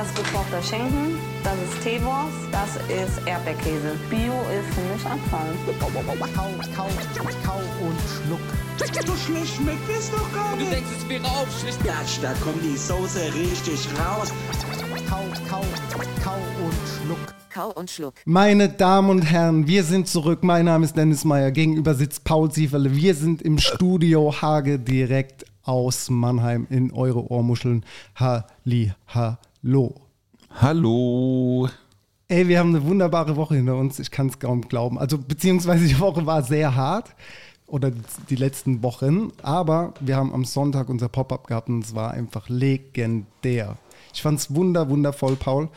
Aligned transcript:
Das 0.00 0.08
ist 0.08 0.16
gekochter 0.16 0.62
Schinken, 0.62 1.18
das 1.44 1.52
ist 1.60 1.82
Teewurst, 1.82 2.32
das 2.50 2.76
ist 2.88 3.20
Erdbeerkäse. 3.26 3.92
Bio 4.08 4.32
ist 4.48 4.74
für 4.74 4.80
mich 4.80 5.04
Abfall. 5.04 5.52
Kau, 5.78 5.88
kau, 6.34 6.88
kau 7.44 7.60
und 7.84 8.00
schluck. 8.08 8.40
So 9.06 9.14
schlecht 9.14 9.56
schmeckt 9.56 9.90
es 9.90 10.10
doch 10.10 10.32
gar 10.32 10.52
Du 10.52 10.60
nicht. 10.60 10.72
denkst, 10.72 10.88
es 10.96 11.06
wäre 11.06 11.26
aufschlicht. 11.26 11.84
Gatsch, 11.84 12.18
da 12.22 12.32
kommt 12.42 12.64
die 12.64 12.78
Soße 12.78 13.20
richtig 13.34 13.86
raus. 13.98 14.32
Kau, 15.06 15.22
kau, 15.50 15.64
kau 16.24 16.38
und 16.64 16.74
schluck. 17.04 17.34
Kau 17.52 17.70
und 17.72 17.90
Schluck. 17.90 18.14
Meine 18.24 18.70
Damen 18.70 19.10
und 19.10 19.22
Herren, 19.22 19.66
wir 19.66 19.84
sind 19.84 20.08
zurück. 20.08 20.42
Mein 20.42 20.64
Name 20.64 20.86
ist 20.86 20.96
Dennis 20.96 21.26
Meyer. 21.26 21.50
Gegenüber 21.50 21.94
sitzt 21.94 22.24
Paul 22.24 22.50
Sieferle. 22.50 22.96
Wir 22.96 23.14
sind 23.14 23.42
im 23.42 23.58
Studio 23.58 24.40
Hage 24.40 24.78
direkt 24.78 25.44
aus 25.62 26.08
Mannheim 26.08 26.66
in 26.70 26.90
eure 26.90 27.30
Ohrmuscheln. 27.30 27.84
Halli, 28.14 28.94
hallo. 29.62 29.94
Hallo. 30.50 31.68
Ey, 32.28 32.48
wir 32.48 32.58
haben 32.58 32.74
eine 32.74 32.84
wunderbare 32.84 33.36
Woche 33.36 33.56
hinter 33.56 33.76
uns. 33.76 33.98
Ich 33.98 34.10
kann 34.10 34.28
es 34.28 34.38
kaum 34.38 34.62
glauben. 34.62 34.98
Also, 34.98 35.18
beziehungsweise 35.18 35.86
die 35.86 35.98
Woche 35.98 36.26
war 36.26 36.42
sehr 36.42 36.76
hart. 36.76 37.14
Oder 37.66 37.92
die 38.28 38.36
letzten 38.36 38.82
Wochen. 38.82 39.32
Aber 39.42 39.94
wir 40.00 40.16
haben 40.16 40.32
am 40.32 40.44
Sonntag 40.44 40.88
unser 40.88 41.08
Pop-Up 41.08 41.46
gehabt 41.46 41.68
und 41.68 41.84
es 41.84 41.94
war 41.94 42.12
einfach 42.12 42.48
legendär. 42.48 43.76
Ich 44.12 44.22
fand 44.22 44.38
es 44.38 44.54
wunder, 44.54 44.88
wundervoll, 44.88 45.36
Paul. 45.36 45.68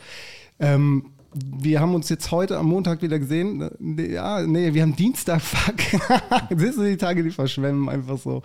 Ähm, 0.58 1.13
wir 1.34 1.80
haben 1.80 1.94
uns 1.94 2.08
jetzt 2.08 2.30
heute 2.30 2.58
am 2.58 2.66
Montag 2.66 3.02
wieder 3.02 3.18
gesehen. 3.18 3.70
Ja, 3.98 4.42
nee, 4.42 4.72
wir 4.72 4.82
haben 4.82 4.96
Dienstag, 4.96 5.40
fuck. 5.40 5.74
Siehst 6.56 6.78
du, 6.78 6.84
die 6.84 6.96
Tage, 6.96 7.22
die 7.22 7.30
verschwemmen 7.30 7.88
einfach 7.88 8.18
so. 8.18 8.42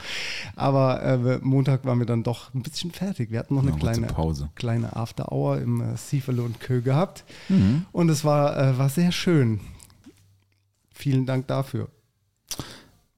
Aber 0.55 1.01
äh, 1.03 1.39
Montag 1.41 1.85
waren 1.85 1.99
wir 1.99 2.05
dann 2.05 2.23
doch 2.23 2.53
ein 2.53 2.63
bisschen 2.63 2.91
fertig. 2.91 3.31
Wir 3.31 3.39
hatten 3.39 3.55
noch 3.55 3.61
eine 3.61 3.71
kurze 3.71 3.85
kleine 3.85 4.07
Pause. 4.07 4.49
kleine 4.55 4.95
After 4.95 5.31
Hour 5.31 5.59
im 5.59 5.81
äh, 5.81 5.97
Siefele 5.97 6.41
und 6.41 6.59
Kö 6.59 6.81
gehabt. 6.81 7.23
Und 7.91 8.09
es 8.09 8.25
war, 8.25 8.57
äh, 8.57 8.77
war 8.77 8.89
sehr 8.89 9.11
schön. 9.11 9.59
Vielen 10.91 11.25
Dank 11.25 11.47
dafür. 11.47 11.89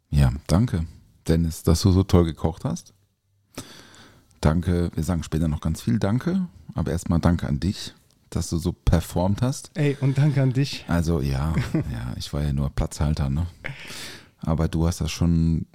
Ja, 0.10 0.32
danke, 0.48 0.86
Dennis, 1.28 1.64
dass 1.64 1.82
du 1.82 1.92
so 1.92 2.04
toll 2.04 2.26
gekocht 2.26 2.66
hast. 2.66 2.94
Danke, 4.42 4.92
wir 4.94 5.04
sagen 5.04 5.24
später 5.24 5.48
noch 5.48 5.62
ganz 5.62 5.82
viel 5.82 6.00
Danke, 6.00 6.48
aber 6.74 6.92
erstmal 6.92 7.20
danke 7.20 7.48
an 7.48 7.60
dich, 7.60 7.94
dass 8.32 8.50
du 8.50 8.58
so 8.58 8.72
performt 8.72 9.42
hast. 9.42 9.72
Ey, 9.76 9.98
und 10.02 10.18
danke 10.18 10.42
an 10.42 10.54
dich. 10.54 10.86
Also 10.88 11.22
ja, 11.22 11.54
ja, 11.74 12.14
ich 12.18 12.34
war 12.34 12.44
ja 12.44 12.54
nur 12.54 12.70
Platzhalter, 12.70 13.30
ne? 13.30 13.46
Aber 14.40 14.68
du 14.68 14.88
hast 14.88 15.02
das 15.02 15.12
schon 15.12 15.68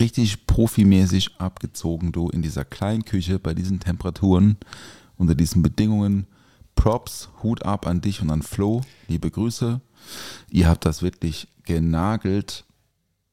richtig 0.00 0.46
profimäßig 0.46 1.36
abgezogen, 1.38 2.12
du 2.12 2.28
in 2.30 2.42
dieser 2.42 2.64
kleinen 2.64 3.04
Küche 3.04 3.38
bei 3.38 3.54
diesen 3.54 3.78
Temperaturen, 3.80 4.56
unter 5.16 5.34
diesen 5.34 5.62
Bedingungen. 5.62 6.26
Props, 6.74 7.30
Hut 7.42 7.64
ab 7.64 7.86
an 7.86 8.00
dich 8.02 8.20
und 8.20 8.30
an 8.30 8.42
Flo. 8.42 8.82
Liebe 9.08 9.30
Grüße. 9.30 9.80
Ihr 10.50 10.68
habt 10.68 10.84
das 10.84 11.00
wirklich 11.02 11.48
genagelt. 11.64 12.64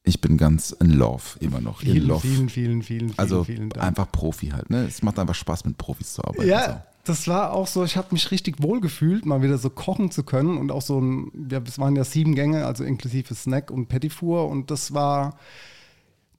Ich 0.03 0.21
bin 0.21 0.37
ganz 0.37 0.71
in 0.71 0.91
Love 0.91 1.23
immer 1.39 1.59
noch. 1.61 1.81
in 1.81 1.91
Vielen, 1.93 2.07
love. 2.07 2.21
vielen, 2.21 2.49
vielen, 2.49 2.81
vielen, 2.83 3.09
vielen, 3.09 3.19
also 3.19 3.43
vielen 3.43 3.69
Dank. 3.69 3.85
einfach 3.85 4.11
Profi 4.11 4.47
halt. 4.49 4.69
Ne? 4.69 4.85
Es 4.85 5.01
macht 5.01 5.19
einfach 5.19 5.35
Spaß, 5.35 5.65
mit 5.65 5.77
Profis 5.77 6.13
zu 6.13 6.23
arbeiten. 6.23 6.49
Ja, 6.49 6.85
das 7.03 7.27
war 7.27 7.51
auch 7.51 7.67
so, 7.67 7.83
ich 7.83 7.97
habe 7.97 8.09
mich 8.11 8.31
richtig 8.31 8.61
wohl 8.63 8.79
gefühlt, 8.79 9.25
mal 9.25 9.41
wieder 9.41 9.57
so 9.57 9.69
kochen 9.69 10.09
zu 10.09 10.23
können 10.23 10.57
und 10.57 10.71
auch 10.71 10.81
so 10.81 10.99
ein, 10.99 11.49
ja, 11.51 11.61
es 11.65 11.77
waren 11.77 11.95
ja 11.95 12.03
sieben 12.03 12.33
Gänge, 12.33 12.65
also 12.65 12.83
inklusive 12.83 13.35
Snack 13.35 13.71
und 13.71 13.87
Petit 13.87 14.13
Four 14.13 14.47
und 14.49 14.71
das 14.71 14.93
war, 14.93 15.37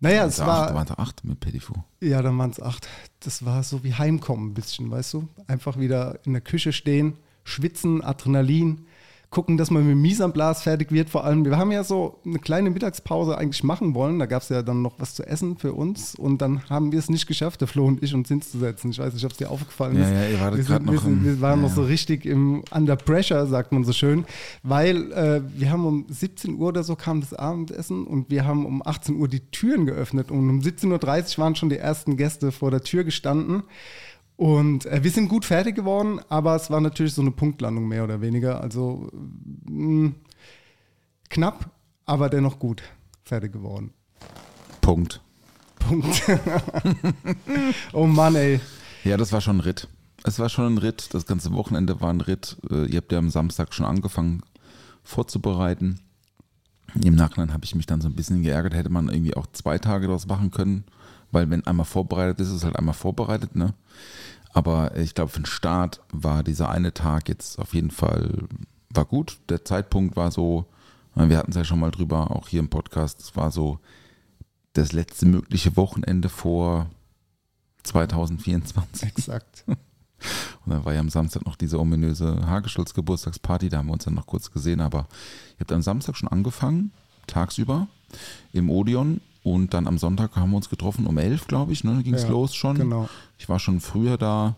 naja, 0.01 0.25
es 0.25 0.41
Acht, 0.41 0.49
war, 0.49 0.75
waren 0.75 0.87
da 0.87 0.95
acht 0.95 1.25
mit 1.25 1.41
Petit 1.41 1.63
ja, 2.01 2.23
dann 2.23 2.37
waren 2.39 2.51
es 2.51 2.61
acht. 2.61 2.89
Das 3.21 3.45
war 3.45 3.63
so 3.63 3.85
wie 3.85 3.95
Heimkommen 3.95 4.51
ein 4.51 4.55
bisschen, 4.55 4.91
weißt 4.91 5.15
du? 5.15 5.29
Einfach 5.47 5.79
wieder 5.79 6.19
in 6.25 6.33
der 6.33 6.43
Küche 6.43 6.73
stehen, 6.73 7.17
schwitzen, 7.45 8.03
Adrenalin, 8.03 8.87
gucken, 9.35 9.57
dass 9.59 9.71
man 9.71 9.87
mit 9.87 9.97
Mise 9.97 10.25
en 10.25 10.33
place 10.33 10.63
fertig 10.63 10.93
wird. 10.93 11.11
Vor 11.11 11.25
allem, 11.25 11.45
wir 11.45 11.57
haben 11.59 11.73
ja 11.73 11.83
so 11.85 12.19
eine 12.25 12.39
kleine 12.39 12.71
Mittagspause 12.71 13.37
eigentlich 13.37 13.65
machen 13.65 13.95
wollen. 13.95 14.19
Da 14.19 14.27
gab 14.27 14.43
es 14.43 14.49
ja 14.49 14.63
dann 14.63 14.81
noch 14.81 14.95
was 14.99 15.15
zu 15.15 15.27
essen 15.27 15.59
für 15.59 15.73
uns 15.75 16.15
und 16.15 16.41
dann 16.41 16.63
haben 16.71 16.93
wir 16.93 16.99
es 17.01 17.11
nicht 17.11 17.27
geschafft, 17.27 17.61
der 17.61 17.69
Flo 17.69 17.85
und 17.87 18.03
ich, 18.03 18.15
uns 18.15 18.29
hinzusetzen. 18.29 18.91
Ich 18.93 18.99
weiß 18.99 19.13
nicht, 19.13 19.25
ob 19.25 19.33
es 19.33 19.39
dir 19.39 19.51
aufgefallen 19.51 19.99
Ja, 19.99 20.05
ist. 20.05 20.11
ja, 20.13 20.29
ihr 20.29 20.41
wartet 20.41 20.59
wir, 20.59 20.65
sind, 20.65 20.87
wir, 20.87 20.93
noch 20.95 21.03
sind, 21.03 21.13
im- 21.13 21.25
wir 21.25 21.41
waren 21.41 21.61
ja, 21.63 21.69
noch 21.69 21.75
so 21.75 21.83
richtig 21.83 22.25
im 22.25 22.63
Under 22.71 22.97
Pressure, 22.97 23.47
sagt 23.47 23.73
man 23.73 23.85
so 23.85 23.93
schön, 23.93 24.25
weil 24.63 25.13
äh, 25.13 25.43
wir 25.59 25.71
haben 25.71 25.85
um 25.85 26.07
17 26.09 26.55
Uhr 26.57 26.69
oder 26.69 26.85
so 26.85 26.95
kam 26.97 27.21
das 27.21 27.35
Abendessen 27.35 28.05
und 28.07 28.31
wir 28.31 28.47
haben 28.47 28.65
um 28.65 28.87
18 28.87 29.17
Uhr 29.17 29.29
die 29.29 29.41
Türen 29.51 29.85
geöffnet 29.87 30.31
und 30.31 30.49
um 30.49 30.61
17.30 30.61 31.39
Uhr 31.39 31.45
waren 31.45 31.57
schon 31.57 31.69
die 31.69 31.79
ersten 31.79 32.17
Gäste 32.17 32.53
vor 32.53 32.71
der 32.71 32.83
Tür 32.83 33.03
gestanden. 33.05 33.65
Und 34.37 34.87
äh, 34.87 35.05
wir 35.05 35.11
sind 35.11 35.29
gut 35.29 35.45
fertig 35.45 35.77
geworden, 35.77 36.21
aber 36.29 36.57
es 36.57 36.71
war 36.71 36.81
natürlich 36.81 37.15
so 37.15 37.23
eine 37.23 37.31
Punktlandung 37.31 37.87
mehr 37.87 38.05
oder 38.05 38.21
weniger. 38.21 38.61
Also 38.61 39.09
mh, 39.65 40.13
knapp, 41.31 41.71
aber 42.05 42.29
dennoch 42.29 42.59
gut 42.59 42.83
fertig 43.23 43.53
geworden. 43.53 43.93
Punkt. 44.81 45.21
Punkt. 45.79 46.23
oh 47.93 48.07
Mann, 48.07 48.35
ey. 48.35 48.61
Ja, 49.05 49.17
das 49.17 49.33
war 49.33 49.41
schon 49.41 49.59
ein 49.59 49.61
Ritt. 49.61 49.89
Es 50.25 50.39
war 50.39 50.49
schon 50.49 50.75
ein 50.75 50.79
Ritt. 50.79 51.13
Das 51.13 51.27
ganze 51.27 51.53
Wochenende 51.53 52.01
war 52.01 52.11
ein 52.11 52.21
Ritt. 52.23 52.57
Äh, 52.71 52.87
Ihr 52.87 52.97
habt 52.97 53.13
ja 53.13 53.19
am 53.19 53.31
Samstag 53.31 53.75
schon 53.75 53.87
angefangen 53.87 54.43
vorzubereiten. 55.03 56.01
Im 57.03 57.15
Nachhinein 57.15 57.53
habe 57.53 57.65
ich 57.65 57.75
mich 57.75 57.87
dann 57.87 58.01
so 58.01 58.09
ein 58.09 58.15
bisschen 58.15 58.43
geärgert. 58.43 58.75
Hätte 58.75 58.89
man 58.89 59.09
irgendwie 59.09 59.35
auch 59.35 59.47
zwei 59.53 59.79
Tage 59.79 60.07
daraus 60.07 60.27
machen 60.27 60.51
können. 60.51 60.85
Weil 61.35 61.51
wenn 61.51 61.67
einmal 61.67 61.85
vorbereitet 61.85 62.39
ist, 62.41 62.49
ist 62.49 62.55
es 62.55 62.65
halt 62.65 62.77
einmal 62.77 62.95
vorbereitet. 62.95 63.57
Ne? 63.57 63.75
Aber 64.53 64.97
ich 64.97 65.15
glaube, 65.15 65.31
für 65.33 65.41
den 65.41 65.47
Start 65.47 66.01
war 66.13 66.45
dieser 66.45 66.71
eine 66.71 66.95
Tag 66.95 67.29
jetzt 67.29 67.59
auf 67.59 67.75
jeden 67.75 67.91
Fall 67.91 68.47
war 68.89 69.05
gut. 69.05 69.39
Der 69.49 69.65
Zeitpunkt 69.65 70.15
war 70.15 70.31
so, 70.31 70.67
wir 71.17 71.37
hatten 71.37 71.51
es 71.51 71.57
ja 71.57 71.65
schon 71.65 71.81
mal 71.81 71.91
drüber, 71.91 72.31
auch 72.31 72.49
hier 72.49 72.61
im 72.61 72.69
Podcast, 72.69 73.21
es 73.21 73.35
war 73.35 73.51
so 73.51 73.81
das 74.75 74.93
letzte 74.93 75.27
mögliche 75.27 75.77
Wochenende 75.77 76.29
vor 76.29 76.89
2024. 77.83 79.09
Exakt. 79.09 79.65
Und 79.67 79.77
dann 80.73 80.85
war 80.85 80.95
ja 80.95 81.01
am 81.01 81.11
Samstag 81.11 81.45
noch 81.45 81.57
diese 81.57 81.81
ominöse 81.81 82.47
Hagestolz 82.47 82.95
Geburtstagsparty, 82.95 83.69
da 83.69 83.79
haben 83.79 83.89
wir 83.89 83.93
uns 83.93 84.05
dann 84.05 84.15
noch 84.15 84.27
kurz 84.27 84.53
gesehen, 84.53 84.81
aber 84.81 85.09
ihr 85.55 85.61
habt 85.61 85.73
am 85.73 85.83
Samstag 85.83 86.17
schon 86.17 86.29
angefangen, 86.29 86.93
tagsüber 87.27 87.89
im 88.53 88.71
Odeon 88.71 89.21
und 89.45 89.73
dann 89.75 89.87
am 89.87 89.99
Sonntag 89.99 90.35
haben 90.35 90.51
wir 90.51 90.57
uns 90.57 90.69
getroffen 90.69 91.07
um 91.07 91.17
elf, 91.19 91.47
glaube 91.47 91.73
ich, 91.73 91.85
ne, 91.85 92.03
ging 92.03 92.15
es 92.15 92.25
Ja, 92.25 92.31
los 92.31 92.55
schon. 92.57 92.77
genau. 92.77 93.09
Ich 93.39 93.49
war 93.49 93.61
schon 93.61 93.81
früher 93.81 94.17
da, 94.19 94.57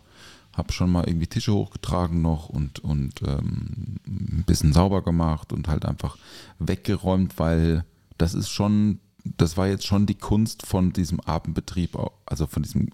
habe 0.55 0.73
schon 0.73 0.91
mal 0.91 1.05
irgendwie 1.07 1.27
Tische 1.27 1.53
hochgetragen 1.53 2.23
noch 2.23 2.49
und, 2.49 2.79
und 2.79 3.21
ähm, 3.23 3.97
ein 4.07 4.45
bisschen 4.47 4.73
sauber 4.73 5.03
gemacht 5.03 5.53
und 5.53 5.69
halt 5.69 5.85
einfach 5.85 6.17
weggeräumt, 6.61 7.39
weil 7.39 7.85
das 8.17 8.33
ist 8.33 8.49
schon, 8.49 9.01
das 9.37 9.57
war 9.59 9.67
jetzt 9.67 9.87
schon 9.87 10.07
die 10.07 10.15
Kunst 10.15 10.65
von 10.65 10.93
diesem 10.93 11.21
Abendbetrieb, 11.21 11.99
also 12.25 12.47
von 12.47 12.63
diesem 12.63 12.89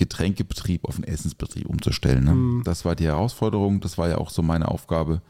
Getränkebetrieb 0.00 0.86
auf 0.86 0.94
einen 0.94 1.04
Essensbetrieb 1.04 1.66
umzustellen. 1.66 2.24
Ne? 2.24 2.62
Das 2.64 2.86
war 2.86 2.96
die 2.96 3.04
Herausforderung, 3.04 3.80
das 3.80 3.98
war 3.98 4.08
ja 4.08 4.16
auch 4.16 4.30
so 4.30 4.40
meine 4.40 4.68
Aufgabe, 4.68 5.20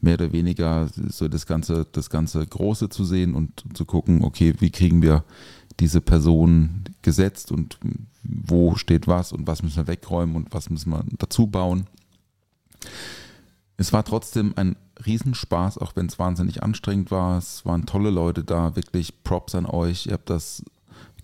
mehr 0.00 0.14
oder 0.14 0.32
weniger 0.32 0.88
so 1.08 1.26
das 1.26 1.46
ganze, 1.46 1.84
das 1.90 2.10
ganze 2.10 2.46
Große 2.46 2.90
zu 2.90 3.04
sehen 3.04 3.34
und 3.34 3.64
zu 3.74 3.84
gucken, 3.84 4.22
okay, 4.22 4.54
wie 4.60 4.70
kriegen 4.70 5.02
wir 5.02 5.24
diese 5.80 6.00
Person 6.00 6.84
gesetzt 7.02 7.50
und 7.50 7.78
wo 8.22 8.76
steht 8.76 9.08
was 9.08 9.32
und 9.32 9.48
was 9.48 9.64
müssen 9.64 9.78
wir 9.78 9.88
wegräumen 9.88 10.36
und 10.36 10.54
was 10.54 10.70
müssen 10.70 10.90
wir 10.90 11.02
dazu 11.18 11.48
bauen. 11.48 11.88
Es 13.78 13.92
war 13.92 14.04
trotzdem 14.04 14.52
ein 14.54 14.76
Riesenspaß, 15.04 15.78
auch 15.78 15.96
wenn 15.96 16.06
es 16.06 16.20
wahnsinnig 16.20 16.62
anstrengend 16.62 17.10
war. 17.10 17.36
Es 17.36 17.66
waren 17.66 17.84
tolle 17.84 18.10
Leute 18.10 18.44
da, 18.44 18.76
wirklich 18.76 19.24
Props 19.24 19.56
an 19.56 19.66
euch. 19.66 20.06
Ihr 20.06 20.12
habt 20.12 20.30
das 20.30 20.62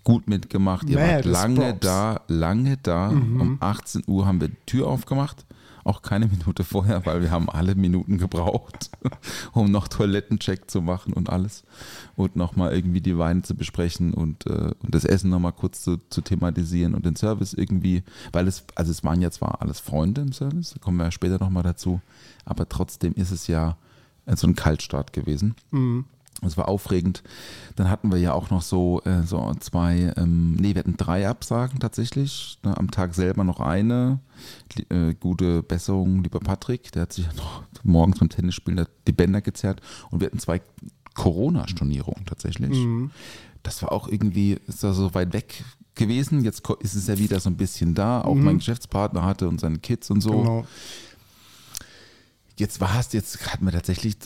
gut 0.07 0.29
mitgemacht. 0.29 0.89
Ihr 0.89 0.99
wart 0.99 1.25
Mad 1.25 1.29
lange 1.29 1.59
Props. 1.59 1.79
da, 1.81 2.21
lange 2.29 2.77
da. 2.77 3.09
Um 3.09 3.57
18 3.59 4.03
Uhr 4.07 4.25
haben 4.25 4.39
wir 4.39 4.47
die 4.47 4.65
Tür 4.65 4.87
aufgemacht. 4.87 5.45
Auch 5.83 6.01
keine 6.01 6.27
Minute 6.29 6.63
vorher, 6.63 7.05
weil 7.05 7.21
wir 7.21 7.29
haben 7.29 7.49
alle 7.49 7.75
Minuten 7.75 8.17
gebraucht, 8.17 8.89
um 9.51 9.69
noch 9.69 9.89
Toilettencheck 9.89 10.71
zu 10.71 10.81
machen 10.81 11.11
und 11.11 11.29
alles. 11.29 11.65
Und 12.15 12.37
nochmal 12.37 12.73
irgendwie 12.73 13.01
die 13.01 13.17
Weine 13.17 13.41
zu 13.41 13.53
besprechen 13.53 14.13
und, 14.13 14.47
äh, 14.47 14.71
und 14.81 14.95
das 14.95 15.03
Essen 15.03 15.29
nochmal 15.29 15.51
kurz 15.51 15.83
zu, 15.83 15.97
zu 16.09 16.21
thematisieren 16.21 16.95
und 16.95 17.05
den 17.05 17.17
Service 17.17 17.53
irgendwie, 17.53 18.03
weil 18.31 18.47
es, 18.47 18.63
also 18.75 18.91
es 18.91 19.03
waren 19.03 19.21
ja 19.21 19.29
zwar 19.29 19.61
alles 19.61 19.81
Freunde 19.81 20.21
im 20.21 20.31
Service, 20.31 20.69
da 20.69 20.79
kommen 20.79 20.95
wir 20.99 21.03
ja 21.03 21.11
später 21.11 21.37
nochmal 21.37 21.63
dazu, 21.63 21.99
aber 22.45 22.69
trotzdem 22.69 23.11
ist 23.15 23.31
es 23.31 23.47
ja 23.47 23.75
so 24.25 24.47
ein 24.47 24.55
Kaltstart 24.55 25.11
gewesen. 25.11 25.55
Es 26.45 26.55
war 26.57 26.67
aufregend. 26.67 27.23
Dann 27.75 27.89
hatten 27.89 28.11
wir 28.11 28.19
ja 28.19 28.33
auch 28.33 28.49
noch 28.51 28.61
so, 28.61 29.01
äh, 29.05 29.23
so 29.23 29.51
zwei, 29.59 30.13
ähm, 30.17 30.53
nee, 30.55 30.75
wir 30.75 30.79
hatten 30.79 30.95
drei 30.97 31.27
Absagen 31.27 31.79
tatsächlich. 31.79 32.59
Ne, 32.63 32.77
am 32.77 32.91
Tag 32.91 33.15
selber 33.15 33.43
noch 33.43 33.59
eine. 33.59 34.19
Li- 34.75 34.85
Äh, 34.89 35.13
gute 35.15 35.63
Besserung, 35.63 36.21
lieber 36.23 36.39
Patrick. 36.39 36.91
Der 36.91 37.03
hat 37.03 37.13
sich 37.13 37.25
ja 37.25 37.33
noch 37.33 37.63
morgens 37.83 38.19
beim 38.19 38.29
Tennisspielen 38.29 38.85
die 39.07 39.11
Bänder 39.13 39.41
gezerrt. 39.41 39.81
Und 40.11 40.19
wir 40.19 40.27
hatten 40.27 40.39
zwei 40.39 40.61
Corona-Stornierungen 41.15 42.25
tatsächlich. 42.25 42.77
Das 43.63 43.81
war 43.81 43.91
auch 43.91 44.07
irgendwie, 44.07 44.57
ist 44.67 44.83
da 44.83 44.93
so 44.93 45.13
weit 45.13 45.33
weg 45.33 45.63
gewesen. 45.95 46.43
Jetzt 46.43 46.63
ist 46.81 46.93
es 46.95 47.07
ja 47.07 47.17
wieder 47.17 47.39
so 47.39 47.49
ein 47.49 47.57
bisschen 47.57 47.95
da. 47.95 48.21
Auch 48.21 48.35
mein 48.35 48.57
Geschäftspartner 48.59 49.23
hatte 49.23 49.47
und 49.49 49.59
seine 49.59 49.79
Kids 49.79 50.09
und 50.11 50.21
so. 50.21 50.29
Genau. 50.31 50.65
Jetzt 52.57 52.81
war 52.81 52.99
es, 52.99 53.13
jetzt 53.13 53.53
hatten 53.53 53.65
wir 53.65 53.71
tatsächlich 53.71 54.17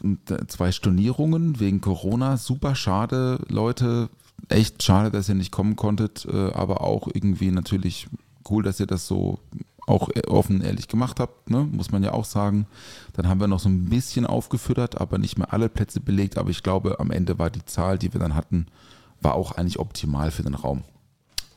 zwei 0.48 0.72
Stornierungen 0.72 1.60
wegen 1.60 1.82
Corona. 1.82 2.38
Super 2.38 2.76
schade, 2.76 3.40
Leute. 3.50 4.10
Echt 4.48 4.82
schade, 4.84 5.12
dass 5.12 5.30
ihr 5.30 5.36
nicht 5.36 5.52
kommen 5.52 5.76
konntet, 5.76 6.26
äh, 6.26 6.52
aber 6.54 6.82
auch 6.82 7.08
irgendwie 7.14 7.52
natürlich 7.52 8.08
cool, 8.50 8.64
dass 8.64 8.80
ihr 8.80 8.88
das 8.88 9.06
so 9.06 9.40
auch 9.88 10.10
offen 10.28 10.62
ehrlich 10.62 10.88
gemacht 10.88 11.20
habt, 11.20 11.50
ne? 11.50 11.68
muss 11.70 11.92
man 11.92 12.04
ja 12.04 12.14
auch 12.14 12.26
sagen. 12.26 12.68
Dann 13.14 13.28
haben 13.28 13.40
wir 13.40 13.48
noch 13.48 13.60
so 13.60 13.70
ein 13.70 13.90
bisschen 13.90 14.26
aufgefüttert, 14.26 15.00
aber 15.02 15.18
nicht 15.18 15.38
mehr 15.38 15.52
alle 15.54 15.70
Plätze 15.70 16.00
belegt. 16.00 16.38
Aber 16.38 16.50
ich 16.50 16.64
glaube, 16.64 17.00
am 17.00 17.12
Ende 17.12 17.38
war 17.38 17.50
die 17.50 17.66
Zahl, 17.66 17.98
die 17.98 18.14
wir 18.14 18.20
dann 18.20 18.36
hatten, 18.36 18.68
war 19.22 19.36
auch 19.36 19.52
eigentlich 19.54 19.80
optimal 19.80 20.32
für 20.32 20.44
den 20.44 20.56
Raum. 20.56 20.84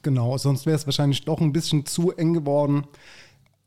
Genau, 0.03 0.37
sonst 0.37 0.67
wäre 0.67 0.77
es 0.77 0.87
wahrscheinlich 0.87 1.25
doch 1.25 1.41
ein 1.41 1.53
bisschen 1.53 1.87
zu 1.87 2.13
eng 2.13 2.35
geworden. 2.35 2.85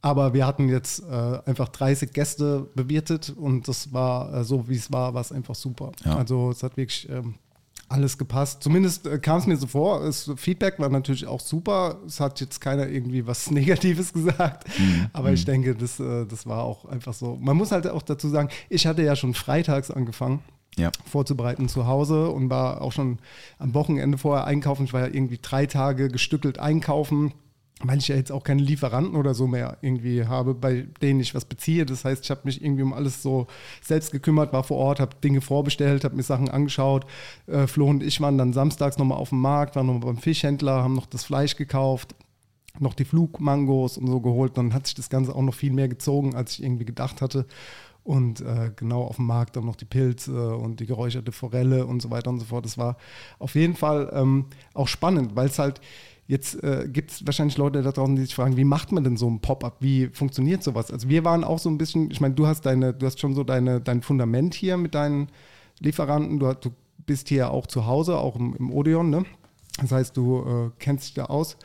Aber 0.01 0.33
wir 0.33 0.45
hatten 0.45 0.69
jetzt 0.69 1.03
äh, 1.09 1.39
einfach 1.45 1.69
30 1.69 2.13
Gäste 2.13 2.67
bewirtet 2.75 3.33
und 3.35 3.67
das 3.67 3.91
war 3.93 4.33
äh, 4.33 4.43
so, 4.43 4.69
wie 4.69 4.75
es 4.75 4.91
war, 4.91 5.13
war 5.13 5.21
es 5.21 5.31
einfach 5.31 5.55
super. 5.55 5.91
Ja. 6.05 6.15
Also 6.17 6.51
es 6.51 6.61
hat 6.63 6.77
wirklich 6.77 7.09
ähm, 7.09 7.35
alles 7.89 8.17
gepasst. 8.17 8.61
Zumindest 8.61 9.07
äh, 9.07 9.17
kam 9.17 9.39
es 9.39 9.47
mir 9.47 9.57
so 9.57 9.65
vor. 9.65 10.01
Das 10.01 10.29
Feedback 10.35 10.77
war 10.77 10.89
natürlich 10.89 11.25
auch 11.25 11.39
super. 11.39 11.97
Es 12.05 12.19
hat 12.19 12.39
jetzt 12.41 12.61
keiner 12.61 12.87
irgendwie 12.87 13.25
was 13.25 13.49
Negatives 13.51 14.13
gesagt. 14.13 14.65
Aber 15.13 15.31
ich 15.33 15.45
denke, 15.45 15.73
das, 15.75 15.99
äh, 15.99 16.25
das 16.25 16.45
war 16.45 16.63
auch 16.63 16.85
einfach 16.85 17.13
so. 17.13 17.37
Man 17.41 17.57
muss 17.57 17.71
halt 17.71 17.87
auch 17.87 18.03
dazu 18.03 18.29
sagen, 18.29 18.49
ich 18.69 18.85
hatte 18.85 19.01
ja 19.01 19.15
schon 19.15 19.33
freitags 19.33 19.89
angefangen 19.89 20.41
Ja. 20.77 20.91
vorzubereiten 21.09 21.69
zu 21.69 21.87
Hause 21.87 22.29
und 22.29 22.49
war 22.51 22.81
auch 22.81 22.91
schon 22.91 23.17
am 23.57 23.73
Wochenende 23.73 24.17
vorher 24.19 24.45
einkaufen. 24.45 24.83
Ich 24.85 24.93
war 24.93 25.01
ja 25.01 25.07
irgendwie 25.13 25.39
drei 25.41 25.65
Tage 25.65 26.09
gestückelt 26.09 26.59
einkaufen, 26.59 27.33
weil 27.83 27.99
ich 27.99 28.07
ja 28.07 28.15
jetzt 28.15 28.31
auch 28.31 28.43
keine 28.43 28.61
Lieferanten 28.61 29.15
oder 29.15 29.33
so 29.33 29.45
mehr 29.45 29.77
irgendwie 29.81 30.25
habe, 30.25 30.55
bei 30.55 30.87
denen 31.01 31.19
ich 31.19 31.35
was 31.35 31.45
beziehe. 31.45 31.85
Das 31.85 32.05
heißt, 32.05 32.23
ich 32.23 32.31
habe 32.31 32.41
mich 32.45 32.63
irgendwie 32.63 32.81
um 32.81 32.93
alles 32.93 33.21
so 33.21 33.47
selbst 33.81 34.11
gekümmert, 34.11 34.51
war 34.51 34.63
vor 34.63 34.77
Ort, 34.77 34.99
habe 34.99 35.15
Dinge 35.23 35.41
vorbestellt, 35.41 36.03
habe 36.03 36.15
mir 36.15 36.23
Sachen 36.23 36.49
angeschaut. 36.49 37.05
Äh, 37.45 37.67
Flo 37.67 37.87
und 37.87 38.01
ich 38.01 38.19
waren 38.19 38.37
dann 38.37 38.53
samstags 38.53 38.97
nochmal 38.97 39.19
auf 39.19 39.29
dem 39.29 39.41
Markt, 39.41 39.75
waren 39.75 39.85
nochmal 39.85 40.13
beim 40.13 40.17
Fischhändler, 40.17 40.83
haben 40.83 40.95
noch 40.95 41.05
das 41.05 41.23
Fleisch 41.23 41.55
gekauft 41.55 42.15
noch 42.79 42.93
die 42.93 43.05
Flugmangos 43.05 43.97
und 43.97 44.07
so 44.07 44.19
geholt. 44.19 44.57
Dann 44.57 44.73
hat 44.73 44.85
sich 44.85 44.95
das 44.95 45.09
Ganze 45.09 45.35
auch 45.35 45.41
noch 45.41 45.53
viel 45.53 45.71
mehr 45.71 45.87
gezogen, 45.87 46.35
als 46.35 46.53
ich 46.53 46.63
irgendwie 46.63 46.85
gedacht 46.85 47.21
hatte. 47.21 47.45
Und 48.07 48.39
äh, 48.39 48.71
genau 48.73 49.03
auf 49.03 49.17
dem 49.17 49.25
Markt 49.25 49.57
dann 49.57 49.65
noch 49.65 49.75
die 49.75 49.83
Pilze 49.83 50.55
und 50.55 50.79
die 50.79 50.85
geräucherte 50.85 51.33
Forelle 51.33 51.85
und 51.85 52.01
so 52.01 52.09
weiter 52.09 52.29
und 52.29 52.39
so 52.39 52.45
fort. 52.45 52.63
Das 52.63 52.77
war 52.77 52.95
auf 53.37 53.55
jeden 53.55 53.75
Fall 53.75 54.09
ähm, 54.13 54.45
auch 54.73 54.87
spannend, 54.87 55.35
weil 55.35 55.47
es 55.47 55.59
halt 55.59 55.81
jetzt 56.25 56.63
äh, 56.63 56.87
gibt 56.87 57.11
es 57.11 57.25
wahrscheinlich 57.25 57.57
Leute 57.57 57.81
da 57.81 57.91
draußen, 57.91 58.15
die 58.15 58.21
sich 58.21 58.33
fragen, 58.33 58.55
wie 58.55 58.63
macht 58.63 58.93
man 58.93 59.03
denn 59.03 59.17
so 59.17 59.29
ein 59.29 59.41
Pop-up? 59.41 59.75
Wie 59.81 60.07
funktioniert 60.07 60.63
sowas? 60.63 60.89
Also 60.89 61.09
wir 61.09 61.25
waren 61.25 61.43
auch 61.43 61.59
so 61.59 61.69
ein 61.69 61.77
bisschen, 61.77 62.09
ich 62.09 62.21
meine, 62.21 62.33
du 62.33 62.47
hast 62.47 62.61
deine, 62.61 62.93
du 62.93 63.05
hast 63.05 63.19
schon 63.19 63.35
so 63.35 63.43
deine, 63.43 63.81
dein 63.81 64.01
Fundament 64.01 64.53
hier 64.53 64.77
mit 64.77 64.95
deinen 64.95 65.27
Lieferanten. 65.79 66.39
Du, 66.39 66.53
du 66.53 66.69
bist 67.05 67.27
hier 67.27 67.51
auch 67.51 67.67
zu 67.67 67.87
Hause, 67.87 68.19
auch 68.19 68.37
im, 68.37 68.55
im 68.55 68.71
Odeon, 68.71 69.09
ne? 69.09 69.25
Das 69.81 69.91
heißt, 69.91 70.15
du 70.15 70.69
äh, 70.69 70.71
kennst 70.79 71.07
dich 71.07 71.13
da 71.15 71.25
aus. 71.25 71.57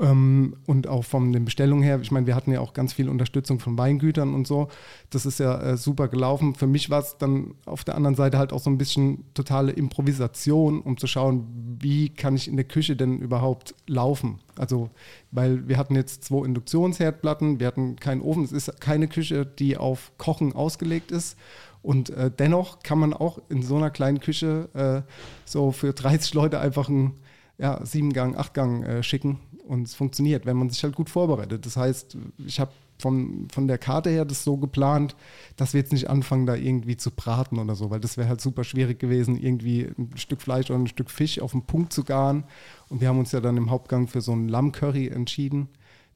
Ähm, 0.00 0.56
und 0.66 0.86
auch 0.86 1.04
von 1.04 1.32
den 1.32 1.44
Bestellungen 1.44 1.82
her, 1.82 1.98
ich 2.00 2.12
meine, 2.12 2.26
wir 2.26 2.36
hatten 2.36 2.52
ja 2.52 2.60
auch 2.60 2.72
ganz 2.72 2.92
viel 2.92 3.08
Unterstützung 3.08 3.58
von 3.58 3.76
Weingütern 3.76 4.34
und 4.34 4.46
so. 4.46 4.68
Das 5.10 5.26
ist 5.26 5.40
ja 5.40 5.60
äh, 5.60 5.76
super 5.76 6.08
gelaufen. 6.08 6.54
Für 6.54 6.66
mich 6.66 6.88
war 6.88 7.00
es 7.00 7.16
dann 7.18 7.54
auf 7.66 7.84
der 7.84 7.96
anderen 7.96 8.14
Seite 8.14 8.38
halt 8.38 8.52
auch 8.52 8.60
so 8.60 8.70
ein 8.70 8.78
bisschen 8.78 9.24
totale 9.34 9.72
Improvisation, 9.72 10.80
um 10.80 10.96
zu 10.96 11.06
schauen, 11.06 11.76
wie 11.80 12.10
kann 12.10 12.36
ich 12.36 12.48
in 12.48 12.56
der 12.56 12.64
Küche 12.64 12.94
denn 12.94 13.18
überhaupt 13.18 13.74
laufen. 13.86 14.38
Also, 14.56 14.90
weil 15.32 15.68
wir 15.68 15.78
hatten 15.78 15.96
jetzt 15.96 16.24
zwei 16.24 16.44
Induktionsherdplatten, 16.44 17.58
wir 17.58 17.66
hatten 17.66 17.96
keinen 17.96 18.22
Ofen, 18.22 18.44
es 18.44 18.52
ist 18.52 18.80
keine 18.80 19.08
Küche, 19.08 19.46
die 19.46 19.76
auf 19.76 20.12
Kochen 20.16 20.52
ausgelegt 20.52 21.10
ist. 21.10 21.36
Und 21.82 22.10
äh, 22.10 22.30
dennoch 22.30 22.80
kann 22.82 22.98
man 22.98 23.14
auch 23.14 23.40
in 23.48 23.62
so 23.62 23.76
einer 23.76 23.90
kleinen 23.90 24.20
Küche 24.20 24.68
äh, 24.74 25.10
so 25.44 25.72
für 25.72 25.92
30 25.92 26.34
Leute 26.34 26.60
einfach 26.60 26.88
einen 26.88 27.14
ja, 27.56 27.84
Siebengang, 27.84 28.36
Achtgang 28.36 28.82
äh, 28.84 29.02
schicken 29.02 29.38
und 29.68 29.86
es 29.86 29.94
funktioniert, 29.94 30.46
wenn 30.46 30.56
man 30.56 30.70
sich 30.70 30.82
halt 30.82 30.96
gut 30.96 31.10
vorbereitet. 31.10 31.66
Das 31.66 31.76
heißt, 31.76 32.16
ich 32.46 32.58
habe 32.58 32.72
von, 32.98 33.48
von 33.52 33.68
der 33.68 33.78
Karte 33.78 34.10
her 34.10 34.24
das 34.24 34.44
so 34.44 34.56
geplant, 34.56 35.14
dass 35.56 35.72
wir 35.72 35.80
jetzt 35.80 35.92
nicht 35.92 36.10
anfangen, 36.10 36.46
da 36.46 36.54
irgendwie 36.54 36.96
zu 36.96 37.10
braten 37.10 37.58
oder 37.58 37.74
so, 37.74 37.90
weil 37.90 38.00
das 38.00 38.16
wäre 38.16 38.28
halt 38.28 38.40
super 38.40 38.64
schwierig 38.64 38.98
gewesen, 38.98 39.36
irgendwie 39.36 39.88
ein 39.96 40.16
Stück 40.16 40.42
Fleisch 40.42 40.70
oder 40.70 40.78
ein 40.78 40.88
Stück 40.88 41.10
Fisch 41.10 41.40
auf 41.40 41.52
den 41.52 41.62
Punkt 41.62 41.92
zu 41.92 42.04
garen. 42.04 42.44
Und 42.88 43.00
wir 43.00 43.08
haben 43.08 43.18
uns 43.18 43.32
ja 43.32 43.40
dann 43.40 43.56
im 43.56 43.70
Hauptgang 43.70 44.08
für 44.08 44.20
so 44.20 44.32
ein 44.32 44.48
Lammcurry 44.48 45.08
entschieden. 45.08 45.68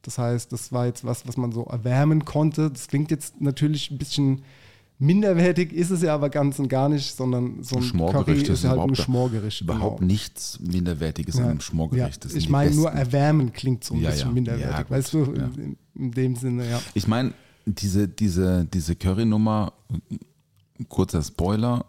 Das 0.03 0.19
heißt, 0.19 0.53
das 0.53 0.73
war 0.73 0.87
jetzt 0.87 1.05
was, 1.05 1.29
was 1.29 1.37
man 1.37 1.53
so 1.53 1.65
erwärmen 1.65 2.25
konnte. 2.25 2.71
Das 2.71 2.89
klingt 2.89 3.11
jetzt 3.11 3.41
natürlich 3.41 3.91
ein 3.91 3.99
bisschen 3.99 4.43
minderwertig, 4.99 5.73
ist 5.73 5.91
es 5.91 6.03
ja 6.03 6.15
aber 6.15 6.31
ganz 6.31 6.59
und 6.59 6.69
gar 6.69 6.89
nicht, 6.89 7.17
sondern 7.17 7.63
so 7.63 7.77
ein 7.77 7.81
Curry 7.83 7.89
Schmorgericht 7.91 8.49
ist 8.49 8.65
halt 8.65 8.73
ein 8.73 8.77
überhaupt, 8.85 8.97
Schmorgericht. 8.99 9.61
überhaupt 9.63 9.99
genau. 10.01 10.13
nichts 10.13 10.61
Minderwertiges 10.61 11.39
an 11.39 11.45
einem 11.45 11.61
Schmorgericht. 11.61 12.25
Ja, 12.25 12.31
ich 12.37 12.49
meine, 12.49 12.75
nur 12.75 12.91
erwärmen 12.91 13.53
klingt 13.53 13.85
so 13.85 13.95
ein 13.95 14.01
Ja, 14.01 14.11
bisschen 14.11 14.29
ja. 14.29 14.33
minderwertig, 14.35 14.87
Ja, 14.89 14.91
weißt 14.91 15.13
du, 15.15 15.19
Ja. 15.37 15.51
in, 15.57 15.77
in 15.95 16.11
dem 16.13 16.37
Sinne, 16.37 16.69
ja. 16.71 16.81
Ich 16.95 17.07
meine, 17.09 17.33
diese, 17.67 18.07
diese, 18.09 18.65
diese 18.73 18.95
Curry-Nummer, 18.97 19.73
kurzer 20.89 21.23
Spoiler, 21.23 21.85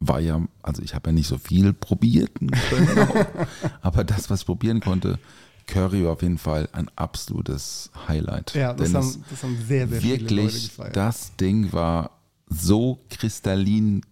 war 0.00 0.18
ja, 0.18 0.40
also 0.62 0.82
ich 0.82 0.94
habe 0.94 1.10
ja 1.10 1.12
nicht 1.12 1.26
so 1.28 1.36
viel 1.36 1.72
probiert, 1.74 2.30
auch, 2.40 3.26
aber 3.82 4.02
das, 4.02 4.30
was 4.30 4.40
ich 4.40 4.46
probieren 4.46 4.80
konnte, 4.80 5.18
Curry 5.66 6.04
war 6.04 6.12
auf 6.12 6.22
jeden 6.22 6.38
Fall 6.38 6.68
ein 6.72 6.88
absolutes 6.96 7.90
Highlight. 8.08 8.54
Ja, 8.54 8.72
das 8.72 8.94
haben, 8.94 9.24
das 9.30 9.42
haben 9.42 9.56
sehr, 9.68 9.86
sehr 9.86 10.00
viele 10.00 10.14
Leute 10.16 10.36
wirklich, 10.36 10.68
gefeiert. 10.70 10.96
das 10.96 11.36
Ding 11.36 11.72
war 11.72 12.10
so 12.50 13.00
kristallin 13.08 14.02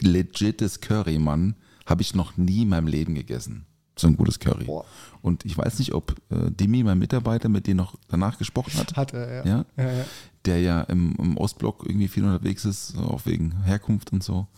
legites 0.00 0.80
Curry, 0.80 1.18
Mann, 1.18 1.56
habe 1.86 2.02
ich 2.02 2.14
noch 2.14 2.36
nie 2.36 2.62
in 2.62 2.70
meinem 2.70 2.86
Leben 2.86 3.14
gegessen. 3.14 3.66
So 3.96 4.08
ein 4.08 4.16
gutes 4.16 4.40
Curry. 4.40 4.64
Boah. 4.64 4.84
Und 5.22 5.44
ich 5.44 5.56
weiß 5.56 5.78
nicht, 5.78 5.94
ob 5.94 6.16
äh, 6.30 6.50
Dimi, 6.50 6.82
mein 6.82 6.98
Mitarbeiter, 6.98 7.48
mit 7.48 7.66
dem 7.66 7.76
noch 7.76 7.96
danach 8.08 8.38
gesprochen 8.38 8.74
hat. 8.76 8.96
Hat 8.96 9.12
er, 9.12 9.44
ja. 9.44 9.44
Ja? 9.44 9.64
Ja, 9.76 9.92
ja. 9.92 10.04
der 10.44 10.60
ja 10.60 10.80
im, 10.82 11.14
im 11.18 11.36
Ostblock 11.36 11.84
irgendwie 11.86 12.08
viel 12.08 12.24
unterwegs 12.24 12.64
ist, 12.64 12.96
auch 12.98 13.24
wegen 13.24 13.62
Herkunft 13.62 14.12
und 14.12 14.24
so. 14.24 14.48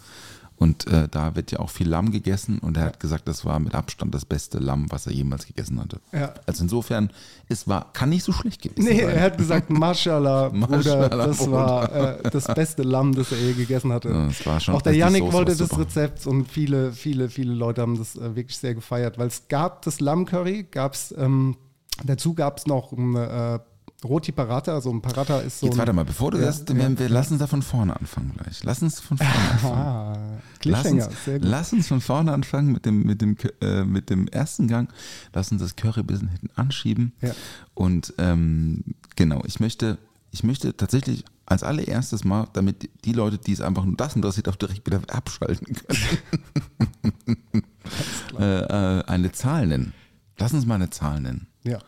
Und 0.58 0.86
äh, 0.86 1.06
da 1.10 1.36
wird 1.36 1.52
ja 1.52 1.58
auch 1.58 1.68
viel 1.68 1.86
Lamm 1.88 2.10
gegessen 2.12 2.58
und 2.60 2.78
er 2.78 2.84
hat 2.84 2.98
gesagt, 3.00 3.28
das 3.28 3.44
war 3.44 3.58
mit 3.58 3.74
Abstand 3.74 4.14
das 4.14 4.24
beste 4.24 4.58
Lamm, 4.58 4.86
was 4.90 5.06
er 5.06 5.12
jemals 5.12 5.46
gegessen 5.46 5.78
hatte. 5.78 6.00
Ja. 6.12 6.32
Also 6.46 6.62
insofern, 6.62 7.10
es 7.48 7.68
war, 7.68 7.92
kann 7.92 8.08
nicht 8.08 8.24
so 8.24 8.32
schlecht 8.32 8.62
gewesen 8.62 8.88
Nee, 8.88 9.02
sein. 9.02 9.10
er 9.16 9.20
hat 9.22 9.36
gesagt, 9.38 9.68
Mashallah, 9.70 10.48
Bruder, 10.48 11.08
das 11.10 11.50
war 11.50 11.92
äh, 12.24 12.30
das 12.30 12.46
beste 12.46 12.82
Lamm, 12.84 13.14
das 13.14 13.32
er 13.32 13.38
je 13.38 13.52
gegessen 13.52 13.92
hatte. 13.92 14.08
Ja, 14.08 14.26
es 14.28 14.46
war 14.46 14.58
schon- 14.60 14.74
Auch 14.74 14.82
der 14.82 14.94
Yannick 14.94 15.30
wollte 15.30 15.54
das 15.54 15.68
super. 15.68 15.82
Rezept 15.82 16.26
und 16.26 16.50
viele, 16.50 16.92
viele, 16.92 17.28
viele 17.28 17.52
Leute 17.52 17.82
haben 17.82 17.98
das 17.98 18.16
äh, 18.16 18.34
wirklich 18.34 18.56
sehr 18.56 18.74
gefeiert, 18.74 19.18
weil 19.18 19.26
es 19.26 19.48
gab 19.48 19.82
das 19.82 20.00
Lammcurry, 20.00 20.66
gab's, 20.70 21.14
ähm, 21.18 21.56
dazu 22.04 22.32
gab 22.34 22.58
es 22.58 22.66
noch 22.66 22.92
ein 22.92 23.14
äh, 23.14 23.58
Roti 24.04 24.30
Paratha, 24.30 24.74
also 24.74 24.90
ein 24.90 25.00
Paratha 25.00 25.38
ist 25.40 25.60
so 25.60 25.66
Jetzt 25.66 25.78
warte 25.78 25.92
mal, 25.92 26.04
bevor 26.04 26.30
du 26.30 26.38
Ja, 26.38 26.46
das, 26.46 26.64
ja. 26.68 26.98
wir, 26.98 27.08
lassen 27.08 27.34
uns 27.34 27.40
da 27.40 27.46
von 27.46 27.62
vorne 27.62 27.96
anfangen 27.98 28.34
gleich. 28.36 28.62
Lass 28.62 28.82
uns 28.82 29.00
von 29.00 29.16
vorne 29.16 29.32
anfangen. 29.50 29.74
Ah, 29.74 30.12
Lass 30.12 30.58
Cliffhanger, 30.60 31.06
uns, 31.06 31.24
sehr 31.24 31.38
gut. 31.38 31.48
lass 31.48 31.72
uns 31.72 31.88
von 31.88 32.00
vorne 32.00 32.32
anfangen 32.32 32.72
mit 32.72 32.84
dem, 32.84 33.04
mit, 33.04 33.22
dem, 33.22 33.36
äh, 33.62 33.84
mit 33.84 34.10
dem 34.10 34.28
ersten 34.28 34.68
Gang. 34.68 34.92
Lass 35.32 35.50
uns 35.50 35.62
das 35.62 35.76
Curry 35.76 36.00
ein 36.00 36.06
bisschen 36.06 36.28
hinten 36.28 36.50
anschieben. 36.56 37.12
Ja. 37.22 37.32
Und 37.74 38.12
ähm, 38.18 38.84
genau, 39.16 39.42
ich 39.46 39.60
möchte, 39.60 39.96
ich 40.30 40.44
möchte 40.44 40.76
tatsächlich 40.76 41.24
als 41.46 41.62
allererstes 41.62 42.24
mal, 42.24 42.48
damit 42.52 42.90
die 43.04 43.12
Leute, 43.12 43.38
die 43.38 43.52
es 43.52 43.60
einfach 43.60 43.84
nur 43.84 43.96
das 43.96 44.14
interessiert, 44.14 44.48
auch 44.48 44.56
direkt 44.56 44.86
wieder 44.86 45.00
abschalten 45.08 45.74
können, 45.74 47.36
äh, 48.38 48.60
äh, 48.98 49.04
eine 49.06 49.32
Zahl 49.32 49.66
nennen. 49.66 49.94
Lass 50.38 50.52
uns 50.52 50.66
mal 50.66 50.74
eine 50.74 50.90
Zahl 50.90 51.20
nennen. 51.20 51.46
Ja. 51.62 51.78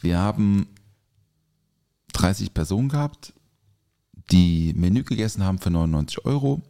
Wir 0.00 0.18
haben 0.18 0.68
30 2.12 2.54
Personen 2.54 2.88
gehabt, 2.88 3.32
die 4.30 4.72
Menü 4.74 5.02
gegessen 5.02 5.44
haben 5.44 5.58
für 5.58 5.70
99 5.70 6.24
Euro, 6.24 6.62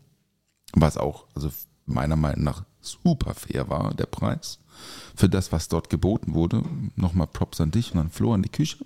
was 0.72 0.96
auch, 0.96 1.26
also 1.34 1.50
meiner 1.87 2.16
Meinung 2.16 2.44
nach 2.44 2.64
super 2.80 3.34
fair 3.34 3.68
war, 3.68 3.94
der 3.94 4.06
Preis, 4.06 4.58
für 5.14 5.28
das, 5.28 5.52
was 5.52 5.68
dort 5.68 5.90
geboten 5.90 6.34
wurde. 6.34 6.62
Nochmal 6.96 7.26
Props 7.26 7.61
an 7.61 7.70
dich 7.70 7.92
und 7.92 8.00
an 8.00 8.11
Flo, 8.11 8.34
an 8.34 8.42
die 8.42 8.49
Küche. 8.49 8.84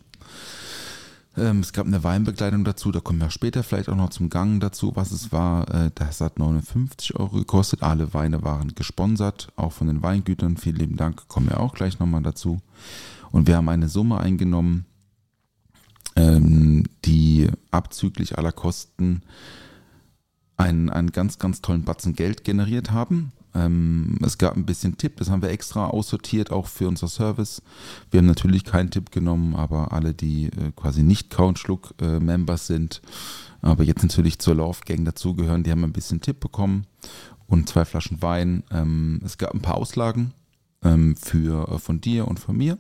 Ähm, 1.36 1.60
es 1.60 1.72
gab 1.72 1.86
eine 1.86 2.02
Weinbegleitung 2.02 2.64
dazu, 2.64 2.90
da 2.90 3.00
kommen 3.00 3.20
wir 3.20 3.30
später 3.30 3.62
vielleicht 3.62 3.88
auch 3.88 3.96
noch 3.96 4.10
zum 4.10 4.30
Gang 4.30 4.60
dazu, 4.60 4.92
was 4.94 5.12
es 5.12 5.32
war. 5.32 5.68
Äh, 5.72 5.90
das 5.94 6.20
hat 6.20 6.38
59 6.38 7.16
Euro 7.16 7.36
gekostet. 7.36 7.82
Alle 7.82 8.14
Weine 8.14 8.42
waren 8.42 8.74
gesponsert, 8.74 9.48
auch 9.56 9.72
von 9.72 9.86
den 9.86 10.02
Weingütern. 10.02 10.56
Vielen 10.56 10.76
lieben 10.76 10.96
Dank, 10.96 11.28
kommen 11.28 11.48
wir 11.48 11.60
auch 11.60 11.74
gleich 11.74 11.98
nochmal 11.98 12.22
dazu. 12.22 12.60
Und 13.32 13.46
wir 13.46 13.56
haben 13.56 13.68
eine 13.68 13.88
Summe 13.88 14.18
eingenommen, 14.18 14.86
die 16.16 17.48
abzüglich 17.70 18.38
aller 18.38 18.52
Kosten 18.52 19.22
einen, 20.56 20.90
einen 20.90 21.12
ganz, 21.12 21.38
ganz 21.38 21.60
tollen 21.60 21.84
Batzen 21.84 22.14
Geld 22.14 22.44
generiert 22.44 22.90
haben. 22.90 23.32
Ähm, 23.54 24.18
es 24.22 24.38
gab 24.38 24.56
ein 24.56 24.66
bisschen 24.66 24.98
Tipp, 24.98 25.16
das 25.16 25.30
haben 25.30 25.42
wir 25.42 25.50
extra 25.50 25.86
aussortiert, 25.86 26.50
auch 26.50 26.66
für 26.66 26.88
unser 26.88 27.08
Service. 27.08 27.62
Wir 28.10 28.18
haben 28.18 28.26
natürlich 28.26 28.64
keinen 28.64 28.90
Tipp 28.90 29.10
genommen, 29.10 29.54
aber 29.54 29.92
alle, 29.92 30.14
die 30.14 30.46
äh, 30.46 30.72
quasi 30.74 31.02
nicht 31.02 31.30
Countschluck-Members 31.30 32.66
sind, 32.66 33.00
aber 33.62 33.84
jetzt 33.84 34.02
natürlich 34.02 34.38
zur 34.38 34.56
Love 34.56 34.80
Gang 34.84 35.04
dazugehören, 35.04 35.62
die 35.62 35.70
haben 35.70 35.84
ein 35.84 35.92
bisschen 35.92 36.20
Tipp 36.20 36.40
bekommen 36.40 36.86
und 37.46 37.68
zwei 37.68 37.84
Flaschen 37.84 38.20
Wein. 38.22 38.62
Ähm, 38.70 39.20
es 39.24 39.38
gab 39.38 39.54
ein 39.54 39.62
paar 39.62 39.76
Auslagen 39.76 40.32
ähm, 40.82 41.16
für, 41.16 41.68
äh, 41.68 41.78
von 41.78 42.00
dir 42.00 42.28
und 42.28 42.40
von 42.40 42.56
mir. 42.56 42.78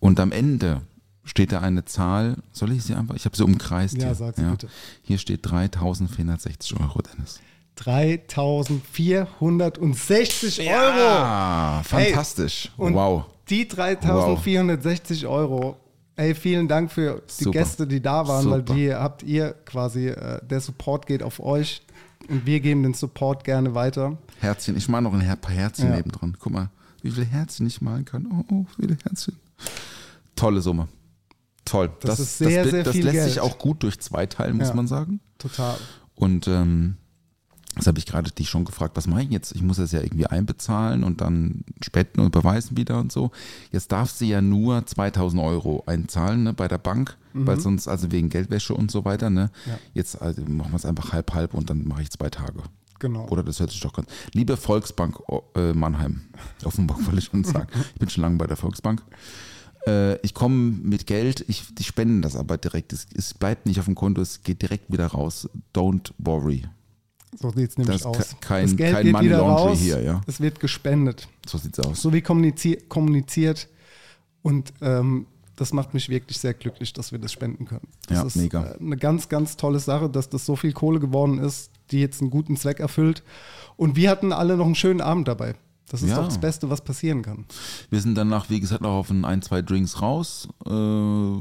Und 0.00 0.18
am 0.18 0.32
Ende 0.32 0.82
steht 1.24 1.52
da 1.52 1.60
eine 1.60 1.84
Zahl, 1.84 2.36
soll 2.52 2.72
ich 2.72 2.82
sie 2.84 2.94
einfach, 2.94 3.14
ich 3.14 3.24
habe 3.24 3.36
sie 3.36 3.44
umkreist. 3.44 3.94
Ja, 3.96 4.06
hier. 4.06 4.14
sag 4.14 4.36
sie 4.36 4.42
bitte. 4.42 4.68
Hier 5.02 5.18
steht 5.18 5.40
3460 5.48 6.78
Euro, 6.80 7.00
Dennis. 7.02 7.40
3460 7.76 10.68
Euro. 10.70 11.08
Ah, 11.08 11.82
fantastisch. 11.84 12.70
Und 12.76 12.94
wow. 12.94 13.24
Die 13.48 13.66
3460 13.66 15.26
Euro. 15.26 15.76
Ey, 16.16 16.34
vielen 16.34 16.68
Dank 16.68 16.92
für 16.92 17.22
die 17.38 17.44
Super. 17.44 17.58
Gäste, 17.58 17.86
die 17.86 18.02
da 18.02 18.28
waren, 18.28 18.50
weil 18.50 18.58
Super. 18.60 18.74
die 18.74 18.94
habt 18.94 19.22
ihr 19.22 19.54
quasi, 19.64 20.08
äh, 20.08 20.44
der 20.44 20.60
Support 20.60 21.06
geht 21.06 21.22
auf 21.22 21.40
euch 21.40 21.80
und 22.28 22.44
wir 22.44 22.60
geben 22.60 22.82
den 22.82 22.92
Support 22.94 23.44
gerne 23.44 23.74
weiter. 23.74 24.18
Herzchen, 24.40 24.76
ich 24.76 24.88
male 24.88 25.04
noch 25.04 25.14
ein 25.14 25.40
paar 25.40 25.54
Herzchen 25.54 25.88
Ja. 25.88 25.96
nebendran. 25.96 26.36
Guck 26.38 26.52
mal, 26.52 26.68
wie 27.00 27.10
viele 27.10 27.24
Herzchen 27.26 27.66
ich 27.66 27.80
malen 27.80 28.04
kann. 28.04 28.26
Oh, 28.30 28.44
oh, 28.52 28.66
viele 28.78 28.96
Herzchen. 29.02 29.36
Tolle 30.36 30.60
Summe. 30.60 30.88
Toll. 31.64 31.90
Das 32.00 32.18
ist 32.20 32.38
sehr, 32.38 32.62
das, 32.62 32.70
sehr 32.72 32.82
das 32.84 32.92
viel 32.94 33.04
lässt 33.04 33.14
Geld. 33.14 33.28
sich 33.28 33.40
auch 33.40 33.58
gut 33.58 33.82
durch 33.82 34.00
zwei 34.00 34.26
teilen, 34.26 34.56
muss 34.56 34.68
Ja. 34.68 34.74
man 34.74 34.86
sagen. 34.88 35.20
Total. 35.38 35.76
Und 36.14 36.48
ähm, 36.48 36.96
das 37.74 37.86
habe 37.86 37.98
ich 37.98 38.04
gerade 38.06 38.30
dich 38.30 38.50
schon 38.50 38.64
gefragt, 38.66 38.96
was 38.96 39.06
mache 39.06 39.22
ich 39.22 39.30
jetzt? 39.30 39.54
Ich 39.54 39.62
muss 39.62 39.78
das 39.78 39.92
ja 39.92 40.00
irgendwie 40.02 40.26
einbezahlen 40.26 41.04
und 41.04 41.20
dann 41.22 41.64
spenden 41.82 42.20
und 42.20 42.26
überweisen 42.26 42.76
wieder 42.76 42.98
und 42.98 43.10
so. 43.10 43.30
Jetzt 43.70 43.92
darf 43.92 44.10
sie 44.10 44.28
ja 44.28 44.42
nur 44.42 44.84
2000 44.84 45.40
Euro 45.42 45.82
einzahlen 45.86 46.42
ne, 46.42 46.52
bei 46.52 46.68
der 46.68 46.76
Bank, 46.78 47.16
weil 47.32 47.58
sonst, 47.58 47.88
also 47.88 48.12
wegen 48.12 48.28
Geldwäsche 48.28 48.74
und 48.74 48.90
so 48.90 49.06
weiter. 49.06 49.30
Ne? 49.30 49.50
Mhm. 49.64 49.70
Ja. 49.70 49.78
Jetzt 49.94 50.20
also 50.20 50.42
machen 50.42 50.72
wir 50.72 50.76
es 50.76 50.84
einfach 50.84 51.12
halb, 51.14 51.32
halb 51.32 51.54
und 51.54 51.70
dann 51.70 51.88
mache 51.88 52.02
ich 52.02 52.10
zwei 52.10 52.28
Tage. 52.28 52.62
Genau. 52.98 53.26
Oder 53.30 53.42
das 53.42 53.58
hört 53.58 53.70
sich 53.70 53.80
doch 53.80 53.94
ganz. 53.94 54.06
Liebe 54.34 54.56
Volksbank 54.58 55.18
oh, 55.28 55.42
äh, 55.56 55.72
Mannheim, 55.72 56.20
Offenburg 56.64 57.04
wollte 57.06 57.20
ich 57.20 57.24
schon 57.24 57.42
sagen. 57.42 57.68
Ich 57.94 57.98
bin 58.00 58.10
schon 58.10 58.22
lange 58.22 58.36
bei 58.36 58.46
der 58.46 58.56
Volksbank. 58.58 59.02
Äh, 59.86 60.16
ich 60.24 60.34
komme 60.34 60.54
mit 60.82 61.06
Geld, 61.06 61.44
ich, 61.48 61.74
die 61.74 61.84
spenden 61.84 62.22
das 62.22 62.36
aber 62.36 62.56
direkt. 62.58 62.92
Es, 62.92 63.06
es 63.14 63.34
bleibt 63.34 63.66
nicht 63.66 63.78
auf 63.78 63.86
dem 63.86 63.94
Konto, 63.94 64.20
es 64.20 64.42
geht 64.42 64.62
direkt 64.62 64.92
wieder 64.92 65.06
raus. 65.08 65.48
Don't 65.74 66.12
worry. 66.18 66.64
So 67.40 67.50
sieht 67.50 67.70
es 67.70 67.78
nämlich 67.78 67.96
Das 67.96 68.06
aus. 68.06 68.36
kein- 68.40 68.66
das 68.66 68.76
Geld 68.76 68.94
kein 68.94 69.04
geht 69.04 69.12
Money 69.12 69.26
wieder 69.26 69.38
Laundry 69.38 69.62
raus. 69.70 69.78
hier, 69.78 70.02
ja. 70.02 70.20
Es 70.26 70.40
wird 70.40 70.60
gespendet. 70.60 71.28
So 71.48 71.56
sieht's 71.58 71.80
aus. 71.80 72.02
So 72.02 72.12
wie 72.12 72.20
kommuniziert, 72.20 72.88
kommuniziert. 72.88 73.68
Und 74.42 74.72
ähm, 74.82 75.26
das 75.56 75.72
macht 75.72 75.94
mich 75.94 76.08
wirklich 76.08 76.38
sehr 76.38 76.54
glücklich, 76.54 76.92
dass 76.92 77.10
wir 77.12 77.18
das 77.18 77.32
spenden 77.32 77.64
können. 77.66 77.88
Das 78.08 78.18
Ja, 78.18 78.24
ist 78.24 78.36
mega. 78.36 78.64
äh, 78.72 78.78
eine 78.78 78.96
ganz, 78.96 79.28
ganz 79.28 79.56
tolle 79.56 79.78
Sache, 79.80 80.08
dass 80.10 80.28
das 80.28 80.44
so 80.44 80.56
viel 80.56 80.72
Kohle 80.72 81.00
geworden 81.00 81.38
ist, 81.38 81.70
die 81.90 82.00
jetzt 82.00 82.20
einen 82.20 82.30
guten 82.30 82.56
Zweck 82.56 82.80
erfüllt. 82.80 83.22
Und 83.76 83.96
wir 83.96 84.10
hatten 84.10 84.32
alle 84.32 84.56
noch 84.56 84.66
einen 84.66 84.74
schönen 84.74 85.00
Abend 85.00 85.26
dabei. 85.28 85.54
Das 85.92 86.02
ist 86.02 86.08
Ja. 86.10 86.16
doch 86.16 86.24
das 86.26 86.40
Beste, 86.40 86.68
was 86.70 86.80
passieren 86.80 87.22
kann. 87.22 87.44
Wir 87.90 88.00
sind 88.00 88.14
danach, 88.16 88.50
wie 88.50 88.58
gesagt, 88.60 88.80
noch 88.82 88.92
auf 88.98 89.10
ein, 89.10 89.24
ein 89.24 89.42
zwei 89.42 89.62
Drinks 89.62 90.00
raus. 90.02 90.48
Äh, 90.66 91.36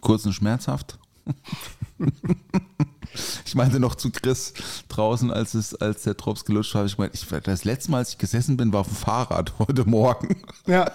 kurz 0.00 0.24
und 0.24 0.32
schmerzhaft. 0.32 0.98
ich 3.44 3.54
meinte 3.54 3.80
noch 3.80 3.94
zu 3.94 4.10
Chris 4.10 4.52
draußen, 4.88 5.30
als, 5.30 5.54
es, 5.54 5.74
als 5.74 6.02
der 6.02 6.14
Drops 6.14 6.44
gelutscht 6.44 6.74
war, 6.74 6.84
ich 6.84 6.98
meinte, 6.98 7.16
ich, 7.16 7.26
das 7.42 7.64
letzte 7.64 7.90
Mal, 7.90 7.98
als 7.98 8.10
ich 8.10 8.18
gesessen 8.18 8.56
bin, 8.56 8.72
war 8.72 8.80
auf 8.80 8.88
dem 8.88 8.96
Fahrrad 8.96 9.52
heute 9.58 9.84
Morgen 9.88 10.36
Ja, 10.66 10.90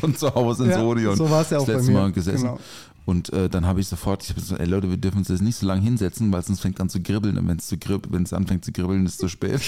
von 0.00 0.14
zu 0.16 0.34
Hause 0.34 0.64
ins 0.66 0.74
Ja, 0.76 0.82
Odeon. 0.82 1.16
so 1.16 1.28
war's 1.30 1.50
ja 1.50 1.58
auch 1.58 1.62
das 1.66 1.72
bei 1.72 1.72
letzte 1.78 1.92
mir. 1.92 1.98
Mal 2.00 2.12
gesessen. 2.12 2.42
Genau. 2.42 2.60
Und 3.06 3.30
äh, 3.34 3.50
dann 3.50 3.66
habe 3.66 3.80
ich 3.80 3.88
sofort, 3.88 4.22
ich 4.22 4.30
habe 4.30 4.40
gesagt, 4.40 4.60
ey 4.60 4.66
Leute, 4.66 4.88
wir 4.88 4.96
dürfen 4.96 5.18
uns 5.18 5.28
jetzt 5.28 5.42
nicht 5.42 5.56
so 5.56 5.66
lange 5.66 5.82
hinsetzen, 5.82 6.32
weil 6.32 6.42
sonst 6.42 6.60
fängt 6.60 6.80
an 6.80 6.88
zu 6.88 7.02
kribbeln. 7.02 7.36
Und 7.36 7.46
wenn 7.48 7.58
es 7.58 7.66
zu 7.66 7.76
kribb- 7.76 8.06
wenn 8.10 8.22
es 8.22 8.32
anfängt 8.32 8.64
zu 8.64 8.72
kribbeln, 8.72 9.04
ist 9.04 9.12
es 9.12 9.18
zu 9.18 9.28
spät. 9.28 9.60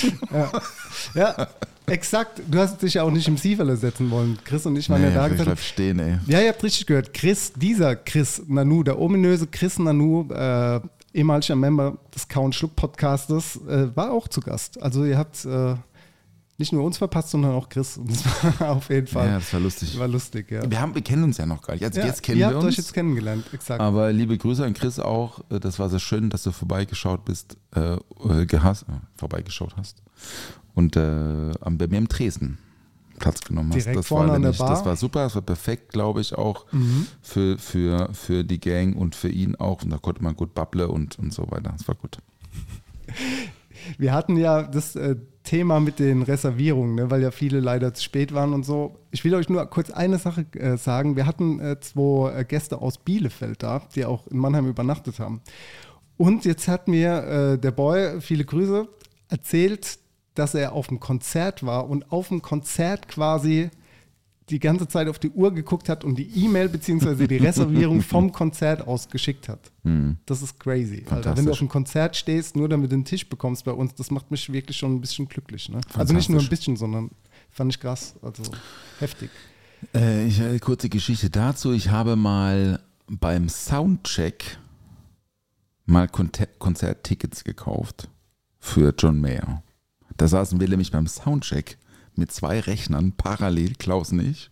ja, 1.15 1.49
exakt. 1.87 2.41
Du 2.49 2.59
hast 2.59 2.81
dich 2.83 2.95
ja 2.95 3.03
auch 3.03 3.11
nicht 3.11 3.29
im 3.29 3.37
Sieferle 3.37 3.77
setzen 3.77 4.11
wollen. 4.11 4.39
Chris 4.45 4.65
und 4.67 4.77
ich 4.77 4.89
waren 4.89 5.03
Nee, 5.03 5.09
ja 5.15 5.29
da. 5.29 5.35
ich 5.35 5.43
bleib 5.43 5.59
stehen, 5.59 5.99
ey. 5.99 6.19
Ja, 6.27 6.41
ihr 6.41 6.49
habt 6.49 6.63
richtig 6.63 6.87
gehört. 6.87 7.13
Chris, 7.13 7.53
dieser 7.55 7.95
Chris 7.97 8.43
Nanu, 8.47 8.83
der 8.83 8.99
ominöse 8.99 9.47
Chris 9.47 9.79
Nanu, 9.79 10.27
äh, 10.33 10.81
ehemaliger 11.13 11.57
Member 11.57 11.99
des 12.15 12.29
Count 12.29 12.55
Schluck 12.55 12.75
Podcastes, 12.77 13.57
äh, 13.69 13.95
war 13.95 14.13
auch 14.13 14.29
zu 14.29 14.41
Gast. 14.41 14.83
Also 14.83 15.05
ihr 15.05 15.19
habt 15.19 15.45
äh, 15.45 15.75
nicht 16.59 16.73
nur 16.73 16.83
uns 16.85 16.99
verpasst, 16.99 17.31
sondern 17.31 17.53
auch 17.53 17.69
Chris. 17.69 17.97
Und 17.99 18.11
das 18.11 18.25
war 18.61 18.71
auf 18.77 18.89
jeden 18.91 19.07
Fall 19.07 19.29
Ja, 19.29 19.35
das 19.39 19.53
war 19.53 19.61
lustig. 19.61 19.99
war 19.99 20.09
lustig. 20.09 20.51
Ja. 20.51 20.69
Wir, 20.71 20.81
haben, 20.81 20.95
wir 20.95 21.03
kennen 21.03 21.25
uns 21.25 21.37
ja 21.39 21.47
noch 21.47 21.61
gar 21.63 21.75
nicht. 21.75 21.85
Also 21.85 22.01
Ja, 22.01 22.07
jetzt 22.07 22.23
kennen 22.23 22.39
ihr 22.39 22.47
wir 22.49 22.55
habt 22.55 22.57
uns. 22.65 22.67
euch 22.67 22.77
jetzt 22.79 22.95
kennengelernt, 22.95 23.45
exakt. 23.53 23.81
Aber 23.81 24.13
liebe 24.13 24.37
Grüße 24.39 24.65
an 24.65 24.75
Chris 24.75 24.99
auch. 24.99 25.41
Äh, 25.51 25.61
Das 25.61 25.79
war 25.79 25.89
sehr 25.89 25.99
schön, 26.01 26.31
dass 26.31 26.43
du 26.45 26.53
vorbeigeschaut 26.53 27.25
bist, 27.25 27.57
äh, 27.75 27.95
äh, 27.95 28.47
gehast, 28.47 28.85
äh, 28.89 28.93
vorbeigeschaut 29.17 29.75
hast. 29.77 30.03
Und 30.75 30.97
äh, 30.97 31.53
am- 31.61 31.79
bei 31.79 31.87
mir 31.89 31.99
im 31.99 32.09
Dresden 32.09 32.59
Platz 33.19 33.41
genommen 33.41 33.71
hast. 33.71 33.77
Direkt 33.85 33.99
das 33.99 34.07
vorne 34.09 34.29
war 34.29 34.37
an 34.37 34.43
der 34.43 34.51
nämlich- 34.51 34.59
Bar. 34.59 34.69
Mhm. 34.71 34.75
Das 34.75 34.85
war 34.85 34.97
super, 34.97 35.23
das 35.25 35.35
war 35.35 35.43
perfekt, 35.43 35.91
glaube 35.93 36.21
ich, 36.21 36.35
auch 36.35 36.67
für, 37.23 37.57
für, 37.59 38.11
für 38.13 38.45
die 38.45 38.61
Gang 38.61 38.95
und 38.95 39.15
für 39.15 39.31
ihn 39.31 39.57
auch. 39.57 39.83
Und 39.83 39.89
da 39.91 39.97
konnte 39.97 40.23
man 40.23 40.37
gut 40.37 40.53
babble 40.55 40.89
und, 40.89 41.19
und 41.19 41.33
so 41.33 41.51
weiter. 41.51 41.73
Das 41.77 41.89
war 41.89 41.95
gut. 41.95 42.19
Wir 43.99 44.13
hatten 44.13 44.37
ja 44.37 44.63
das 44.65 44.97
äh, 44.97 45.17
Thema 45.47 45.81
mit 45.81 45.99
den 45.99 46.23
Reservierungen, 46.23 46.95
ne, 46.95 47.11
weil 47.11 47.23
ja 47.23 47.31
viele 47.31 47.61
leider 47.61 47.95
zu 47.95 48.03
spät 48.03 48.35
waren 48.35 48.53
und 48.53 48.65
so. 48.65 48.97
Ich 49.11 49.25
will 49.25 49.35
euch 49.35 49.49
nur 49.49 49.65
kurz 49.67 49.91
eine 49.91 50.19
Sache 50.19 50.45
äh, 50.53 50.77
sagen. 50.77 51.17
Wir 51.17 51.25
hatten 51.25 51.59
äh, 51.61 51.81
zwei 51.81 52.41
äh, 52.41 52.45
Gäste 52.45 52.83
aus 52.83 52.99
Bielefeld 52.99 53.63
da, 53.63 53.83
die 53.95 54.05
auch 54.05 54.27
in 54.27 54.37
Mannheim 54.37 54.69
übernachtet 54.69 55.19
haben. 55.19 55.41
Und 56.19 56.45
jetzt 56.45 56.69
hat 56.69 56.89
mir 56.89 57.55
äh, 57.55 57.59
der 57.59 57.71
Boy, 57.71 58.21
viele 58.21 58.45
Grüße, 58.45 58.87
erzählt, 59.29 59.99
dass 60.35 60.55
er 60.55 60.73
auf 60.73 60.89
dem 60.89 61.01
Konzert 61.01 61.65
war 61.65 61.89
und 61.89 62.13
auf 62.13 62.29
dem 62.29 62.43
Konzert 62.43 63.09
quasi 63.09 63.71
die 64.49 64.61
ganze 64.61 64.87
Zeit 64.87 65.09
auf 65.09 65.19
die 65.19 65.31
Uhr 65.31 65.53
geguckt 65.53 65.89
hat 65.89 66.05
und 66.05 66.17
die 66.17 66.45
E-Mail 66.45 66.69
bzw. 66.69 67.27
die 67.27 67.39
Reservierung 67.39 68.01
vom 68.03 68.31
Konzert 68.31 68.87
aus 68.87 69.09
geschickt 69.09 69.49
hat. 69.49 69.73
Das 70.27 70.43
ist 70.43 70.59
crazy. 70.61 71.05
Alter. 71.09 71.37
Wenn 71.37 71.47
du 71.47 71.53
auf 71.53 71.59
dem 71.59 71.69
Konzert 71.69 72.17
stehst, 72.17 72.57
nur 72.57 72.69
damit 72.69 72.91
du 72.91 72.95
einen 72.95 73.05
Tisch 73.05 73.29
bekommst 73.29 73.65
bei 73.65 73.73
uns, 73.73 73.95
das 73.95 74.11
macht 74.11 74.31
mich 74.31 74.53
wirklich 74.53 74.77
schon 74.77 74.95
ein 74.95 75.01
bisschen 75.01 75.29
glücklich. 75.29 75.69
Ne? 75.69 75.81
Also 75.95 76.15
nicht 76.15 76.29
nur 76.29 76.41
ein 76.41 76.49
bisschen, 76.49 76.77
sondern 76.77 77.11
fand 77.51 77.73
ich 77.73 77.81
krass. 77.81 78.15
Also 78.23 78.45
heftig. 79.01 79.31
Äh, 79.95 80.27
ich, 80.27 80.41
eine 80.41 80.59
kurze 80.59 80.89
Geschichte 80.89 81.31
dazu. 81.31 81.73
Ich 81.73 81.91
habe 81.91 82.17
mal 82.17 82.81
beim 83.09 83.49
Soundcheck 83.49 84.59
mal 85.87 86.09
Konzerttickets 86.09 87.45
gekauft 87.45 88.09
für 88.59 88.95
John 88.97 89.21
Mayer. 89.21 89.63
Da 90.17 90.29
saßen 90.29 90.61
wir 90.61 90.69
nämlich 90.69 90.91
beim 90.91 91.07
Soundcheck 91.07 91.79
mit 92.19 92.33
zwei 92.33 92.61
Rechnern 92.61 93.13
parallel, 93.13 93.75
Klaus 93.75 94.13
und 94.13 94.21
ich, 94.21 94.51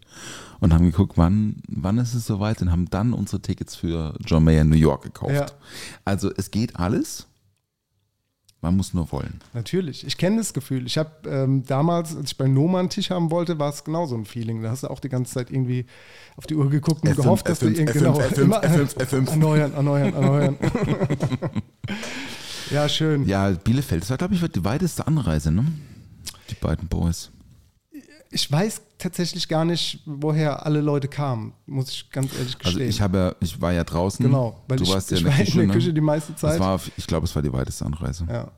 und 0.60 0.72
haben 0.72 0.84
geguckt, 0.84 1.16
wann, 1.16 1.56
wann 1.68 1.98
ist 1.98 2.14
es 2.14 2.26
soweit 2.26 2.62
und 2.62 2.70
haben 2.70 2.88
dann 2.90 3.12
unsere 3.12 3.42
Tickets 3.42 3.76
für 3.76 4.14
John 4.24 4.44
Mayer 4.44 4.62
in 4.62 4.70
New 4.70 4.76
York 4.76 5.02
gekauft. 5.02 5.34
Ja. 5.34 5.46
Also 6.04 6.30
es 6.36 6.50
geht 6.50 6.76
alles. 6.76 7.26
Man 8.64 8.78
muss 8.78 8.94
nur 8.94 9.12
wollen. 9.12 9.40
Natürlich. 9.52 10.06
Ich 10.06 10.16
kenne 10.16 10.38
das 10.38 10.54
Gefühl. 10.54 10.86
Ich 10.86 10.96
habe 10.96 11.10
ähm, 11.28 11.66
damals, 11.66 12.16
als 12.16 12.30
ich 12.30 12.38
bei 12.38 12.48
Noma 12.48 12.78
einen 12.78 12.88
Tisch 12.88 13.10
haben 13.10 13.30
wollte, 13.30 13.58
war 13.58 13.68
es 13.68 13.84
genau 13.84 14.06
so 14.06 14.16
ein 14.16 14.24
Feeling. 14.24 14.62
Da 14.62 14.70
hast 14.70 14.84
du 14.84 14.88
auch 14.88 15.00
die 15.00 15.10
ganze 15.10 15.34
Zeit 15.34 15.50
irgendwie 15.50 15.84
auf 16.38 16.46
die 16.46 16.54
Uhr 16.54 16.70
geguckt 16.70 17.02
und 17.02 17.10
F5, 17.10 17.16
gehofft, 17.16 17.46
dass 17.46 17.58
du 17.58 17.66
F5, 17.66 17.78
irgendwie 17.78 17.98
genau, 17.98 18.18
F5, 18.18 18.40
immer, 18.40 18.64
F5, 18.64 18.96
F5. 18.96 19.30
erneuern, 19.32 19.74
erneuern, 19.74 20.14
erneuern. 20.14 20.56
ja, 22.70 22.88
schön. 22.88 23.28
Ja, 23.28 23.50
Bielefeld, 23.50 24.00
das 24.00 24.08
war, 24.08 24.16
glaube 24.16 24.32
ich, 24.32 24.40
die 24.40 24.64
weiteste 24.64 25.06
Anreise, 25.06 25.52
ne? 25.52 25.66
Die 26.48 26.54
beiden 26.54 26.88
Boys. 26.88 27.32
Ich 28.34 28.50
weiß 28.50 28.82
tatsächlich 28.98 29.48
gar 29.48 29.64
nicht, 29.64 30.00
woher 30.06 30.66
alle 30.66 30.80
Leute 30.80 31.08
kamen, 31.08 31.52
muss 31.66 31.90
ich 31.90 32.10
ganz 32.10 32.32
ehrlich 32.34 32.54
Also 32.56 32.70
gestehen. 32.70 32.88
ich 32.90 33.00
habe 33.00 33.36
ich 33.40 33.60
war 33.60 33.72
ja 33.72 33.84
draußen. 33.84 34.24
Genau, 34.24 34.62
weil 34.68 34.76
du 34.78 34.84
ich- 34.84 34.90
warst 34.92 35.10
ja 35.10 35.16
ich 35.16 35.22
in 35.22 35.28
der 35.28 35.38
war 35.38 35.44
Küche, 35.44 35.52
in 35.52 35.58
der 35.58 35.66
ne? 35.68 35.72
Küche 35.74 35.94
die 35.94 36.00
meiste 36.00 36.34
Zeit. 36.36 36.60
War, 36.60 36.80
ich 36.96 37.06
glaube, 37.06 37.24
es 37.26 37.34
war 37.34 37.42
die 37.42 37.52
weiteste 37.52 37.84
Anreise. 37.86 38.26
ja, 38.28 38.50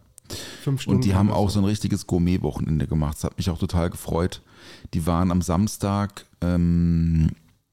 fünf 0.62 0.80
Stunden. 0.83 0.97
Und 0.99 1.04
die 1.04 1.14
haben 1.14 1.30
auch 1.30 1.50
so 1.50 1.61
ein 1.61 1.64
richtiges 1.64 2.06
Gourmet-Wochenende 2.06 2.87
gemacht. 2.87 3.16
Das 3.18 3.25
hat 3.25 3.37
mich 3.37 3.49
auch 3.50 3.59
total 3.59 3.90
gefreut. 3.90 4.42
Die 4.95 5.06
waren 5.06 5.30
am 5.30 5.42
Samstag, 5.42 6.25
ähm, 6.40 7.30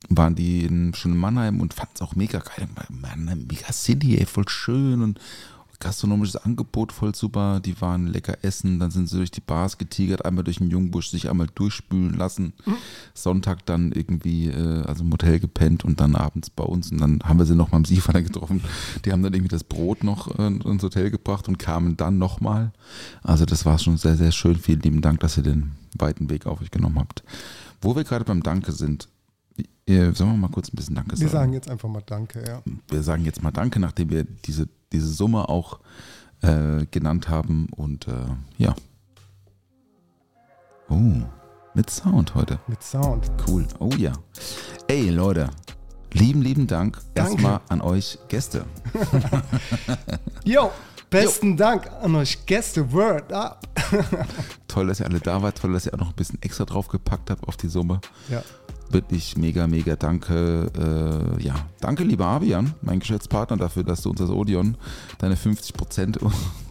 waren 0.09 0.35
die 0.35 0.65
in, 0.65 0.93
schon 0.93 1.13
in 1.13 1.17
Mannheim 1.17 1.61
und 1.61 1.73
fanden 1.73 1.93
es 1.95 2.01
auch 2.01 2.15
mega 2.15 2.39
geil. 2.39 2.67
Mannheim, 2.89 3.47
mega 3.49 3.71
City, 3.71 4.17
ey, 4.17 4.25
voll 4.25 4.47
schön 4.49 5.01
und 5.01 5.19
gastronomisches 5.83 6.37
Angebot 6.37 6.91
voll 6.91 7.13
super. 7.13 7.59
Die 7.59 7.79
waren 7.81 8.07
lecker 8.07 8.37
essen, 8.41 8.79
dann 8.79 8.89
sind 8.89 9.07
sie 9.09 9.17
durch 9.17 9.31
die 9.31 9.41
Bars 9.41 9.77
getigert, 9.77 10.25
einmal 10.25 10.43
durch 10.43 10.57
den 10.57 10.69
Jungbusch, 10.69 11.09
sich 11.09 11.29
einmal 11.29 11.47
durchspülen 11.53 12.13
lassen. 12.13 12.53
Sonntag 13.13 13.65
dann 13.65 13.91
irgendwie, 13.91 14.47
äh, 14.47 14.83
also 14.83 15.03
im 15.03 15.11
Hotel 15.11 15.39
gepennt 15.39 15.83
und 15.83 15.99
dann 15.99 16.15
abends 16.15 16.49
bei 16.49 16.63
uns. 16.63 16.91
Und 16.91 16.99
dann 17.01 17.19
haben 17.23 17.37
wir 17.37 17.45
sie 17.45 17.55
noch 17.55 17.71
mal 17.71 17.77
am 17.77 17.85
Seefader 17.85 18.21
getroffen. 18.21 18.61
Die 19.05 19.11
haben 19.11 19.21
dann 19.21 19.33
irgendwie 19.33 19.49
das 19.49 19.63
Brot 19.63 20.03
noch 20.03 20.39
äh, 20.39 20.47
ins 20.47 20.83
Hotel 20.83 21.11
gebracht 21.11 21.47
und 21.47 21.59
kamen 21.59 21.97
dann 21.97 22.17
nochmal. 22.17 22.71
Also 23.21 23.45
das 23.45 23.65
war 23.65 23.77
schon 23.77 23.97
sehr, 23.97 24.15
sehr 24.15 24.31
schön. 24.31 24.55
Vielen 24.55 24.79
lieben 24.81 25.01
Dank, 25.01 25.19
dass 25.19 25.37
ihr 25.37 25.43
den 25.43 25.73
weiten 25.97 26.29
Weg 26.29 26.45
auf 26.45 26.61
euch 26.61 26.71
genommen 26.71 26.99
habt. 26.99 27.23
Wo 27.81 27.95
wir 27.95 28.03
gerade 28.03 28.23
beim 28.23 28.41
Danke 28.41 28.71
sind, 28.71 29.09
äh, 29.85 30.11
sollen 30.13 30.31
wir 30.31 30.37
mal 30.37 30.47
kurz 30.49 30.71
ein 30.71 30.75
bisschen 30.77 30.95
Danke 30.95 31.11
Wir 31.11 31.17
sagen? 31.17 31.31
sagen 31.31 31.53
jetzt 31.53 31.69
einfach 31.69 31.89
mal 31.89 32.03
Danke, 32.05 32.43
ja. 32.47 32.61
wir 32.87 33.03
sagen 33.03 33.25
jetzt 33.25 33.43
mal 33.43 33.51
Danke, 33.51 33.79
nachdem 33.79 34.09
wir 34.09 34.23
diese, 34.23 34.69
diese 34.93 35.07
Summe 35.07 35.49
auch 35.49 35.79
äh, 36.41 36.85
genannt 36.91 37.29
haben. 37.29 37.67
Und 37.75 38.07
äh, 38.07 38.11
ja. 38.57 38.75
Oh, 40.89 41.23
mit 41.73 41.89
Sound 41.89 42.35
heute. 42.35 42.59
Mit 42.67 42.83
Sound. 42.83 43.31
Cool. 43.47 43.65
Oh 43.79 43.89
ja. 43.97 44.13
Ey, 44.87 45.09
Leute. 45.09 45.49
Lieben, 46.11 46.43
lieben 46.43 46.67
Dank 46.67 46.99
erstmal 47.15 47.59
an 47.69 47.81
euch 47.81 48.19
Gäste. 48.27 48.65
Yo, 50.43 50.69
besten 51.09 51.57
Dank 51.57 51.89
an 52.03 52.15
euch 52.15 52.45
Gäste. 52.45 52.91
Word 52.93 53.33
up. 53.33 53.67
Toll, 54.67 54.87
dass 54.87 54.99
ihr 54.99 55.07
alle 55.07 55.19
da 55.19 55.41
wart. 55.41 55.57
Toll, 55.57 55.73
dass 55.73 55.87
ihr 55.87 55.93
auch 55.95 55.99
noch 55.99 56.09
ein 56.09 56.15
bisschen 56.15 56.39
extra 56.43 56.65
draufgepackt 56.65 57.31
habt 57.31 57.47
auf 57.47 57.57
die 57.57 57.67
Summe. 57.67 57.99
Ja. 58.29 58.43
Wirklich 58.89 59.37
mega, 59.37 59.67
mega 59.67 59.95
danke. 59.95 60.69
Äh, 60.77 61.43
ja, 61.43 61.55
danke, 61.79 62.03
lieber 62.03 62.25
Abian, 62.25 62.73
mein 62.81 62.99
Geschäftspartner, 62.99 63.57
dafür, 63.57 63.83
dass 63.83 64.01
du 64.01 64.11
uns 64.11 64.21
als 64.21 64.29
Odeon 64.29 64.77
deine 65.17 65.35
50 65.35 65.73
Prozent 65.73 66.19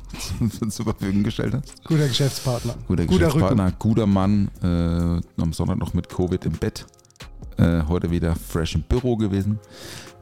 zur 0.68 0.84
Verfügung 0.84 1.22
gestellt 1.22 1.54
hast. 1.54 1.84
Guter 1.84 2.08
Geschäftspartner. 2.08 2.74
Guter, 2.86 3.06
Guter 3.06 3.26
Geschäftspartner, 3.26 3.72
guter 3.78 4.06
Mann. 4.06 4.48
Äh, 4.62 5.42
am 5.42 5.52
Sonntag 5.52 5.78
noch 5.78 5.94
mit 5.94 6.08
Covid 6.08 6.44
im 6.44 6.52
Bett. 6.52 6.86
Äh, 7.56 7.82
heute 7.88 8.10
wieder 8.10 8.34
fresh 8.34 8.74
im 8.74 8.82
Büro 8.82 9.16
gewesen. 9.16 9.58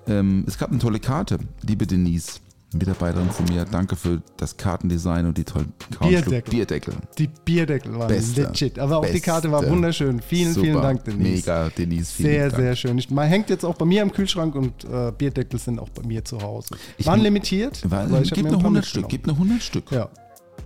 Ähm, 0.06 0.44
es 0.46 0.58
gab 0.58 0.70
eine 0.70 0.78
tolle 0.78 1.00
Karte, 1.00 1.38
liebe 1.62 1.86
Denise, 1.86 2.40
Mitarbeiterin 2.72 3.30
von 3.30 3.46
mir. 3.46 3.64
Danke 3.64 3.96
für 3.96 4.22
das 4.36 4.56
Kartendesign 4.56 5.26
und 5.26 5.36
die 5.36 5.44
tollen 5.44 5.72
Bierdeckel. 6.00 6.50
Bierdeckel. 6.50 6.94
Die 7.18 7.28
Bierdeckel 7.44 7.98
waren 7.98 8.08
Beste. 8.08 8.42
legit. 8.42 8.78
Aber 8.78 8.98
auch 8.98 9.04
die 9.04 9.12
Beste. 9.12 9.26
Karte 9.30 9.50
war 9.52 9.66
wunderschön. 9.68 10.20
Vielen, 10.20 10.52
Super. 10.54 10.66
vielen 10.66 10.82
Dank, 10.82 11.04
Denise. 11.04 11.22
Mega, 11.22 11.68
Denise. 11.70 12.12
Vielen 12.12 12.28
Sehr, 12.30 12.48
Dank. 12.50 12.62
sehr 12.62 12.76
schön. 12.76 12.98
Ich, 12.98 13.10
man 13.10 13.26
hängt 13.28 13.50
jetzt 13.50 13.64
auch 13.64 13.74
bei 13.74 13.84
mir 13.84 14.02
am 14.02 14.12
Kühlschrank 14.12 14.54
und 14.54 14.84
äh, 14.84 15.12
Bierdeckel 15.16 15.58
sind 15.58 15.80
auch 15.80 15.88
bei 15.90 16.06
mir 16.06 16.24
zu 16.24 16.40
Hause. 16.40 16.76
Ich 16.96 17.06
Waren 17.06 17.20
limitiert. 17.20 17.88
War, 17.90 18.04
aber 18.04 18.22
ich 18.22 18.30
hab 18.30 18.36
gib 18.36 18.44
mir 18.44 18.50
eine 18.50 18.58
ein 18.58 18.62
paar 18.62 18.70
100 18.70 18.84
Stück, 18.86 19.02
mitgenommen. 19.10 19.10
gib 19.10 19.24
eine 19.24 19.32
100 19.32 19.62
Stück. 19.62 19.90
Ja. 19.90 20.08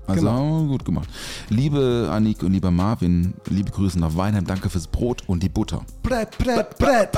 Also 0.06 0.20
Genau. 0.20 0.64
gut 0.66 0.84
gemacht. 0.84 1.08
Liebe 1.48 2.08
Annik 2.10 2.42
und 2.42 2.52
lieber 2.52 2.70
Marvin, 2.70 3.34
liebe 3.48 3.70
Grüße 3.70 3.98
nach 3.98 4.14
Weinheim, 4.16 4.44
danke 4.46 4.68
fürs 4.70 4.86
Brot 4.86 5.22
und 5.26 5.42
die 5.42 5.48
Butter. 5.48 5.82
Brett, 6.02 6.36
Brett, 6.38 6.78
Brett. 6.78 7.12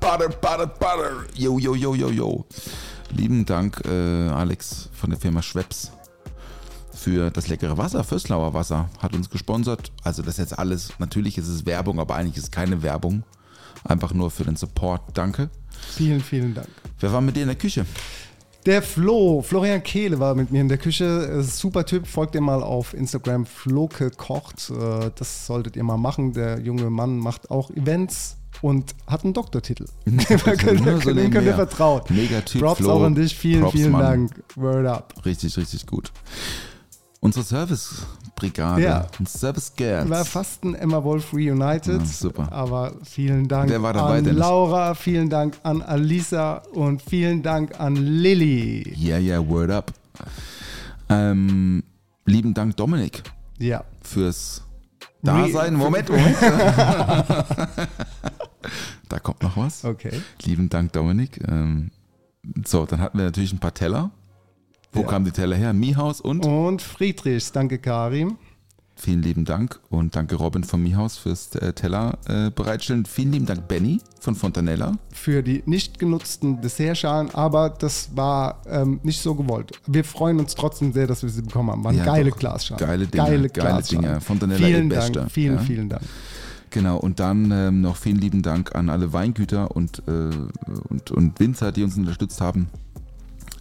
Butter, 0.00 0.28
butter, 0.28 0.66
butter. 0.66 1.12
Yo, 1.34 1.58
yo, 1.58 1.74
yo, 1.74 1.94
yo, 1.94 2.10
yo. 2.10 2.44
Lieben 3.10 3.44
Dank, 3.46 3.82
äh, 3.86 4.28
Alex 4.28 4.88
von 4.92 5.10
der 5.10 5.18
Firma 5.18 5.40
Schweppes 5.42 5.92
für 6.92 7.30
das 7.30 7.46
leckere 7.46 7.78
Wasser, 7.78 8.02
Fösslauer 8.02 8.52
Wasser, 8.52 8.88
hat 9.00 9.14
uns 9.14 9.30
gesponsert. 9.30 9.92
Also 10.02 10.22
das 10.22 10.34
ist 10.34 10.38
jetzt 10.38 10.58
alles, 10.58 10.90
natürlich 10.98 11.38
ist 11.38 11.46
es 11.46 11.64
Werbung, 11.64 12.00
aber 12.00 12.16
eigentlich 12.16 12.36
ist 12.36 12.44
es 12.44 12.50
keine 12.50 12.82
Werbung. 12.82 13.22
Einfach 13.84 14.12
nur 14.12 14.32
für 14.32 14.42
den 14.42 14.56
Support. 14.56 15.02
Danke. 15.14 15.48
Vielen, 15.94 16.20
vielen 16.20 16.54
Dank. 16.54 16.66
Wer 16.98 17.12
war 17.12 17.20
mit 17.20 17.36
dir 17.36 17.42
in 17.42 17.48
der 17.48 17.56
Küche? 17.56 17.86
Der 18.66 18.82
Flo, 18.82 19.42
Florian 19.42 19.80
Kehle 19.82 20.18
war 20.18 20.34
mit 20.34 20.50
mir 20.50 20.60
in 20.60 20.68
der 20.68 20.78
Küche. 20.78 21.04
Äh, 21.04 21.42
Super 21.42 21.86
Typ, 21.86 22.06
folgt 22.08 22.34
ihr 22.34 22.40
mal 22.40 22.64
auf 22.64 22.94
Instagram, 22.94 23.46
Floke 23.46 24.10
kocht. 24.10 24.70
Äh, 24.70 25.10
Das 25.14 25.46
solltet 25.46 25.76
ihr 25.76 25.84
mal 25.84 25.96
machen. 25.96 26.32
Der 26.32 26.58
junge 26.60 26.90
Mann 26.90 27.16
macht 27.18 27.50
auch 27.50 27.70
Events 27.70 28.36
und 28.62 28.96
hat 29.06 29.22
einen 29.22 29.34
Doktortitel. 29.34 29.86
Dem 30.04 30.16
könnt 30.38 31.46
ihr, 31.46 31.54
vertrauen. 31.54 32.02
Mega 32.08 32.40
Typ, 32.40 32.60
Props 32.62 32.80
Flo. 32.80 32.90
auch 32.90 33.02
an 33.04 33.14
dich. 33.14 33.36
Vielen, 33.36 33.62
Props, 33.62 33.76
vielen 33.76 33.92
Mann. 33.92 34.02
Dank. 34.02 34.42
Word 34.56 34.86
up. 34.86 35.14
Richtig, 35.24 35.56
richtig 35.56 35.86
gut. 35.86 36.12
Unsere 37.20 37.44
Servicebrigade, 38.40 38.82
Ja. 38.82 39.06
unsere 39.18 39.38
Service 39.38 39.72
Girls. 39.74 40.10
War 40.10 40.24
fast 40.24 40.62
ein 40.64 40.74
Emma 40.74 41.02
Wolf 41.02 41.32
Reunited. 41.32 42.00
Ah, 42.00 42.04
super. 42.04 42.52
Aber 42.52 42.92
vielen 43.04 43.48
Dank 43.48 43.70
Wer 43.70 43.82
war 43.82 43.92
dabei, 43.94 44.18
an 44.18 44.24
Dennis? 44.24 44.38
Laura, 44.40 44.94
vielen 44.94 45.30
Dank 45.30 45.56
an 45.62 45.80
Alisa 45.82 46.58
und 46.74 47.00
vielen 47.02 47.42
Dank 47.42 47.78
an 47.80 47.96
Lilly. 47.96 48.94
Yeah, 48.96 49.18
yeah, 49.18 49.48
word 49.48 49.70
up. 49.70 49.92
Ähm, 51.08 51.82
lieben 52.26 52.52
Dank, 52.52 52.76
Dominik, 52.76 53.22
Ja. 53.58 53.84
fürs 54.02 54.62
Re- 55.24 55.50
Dasein. 55.50 55.74
Moment, 55.74 56.08
Moment. 56.10 56.36
da 59.08 59.18
kommt 59.20 59.42
noch 59.42 59.56
was. 59.56 59.84
Okay. 59.84 60.20
Lieben 60.44 60.68
Dank, 60.68 60.92
Dominik. 60.92 61.40
Ähm, 61.48 61.90
so, 62.66 62.84
dann 62.86 63.00
hatten 63.00 63.18
wir 63.18 63.24
natürlich 63.24 63.52
ein 63.52 63.58
paar 63.60 63.74
Teller. 63.74 64.10
Wo 64.96 65.02
Ja. 65.02 65.06
kamen 65.08 65.24
die 65.26 65.30
Teller 65.32 65.56
her? 65.56 65.72
Mihaus 65.72 66.20
und? 66.20 66.44
Und 66.46 66.82
Friedrichs, 66.82 67.52
danke 67.52 67.78
Karim. 67.78 68.36
Vielen 68.98 69.20
lieben 69.22 69.44
Dank 69.44 69.78
und 69.90 70.16
danke 70.16 70.36
Robin 70.36 70.64
von 70.64 70.82
Mihaus 70.82 71.18
fürs 71.18 71.54
äh, 71.56 71.74
Teller 71.74 72.16
äh, 72.26 72.50
bereitstellen. 72.50 73.04
Vielen 73.04 73.30
lieben 73.30 73.44
Dank 73.44 73.68
Benny 73.68 74.00
von 74.20 74.34
Fontanella. 74.34 74.92
für 75.12 75.42
die 75.42 75.62
nicht 75.66 75.98
genutzten 75.98 76.62
Dessertschalen, 76.62 77.28
aber 77.34 77.68
das 77.68 78.16
war 78.16 78.62
ähm, 78.66 79.00
nicht 79.02 79.20
so 79.20 79.34
gewollt. 79.34 79.72
Wir 79.86 80.02
freuen 80.02 80.38
uns 80.40 80.54
trotzdem 80.54 80.94
sehr, 80.94 81.06
dass 81.06 81.22
wir 81.22 81.28
sie 81.28 81.42
bekommen 81.42 81.72
haben. 81.72 81.84
Waren 81.84 81.98
Ja, 81.98 82.06
geile 82.06 82.30
doch. 82.30 82.38
Glasschalen. 82.38 82.78
Geile 82.86 83.06
Dinge, 83.06 83.24
Geile, 83.24 83.48
geile. 83.50 83.82
Dinge. 83.82 84.20
Fontanella 84.22 84.66
vielen 84.66 84.88
Dank, 84.88 85.12
Beste, 85.12 85.28
vielen, 85.30 85.56
ja. 85.56 85.60
vielen 85.60 85.88
Dank. 85.90 86.02
Genau, 86.70 86.96
und 86.96 87.20
dann 87.20 87.50
ähm, 87.52 87.82
noch 87.82 87.96
vielen 87.96 88.16
lieben 88.18 88.40
Dank 88.40 88.74
an 88.74 88.88
alle 88.88 89.12
Weingüter 89.12 89.76
und, 89.76 90.02
äh, 90.08 90.30
und, 90.88 91.10
und 91.10 91.38
Winzer, 91.38 91.70
die 91.70 91.82
uns 91.84 91.98
unterstützt 91.98 92.40
haben. 92.40 92.68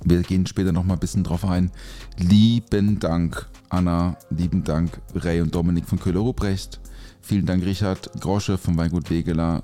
Wir 0.06 0.22
gehen 0.22 0.46
später 0.46 0.72
noch 0.72 0.84
mal 0.84 0.94
ein 0.94 1.00
bisschen 1.00 1.24
drauf 1.24 1.44
ein. 1.44 1.72
Lieben 2.18 3.00
Dank, 3.00 3.48
Anna. 3.70 4.16
Lieben 4.30 4.64
Dank, 4.64 5.02
Ray 5.16 5.42
und 5.42 5.54
Dominik 5.54 5.86
von 5.86 6.00
Köhler-Ruprecht. 6.00 6.80
Vielen 7.22 7.48
Dank, 7.48 7.66
Richard 7.66 8.12
Grosche 8.22 8.60
vom 8.60 8.78
Weingut 8.78 9.10
Wegeler. 9.10 9.64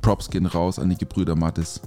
Props 0.00 0.30
gehen 0.30 0.46
raus 0.46 0.78
an 0.78 0.90
die 0.90 0.96
Gebrüder 0.96 1.34
Mattis 1.34 1.80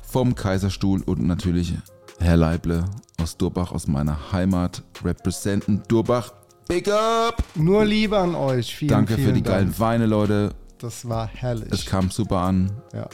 vom 0.00 0.34
Kaiserstuhl 0.34 1.02
und 1.02 1.22
natürlich 1.26 1.74
Herr 2.18 2.36
Leible 2.38 2.84
aus 3.20 3.36
Durbach, 3.36 3.72
aus 3.72 3.88
meiner 3.88 4.32
Heimat. 4.32 4.82
Representen 5.04 5.82
Durbach. 5.88 6.32
Big 6.66 6.88
up! 6.88 7.42
Nur 7.56 7.84
Liebe 7.84 8.18
an 8.18 8.34
euch. 8.34 8.74
Vielen, 8.74 8.88
Danke 8.90 9.14
vielen 9.16 9.26
für 9.28 9.34
die 9.34 9.42
Dank. 9.42 9.56
geilen 9.56 9.78
Weine, 9.78 10.06
Leute. 10.06 10.54
Das 10.78 11.06
war 11.06 11.26
herrlich. 11.26 11.70
Es 11.70 11.84
kam 11.84 12.10
super 12.10 12.38
an. 12.38 12.72
Ja. 12.94 13.06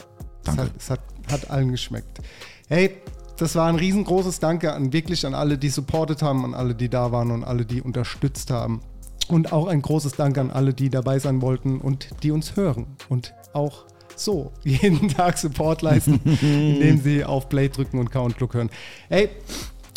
Danke. 0.45 0.71
Es, 0.77 0.89
hat, 0.89 1.01
es 1.27 1.31
hat, 1.31 1.43
hat 1.43 1.49
allen 1.51 1.71
geschmeckt. 1.71 2.19
Hey, 2.67 3.01
das 3.39 3.55
war 3.55 3.67
ein 3.67 3.75
riesengroßes 3.75 4.39
Danke 4.39 4.73
an 4.73 4.93
wirklich 4.93 5.25
an 5.25 5.33
alle, 5.33 5.57
die 5.57 5.69
supportet 5.69 6.21
haben, 6.21 6.43
an 6.45 6.53
alle, 6.53 6.75
die 6.75 6.89
da 6.89 7.11
waren 7.11 7.31
und 7.31 7.43
alle, 7.43 7.65
die 7.65 7.81
unterstützt 7.81 8.51
haben. 8.51 8.81
Und 9.27 9.53
auch 9.53 9.67
ein 9.67 9.81
großes 9.81 10.13
Danke 10.13 10.41
an 10.41 10.51
alle, 10.51 10.73
die 10.73 10.89
dabei 10.89 11.19
sein 11.19 11.41
wollten 11.41 11.79
und 11.79 12.09
die 12.23 12.31
uns 12.31 12.55
hören 12.55 12.87
und 13.09 13.33
auch 13.53 13.85
so 14.15 14.51
jeden 14.63 15.07
Tag 15.09 15.37
Support 15.37 15.81
leisten, 15.81 16.19
indem 16.41 16.99
sie 17.01 17.23
auf 17.23 17.47
Play 17.47 17.69
drücken 17.69 17.99
und 17.99 18.11
Count 18.11 18.39
Look 18.39 18.53
hören. 18.53 18.69
Hey, 19.07 19.29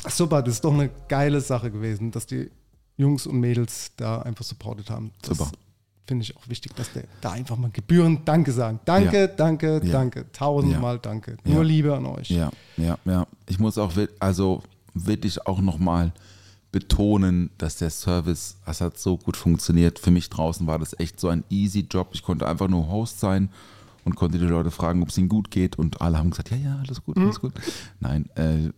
super, 0.08 0.42
das 0.42 0.54
ist 0.54 0.64
doch 0.64 0.74
eine 0.74 0.90
geile 1.08 1.40
Sache 1.40 1.70
gewesen, 1.70 2.10
dass 2.10 2.26
die 2.26 2.50
Jungs 2.96 3.26
und 3.26 3.40
Mädels 3.40 3.92
da 3.96 4.22
einfach 4.22 4.44
supportet 4.44 4.90
haben. 4.90 5.12
Das 5.22 5.38
Super. 5.38 5.50
Finde 6.06 6.24
ich 6.24 6.36
auch 6.36 6.48
wichtig, 6.48 6.74
dass 6.74 6.92
der 6.92 7.04
da 7.20 7.30
einfach 7.32 7.56
mal 7.56 7.70
gebührend 7.70 8.26
Danke 8.28 8.52
sagen. 8.52 8.80
Danke, 8.84 9.16
Ja. 9.20 9.26
danke, 9.28 9.80
Ja. 9.84 9.92
danke. 9.92 10.26
Tausendmal 10.32 10.94
Ja. 10.96 11.00
danke. 11.00 11.36
Nur 11.44 11.64
Liebe 11.64 11.94
an 11.96 12.06
euch. 12.06 12.30
Ja, 12.30 12.50
ja, 12.76 12.98
ja. 13.04 13.26
Ich 13.48 13.58
muss 13.60 13.78
auch 13.78 13.92
also 14.18 14.62
wirklich 14.94 15.46
auch 15.46 15.60
nochmal 15.60 16.12
betonen, 16.72 17.50
dass 17.58 17.76
der 17.76 17.90
Service, 17.90 18.56
das 18.66 18.80
hat 18.80 18.98
so 18.98 19.16
gut 19.18 19.36
funktioniert. 19.36 19.98
Für 19.98 20.10
mich 20.10 20.28
draußen 20.30 20.66
war 20.66 20.78
das 20.78 20.98
echt 20.98 21.20
so 21.20 21.28
ein 21.28 21.44
easy 21.50 21.86
Job. 21.88 22.08
Ich 22.12 22.22
konnte 22.22 22.48
einfach 22.48 22.68
nur 22.68 22.88
Host 22.90 23.20
sein 23.20 23.50
und 24.04 24.16
konnte 24.16 24.38
die 24.38 24.46
Leute 24.46 24.70
fragen, 24.70 25.02
ob 25.02 25.10
es 25.10 25.18
ihnen 25.18 25.28
gut 25.28 25.50
geht. 25.50 25.78
Und 25.78 26.00
alle 26.00 26.18
haben 26.18 26.30
gesagt, 26.30 26.50
ja, 26.50 26.56
ja, 26.56 26.78
alles 26.84 27.04
gut, 27.04 27.16
alles 27.18 27.38
gut. 27.40 27.52
Nein, 28.00 28.28
äh, 28.36 28.66
äh, 28.66 28.70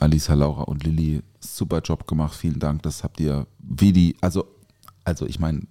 Alisa, 0.00 0.34
Laura 0.34 0.62
und 0.64 0.84
Lilly, 0.84 1.22
super 1.40 1.80
Job 1.80 2.06
gemacht. 2.06 2.34
Vielen 2.34 2.58
Dank. 2.60 2.82
Das 2.82 3.02
habt 3.02 3.18
ihr 3.20 3.46
wie 3.58 3.92
die, 3.92 4.16
also, 4.20 4.44
also 5.04 5.26
ich 5.26 5.40
meine, 5.40 5.62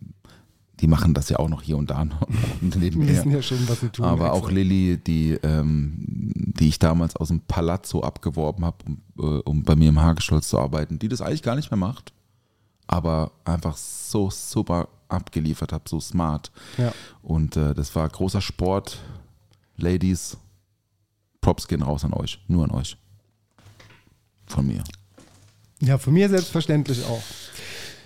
die 0.84 0.88
machen 0.90 1.14
das 1.14 1.30
ja 1.30 1.40
auch 1.40 1.48
noch 1.48 1.62
hier 1.62 1.78
und 1.78 1.90
da 1.90 2.04
noch 2.04 2.28
nebenher. 2.62 3.16
wissen 3.16 3.32
ja 3.32 3.42
schon, 3.42 3.70
was 3.70 3.80
sie 3.80 3.88
tun. 3.90 4.04
Aber 4.04 4.26
extra. 4.26 4.38
auch 4.38 4.52
Lilly, 4.52 4.98
die, 4.98 5.32
ähm, 5.42 5.94
die 6.36 6.68
ich 6.68 6.78
damals 6.78 7.16
aus 7.16 7.30
dem 7.30 7.40
Palazzo 7.40 8.02
abgeworben 8.02 8.66
habe, 8.66 8.78
um, 8.86 9.02
äh, 9.18 9.42
um 9.44 9.64
bei 9.64 9.78
mir 9.78 9.88
im 9.88 10.02
Hagestolz 10.02 10.50
zu 10.50 10.60
arbeiten, 10.60 11.00
die 11.00 11.08
das 11.08 11.22
eigentlich 11.22 11.42
gar 11.42 11.56
nicht 11.56 11.72
mehr 11.72 11.78
macht, 11.78 12.12
aber 12.86 13.32
einfach 13.46 13.78
so 13.78 14.30
super 14.30 14.90
abgeliefert 15.08 15.72
hat, 15.72 15.88
so 15.88 16.02
smart. 16.02 16.52
Ja. 16.78 16.92
Und 17.22 17.56
äh, 17.56 17.74
das 17.74 17.96
war 17.96 18.10
großer 18.10 18.42
Sport. 18.42 19.00
Ladies, 19.78 20.36
Props 21.40 21.66
gehen 21.70 21.82
raus 21.82 22.04
an 22.04 22.12
euch, 22.12 22.44
nur 22.50 22.66
an 22.66 22.72
euch. 22.72 22.98
Von 24.48 24.68
mir. 24.68 24.84
Ja, 25.80 25.98
von 25.98 26.14
mir 26.14 26.28
selbstverständlich 26.28 27.06
auch. 27.06 27.24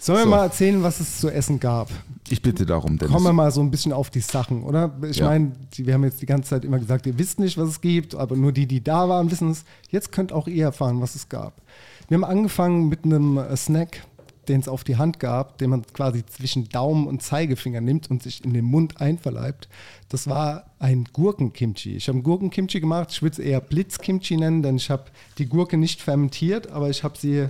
Sollen 0.08 0.20
wir 0.20 0.24
So. 0.24 0.30
mal 0.30 0.43
erzählen, 0.43 0.82
was 0.84 1.00
es 1.02 1.20
zu 1.20 1.30
essen 1.30 1.60
gab? 1.60 1.89
Ich 2.30 2.41
bitte 2.41 2.65
darum, 2.65 2.98
Dennis. 2.98 3.13
Kommen 3.13 3.26
wir 3.26 3.34
mal 3.34 3.52
so 3.52 3.60
ein 3.62 3.70
bisschen 3.72 3.91
auf 3.91 4.10
die 4.10 4.22
Sachen, 4.22 4.63
oder? 4.63 4.93
Ich 5.10 5.17
Ja. 5.17 5.28
meine, 5.28 5.52
wir 5.76 5.93
haben 5.93 6.04
jetzt 6.06 6.22
die 6.22 6.26
ganze 6.26 6.50
Zeit 6.52 6.63
immer 6.65 6.80
gesagt, 6.80 7.06
ihr 7.08 7.20
wisst 7.20 7.39
nicht, 7.39 7.58
was 7.58 7.67
es 7.70 7.82
gibt, 7.82 8.15
aber 8.15 8.38
nur 8.38 8.54
die, 8.54 8.67
die 8.67 8.82
da 8.82 9.10
waren, 9.10 9.30
wissen 9.32 9.52
es. 9.52 9.65
Jetzt 9.89 10.12
könnt 10.13 10.32
auch 10.32 10.48
ihr 10.48 10.63
erfahren, 10.63 11.02
was 11.02 11.15
es 11.15 11.28
gab. 11.28 11.62
Wir 12.08 12.15
haben 12.15 12.24
angefangen 12.24 12.88
mit 12.88 13.04
einem 13.04 13.38
äh, 13.38 13.56
Snack, 13.58 14.02
den 14.48 14.62
es 14.62 14.70
auf 14.70 14.86
die 14.86 14.96
Hand 14.96 15.20
gab, 15.20 15.58
den 15.58 15.72
man 15.72 15.84
quasi 15.91 16.26
zwischen 16.26 16.70
Daumen 16.70 17.06
und 17.06 17.22
Zeigefinger 17.22 17.82
nimmt 17.82 18.10
und 18.10 18.24
sich 18.24 18.46
in 18.46 18.54
den 18.54 18.63
Mund 18.63 19.02
einverleibt. 19.02 19.67
Das 20.08 20.28
war 20.30 20.67
ein 20.80 21.04
Gurkenkimchi. 21.12 21.98
Ich 21.98 22.08
habe 22.08 22.22
Gurkenkimchi 22.22 22.80
gemacht. 22.80 23.10
Ich 23.12 23.22
würde 23.22 23.34
es 23.34 23.39
eher 23.39 23.60
Blitzkimchi 23.60 24.38
nennen, 24.38 24.63
denn 24.63 24.78
ich 24.78 24.89
habe 24.89 25.04
die 25.38 25.48
Gurke 25.48 25.76
nicht 25.76 26.02
fermentiert, 26.02 26.72
aber 26.72 26.89
ich 26.89 27.04
habe 27.04 27.17
sie 27.17 27.48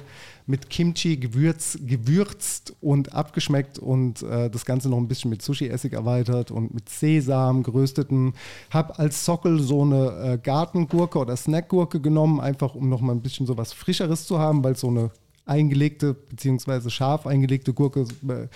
mit 0.47 0.69
Kimchi 0.69 1.17
gewürz, 1.17 1.77
gewürzt 1.81 2.73
und 2.79 3.13
abgeschmeckt 3.13 3.77
und 3.77 4.23
äh, 4.23 4.49
das 4.49 4.65
Ganze 4.65 4.89
noch 4.89 4.97
ein 4.97 5.09
bisschen 5.09 5.29
mit 5.29 5.41
Sushi-Essig 5.41 5.93
erweitert 5.93 6.51
und 6.51 6.73
mit 6.73 6.87
Sesam 6.87 7.63
gerösteten. 7.63 8.33
Habe 8.69 8.97
als 8.97 9.25
Sockel 9.25 9.59
so 9.59 9.81
eine 9.81 10.33
äh, 10.33 10.37
Gartengurke 10.41 11.19
oder 11.19 11.35
Snackgurke 11.35 11.99
genommen, 11.99 12.39
einfach 12.39 12.75
um 12.75 12.87
noch 12.87 13.01
mal 13.01 13.11
ein 13.11 13.21
bisschen 13.21 13.45
so 13.45 13.57
was 13.57 13.73
Frischeres 13.73 14.25
zu 14.25 14.39
haben, 14.39 14.63
weil 14.63 14.77
so 14.77 14.87
eine 14.87 15.11
eingelegte 15.45 16.13
beziehungsweise 16.13 16.89
scharf 16.89 17.27
eingelegte 17.27 17.73
Gurke 17.73 18.05
äh, 18.27 18.47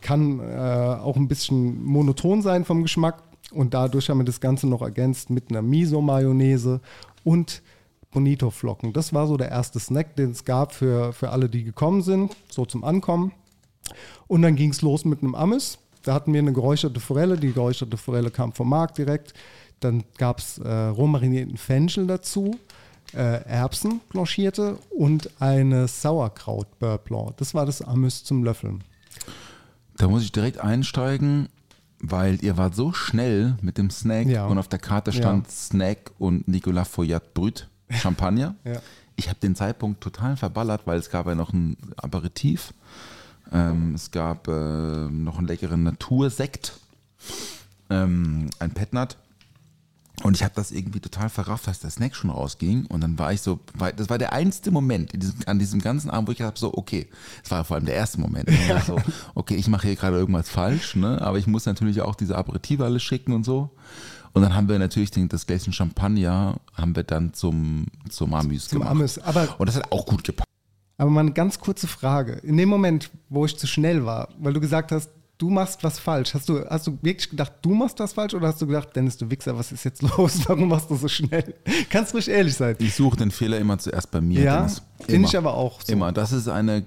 kann 0.00 0.40
äh, 0.40 0.54
auch 0.54 1.16
ein 1.16 1.28
bisschen 1.28 1.84
monoton 1.84 2.42
sein 2.42 2.64
vom 2.64 2.82
Geschmack 2.82 3.22
und 3.52 3.74
dadurch 3.74 4.10
haben 4.10 4.18
wir 4.18 4.24
das 4.24 4.40
Ganze 4.40 4.66
noch 4.66 4.82
ergänzt 4.82 5.30
mit 5.30 5.50
einer 5.50 5.62
Miso-Mayonnaise 5.62 6.80
und 7.24 7.62
Bonito-Flocken. 8.12 8.92
Das 8.92 9.12
war 9.12 9.26
so 9.26 9.36
der 9.36 9.50
erste 9.50 9.78
Snack, 9.80 10.16
den 10.16 10.30
es 10.30 10.44
gab 10.44 10.72
für, 10.74 11.12
für 11.12 11.30
alle, 11.30 11.48
die 11.48 11.64
gekommen 11.64 12.02
sind, 12.02 12.34
so 12.48 12.64
zum 12.64 12.84
Ankommen. 12.84 13.32
Und 14.26 14.42
dann 14.42 14.56
ging 14.56 14.70
es 14.70 14.82
los 14.82 15.04
mit 15.04 15.22
einem 15.22 15.34
Amüs. 15.34 15.78
Da 16.02 16.14
hatten 16.14 16.32
wir 16.32 16.40
eine 16.40 16.52
geräucherte 16.52 17.00
Forelle. 17.00 17.36
Die 17.36 17.52
geräucherte 17.52 17.96
Forelle 17.96 18.30
kam 18.30 18.52
vom 18.52 18.68
Markt 18.68 18.98
direkt. 18.98 19.34
Dann 19.80 20.04
gab 20.18 20.38
es 20.38 20.58
äh, 20.58 20.68
rohmarinierten 20.70 21.56
Fenchel 21.56 22.06
dazu, 22.06 22.56
äh, 23.12 23.42
Erbsen 23.44 24.00
blanchierte 24.08 24.78
und 24.90 25.30
eine 25.40 25.86
Sauerkraut 25.86 26.78
Beurre 26.78 26.98
Blanc. 26.98 27.36
Das 27.36 27.54
war 27.54 27.66
das 27.66 27.82
Amüs 27.82 28.24
zum 28.24 28.42
Löffeln. 28.42 28.82
Da 29.98 30.08
muss 30.08 30.22
ich 30.22 30.32
direkt 30.32 30.58
einsteigen, 30.58 31.48
weil 32.00 32.42
ihr 32.42 32.56
wart 32.56 32.74
so 32.74 32.92
schnell 32.92 33.56
mit 33.60 33.78
dem 33.78 33.90
Snack 33.90 34.26
Ja. 34.28 34.46
und 34.46 34.58
auf 34.58 34.68
der 34.68 34.78
Karte 34.78 35.12
stand 35.12 35.50
Snack 35.50 36.10
und 36.18 36.46
Nicolas 36.48 36.88
Foyat 36.88 37.34
Brüt 37.34 37.68
Champagner. 37.90 38.54
Ja. 38.64 38.80
Ich 39.16 39.28
habe 39.28 39.38
den 39.40 39.54
Zeitpunkt 39.54 40.00
total 40.00 40.36
verballert, 40.36 40.82
weil 40.86 40.98
es 40.98 41.10
gab 41.10 41.26
ja 41.26 41.34
noch 41.34 41.52
ein 41.52 41.76
Aperitif. 41.96 42.74
Ähm, 43.52 43.94
es 43.94 44.10
gab 44.10 44.48
äh, 44.48 45.08
noch 45.08 45.38
einen 45.38 45.46
leckeren 45.46 45.82
Natursekt, 45.84 46.78
ähm, 47.88 48.50
ein 48.58 48.72
Petnat. 48.72 49.16
Und 50.22 50.34
ich 50.34 50.42
habe 50.42 50.54
das 50.56 50.72
irgendwie 50.72 51.00
total 51.00 51.28
verrafft, 51.28 51.66
dass 51.66 51.80
der 51.80 51.90
Snack 51.90 52.16
schon 52.16 52.30
rausging. 52.30 52.86
Und 52.86 53.02
dann 53.02 53.18
war 53.18 53.32
ich 53.32 53.42
so, 53.42 53.60
das 53.96 54.08
war 54.08 54.16
der 54.16 54.32
einzige 54.32 54.70
Moment 54.70 55.12
diesem, 55.12 55.40
an 55.44 55.58
diesem 55.58 55.80
ganzen 55.80 56.10
Abend, 56.10 56.28
wo 56.28 56.32
ich 56.32 56.40
habe 56.40 56.58
so, 56.58 56.72
okay, 56.74 57.06
das 57.42 57.50
war 57.50 57.64
vor 57.64 57.76
allem 57.76 57.84
der 57.84 57.96
erste 57.96 58.18
Moment. 58.18 58.48
War 58.68 58.80
so, 58.80 58.98
okay, 59.34 59.56
ich 59.56 59.68
mache 59.68 59.88
hier 59.88 59.96
gerade 59.96 60.16
irgendwas 60.16 60.48
falsch, 60.48 60.96
ne? 60.96 61.20
aber 61.20 61.38
ich 61.38 61.46
muss 61.46 61.66
natürlich 61.66 62.00
auch 62.00 62.14
diese 62.14 62.36
Aperitive 62.36 62.84
alle 62.84 62.98
schicken 62.98 63.32
und 63.32 63.44
so. 63.44 63.70
Und 64.36 64.42
dann 64.42 64.54
haben 64.54 64.68
wir 64.68 64.78
natürlich 64.78 65.10
den, 65.10 65.30
das 65.30 65.46
Gläschen 65.46 65.72
Champagner 65.72 66.56
haben 66.74 66.94
wir 66.94 67.04
dann 67.04 67.32
zum, 67.32 67.86
zum 68.10 68.34
Amüs 68.34 68.68
Zum 68.68 68.80
gemacht. 68.80 68.90
Amüs. 68.90 69.18
Aber 69.18 69.48
Und 69.56 69.66
das 69.66 69.76
hat 69.76 69.90
auch 69.90 70.04
gut 70.04 70.24
gepasst. 70.24 70.46
Aber 70.98 71.08
mal 71.08 71.20
eine 71.20 71.32
ganz 71.32 71.58
kurze 71.58 71.86
Frage. 71.86 72.34
In 72.42 72.58
dem 72.58 72.68
Moment, 72.68 73.10
wo 73.30 73.46
ich 73.46 73.56
zu 73.56 73.66
schnell 73.66 74.04
war, 74.04 74.28
weil 74.38 74.52
du 74.52 74.60
gesagt 74.60 74.92
hast, 74.92 75.08
du 75.38 75.48
machst 75.48 75.82
was 75.84 75.98
falsch, 75.98 76.34
hast 76.34 76.50
du, 76.50 76.62
hast 76.68 76.86
du 76.86 76.98
wirklich 77.00 77.30
gedacht, 77.30 77.52
du 77.62 77.74
machst 77.74 77.98
das 77.98 78.12
falsch 78.12 78.34
oder 78.34 78.48
hast 78.48 78.60
du 78.60 78.66
gedacht, 78.66 78.94
Dennis, 78.94 79.16
du 79.16 79.30
Wichser, 79.30 79.56
was 79.56 79.72
ist 79.72 79.84
jetzt 79.84 80.02
los? 80.18 80.40
Warum 80.46 80.68
machst 80.68 80.90
du 80.90 80.96
so 80.96 81.08
schnell? 81.08 81.54
Kannst 81.88 82.12
ruhig 82.12 82.28
ehrlich 82.28 82.56
sein. 82.56 82.76
Ich 82.78 82.94
suche 82.94 83.16
den 83.16 83.30
Fehler 83.30 83.58
immer 83.58 83.78
zuerst 83.78 84.10
bei 84.10 84.20
mir. 84.20 84.42
Ja, 84.42 84.66
finde 85.00 85.28
ich 85.28 85.36
aber 85.38 85.54
auch 85.54 85.80
so. 85.80 85.90
Immer. 85.90 86.12
Das 86.12 86.32
ist 86.32 86.48
eine 86.48 86.84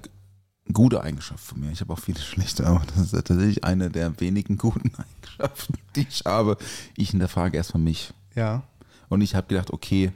gute 0.72 1.02
Eigenschaft 1.02 1.44
von 1.44 1.60
mir. 1.60 1.70
Ich 1.70 1.80
habe 1.80 1.92
auch 1.92 1.98
viele 1.98 2.20
schlechte, 2.20 2.66
aber 2.66 2.82
das 2.86 3.12
ist 3.12 3.12
tatsächlich 3.12 3.64
eine 3.64 3.90
der 3.90 4.20
wenigen 4.20 4.58
guten 4.58 4.92
Eigenschaften, 5.22 5.74
die 5.96 6.06
ich 6.08 6.22
habe. 6.24 6.56
Ich 6.96 7.10
hinterfrage 7.10 7.56
erstmal 7.56 7.82
mich. 7.82 8.12
Ja. 8.34 8.62
Und 9.08 9.20
ich 9.20 9.34
habe 9.34 9.46
gedacht, 9.46 9.72
okay, 9.72 10.12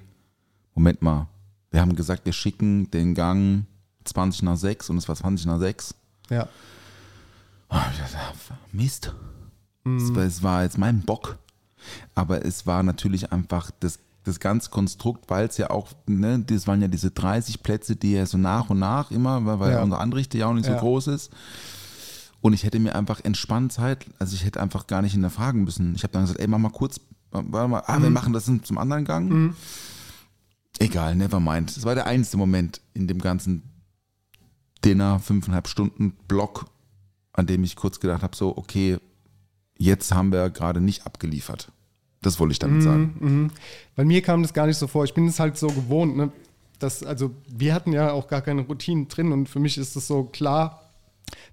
Moment 0.75 1.03
mal. 1.03 1.29
Wir 1.71 1.81
haben 1.81 1.97
gesagt, 1.97 2.25
wir 2.25 2.33
schicken 2.33 2.91
den 2.91 3.15
Gang 3.15 3.65
20 4.05 4.43
nach 4.43 4.57
6 4.57 4.91
und 4.91 4.99
es 4.99 5.09
war 5.09 5.17
20 5.17 5.47
nach 5.47 5.59
6. 5.59 5.95
Ja. 6.31 6.49
Oh, 7.69 7.75
dachte, 7.75 8.17
Mist. 8.73 9.13
Es, 9.85 10.15
war, 10.15 10.23
es 10.23 10.43
war 10.43 10.63
jetzt 10.63 10.79
mein 10.79 11.01
Bock. 11.01 11.39
Aber 12.15 12.45
es 12.45 12.67
war 12.67 12.83
natürlich 12.83 13.33
einfach 13.33 13.71
das, 13.81 13.99
das 14.25 14.41
ganze 14.41 14.71
Konstrukt, 14.71 15.29
weil 15.31 15.47
es 15.47 15.59
ja 15.59 15.71
auch, 15.71 15.93
ne, 16.07 16.41
das 16.41 16.67
waren 16.67 16.81
ja 16.83 16.89
diese 16.89 17.11
30 17.11 17.63
Plätze, 17.63 17.95
die 17.97 18.13
ja 18.13 18.27
so 18.27 18.39
nach 18.39 18.71
und 18.71 18.79
nach 18.79 19.11
immer, 19.11 19.45
weil, 19.45 19.61
weil 19.61 19.73
Ja. 19.73 19.83
unser 19.83 20.01
Anrichte 20.01 20.39
ja 20.39 20.47
auch 20.47 20.55
nicht 20.55 20.65
so 20.67 20.73
Ja. 20.73 20.79
groß 20.81 21.09
ist. 21.09 21.31
Und 22.41 22.53
ich 22.53 22.65
hätte 22.65 22.79
mir 22.79 22.95
einfach 22.95 23.21
entspannt 23.25 23.73
Zeit, 23.73 24.07
also 24.19 24.35
ich 24.35 24.45
hätte 24.45 24.61
einfach 24.61 24.87
gar 24.87 25.03
nicht 25.03 25.13
hinterfragen 25.13 25.65
müssen. 25.65 25.95
Ich 25.95 26.03
habe 26.03 26.13
dann 26.13 26.23
gesagt, 26.23 26.41
ey, 26.41 26.47
mach 26.47 26.59
mal 26.59 26.71
kurz, 26.71 27.01
warte 27.31 27.69
mal, 27.69 27.83
ah, 27.87 28.03
wir 28.03 28.11
machen 28.11 28.33
das 28.33 28.45
zum 28.63 28.79
anderen 28.79 29.05
Gang. 29.05 29.55
Egal, 30.79 31.15
never 31.17 31.41
mind. 31.41 31.77
Das 31.77 31.85
war 31.85 31.95
der 31.95 32.07
einzige 32.07 32.37
Moment 32.37 32.81
in 32.95 33.07
dem 33.07 33.19
ganzen 33.21 33.63
Dinner, 34.85 35.21
fünfeinhalb 35.21 35.69
Stunden 35.69 36.13
Block, 36.29 36.67
an 37.33 37.47
dem 37.47 37.65
ich 37.65 37.77
kurz 37.77 38.01
gedacht 38.01 38.23
habe, 38.23 38.37
so, 38.37 38.57
okay, 38.57 38.99
jetzt 39.79 40.13
haben 40.15 40.31
wir 40.33 40.51
gerade 40.51 40.81
nicht 40.81 41.07
abgeliefert. 41.07 41.73
Das 42.25 42.41
wollte 42.41 42.53
ich 42.53 42.59
damit 42.59 42.83
sagen. 42.83 43.51
Bei 43.97 44.05
mir 44.05 44.23
kam 44.23 44.43
das 44.43 44.53
gar 44.55 44.67
nicht 44.67 44.79
so 44.79 44.87
vor. 44.87 45.05
Ich 45.05 45.15
bin 45.15 45.27
es 45.29 45.39
halt 45.39 45.57
so 45.57 45.69
gewohnt, 45.69 46.17
ne? 46.17 46.31
dass, 46.79 47.03
also 47.03 47.31
wir 47.49 47.75
hatten 47.75 47.93
ja 47.93 48.13
auch 48.13 48.29
gar 48.29 48.43
keine 48.43 48.63
Routinen 48.63 49.09
drin 49.09 49.33
und 49.33 49.49
für 49.49 49.61
mich 49.61 49.79
ist 49.79 49.97
es 49.97 50.07
so 50.07 50.25
klar, 50.25 50.84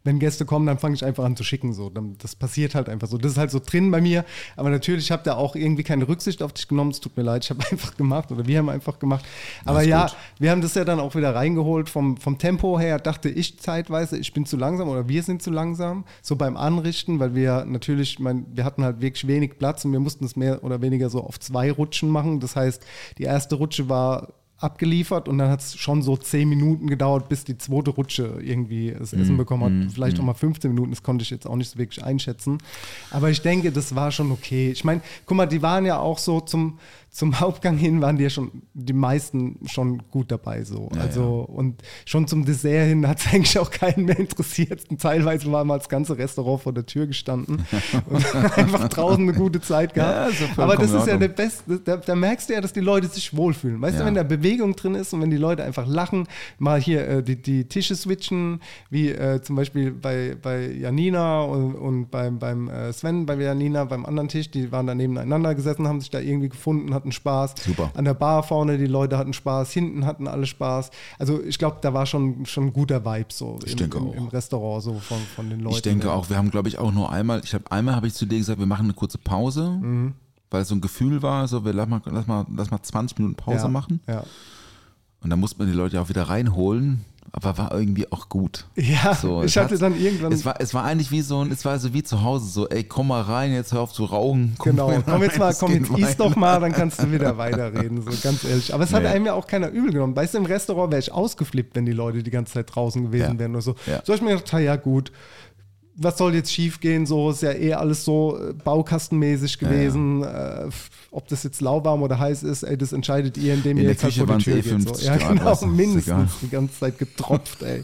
wenn 0.04 0.20
Gäste 0.20 0.46
kommen, 0.46 0.66
dann 0.66 0.80
fange 0.80 0.96
ich 0.96 1.06
einfach 1.06 1.24
an 1.24 1.36
zu 1.36 1.44
schicken. 1.44 1.74
So. 1.74 1.90
Das 1.90 2.36
passiert 2.36 2.76
halt 2.76 2.90
einfach 2.90 3.08
so. 3.08 3.18
Das 3.18 3.34
ist 3.34 3.38
halt 3.38 3.52
so 3.52 3.60
drin 3.60 3.92
bei 3.92 4.02
mir. 4.02 4.26
Aber 4.56 4.70
natürlich 4.70 5.12
habe 5.12 5.24
da 5.24 5.36
auch 5.36 5.56
irgendwie 5.56 5.84
keine 5.84 6.08
Rücksicht 6.08 6.42
auf 6.42 6.54
dich 6.54 6.68
genommen. 6.68 6.92
Es 6.92 7.00
tut 7.00 7.16
mir 7.18 7.24
leid, 7.24 7.44
ich 7.44 7.50
habe 7.50 7.62
einfach 7.72 7.96
gemacht 7.96 8.32
oder 8.32 8.48
wir 8.48 8.58
haben 8.58 8.70
einfach 8.70 9.00
gemacht. 9.00 9.26
Aber 9.66 9.80
Alles 9.80 9.90
ja, 9.90 10.08
gut. 10.08 10.16
wir 10.40 10.52
haben 10.52 10.62
das 10.62 10.74
ja 10.74 10.86
dann 10.86 11.00
auch 11.00 11.16
wieder 11.16 11.36
reingeholt. 11.36 11.90
Vom, 11.90 12.18
vom 12.18 12.38
Tempo 12.38 12.80
her 12.80 13.00
dachte 13.00 13.30
ich 13.30 13.60
zeitweise, 13.60 14.18
ich 14.18 14.34
bin 14.34 14.46
zu 14.46 14.58
langsam 14.58 14.90
oder 14.90 15.08
wir 15.08 15.24
sind 15.24 15.42
zu 15.42 15.52
langsam. 15.52 16.06
So 16.22 16.36
beim 16.36 16.58
Anrichten, 16.58 17.20
weil 17.20 17.36
wir 17.36 17.66
natürlich, 17.66 18.20
mein, 18.20 18.46
wir 18.54 18.66
hatten 18.66 18.84
halt 18.84 19.02
wirklich 19.02 19.28
wenig 19.28 19.58
Platz 19.60 19.86
und 19.86 19.92
wir 19.92 20.00
mussten 20.00 20.26
es 20.26 20.36
mehr 20.36 20.64
oder 20.64 20.82
weniger 20.82 21.10
so 21.10 21.22
auf 21.22 21.40
zwei 21.40 21.72
Rutschen 21.72 22.10
machen. 22.10 22.40
Das 22.40 22.56
heißt, 22.56 22.84
die 23.18 23.24
erste 23.24 23.56
Rutsche 23.56 23.90
war 23.90 24.34
abgeliefert 24.62 25.28
und 25.28 25.38
dann 25.38 25.50
hat 25.50 25.62
es 25.62 25.76
schon 25.78 26.02
so 26.02 26.18
zehn 26.18 26.48
Minuten 26.48 26.88
gedauert, 26.88 27.30
bis 27.30 27.44
die 27.44 27.58
zweite 27.58 27.92
Rutsche 27.92 28.40
irgendwie 28.42 28.94
das 28.98 29.14
Essen 29.14 29.38
bekommen 29.38 29.64
hat. 29.64 29.92
Vielleicht 29.94 30.20
auch 30.20 30.24
mal 30.24 30.34
15 30.34 30.72
Minuten, 30.72 30.92
das 30.92 31.04
konnte 31.04 31.24
ich 31.24 31.30
jetzt 31.30 31.48
auch 31.48 31.56
nicht 31.56 31.72
so 31.72 31.80
wirklich 31.80 32.04
einschätzen. 32.04 32.58
Aber 33.10 33.30
ich 33.30 33.42
denke, 33.42 33.72
das 33.72 33.96
war 33.96 34.12
schon 34.12 34.32
okay. 34.32 34.72
Ich 34.72 34.84
meine, 34.84 35.02
guck 35.26 35.38
mal, 35.38 35.46
die 35.46 35.62
waren 35.62 35.86
ja 35.86 36.00
auch 36.00 36.18
so 36.18 36.42
zum, 36.42 36.78
zum 37.14 37.42
Hauptgang 37.42 37.76
hin, 37.76 38.00
waren 38.00 38.16
die 38.16 38.24
ja 38.24 38.30
schon, 38.30 38.62
die 38.74 38.94
meisten 38.94 39.60
schon 39.66 40.02
gut 40.12 40.32
dabei 40.32 40.64
so. 40.64 40.88
also 40.98 41.42
und 41.42 41.82
schon 42.06 42.26
zum 42.26 42.46
Dessert 42.46 42.88
hin 42.88 43.06
hat 43.06 43.20
es 43.20 43.28
eigentlich 43.34 43.60
auch 43.60 43.70
keinen 43.70 44.06
mehr 44.06 44.18
interessiert. 44.18 44.84
Und 44.90 45.02
teilweise 45.02 45.52
war 45.52 45.66
mal 45.66 45.78
das 45.78 45.90
ganze 45.90 46.18
Restaurant 46.18 46.62
vor 46.62 46.72
der 46.72 46.86
Tür 46.86 47.08
gestanden 47.08 47.66
und 48.10 48.36
einfach 48.58 48.88
draußen 48.88 49.22
eine 49.28 49.34
gute 49.38 49.60
Zeit 49.60 49.96
Ja, 49.98 50.26
gehabt. 50.26 50.40
ja 50.40 50.46
vollkommen 50.48 50.72
Aber 50.72 50.76
das 50.82 50.92
ist 50.94 51.06
ja 51.08 51.18
der 51.18 51.28
beste, 51.28 51.80
da, 51.84 51.98
da 51.98 52.16
merkst 52.16 52.48
du 52.50 52.54
ja, 52.54 52.62
dass 52.62 52.72
die 52.72 52.80
Leute 52.80 53.08
sich 53.08 53.36
wohlfühlen. 53.36 53.82
Weißt 53.82 53.96
Ja. 53.96 54.00
du, 54.02 54.06
wenn 54.06 54.16
da 54.16 54.24
Bewegung 54.24 54.78
drin 54.78 54.96
ist 54.96 55.14
und 55.14 55.22
wenn 55.22 55.32
die 55.32 55.38
Leute 55.38 55.64
einfach 55.66 55.86
lachen, 55.88 56.28
mal 56.60 56.80
hier 56.80 57.06
äh, 57.08 57.22
die, 57.24 57.36
die 57.42 57.66
Tische 57.66 57.96
switchen, 57.98 58.62
wie 58.90 59.10
äh, 59.10 59.42
zum 59.42 59.58
Beispiel 59.58 59.92
bei, 59.92 60.38
bei 60.42 60.72
Janina 60.72 61.42
und, 61.42 61.76
und 61.76 62.10
beim, 62.10 62.40
beim 62.40 62.70
äh, 62.70 62.94
Sven, 62.94 63.26
bei 63.26 63.36
Janina, 63.36 63.84
beim 63.84 64.06
anderen 64.06 64.30
Tisch, 64.30 64.50
die 64.50 64.72
waren 64.72 64.88
da 64.88 64.96
nebeneinander 64.96 65.56
gesessen, 65.56 65.90
haben 65.90 66.00
sich 66.00 66.10
da 66.10 66.20
irgendwie 66.20 66.48
gefunden, 66.48 66.94
hatten 67.02 67.12
Spaß. 67.12 67.56
Super. 67.66 67.92
An 67.96 68.06
der 68.06 68.14
Bar 68.14 68.44
vorne, 68.44 68.78
die 68.78 68.86
Leute 68.86 69.18
hatten 69.18 69.34
Spaß, 69.34 69.72
hinten 69.72 70.06
hatten 70.06 70.28
alle 70.28 70.46
Spaß. 70.46 70.92
Also 71.20 71.42
ich 71.44 71.58
glaube, 71.58 71.78
da 71.82 71.94
war 71.94 72.06
schon, 72.06 72.46
schon 72.46 72.66
ein 72.68 72.74
guter 72.74 73.04
Vibe 73.04 73.26
so 73.30 73.60
Ich 73.66 73.72
im, 73.74 73.78
denke 73.80 73.98
im, 73.98 74.08
auch. 74.08 74.14
im 74.16 74.28
Restaurant 74.28 74.84
so 74.84 74.94
von, 75.00 75.18
von 75.36 75.50
den 75.50 75.60
Leuten. 75.62 75.76
Ich 75.76 75.82
denke 75.82 76.12
auch, 76.12 76.30
wir 76.30 76.38
haben, 76.38 76.52
glaube 76.52 76.70
ich, 76.70 76.78
auch 76.78 76.92
nur 76.92 77.12
einmal, 77.12 77.42
ich 77.44 77.54
habe 77.54 77.70
einmal 77.72 77.96
habe 77.96 78.08
ich 78.08 78.14
zu 78.14 78.26
dir 78.26 78.38
gesagt, 78.38 78.60
wir 78.60 78.66
machen 78.68 78.86
eine 78.86 78.94
kurze 78.94 79.18
Pause, 79.18 79.78
Mhm. 79.82 80.14
weil 80.50 80.62
es 80.62 80.68
so 80.68 80.76
ein 80.76 80.82
Gefühl 80.82 81.22
war, 81.22 81.48
so 81.48 81.66
wir 81.66 81.74
lass 81.74 81.88
mal, 81.90 82.02
lass 82.06 82.28
mal, 82.28 82.46
lass 82.56 82.72
mal 82.72 82.82
20 82.82 83.18
Minuten 83.20 83.36
Pause 83.36 83.64
ja. 83.64 83.68
machen. 83.68 84.00
Ja. 84.08 84.24
Und 85.24 85.30
dann 85.30 85.40
musste 85.40 85.60
man 85.60 85.68
die 85.68 85.74
Leute 85.78 86.02
auch 86.02 86.10
wieder 86.10 86.24
reinholen, 86.24 87.06
aber 87.34 87.58
war 87.58 87.72
irgendwie 87.74 88.12
auch 88.12 88.28
gut. 88.28 88.66
Ja, 88.76 89.14
So, 89.16 89.42
ich 89.44 89.56
es 89.56 89.58
hatte 89.64 89.76
hat- 89.76 89.82
dann 89.82 89.98
irgendwann. 90.00 90.32
Es 90.34 90.44
war, 90.46 90.56
es 90.60 90.74
war 90.74 90.84
eigentlich 90.84 91.12
wie 91.12 91.22
so 91.22 91.40
ein, 91.44 91.52
es 91.52 91.64
war 91.64 91.80
so 91.80 91.94
wie 91.94 92.04
zu 92.04 92.24
Hause, 92.24 92.48
so, 92.48 92.68
ey, 92.68 92.84
komm 92.84 93.08
mal 93.08 93.22
rein, 93.22 93.54
jetzt 93.54 93.72
hör 93.72 93.82
auf 93.82 93.94
zu 93.94 94.04
rauchen. 94.06 94.56
Komm 94.58 94.72
Genau, 94.72 94.88
mal 94.90 95.02
komm 95.04 95.22
jetzt 95.24 95.34
rein, 95.34 95.40
mal, 95.40 95.54
komm 95.58 95.72
jetzt 95.74 95.90
iss 95.92 96.02
weiter. 96.02 96.16
doch 96.18 96.36
mal, 96.36 96.60
dann 96.60 96.74
kannst 96.74 97.02
du 97.02 97.12
wieder 97.12 97.38
weiterreden, 97.38 98.02
so 98.02 98.12
ganz 98.22 98.44
ehrlich. 98.44 98.74
Aber 98.74 98.84
es 98.84 98.94
hat 98.94 99.04
Nee. 99.04 99.10
einem 99.10 99.26
ja 99.28 99.34
auch 99.34 99.48
keiner 99.48 99.70
übel 99.70 99.92
genommen. 99.94 100.16
Weißt 100.16 100.34
du, 100.34 100.40
im 100.40 100.46
Restaurant 100.46 100.92
wäre 100.92 101.00
ich 101.00 101.12
ausgeflippt, 101.12 101.76
wenn 101.76 101.86
die 101.86 101.94
Leute 101.94 102.22
die 102.22 102.32
ganze 102.32 102.54
Zeit 102.54 102.76
draußen 102.76 103.04
gewesen 103.04 103.34
Ja. 103.34 103.40
wären 103.40 103.52
oder 103.52 103.62
so. 103.62 103.76
Ja. 103.86 104.02
So 104.04 104.14
ich 104.14 104.22
mir 104.22 104.36
gedacht, 104.36 104.52
ja 104.62 104.76
gut, 104.76 105.12
was 105.96 106.18
soll 106.18 106.34
jetzt 106.36 106.52
schief 106.52 106.80
gehen? 106.80 107.06
So 107.06 107.32
ist 107.32 107.42
ja 107.42 107.52
eh 107.52 107.74
alles 107.74 108.04
so 108.06 108.38
äh, 108.40 108.54
baukastenmäßig 108.54 109.60
gewesen. 109.60 110.24
Äh, 110.24 110.68
f- 110.68 110.90
ob 111.12 111.28
das 111.28 111.44
jetzt 111.44 111.60
lauwarm 111.62 112.02
oder 112.02 112.18
heiß 112.18 112.44
ist, 112.44 112.64
ey, 112.64 112.78
das 112.78 112.94
entscheidet 112.94 113.38
ihr, 113.38 113.54
indem 113.54 113.78
In 113.78 113.84
ihr 113.84 113.90
jetzt 113.90 114.04
halt 114.04 114.14
Küche 114.14 114.26
vor 114.26 114.38
die 114.38 114.44
Tür 114.44 114.56
eh 114.58 114.62
geht. 114.62 114.72
So. 114.72 114.78
50 114.94 115.06
Ja, 115.06 115.18
Grad, 115.18 115.60
genau, 115.60 115.66
mindestens 115.68 116.32
die 116.42 116.50
ganze 116.50 116.80
Zeit 116.80 116.98
getropft, 116.98 117.62
ey. 117.64 117.84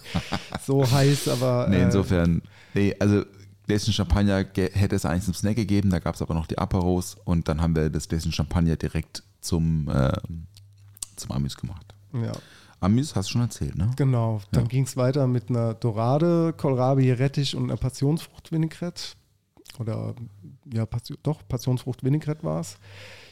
So 0.65 0.89
heiß, 0.89 1.27
aber. 1.27 1.67
Nee, 1.69 1.77
äh, 1.77 1.83
insofern, 1.83 2.41
nee, 2.73 2.95
also 2.99 3.23
Gläschen 3.65 3.91
Champagner 3.93 4.45
hätte 4.55 4.95
es 4.95 5.05
eigentlich 5.05 5.25
zum 5.25 5.33
Snack 5.33 5.57
gegeben, 5.57 5.89
da 5.89 5.99
gab 5.99 6.15
es 6.15 6.21
aber 6.21 6.33
noch 6.33 6.47
die 6.47 6.57
Aperos 6.57 7.17
und 7.25 7.49
dann 7.49 7.61
haben 7.61 7.75
wir 7.75 7.89
das 7.89 8.07
Gläschen 8.07 8.31
Champagner 8.31 8.77
direkt 8.77 9.23
zum, 9.41 9.89
äh, 9.89 10.11
zum 11.17 11.31
Amüs 11.31 11.57
gemacht. 11.57 11.93
Ja. 12.13 12.31
Amüs 12.79 13.15
hast 13.15 13.29
du 13.29 13.31
schon 13.33 13.41
erzählt, 13.41 13.75
ne? 13.75 13.91
Genau, 13.95 14.41
dann 14.51 14.63
Ja. 14.63 14.67
ging 14.69 14.83
es 14.83 14.95
weiter 14.97 15.25
mit 15.27 15.49
einer 15.49 15.73
Dorade, 15.73 16.53
Kohlrabi, 16.55 17.11
Rettich 17.11 17.55
und 17.55 17.63
einer 17.65 17.77
Passionsfrucht-Vinaigrette. 17.77 19.15
Oder 19.79 20.13
ja, 20.71 20.85
Passion, 20.85 21.17
doch, 21.23 21.41
Passionsfrucht-Vinaigrette 21.47 22.43
war 22.43 22.61
es. 22.61 22.77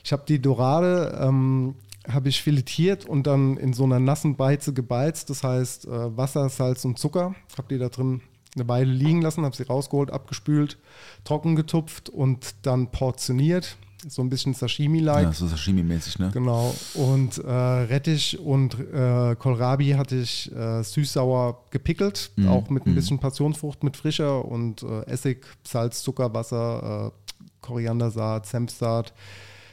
Ich 0.03 0.11
habe 0.11 0.23
die 0.27 0.41
Dorade 0.41 1.17
ähm, 1.21 1.75
habe 2.07 2.29
ich 2.29 2.41
filetiert 2.41 3.05
und 3.05 3.25
dann 3.25 3.57
in 3.57 3.73
so 3.73 3.83
einer 3.83 3.99
nassen 3.99 4.35
Beize 4.35 4.73
gebeizt. 4.73 5.29
Das 5.29 5.43
heißt 5.43 5.85
äh, 5.85 6.17
Wasser, 6.17 6.49
Salz 6.49 6.85
und 6.85 6.99
Zucker. 6.99 7.33
Habe 7.57 7.67
die 7.69 7.79
da 7.79 7.89
drin 7.89 8.21
eine 8.55 8.67
Weile 8.67 8.91
liegen 8.91 9.21
lassen, 9.21 9.43
habe 9.43 9.55
sie 9.55 9.63
rausgeholt, 9.63 10.11
abgespült, 10.11 10.77
trocken 11.23 11.55
getupft 11.55 12.09
und 12.09 12.55
dann 12.61 12.91
portioniert. 12.91 13.77
So 14.07 14.21
ein 14.21 14.29
bisschen 14.29 14.53
Sashimi-like. 14.53 15.23
Ja, 15.23 15.33
so 15.33 15.47
Sashimi-mäßig, 15.47 16.19
ne? 16.19 16.29
Genau. 16.31 16.75
Und 16.93 17.39
äh, 17.39 17.49
Rettich 17.51 18.37
und 18.39 18.77
äh, 18.79 19.35
Kohlrabi 19.35 19.91
hatte 19.91 20.17
ich 20.17 20.51
äh, 20.55 20.83
süß-sauer 20.83 21.63
gepickelt, 21.71 22.31
Mhm. 22.35 22.47
auch 22.49 22.69
mit 22.69 22.85
ein 22.85 22.93
bisschen 22.93 23.17
Passionsfrucht 23.19 23.83
mit 23.83 23.97
frischer 23.97 24.45
und 24.45 24.83
äh, 24.83 25.01
Essig, 25.07 25.45
Salz, 25.63 26.03
Zucker, 26.03 26.33
Wasser, 26.33 27.11
äh, 27.13 27.35
Koriandersaat, 27.61 28.45
Senfsaat, 28.45 29.13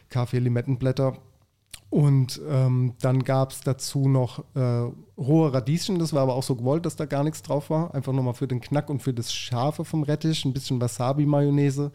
Kaffee, 0.08 0.38
Limettenblätter. 0.38 1.18
Und 1.90 2.40
ähm, 2.48 2.94
dann 3.02 3.22
gab 3.22 3.50
es 3.50 3.60
dazu 3.60 4.08
noch 4.08 4.44
äh, 4.54 4.90
rohe 5.18 5.52
Radieschen, 5.52 5.98
das 5.98 6.14
war 6.14 6.22
aber 6.22 6.34
auch 6.36 6.42
so 6.42 6.56
gewollt, 6.56 6.86
dass 6.86 6.96
da 6.96 7.04
gar 7.04 7.22
nichts 7.22 7.42
drauf 7.42 7.68
war. 7.68 7.94
Einfach 7.94 8.14
nochmal 8.14 8.32
für 8.32 8.48
den 8.48 8.62
Knack 8.62 8.88
und 8.88 9.02
für 9.02 9.12
das 9.12 9.30
Scharfe 9.34 9.84
vom 9.84 10.02
Rettich, 10.02 10.46
ein 10.46 10.54
bisschen 10.54 10.80
Wasabi-Mayonnaise 10.80 11.92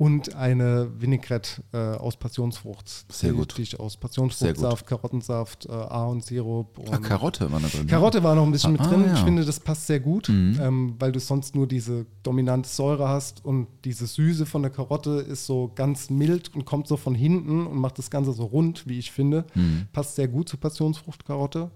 und 0.00 0.34
eine 0.34 0.88
Vinaigrette 0.98 1.62
äh, 1.74 1.76
aus 1.76 2.16
Passionsfrucht. 2.16 3.04
Sehr 3.12 3.34
gut. 3.34 3.58
Die 3.58 3.62
ich 3.62 3.78
aus 3.78 3.98
Passionsfruchtsaft, 3.98 4.86
Karottensaft, 4.86 5.66
äh, 5.66 5.72
Ahornsirup 5.72 6.78
und 6.78 6.90
Ah, 6.94 6.96
Karotte 6.96 7.52
war 7.52 7.60
da 7.60 7.68
drin. 7.68 7.80
ne? 7.82 7.86
Karotte 7.86 8.22
war 8.22 8.34
noch 8.34 8.44
ein 8.44 8.50
bisschen 8.50 8.72
mit 8.72 8.80
Ah, 8.80 8.86
drin. 8.88 9.04
ja. 9.06 9.12
Ich 9.12 9.20
finde, 9.20 9.44
das 9.44 9.60
passt 9.60 9.86
sehr 9.88 10.00
gut, 10.00 10.30
ähm, 10.30 10.94
weil 10.98 11.12
du 11.12 11.20
sonst 11.20 11.54
nur 11.54 11.66
diese 11.66 12.06
dominante 12.22 12.66
Säure 12.70 13.08
hast 13.08 13.44
und 13.44 13.66
diese 13.84 14.06
Süße 14.06 14.46
von 14.46 14.62
der 14.62 14.70
Karotte 14.70 15.10
ist 15.20 15.44
so 15.44 15.70
ganz 15.74 16.08
mild 16.08 16.54
und 16.54 16.64
kommt 16.64 16.88
so 16.88 16.96
von 16.96 17.14
hinten 17.14 17.66
und 17.66 17.76
macht 17.76 17.98
das 17.98 18.10
Ganze 18.10 18.32
so 18.32 18.44
rund, 18.44 18.86
wie 18.88 18.98
ich 18.98 19.12
finde. 19.12 19.44
Passt 19.92 20.16
sehr 20.16 20.28
gut 20.28 20.48
zu 20.48 20.56
Passionsfruchtkarotte. 20.56 21.70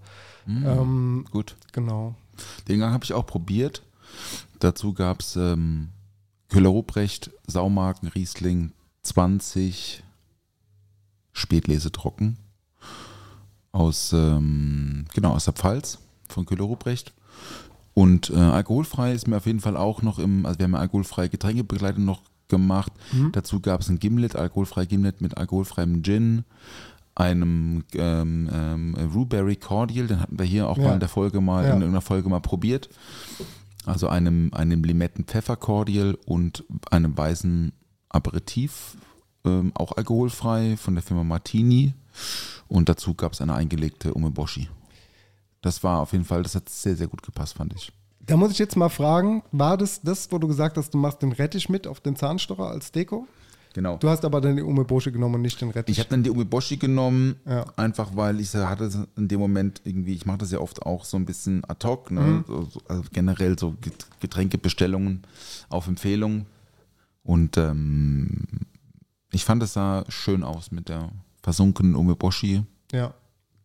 Ähm, 0.48 1.26
Gut. 1.30 1.56
genau. 1.72 2.14
Den 2.68 2.80
Gang 2.80 2.92
habe 2.94 3.04
ich 3.04 3.12
auch 3.12 3.26
probiert. 3.26 3.82
Dazu 4.60 4.94
gab 4.94 5.20
es 5.20 5.36
ähm, 5.36 5.88
Köhler-Ruprecht, 6.48 7.30
Saumarken, 7.46 8.08
Riesling 8.08 8.72
20, 9.02 10.02
Spätlese 11.32 11.90
trocken. 11.92 12.38
Aus, 13.72 14.12
ähm, 14.12 15.06
genau, 15.14 15.32
aus 15.34 15.46
der 15.46 15.54
Pfalz 15.54 15.98
von 16.28 16.46
Köhler-Ruprecht. 16.46 17.12
Und 17.92 18.30
äh, 18.30 18.34
alkoholfrei 18.36 19.12
ist 19.12 19.26
mir 19.26 19.36
auf 19.36 19.46
jeden 19.46 19.60
Fall 19.60 19.76
auch 19.76 20.02
noch 20.02 20.18
im, 20.18 20.46
also 20.46 20.58
wir 20.58 20.64
haben 20.64 20.74
ja 20.74 20.78
alkoholfreie 20.80 21.28
Getränkebegleitung 21.28 22.04
noch 22.04 22.22
gemacht. 22.48 22.92
Dazu 23.32 23.60
gab 23.60 23.80
es 23.80 23.88
ein 23.88 23.98
Gimlet, 23.98 24.36
alkoholfrei 24.36 24.84
Gimlet 24.86 25.20
mit 25.20 25.36
alkoholfreiem 25.36 26.02
Gin, 26.02 26.44
einem 27.16 27.84
ähm, 27.94 28.50
ähm, 28.52 28.94
Ruberry 29.14 29.56
Cordial, 29.56 30.06
den 30.08 30.20
hatten 30.20 30.38
wir 30.38 30.44
hier 30.46 30.68
auch 30.68 30.76
Ja. 30.76 30.84
mal 30.88 30.94
in 30.94 31.00
der 31.00 31.08
Folge 31.08 31.40
mal, 31.40 31.62
Ja. 31.64 31.70
in 31.70 31.80
irgendeiner 31.80 32.00
Folge 32.00 32.28
mal 32.28 32.40
probiert. 32.40 32.88
Also 33.86 34.08
einem, 34.08 34.52
einem 34.54 34.82
Limetten-Pfeffer-Cordial 34.82 36.16
und 36.26 36.64
einem 36.90 37.16
weißen 37.16 37.72
Aperitif, 38.08 38.96
ähm, 39.44 39.72
auch 39.74 39.92
alkoholfrei 39.92 40.76
von 40.76 40.94
der 40.94 41.02
Firma 41.02 41.24
Martini. 41.24 41.94
Und 42.68 42.88
dazu 42.88 43.14
gab 43.14 43.32
es 43.32 43.40
eine 43.40 43.54
eingelegte 43.54 44.14
Umeboshi. 44.14 44.68
Das 45.60 45.82
war 45.82 46.00
auf 46.00 46.12
jeden 46.12 46.24
Fall, 46.24 46.42
das 46.42 46.54
hat 46.54 46.68
sehr, 46.68 46.96
sehr 46.96 47.08
gut 47.08 47.22
gepasst, 47.22 47.54
fand 47.54 47.74
ich. 47.74 47.92
Da 48.20 48.36
muss 48.36 48.52
ich 48.52 48.58
jetzt 48.58 48.76
mal 48.76 48.88
fragen, 48.88 49.42
war 49.52 49.76
das 49.76 50.00
das, 50.00 50.32
wo 50.32 50.38
du 50.38 50.48
gesagt 50.48 50.78
hast, 50.78 50.94
du 50.94 50.98
machst 50.98 51.20
den 51.22 51.32
Rettich 51.32 51.68
mit 51.68 51.86
auf 51.86 52.00
den 52.00 52.16
Zahnstocher 52.16 52.68
als 52.68 52.90
Deko? 52.90 53.26
Genau. 53.74 53.96
Du 53.98 54.08
hast 54.08 54.24
aber 54.24 54.40
dann 54.40 54.56
die 54.56 54.62
Umeboshi 54.62 55.10
genommen 55.10 55.34
und 55.34 55.42
nicht 55.42 55.60
den 55.60 55.70
Rettich. 55.70 55.94
Ich 55.96 55.98
habe 55.98 56.08
dann 56.08 56.22
die 56.22 56.30
Umeboshi 56.30 56.76
genommen, 56.76 57.34
Ja. 57.44 57.66
einfach 57.76 58.14
weil 58.14 58.38
ich 58.40 58.48
so 58.50 58.66
hatte 58.68 58.88
in 59.16 59.26
dem 59.28 59.40
Moment 59.40 59.82
irgendwie, 59.84 60.14
ich 60.14 60.24
mache 60.26 60.38
das 60.38 60.52
ja 60.52 60.60
oft 60.60 60.82
auch 60.86 61.04
so 61.04 61.16
ein 61.16 61.26
bisschen 61.26 61.62
ad 61.68 61.86
hoc, 61.86 62.10
ne? 62.12 62.20
Mhm. 62.20 62.44
so, 62.46 62.62
so, 62.62 62.80
also 62.88 63.02
generell 63.12 63.58
so 63.58 63.74
Get- 63.80 64.06
Getränkebestellungen 64.20 65.22
auf 65.68 65.88
Empfehlung. 65.88 66.46
Und 67.24 67.56
ähm, 67.56 68.42
ich 69.32 69.44
fand 69.44 69.62
es 69.64 69.72
sah 69.72 70.04
schön 70.08 70.44
aus 70.44 70.70
mit 70.70 70.88
der 70.88 71.10
versunkenen 71.42 71.96
Umeboshi 71.96 72.62
ja. 72.92 73.12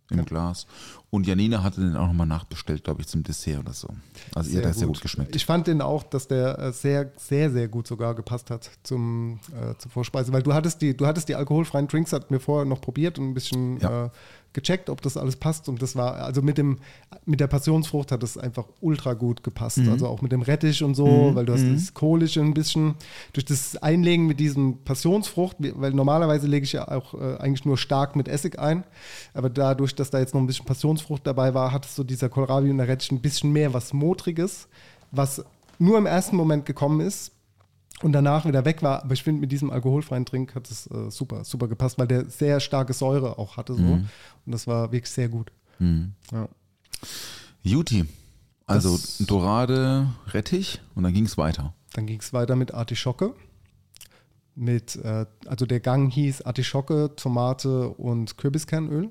Im 0.09 0.25
Glas. 0.25 0.65
Und 1.11 1.25
Janina 1.25 1.63
hatte 1.63 1.81
den 1.81 1.95
auch 1.95 2.07
nochmal 2.07 2.27
nachbestellt, 2.27 2.83
glaube 2.83 3.01
ich, 3.01 3.07
zum 3.07 3.23
Dessert 3.23 3.59
oder 3.59 3.73
so. 3.73 3.87
Also 4.35 4.51
ihr 4.51 4.57
hat 4.59 4.65
das 4.65 4.77
sehr 4.77 4.87
gut 4.87 5.01
geschmeckt. 5.01 5.35
Ich 5.35 5.45
fand 5.45 5.65
den 5.67 5.81
auch, 5.81 6.03
dass 6.03 6.27
der 6.27 6.59
äh, 6.59 6.71
sehr, 6.71 7.11
sehr, 7.17 7.49
sehr 7.51 7.67
gut 7.67 7.87
sogar 7.87 8.13
gepasst 8.13 8.51
hat 8.51 8.69
zum, 8.83 9.39
äh, 9.59 9.75
zur 9.77 9.89
Vorspeise, 9.91 10.31
weil 10.31 10.43
du 10.43 10.53
hattest 10.53 10.81
die, 10.81 10.95
du 10.95 11.07
hattest 11.07 11.27
die 11.29 11.35
alkoholfreien 11.35 11.87
Drinks, 11.87 12.13
hat 12.13 12.29
mir 12.29 12.39
vorher 12.39 12.65
noch 12.65 12.81
probiert 12.81 13.17
und 13.17 13.29
ein 13.29 13.33
bisschen 13.33 13.79
Ja. 13.79 14.05
äh, 14.05 14.09
gecheckt, 14.53 14.89
ob 14.89 15.01
das 15.01 15.15
alles 15.15 15.35
passt. 15.35 15.69
Und 15.69 15.81
das 15.81 15.95
war, 15.95 16.15
also 16.15 16.41
mit 16.41 16.57
dem, 16.57 16.77
mit 17.25 17.39
der 17.39 17.47
Passionsfrucht 17.47 18.11
hat 18.11 18.23
es 18.23 18.37
einfach 18.37 18.65
ultra 18.81 19.13
gut 19.13 19.43
gepasst, 19.43 19.77
Mhm. 19.77 19.89
also 19.91 20.07
auch 20.07 20.21
mit 20.21 20.31
dem 20.31 20.41
Rettich 20.41 20.83
und 20.83 20.95
so, 20.95 21.31
weil 21.35 21.45
du 21.45 21.53
hast 21.53 21.63
das 21.65 21.93
Kohlische 21.93 22.41
ein 22.41 22.53
bisschen, 22.53 22.95
durch 23.33 23.45
das 23.45 23.77
Einlegen 23.77 24.25
mit 24.25 24.39
diesem 24.39 24.79
Passionsfrucht, 24.83 25.57
weil 25.59 25.91
normalerweise 25.91 26.47
lege 26.47 26.63
ich 26.63 26.73
ja 26.73 26.87
auch 26.87 27.13
äh, 27.13 27.37
eigentlich 27.37 27.65
nur 27.65 27.77
stark 27.77 28.15
mit 28.15 28.27
Essig 28.27 28.57
ein, 28.59 28.83
aber 29.33 29.49
dadurch, 29.49 29.93
dass 29.95 30.09
da 30.09 30.19
jetzt 30.19 30.33
noch 30.33 30.41
ein 30.41 30.47
bisschen 30.47 30.65
Passionsfrucht 30.65 31.25
dabei 31.27 31.53
war, 31.53 31.71
hat 31.71 31.85
so 31.85 32.03
dieser 32.03 32.29
Kohlrabi 32.29 32.69
und 32.71 32.77
der 32.79 32.87
Rettich 32.87 33.11
ein 33.11 33.21
bisschen 33.21 33.51
mehr 33.51 33.73
was 33.73 33.93
Motriges, 33.93 34.67
was 35.11 35.43
nur 35.77 35.97
im 35.97 36.05
ersten 36.05 36.35
Moment 36.35 36.65
gekommen 36.65 36.99
ist 37.01 37.31
und 38.01 38.11
danach 38.13 38.45
wieder 38.45 38.65
weg 38.65 38.81
war. 38.83 39.03
Aber 39.03 39.13
ich 39.13 39.23
finde, 39.23 39.41
mit 39.41 39.51
diesem 39.51 39.71
alkoholfreien 39.71 40.25
Trink 40.25 40.55
hat 40.55 40.69
es 40.71 40.87
äh, 40.87 41.09
super, 41.11 41.43
super 41.43 41.67
gepasst, 41.67 41.97
weil 41.99 42.07
der 42.07 42.29
sehr 42.29 42.59
starke 42.59 42.93
Säure 42.93 43.37
auch 43.37 43.57
hatte 43.57 43.75
so. 43.75 43.81
Und 44.45 44.51
das 44.51 44.67
war 44.67 44.91
wirklich 44.91 45.11
sehr 45.11 45.29
gut. 45.29 45.51
Ja. 46.31 46.47
Juti. 47.63 48.05
Also 48.65 48.91
Das- 48.97 49.17
Dorade, 49.25 50.07
Rettich 50.27 50.79
und 50.95 51.03
dann 51.03 51.13
ging 51.13 51.25
es 51.25 51.37
weiter. 51.37 51.73
Dann 51.93 52.05
ging 52.05 52.19
es 52.19 52.33
weiter 52.33 52.55
mit 52.55 52.73
Artischocke. 52.73 53.33
Mit, 54.55 54.97
äh, 54.97 55.25
also 55.47 55.65
der 55.65 55.79
Gang 55.79 56.11
hieß 56.11 56.41
Artischocke, 56.41 57.13
Tomate 57.15 57.89
und 57.89 58.37
Kürbiskernöl. 58.37 59.09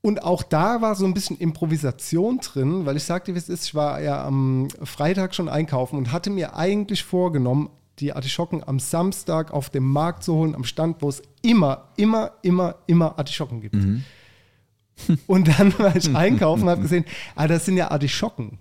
Und 0.00 0.22
auch 0.22 0.42
da 0.42 0.80
war 0.80 0.94
so 0.94 1.04
ein 1.04 1.14
bisschen 1.14 1.36
Improvisation 1.38 2.38
drin, 2.38 2.86
weil 2.86 2.96
ich 2.96 3.04
sagte, 3.04 3.34
wie 3.34 3.38
es 3.38 3.48
ist, 3.48 3.66
ich 3.66 3.74
war 3.74 4.00
ja 4.00 4.24
am 4.24 4.68
Freitag 4.84 5.34
schon 5.34 5.48
einkaufen 5.48 5.96
und 5.96 6.12
hatte 6.12 6.30
mir 6.30 6.54
eigentlich 6.56 7.02
vorgenommen, 7.02 7.70
die 7.98 8.12
Artischocken 8.12 8.62
am 8.66 8.78
Samstag 8.78 9.52
auf 9.52 9.70
dem 9.70 9.84
Markt 9.84 10.22
zu 10.22 10.34
holen, 10.34 10.54
am 10.54 10.62
Stand, 10.62 11.02
wo 11.02 11.08
es 11.08 11.20
immer, 11.42 11.88
immer, 11.96 12.32
immer, 12.42 12.76
immer 12.86 13.18
Artischocken 13.18 13.60
gibt. 13.60 13.76
Und 15.26 15.58
dann 15.58 15.78
war 15.78 15.94
ich 15.94 16.14
einkaufen 16.14 16.64
und 16.64 16.70
habe 16.70 16.82
gesehen, 16.82 17.04
ah, 17.36 17.46
das 17.46 17.64
sind 17.64 17.76
ja 17.76 17.92
Artischocken. 17.92 18.58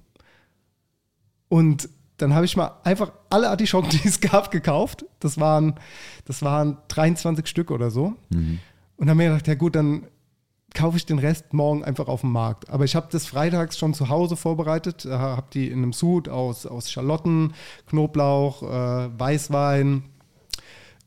Und 1.50 1.90
dann 2.18 2.34
habe 2.36 2.46
ich 2.46 2.56
mal 2.56 2.72
einfach 2.84 3.12
alle 3.30 3.50
Artischocken, 3.50 3.90
die 4.04 4.08
es 4.08 4.22
gab, 4.22 4.52
gekauft. 4.52 5.06
Das 5.20 5.40
waren, 5.40 5.76
das 6.26 6.44
waren 6.44 6.78
23 6.90 7.48
Stück 7.48 7.72
oder 7.72 7.90
so. 7.90 8.14
Und 8.98 9.10
habe 9.10 9.16
mir 9.16 9.30
gedacht, 9.30 9.48
ja 9.48 9.56
gut, 9.56 9.76
dann 9.76 10.08
kaufe 10.74 10.98
ich 10.98 11.06
den 11.06 11.20
Rest 11.20 11.54
morgen 11.54 11.84
einfach 11.84 12.08
auf 12.08 12.22
dem 12.22 12.32
Markt. 12.32 12.70
Aber 12.70 12.86
ich 12.86 12.96
habe 12.96 13.08
das 13.12 13.26
freitags 13.26 13.78
schon 13.78 13.94
zu 13.94 14.10
Hause 14.10 14.36
vorbereitet, 14.36 15.06
habe 15.10 15.48
die 15.54 15.68
in 15.70 15.80
einem 15.80 15.94
Sud 15.94 16.30
aus, 16.30 16.66
aus 16.66 16.92
Schalotten, 16.92 17.54
Knoblauch, 17.88 18.62
äh, 18.64 19.20
Weißwein 19.20 20.04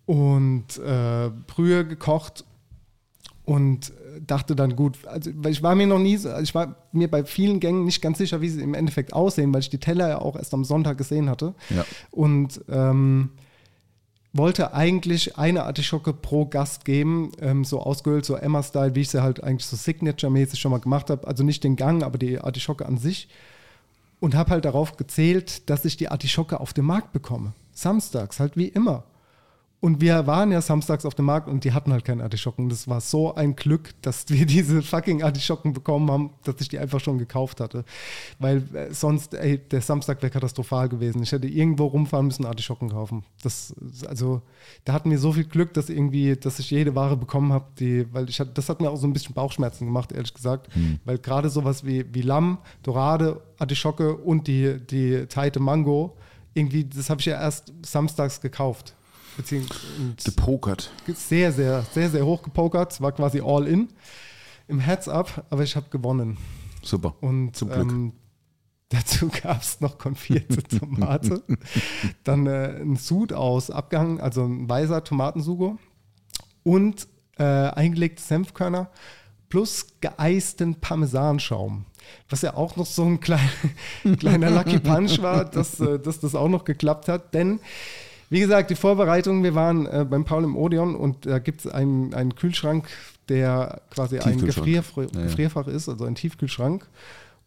und 0.07 0.79
äh, 0.79 1.31
Brühe 1.47 1.87
gekocht 1.87 2.45
und 3.45 3.93
dachte 4.27 4.55
dann 4.57 4.77
gut, 4.77 4.99
also 5.07 5.31
ich 5.49 5.63
war 5.63 5.75
mir 5.75 5.87
noch 5.87 5.99
nie, 5.99 6.17
so- 6.17 6.31
also 6.31 6.43
ich 6.43 6.55
war 6.55 6.77
mir 6.93 7.09
bei 7.11 7.25
vielen 7.25 7.61
Gängen 7.61 7.85
nicht 7.85 8.03
ganz 8.03 8.19
sicher, 8.19 8.41
wie 8.41 8.49
sie 8.49 8.61
im 8.63 8.75
Endeffekt 8.75 9.13
aussehen, 9.13 9.53
weil 9.55 9.61
ich 9.61 9.71
die 9.71 9.79
Teller 9.79 10.09
ja 10.09 10.19
auch 10.21 10.37
erst 10.37 10.53
am 10.53 10.65
Sonntag 10.65 10.99
gesehen 10.99 11.31
hatte. 11.31 11.55
Ja. 11.71 11.85
Und 12.11 12.61
ähm, 12.69 13.31
wollte 14.33 14.75
eigentlich 14.75 15.39
eine 15.39 15.65
Artischocke 15.65 16.13
pro 16.13 16.47
Gast 16.47 16.85
geben, 16.85 17.33
ähm, 17.41 17.65
so 17.65 17.81
ausgehöhlt, 17.81 18.25
so 18.25 18.37
Emma-Style, 18.37 18.95
wie 18.95 19.01
ich 19.01 19.11
sie 19.11 19.23
halt 19.23 19.43
eigentlich 19.43 19.67
so 19.67 19.77
Signature-mäßig 19.77 20.61
schon 20.61 20.71
mal 20.71 20.81
gemacht 20.81 21.11
habe. 21.11 21.27
Also 21.27 21.43
nicht 21.43 21.65
den 21.65 21.77
Gang, 21.77 22.03
aber 22.03 22.19
die 22.19 22.39
Artischocke 22.39 22.87
an 22.87 22.99
sich. 22.99 23.29
Und 24.21 24.35
habe 24.35 24.51
halt 24.51 24.67
darauf 24.67 24.97
gezählt, 24.97 25.69
dass 25.71 25.85
ich 25.85 25.97
die 25.97 26.09
Artischocke 26.09 26.61
auf 26.61 26.73
dem 26.73 26.85
Markt 26.85 27.13
bekomme. 27.13 27.55
Samstags, 27.73 28.39
halt 28.39 28.57
wie 28.57 28.69
immer. 28.69 29.05
Und 29.81 30.03
wir 30.03 30.27
waren 30.27 30.53
ja 30.53 30.61
samstags 30.61 31.07
auf 31.07 31.15
dem 31.15 31.25
Markt 31.25 31.49
und 31.49 31.65
die 31.65 31.73
hatten 31.73 31.91
halt 31.91 32.05
keine 32.05 32.23
Artischocken. 32.23 32.69
Das 32.69 32.87
war 32.87 33.01
so 33.01 33.35
ein 33.35 33.57
Glück, 33.57 33.95
dass 34.03 34.29
wir 34.29 34.45
diese 34.47 34.83
fucking 34.83 35.23
Artischocken 35.23 35.73
bekommen 35.73 36.11
haben, 36.11 36.31
dass 36.45 36.57
ich 36.61 36.69
die 36.69 36.79
einfach 36.79 37.01
schon 37.01 37.17
gekauft 37.17 37.61
hatte. 37.61 37.85
Weil 38.39 38.63
äh, 38.75 38.93
sonst, 38.93 39.33
ey, 39.33 39.57
der 39.57 39.81
Samstag 39.81 40.21
wäre 40.23 40.31
katastrophal 40.31 40.91
gewesen. 40.91 41.23
Ich 41.23 41.33
hätte 41.33 41.49
irgendwo 41.49 41.87
rumfahren 41.87 42.27
müssen, 42.27 42.45
Artischocken 42.45 42.91
kaufen. 42.91 43.25
Das, 43.43 43.75
also, 44.07 44.43
da 44.85 44.93
hatten 44.93 45.11
wir 45.11 45.19
so 45.19 45.33
viel 45.33 45.45
Glück, 45.45 45.73
dass 45.73 45.89
irgendwie, 45.89 46.37
dass 46.37 46.59
ich 46.59 46.71
jede 46.71 46.95
Ware 46.95 47.17
bekommen 47.17 47.53
habe, 47.55 47.65
die, 47.79 48.07
weil 48.13 48.29
ich 48.29 48.39
hatte, 48.39 48.51
das 48.53 48.69
hat 48.69 48.83
mir 48.83 48.91
auch 48.91 48.97
so 48.97 49.07
ein 49.07 49.15
bisschen 49.15 49.35
Bauchschmerzen 49.35 49.87
gemacht, 49.87 50.13
ehrlich 50.13 50.35
gesagt. 50.35 50.69
Weil 51.07 51.17
gerade 51.19 51.49
sowas 51.49 51.87
wie, 51.87 52.05
wie 52.13 52.23
Lamm, 52.23 52.59
Dorade, 52.83 53.41
Artischocke 53.59 54.15
und 54.15 54.47
die, 54.47 54.79
die 54.79 55.27
Teite 55.27 55.59
Mango, 55.59 56.17
irgendwie, 56.53 56.85
das 56.85 57.09
habe 57.09 57.21
ich 57.21 57.27
ja 57.27 57.41
erst 57.41 57.73
samstags 57.83 58.43
gekauft. 58.43 58.95
Beziehungsweise 59.37 60.15
Gepokert. 60.25 60.91
sehr, 61.07 61.53
sehr, 61.53 61.83
sehr, 61.93 62.11
sehr 62.11 62.27
hoch 62.27 62.43
gepokert. 62.43 62.93
Es 62.93 63.01
war 63.01 63.13
quasi 63.13 63.41
all 63.41 63.67
in 63.67 63.89
im 64.69 64.79
Heads-up, 64.81 65.45
aber 65.51 65.63
ich 65.65 65.77
habe 65.77 65.91
gewonnen. 65.91 66.39
Super. 66.83 67.15
Und 67.21 67.57
Zum 67.57 67.69
Glück. 67.69 67.91
Ähm, 67.91 68.13
dazu 68.89 69.29
gab 69.43 69.63
es 69.63 69.81
noch 69.81 69.99
konfierte 69.99 70.63
Tomate. 70.79 71.43
Dann 72.25 72.47
äh, 72.47 72.81
ein 72.81 72.97
Sud 72.97 73.33
aus 73.33 73.71
abgehangen, 73.71 74.21
also 74.21 74.45
ein 74.45 74.69
weißer 74.69 75.05
Tomatensugo 75.05 75.79
und 76.63 77.07
äh, 77.39 77.45
eingelegte 77.45 78.23
Senfkörner 78.23 78.91
plus 79.49 79.87
geeisten 80.01 80.77
Parmesanschaum. 80.77 81.85
Was 82.29 82.43
ja 82.43 82.55
auch 82.55 82.77
noch 82.77 82.87
so 82.87 83.05
ein 83.05 83.21
klein, 83.21 83.51
kleiner 84.19 84.51
Lucky 84.51 84.79
Punch 84.79 85.21
war, 85.21 85.45
dass, 85.45 85.81
äh, 85.81 85.99
dass 85.99 86.21
das 86.21 86.35
auch 86.35 86.49
noch 86.49 86.65
geklappt 86.65 87.09
hat. 87.09 87.35
Denn, 87.35 87.61
wie 88.31 88.41
gesagt, 88.41 88.71
die 88.71 88.77
Vorbereitung, 88.77 89.43
wir 89.43 89.55
waren 89.55 89.87
äh, 89.87 90.07
beim 90.09 90.25
Paul 90.25 90.45
im 90.45 90.57
Odeon 90.57 90.95
und 90.95 91.27
da 91.27 91.39
gibt 91.41 91.65
es 91.65 91.67
einen, 91.71 92.15
einen 92.15 92.35
Kühlschrank, 92.35 92.89
der 93.29 93.83
quasi 93.91 94.19
ein 94.19 94.39
Tiefkühlschrank. 94.39 94.67
Gefrier, 94.67 95.09
Ja, 95.13 95.19
ja. 95.21 95.27
Gefrierfach 95.27 95.67
ist, 95.67 95.89
also 95.89 96.05
ein 96.05 96.15
Tiefkühlschrank. 96.15 96.89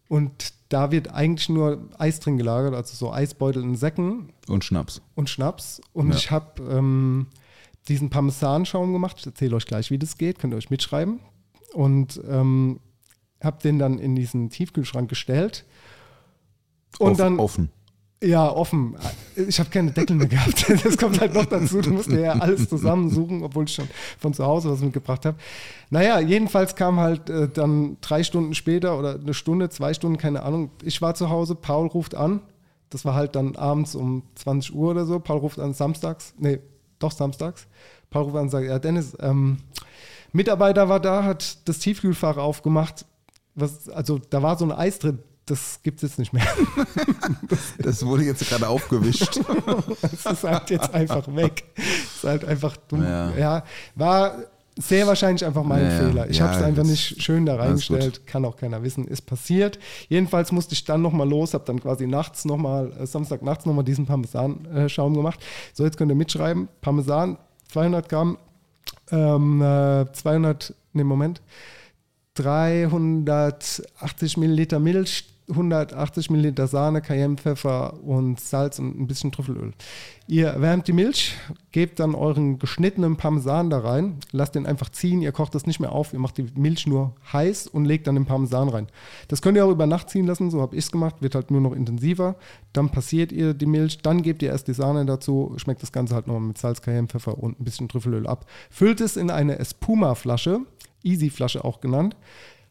Und 0.08 0.52
da 0.68 0.90
wird 0.92 1.08
eigentlich 1.12 1.48
nur 1.48 1.88
Eis 1.98 2.20
drin 2.20 2.36
gelagert, 2.36 2.74
also 2.74 2.94
so 2.94 3.12
Eisbeutel 3.12 3.62
in 3.62 3.74
Säcken 3.76 4.28
Und 4.48 4.62
Schnaps. 4.64 5.00
und 5.14 5.30
Schnaps. 5.30 5.80
Und 5.94 6.10
Ja. 6.10 6.16
ich 6.16 6.30
habe 6.30 6.62
ähm, 6.70 7.28
diesen 7.88 8.10
Parmesanschaum 8.10 8.92
gemacht. 8.92 9.16
Ich 9.18 9.26
erzähle 9.26 9.56
euch 9.56 9.64
gleich, 9.66 9.90
wie 9.90 9.98
das 9.98 10.18
geht. 10.18 10.38
Könnt 10.38 10.52
ihr 10.52 10.58
euch 10.58 10.70
mitschreiben. 10.70 11.20
Und 11.72 12.20
ähm, 12.28 12.80
habe 13.42 13.58
den 13.62 13.78
dann 13.78 13.98
in 13.98 14.14
diesen 14.14 14.50
Tiefkühlschrank 14.50 15.08
gestellt. 15.08 15.64
Und 16.98 17.12
Off- 17.12 17.16
dann 17.18 17.38
offen. 17.38 17.70
Ja, 18.24 18.50
offen. 18.50 18.96
Ich 19.36 19.58
habe 19.58 19.70
keine 19.70 19.90
Deckel 19.90 20.16
mehr 20.16 20.28
gehabt. 20.28 20.66
Das 20.84 20.96
kommt 20.96 21.20
halt 21.20 21.34
noch 21.34 21.44
dazu. 21.44 21.80
Du 21.80 21.90
musst 21.90 22.10
dir 22.10 22.20
ja 22.20 22.32
alles 22.32 22.68
zusammensuchen, 22.68 23.42
obwohl 23.42 23.64
ich 23.64 23.74
schon 23.74 23.88
von 24.18 24.34
zu 24.34 24.44
Hause 24.44 24.70
was 24.70 24.80
mitgebracht 24.80 25.24
habe. 25.24 25.36
Naja, 25.90 26.20
jedenfalls 26.20 26.74
kam 26.74 27.00
halt 27.00 27.30
äh, 27.30 27.48
dann 27.48 27.96
drei 28.00 28.22
Stunden 28.22 28.54
später 28.54 28.98
oder 28.98 29.14
eine 29.14 29.34
Stunde, 29.34 29.68
zwei 29.70 29.94
Stunden, 29.94 30.18
keine 30.18 30.42
Ahnung. 30.42 30.70
Ich 30.82 31.00
war 31.02 31.14
zu 31.14 31.30
Hause, 31.30 31.54
Paul 31.54 31.86
ruft 31.88 32.14
an. 32.14 32.40
Das 32.90 33.04
war 33.04 33.14
halt 33.14 33.34
dann 33.34 33.56
abends 33.56 33.94
um 33.94 34.22
20 34.36 34.74
Uhr 34.74 34.90
oder 34.90 35.04
so. 35.04 35.18
Paul 35.18 35.38
ruft 35.38 35.58
an 35.58 35.74
samstags. 35.74 36.34
Nee, 36.38 36.60
doch 36.98 37.12
samstags. 37.12 37.66
Paul 38.10 38.24
ruft 38.24 38.36
an 38.36 38.42
und 38.42 38.50
sagt, 38.50 38.66
ja 38.66 38.78
Dennis, 38.78 39.16
ähm, 39.20 39.58
Mitarbeiter 40.32 40.88
war 40.88 41.00
da, 41.00 41.24
hat 41.24 41.68
das 41.68 41.78
Tiefkühlfach 41.78 42.36
aufgemacht. 42.36 43.04
Was, 43.54 43.88
also 43.88 44.18
da 44.30 44.42
war 44.42 44.58
so 44.58 44.64
ein 44.64 44.72
Eis 44.72 44.98
drin. 44.98 45.18
Das 45.46 45.80
gibt 45.82 46.02
es 46.02 46.10
jetzt 46.10 46.18
nicht 46.18 46.32
mehr. 46.32 46.46
Das 47.78 48.04
wurde 48.06 48.24
jetzt 48.24 48.48
gerade 48.48 48.68
aufgewischt. 48.68 49.40
Es 50.02 50.26
ist 50.26 50.44
halt 50.44 50.70
jetzt 50.70 50.92
einfach 50.94 51.26
weg. 51.34 51.64
Es 51.76 52.16
ist 52.16 52.24
halt 52.24 52.44
einfach 52.44 52.76
dumm. 52.88 53.02
Ja, 53.02 53.30
Ja. 53.36 53.64
war 53.94 54.36
sehr 54.76 55.06
wahrscheinlich 55.06 55.44
einfach 55.44 55.62
mein 55.62 55.84
Ja. 55.84 55.90
Fehler. 55.90 56.30
Ich 56.30 56.38
Ja, 56.38 56.46
habe 56.48 56.56
es 56.56 56.62
einfach 56.64 56.82
nicht 56.84 57.22
schön 57.22 57.46
da 57.46 57.56
reingestellt. 57.56 58.26
Kann 58.26 58.44
auch 58.44 58.56
keiner 58.56 58.82
wissen. 58.82 59.06
Ist 59.06 59.22
passiert. 59.22 59.78
Jedenfalls 60.08 60.50
musste 60.50 60.74
ich 60.74 60.84
dann 60.84 61.02
nochmal 61.02 61.28
los, 61.28 61.54
habe 61.54 61.64
dann 61.64 61.80
quasi 61.80 62.06
nachts 62.06 62.44
nochmal, 62.44 62.92
äh, 62.98 63.06
Samstag 63.06 63.42
nachts 63.42 63.66
nochmal 63.66 63.84
diesen 63.84 64.06
Parmesan-Schaum 64.06 65.14
gemacht. 65.14 65.38
So, 65.74 65.84
jetzt 65.84 65.96
könnt 65.96 66.10
ihr 66.10 66.16
mitschreiben. 66.16 66.68
Parmesan, 66.80 67.36
200 67.70 68.08
Gramm, 68.08 68.38
ähm, 69.12 69.62
äh, 69.62 70.10
200, 70.12 70.74
ne 70.94 71.04
Moment, 71.04 71.40
380 72.34 74.36
Milliliter 74.36 74.80
Milch, 74.80 75.28
180 75.48 76.30
Milliliter 76.30 76.66
Sahne, 76.66 77.02
Cayennepfeffer 77.02 78.02
und 78.02 78.40
Salz 78.40 78.78
und 78.78 78.98
ein 78.98 79.06
bisschen 79.06 79.30
Trüffelöl. 79.30 79.72
Ihr 80.26 80.48
erwärmt 80.48 80.88
die 80.88 80.94
Milch, 80.94 81.34
gebt 81.70 82.00
dann 82.00 82.14
euren 82.14 82.58
geschnittenen 82.58 83.16
Parmesan 83.16 83.68
da 83.68 83.80
rein, 83.80 84.16
lasst 84.32 84.54
den 84.54 84.64
einfach 84.66 84.88
ziehen, 84.88 85.20
ihr 85.20 85.32
kocht 85.32 85.54
das 85.54 85.66
nicht 85.66 85.80
mehr 85.80 85.92
auf, 85.92 86.14
ihr 86.14 86.18
macht 86.18 86.38
die 86.38 86.46
Milch 86.54 86.86
nur 86.86 87.14
heiß 87.30 87.66
und 87.66 87.84
legt 87.84 88.06
dann 88.06 88.14
den 88.14 88.24
Parmesan 88.24 88.70
rein. 88.70 88.86
Das 89.28 89.42
könnt 89.42 89.58
ihr 89.58 89.66
auch 89.66 89.70
über 89.70 89.86
Nacht 89.86 90.08
ziehen 90.08 90.26
lassen, 90.26 90.50
so 90.50 90.62
habe 90.62 90.76
ich 90.76 90.84
es 90.86 90.90
gemacht, 90.90 91.16
wird 91.20 91.34
halt 91.34 91.50
nur 91.50 91.60
noch 91.60 91.72
intensiver. 91.72 92.36
Dann 92.72 92.88
passiert 92.88 93.30
ihr 93.30 93.52
die 93.52 93.66
Milch, 93.66 93.98
dann 93.98 94.22
gebt 94.22 94.42
ihr 94.42 94.48
erst 94.48 94.68
die 94.68 94.74
Sahne 94.74 95.04
dazu, 95.04 95.52
schmeckt 95.56 95.82
das 95.82 95.92
Ganze 95.92 96.14
halt 96.14 96.26
nochmal 96.26 96.48
mit 96.48 96.58
Salz, 96.58 96.80
Cayennepfeffer 96.80 97.36
und 97.36 97.60
ein 97.60 97.64
bisschen 97.64 97.88
Trüffelöl 97.88 98.26
ab. 98.26 98.46
Füllt 98.70 99.02
es 99.02 99.18
in 99.18 99.30
eine 99.30 99.58
Espuma-Flasche, 99.58 100.60
Easy-Flasche 101.02 101.64
auch 101.64 101.82
genannt, 101.82 102.16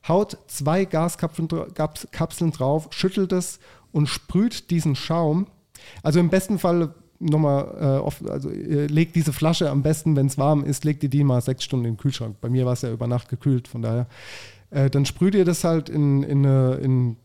haut 0.07 0.37
zwei 0.47 0.85
Gaskapseln 0.85 2.51
drauf, 2.51 2.89
schüttelt 2.91 3.31
es 3.31 3.59
und 3.91 4.07
sprüht 4.07 4.69
diesen 4.69 4.95
Schaum. 4.95 5.47
Also 6.01 6.19
im 6.19 6.29
besten 6.29 6.59
Fall 6.59 6.93
nochmal, 7.19 8.01
äh, 8.03 8.29
also 8.29 8.49
ihr 8.49 8.87
legt 8.87 9.15
diese 9.15 9.33
Flasche 9.33 9.69
am 9.69 9.81
besten, 9.81 10.15
wenn 10.15 10.27
es 10.27 10.37
warm 10.37 10.63
ist, 10.63 10.83
legt 10.83 11.03
ihr 11.03 11.09
die 11.09 11.23
mal 11.23 11.41
sechs 11.41 11.63
Stunden 11.63 11.85
den 11.85 11.97
Kühlschrank. 11.97 12.37
Bei 12.41 12.49
mir 12.49 12.65
war 12.65 12.73
es 12.73 12.81
ja 12.81 12.91
über 12.91 13.07
Nacht 13.07 13.29
gekühlt, 13.29 13.67
von 13.67 13.81
daher. 13.81 14.07
Äh, 14.69 14.89
dann 14.89 15.05
sprüht 15.05 15.35
ihr 15.35 15.45
das 15.45 15.63
halt 15.63 15.89
in, 15.89 16.23
in, 16.23 16.43
in 16.43 17.17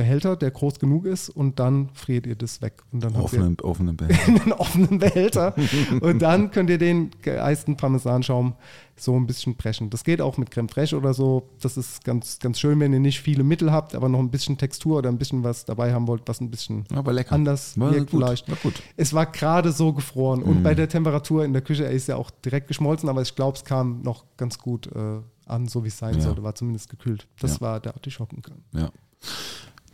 Behälter, 0.00 0.36
der 0.36 0.50
groß 0.50 0.78
genug 0.78 1.04
ist 1.04 1.28
und 1.28 1.58
dann 1.58 1.88
friert 1.94 2.26
ihr 2.26 2.36
das 2.36 2.62
weg. 2.62 2.82
Und 2.92 3.04
dann 3.04 3.14
habt 3.16 3.32
ihr 3.32 3.40
Offenen, 3.40 3.60
offenen 3.60 3.96
Behälter. 3.98 4.26
in 4.28 4.40
einen 4.40 4.52
offenen 4.52 4.98
Behälter. 4.98 5.54
Und 6.00 6.20
dann 6.22 6.50
könnt 6.50 6.70
ihr 6.70 6.78
den 6.78 7.10
geeisten 7.22 7.76
Parmesanschaum 7.76 8.54
so 8.96 9.16
ein 9.16 9.26
bisschen 9.26 9.56
preschen. 9.56 9.88
Das 9.90 10.04
geht 10.04 10.20
auch 10.20 10.36
mit 10.36 10.50
Creme 10.50 10.68
Fraiche 10.68 10.96
oder 10.96 11.14
so. 11.14 11.48
Das 11.62 11.76
ist 11.78 12.04
ganz, 12.04 12.38
ganz 12.38 12.60
schön, 12.60 12.78
wenn 12.80 12.92
ihr 12.92 13.00
nicht 13.00 13.20
viele 13.20 13.42
Mittel 13.44 13.72
habt, 13.72 13.94
aber 13.94 14.08
noch 14.10 14.18
ein 14.18 14.30
bisschen 14.30 14.58
Textur 14.58 14.98
oder 14.98 15.08
ein 15.08 15.16
bisschen 15.18 15.42
was 15.42 15.64
dabei 15.64 15.92
haben 15.94 16.06
wollt, 16.06 16.22
was 16.26 16.40
ein 16.40 16.50
bisschen 16.50 16.84
Aber 16.94 17.12
lecker. 17.12 17.32
anders 17.32 17.78
War 17.80 17.92
wirkt 17.94 18.10
gut, 18.10 18.20
vielleicht. 18.22 18.48
Mhm. 18.48 18.72
Es 18.96 19.14
war 19.14 19.24
gerade 19.26 19.72
so 19.72 19.92
gefroren 19.94 20.42
und 20.42 20.62
bei 20.62 20.74
der 20.74 20.88
Temperatur 20.88 21.44
in 21.44 21.52
der 21.54 21.62
Küche, 21.62 21.84
er 21.84 21.92
ist 21.92 22.08
ja 22.08 22.16
auch 22.16 22.30
direkt 22.30 22.68
geschmolzen, 22.68 23.08
aber 23.08 23.22
ich 23.22 23.34
glaube, 23.34 23.56
es 23.56 23.64
kam 23.64 24.02
noch 24.02 24.24
ganz 24.36 24.58
gut 24.58 24.86
äh, 24.94 25.20
an, 25.46 25.66
so 25.66 25.82
wie 25.82 25.88
es 25.88 25.96
sein 25.98 26.14
Ja. 26.16 26.20
sollte, 26.20 26.42
war 26.42 26.54
zumindest 26.54 26.90
gekühlt. 26.90 27.26
Das 27.40 27.54
Ja. 27.54 27.60
war 27.62 27.80
der 27.80 27.94
Artischockengang. 27.94 28.58
Ja. 28.74 28.90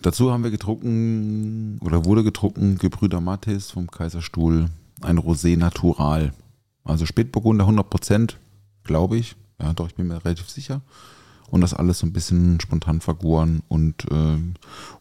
Dazu 0.03 0.31
haben 0.31 0.45
wir 0.45 0.51
getrunken 0.51 1.79
oder 1.81 2.05
wurde 2.05 2.23
getrunken 2.23 2.79
Gebrüder 2.79 3.21
Mattes 3.21 3.71
vom 3.71 3.91
Kaiserstuhl, 3.91 4.67
ein 5.01 5.19
Rosé 5.19 5.57
Natural. 5.57 6.33
Also 6.85 7.07
Spätburgunder 7.07 7.65
100 7.65 7.91
Prozent, 7.91 8.39
glaube 8.85 9.17
ich. 9.17 9.37
Ja, 9.61 9.73
doch, 9.73 9.89
ich 9.89 9.95
bin 9.95 10.07
mir 10.07 10.25
relativ 10.25 10.49
sicher. 10.49 10.83
Und 11.51 11.61
das 11.61 11.75
alles 11.75 12.01
so 12.01 12.07
ein 12.07 12.13
bisschen 12.13 12.61
spontan 12.61 13.01
vergoren 13.01 13.63
und 13.69 14.07
ähm, 14.11 14.55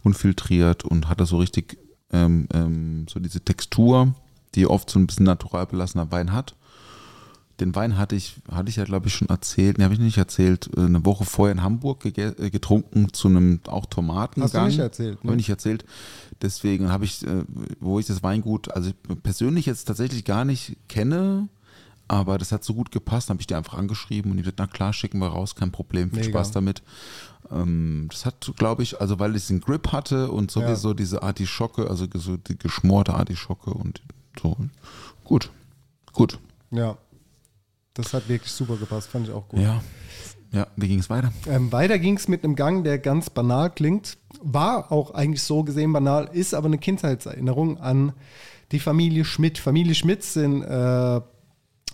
unfiltriert 0.04 0.84
und 0.84 1.10
hatte 1.10 1.26
so 1.26 1.38
richtig 1.38 1.78
ähm, 2.12 2.48
ähm, 2.54 3.06
so 3.10 3.20
diese 3.20 3.42
Textur, 3.42 4.14
die 4.54 4.68
oft 4.68 4.90
so 4.90 5.00
ein 5.00 5.08
bisschen 5.08 5.26
natural 5.26 5.66
belassener 5.66 6.12
Wein 6.12 6.32
hat. 6.32 6.56
Den 7.60 7.74
Wein 7.74 7.98
hatte 7.98 8.16
ich, 8.16 8.36
hatte 8.52 8.70
ich 8.70 8.76
ja, 8.76 8.84
glaube 8.84 9.08
ich, 9.08 9.14
schon 9.14 9.30
erzählt. 9.30 9.78
Den 9.78 9.86
habe 9.86 9.94
ich 9.94 10.00
nicht 10.00 10.18
erzählt. 10.18 10.70
Äh, 10.76 10.82
Eine 10.82 11.06
Woche 11.06 11.24
vorher 11.24 11.54
in 11.54 11.64
Hamburg 11.64 12.06
äh, 12.06 12.50
getrunken 12.50 13.14
zu 13.14 13.30
einem 13.30 13.62
auch 13.68 13.86
Tomatengang. 13.86 14.44
Hast 14.44 14.54
du 14.54 14.66
nicht 14.66 14.80
erzählt, 14.80 15.24
ne? 15.24 15.30
Habe 15.30 15.34
ich 15.34 15.48
nicht 15.48 15.50
erzählt. 15.50 15.86
Deswegen 16.42 16.92
habe 16.92 17.06
ich, 17.06 17.26
äh, 17.26 17.44
wo 17.80 18.00
ich 18.00 18.06
das 18.06 18.24
Weingut, 18.24 18.72
also 18.72 18.90
ich 18.90 19.24
persönlich 19.24 19.66
jetzt 19.66 19.86
tatsächlich 19.86 20.26
gar 20.26 20.44
nicht 20.44 20.76
kenne, 20.90 21.48
aber 22.08 22.38
das 22.38 22.52
hat 22.52 22.64
so 22.64 22.74
gut 22.74 22.92
gepasst, 22.92 23.30
habe 23.30 23.40
ich 23.40 23.48
dir 23.48 23.58
einfach 23.58 23.76
angeschrieben 23.76 24.32
und 24.32 24.38
die 24.38 24.44
gesagt, 24.44 24.60
na 24.60 24.68
klar, 24.68 24.94
schicken 24.94 25.20
wir 25.20 25.28
raus, 25.28 25.56
kein 25.56 25.72
Problem, 25.72 26.10
viel 26.12 26.20
Mega. 26.20 26.32
Spaß 26.32 26.52
damit. 26.52 26.84
Ähm, 27.52 28.08
das 28.12 28.26
hat, 28.26 28.52
glaube 28.58 28.84
ich, 28.84 29.00
also 29.00 29.18
weil 29.20 29.36
es 29.36 29.48
den 29.48 29.62
Grip 29.62 29.92
hatte 29.92 30.30
und 30.32 30.52
sowieso 30.52 30.94
diese 30.94 31.24
Artischocke, 31.24 31.90
also 31.90 32.06
so 32.16 32.38
die 32.38 32.58
geschmorte 32.58 33.14
Artischocke 33.14 33.72
und 33.72 34.02
so. 34.40 34.58
Gut, 35.24 35.52
gut. 36.12 36.38
Ja. 36.72 36.98
Das 37.96 38.14
hat 38.14 38.30
wirklich 38.30 38.52
super 38.52 38.76
gepasst, 38.76 39.10
fand 39.10 39.28
ich 39.28 39.34
auch 39.34 39.48
gut. 39.48 39.62
Ja, 39.62 39.82
ja, 40.52 40.68
wie 40.76 40.88
ging 40.88 41.00
es 41.00 41.10
weiter? 41.10 41.32
Ähm, 41.50 41.72
weiter 41.72 41.98
ging 41.98 42.18
es 42.18 42.28
mit 42.28 42.44
einem 42.44 42.56
Gang, 42.56 42.84
der 42.84 43.00
ganz 43.00 43.30
banal 43.30 43.70
klingt. 43.70 44.18
War 44.42 44.92
auch 44.92 45.12
eigentlich 45.12 45.44
so 45.44 45.64
gesehen 45.64 45.92
banal, 45.92 46.30
ist 46.32 46.54
aber 46.54 46.68
eine 46.68 46.78
Kindheitserinnerung 46.78 47.78
an 47.80 48.14
die 48.72 48.80
Familie 48.80 49.26
Schmidt. 49.26 49.58
Familie 49.58 49.96
Schmidt 49.96 50.24
sind, 50.24 50.62
äh, 50.62 51.22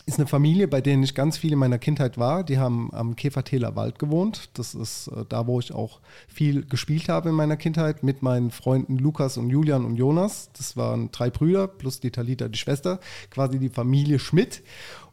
ist 0.06 0.20
eine 0.20 0.28
Familie, 0.28 0.68
bei 0.68 0.82
denen 0.82 1.04
ich 1.04 1.16
ganz 1.16 1.38
viel 1.38 1.54
in 1.54 1.60
meiner 1.60 1.78
Kindheit 1.78 2.18
war. 2.18 2.44
Die 2.44 2.58
haben 2.58 2.94
am 2.94 3.16
Käfertäler 3.16 3.76
Wald 3.76 4.00
gewohnt. 4.00 4.50
Das 4.54 4.74
ist 4.74 5.08
äh, 5.08 5.26
da, 5.28 5.48
wo 5.48 5.60
ich 5.60 5.74
auch 5.74 6.00
viel 6.28 6.66
gespielt 6.66 7.10
habe 7.10 7.30
in 7.30 7.36
meiner 7.36 7.58
Kindheit 7.58 8.04
mit 8.04 8.22
meinen 8.22 8.52
Freunden 8.52 8.98
Lukas 8.98 9.38
und 9.38 9.50
Julian 9.50 9.86
und 9.86 9.96
Jonas. 9.96 10.50
Das 10.58 10.76
waren 10.76 11.12
drei 11.12 11.30
Brüder 11.30 11.68
plus 11.68 12.00
die 12.00 12.12
Talita, 12.12 12.48
die 12.48 12.58
Schwester. 12.58 13.00
Quasi 13.30 13.60
die 13.60 13.70
Familie 13.70 14.20
Schmidt. 14.20 14.64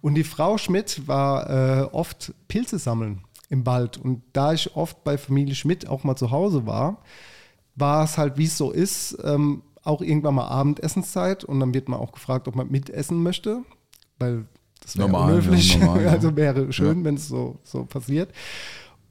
Und 0.00 0.14
die 0.14 0.24
Frau 0.24 0.58
Schmidt 0.58 1.06
war 1.06 1.50
äh, 1.50 1.82
oft 1.84 2.32
Pilze 2.48 2.78
sammeln 2.78 3.24
im 3.50 3.66
Wald. 3.66 3.98
Und 3.98 4.22
da 4.32 4.52
ich 4.52 4.74
oft 4.76 5.04
bei 5.04 5.18
Familie 5.18 5.54
Schmidt 5.54 5.88
auch 5.88 6.04
mal 6.04 6.16
zu 6.16 6.30
Hause 6.30 6.66
war, 6.66 7.02
war 7.74 8.04
es 8.04 8.18
halt, 8.18 8.38
wie 8.38 8.44
es 8.44 8.58
so 8.58 8.70
ist, 8.70 9.16
ähm, 9.24 9.62
auch 9.82 10.02
irgendwann 10.02 10.34
mal 10.34 10.48
Abendessenszeit 10.48 11.44
und 11.44 11.60
dann 11.60 11.72
wird 11.72 11.88
man 11.88 12.00
auch 12.00 12.12
gefragt, 12.12 12.48
ob 12.48 12.56
man 12.56 12.70
mitessen 12.70 13.22
möchte, 13.22 13.62
weil 14.18 14.46
das 14.82 14.96
wäre 14.96 15.08
Normal, 15.08 15.34
unhöflich. 15.34 15.74
ja, 15.74 15.84
normal, 15.84 16.02
ja. 16.04 16.10
also 16.10 16.36
wäre 16.36 16.72
schön, 16.72 16.98
Ja. 16.98 17.04
wenn 17.04 17.14
es 17.16 17.28
so, 17.28 17.58
so 17.64 17.84
passiert. 17.84 18.30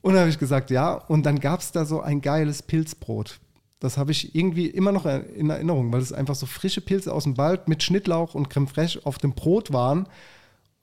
Und 0.01 0.13
dann 0.13 0.21
habe 0.21 0.29
ich 0.29 0.39
gesagt, 0.39 0.69
ja. 0.71 0.93
Und 0.93 1.25
dann 1.25 1.39
gab 1.39 1.59
es 1.59 1.71
da 1.71 1.85
so 1.85 2.01
ein 2.01 2.21
geiles 2.21 2.63
Pilzbrot. 2.63 3.39
Das 3.79 3.97
habe 3.97 4.11
ich 4.11 4.33
irgendwie 4.35 4.67
immer 4.67 4.91
noch 4.91 5.05
in 5.05 5.49
Erinnerung, 5.49 5.91
weil 5.93 6.01
es 6.01 6.11
einfach 6.13 6.33
so 6.35 6.45
frische 6.45 6.81
Pilze 6.81 7.13
aus 7.13 7.23
dem 7.25 7.37
Wald 7.37 7.67
mit 7.67 7.83
Schnittlauch 7.83 8.33
und 8.33 8.49
Creme 8.49 8.67
fraiche 8.67 9.01
auf 9.05 9.17
dem 9.19 9.33
Brot 9.33 9.71
waren. 9.73 10.07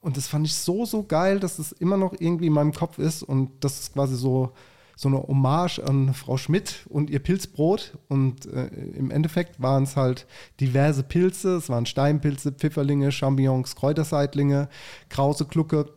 Und 0.00 0.16
das 0.16 0.28
fand 0.28 0.46
ich 0.46 0.54
so, 0.54 0.84
so 0.84 1.02
geil, 1.02 1.40
dass 1.40 1.58
es 1.58 1.72
immer 1.72 1.96
noch 1.96 2.12
irgendwie 2.18 2.46
in 2.48 2.52
meinem 2.52 2.72
Kopf 2.72 2.98
ist. 2.98 3.22
Und 3.22 3.50
das 3.64 3.80
ist 3.80 3.94
quasi 3.94 4.14
so, 4.16 4.52
so 4.96 5.08
eine 5.08 5.18
Hommage 5.18 5.80
an 5.80 6.14
Frau 6.14 6.36
Schmidt 6.36 6.86
und 6.88 7.10
ihr 7.10 7.18
Pilzbrot. 7.18 7.98
Und 8.08 8.46
äh, 8.46 8.66
im 8.96 9.10
Endeffekt 9.10 9.60
waren 9.60 9.82
es 9.84 9.96
halt 9.96 10.26
diverse 10.60 11.02
Pilze. 11.02 11.56
Es 11.56 11.68
waren 11.68 11.86
Steinpilze, 11.86 12.52
Pfifferlinge, 12.52 13.10
Champignons, 13.12 13.74
Kräuterseitlinge, 13.76 14.68
Krause, 15.08 15.44
Glucke. 15.46 15.90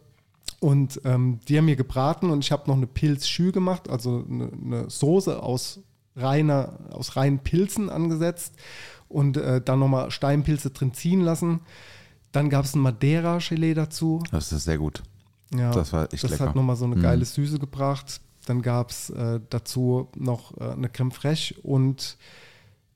Und 0.59 0.99
ähm, 1.05 1.39
die 1.47 1.57
haben 1.57 1.65
mir 1.65 1.75
gebraten 1.75 2.31
und 2.31 2.43
ich 2.43 2.51
habe 2.51 2.67
noch 2.67 2.77
eine 2.77 2.87
Pilzschü 2.87 3.51
gemacht, 3.51 3.89
also 3.89 4.25
eine, 4.27 4.49
eine 4.51 4.89
Soße 4.89 5.41
aus, 5.43 5.81
reiner, 6.15 6.79
aus 6.91 7.15
reinen 7.15 7.37
Pilzen 7.39 7.91
angesetzt 7.91 8.55
und 9.07 9.37
äh, 9.37 9.61
dann 9.61 9.77
nochmal 9.79 10.09
Steinpilze 10.09 10.71
drin 10.71 10.95
ziehen 10.95 11.21
lassen. 11.21 11.59
Dann 12.31 12.49
gab 12.49 12.65
es 12.65 12.73
ein 12.75 12.81
Madeira-Gelee 12.81 13.75
dazu. 13.75 14.23
Das 14.31 14.51
ist 14.51 14.63
sehr 14.63 14.79
gut. 14.79 15.03
Ja, 15.55 15.71
Das 15.71 15.93
war 15.93 16.11
echt 16.11 16.23
Das 16.23 16.31
lecker. 16.31 16.47
hat 16.47 16.55
nochmal 16.55 16.75
so 16.75 16.85
eine 16.85 16.95
Mhm. 16.95 17.01
geile 17.03 17.23
Süße 17.25 17.59
gebracht. 17.59 18.19
Dann 18.47 18.61
gab 18.61 18.89
es 18.91 19.09
äh, 19.09 19.39
dazu 19.49 20.07
noch 20.15 20.55
äh, 20.57 20.71
eine 20.71 20.89
Creme 20.89 21.11
fraiche 21.11 21.55
und 21.61 22.17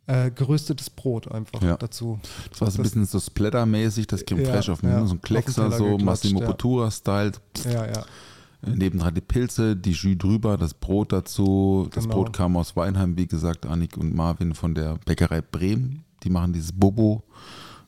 äh, 0.08 0.32
geröstetes 0.32 0.90
Brot 0.90 1.30
einfach 1.32 1.62
Ja. 1.62 1.76
dazu. 1.78 2.20
Das 2.50 2.62
war 2.62 2.72
so 2.72 2.80
ein 2.80 2.84
bisschen 2.84 3.06
so 3.06 3.20
Splatter-mäßig, 3.20 4.08
das 4.08 4.26
Creme 4.26 4.42
Ja, 4.46 4.52
Fraiche 4.52 4.72
auf 4.72 4.80
dem 4.82 4.90
ja. 4.90 5.06
so 5.06 5.14
ein 5.16 5.22
Kleckser, 5.22 5.72
so 5.72 5.98
Massimo. 5.98 6.40
Bottura-Style. 6.42 7.34
Ja, 7.66 7.86
ja. 7.86 8.06
Äh, 8.64 8.70
Nebendran 8.76 9.14
die 9.14 9.22
Pilze, 9.22 9.76
die 9.76 9.92
Jus 9.92 10.18
drüber, 10.18 10.58
das 10.58 10.74
Brot 10.74 11.12
dazu. 11.12 11.88
Das 11.94 12.06
Genau. 12.06 12.16
Brot 12.16 12.34
kam 12.34 12.56
aus 12.58 12.76
Weinheim, 12.76 13.18
wie 13.18 13.28
gesagt, 13.28 13.66
Annik 13.66 13.98
und 13.98 14.16
Marvin 14.16 14.54
von 14.56 14.74
der 14.74 14.98
Bäckerei 15.06 15.42
Bremen. 15.42 16.04
Die 16.24 16.30
machen 16.30 16.54
dieses 16.54 16.72
Bobo 16.72 17.24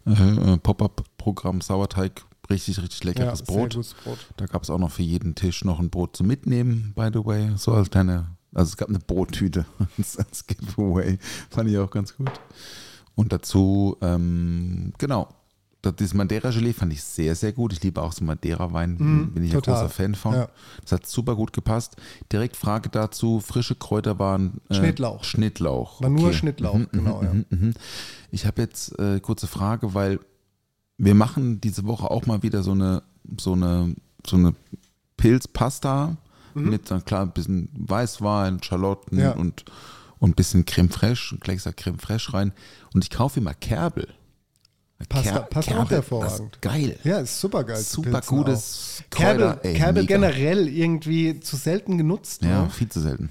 äh, 0.05 0.11
äh, 0.11 0.57
Pop-Up-Programm 0.57 1.61
Sauerteig. 1.61 2.24
Richtig, 2.50 2.82
richtig 2.82 3.04
leckeres 3.04 3.39
ja, 3.39 3.46
Brot. 3.46 3.74
Brot. 4.04 4.18
Da 4.38 4.46
gab 4.48 4.64
es 4.64 4.70
auch 4.70 4.78
noch 4.80 4.91
für 4.91 5.04
jeden 5.04 5.34
Tisch 5.36 5.64
noch 5.64 5.80
ein 5.80 5.89
Brot 5.89 6.18
zum 6.18 6.28
Mitnehmen, 6.28 6.91
by 6.96 7.10
the 7.14 7.26
way. 7.26 7.52
So 7.56 7.72
als 7.74 7.89
kleine, 7.89 8.28
also 8.54 8.70
es 8.70 8.78
gab 8.78 8.89
eine 8.89 9.00
Brottüte 9.00 9.66
als, 9.98 10.46
Giveaway. 10.48 11.18
Fand 11.50 11.70
ich 11.70 11.78
auch 11.78 11.89
ganz 11.89 12.16
gut. 12.18 12.32
Und 13.16 13.32
dazu, 13.32 13.96
ähm, 14.02 14.91
genau, 14.98 15.30
das, 15.82 15.96
dieses 15.98 16.14
Madeira-Gelee 16.14 16.74
fand 16.74 16.91
ich 16.94 17.04
sehr, 17.04 17.36
sehr 17.36 17.52
gut. 17.54 17.74
Ich 17.74 17.84
liebe 17.84 18.02
auch 18.02 18.12
so 18.14 18.24
Madeira-Wein, 18.26 18.96
Mhm, 19.00 19.32
bin 19.34 19.44
ich 19.44 19.52
total. 19.52 19.76
ein 19.76 19.80
großer 19.82 19.94
Fan 19.94 20.16
von. 20.16 20.34
Ja. 20.34 20.50
Das 20.82 20.91
hat 20.94 21.06
super 21.08 21.36
gut 21.36 21.54
gepasst. 21.54 21.96
Direkt 22.32 22.56
Frage 22.58 22.89
dazu, 22.89 23.39
frische 23.39 23.76
Kräuter 23.76 24.18
waren 24.20 24.62
äh, 24.70 24.76
Schnittlauch. 24.76 25.24
Schnittlauch. 25.24 26.02
War 26.02 26.10
nur 26.10 26.28
okay. 26.28 26.34
Schnittlauch, 26.34 26.76
Mhm, 26.76 26.88
genau, 26.91 27.18
mhm, 27.22 27.26
ja. 27.26 27.34
mhm, 27.34 27.46
mhm. 27.50 27.74
Ich 28.32 28.46
habe 28.46 28.62
jetzt 28.62 28.98
äh, 29.00 29.20
kurze 29.20 29.48
Frage, 29.48 29.94
weil 29.94 30.20
wir 30.98 31.16
machen 31.16 31.60
diese 31.62 31.86
Woche 31.86 32.10
auch 32.12 32.26
mal 32.26 32.44
wieder 32.44 32.64
so 32.64 32.72
eine, 32.72 33.04
so 33.39 33.54
eine, 33.54 33.96
so 34.26 34.36
eine 34.38 34.54
Pilzpasta 35.18 36.18
mit 36.56 36.91
dann 36.91 37.04
klar 37.04 37.22
ein 37.24 37.32
bisschen 37.32 37.70
Weißwein, 37.74 38.62
Schalotten 38.62 39.18
Mhm. 39.18 39.24
Ja. 39.24 39.32
und, 39.32 39.66
und 40.20 40.32
ein 40.32 40.36
bisschen 40.36 40.66
Creme 40.66 40.89
fraiche, 40.89 41.38
gleich 41.39 41.58
gesagt 41.58 41.78
Creme 41.78 41.98
fraiche 41.98 42.34
rein. 42.34 42.54
Und 42.94 43.04
ich 43.04 43.10
kaufe 43.10 43.39
immer 43.39 43.56
Kerbel. 43.56 44.08
Passt, 45.10 45.30
Ker- 45.30 45.41
passt 45.50 45.70
auch 45.70 45.74
Kerbel, 45.78 45.98
hervorragend. 45.98 46.32
Das 46.39 46.39
ist 46.58 46.62
geil. 46.62 47.00
Ja, 47.04 47.18
ist 47.20 47.41
super 47.41 47.64
geil. 47.64 47.78
Super 47.82 48.22
gutes 48.22 49.02
auch. 49.06 49.10
Kerbel, 49.10 49.48
Kräuter, 49.48 49.66
ey, 49.66 49.74
Kerbel 49.74 50.06
generell 50.06 50.68
irgendwie 50.70 51.39
zu 51.39 51.56
selten 51.58 51.98
genutzt. 51.98 52.44
Ja, 52.44 52.64
Ne? 52.66 52.70
viel 52.70 52.88
zu 52.88 53.02
selten. 53.02 53.30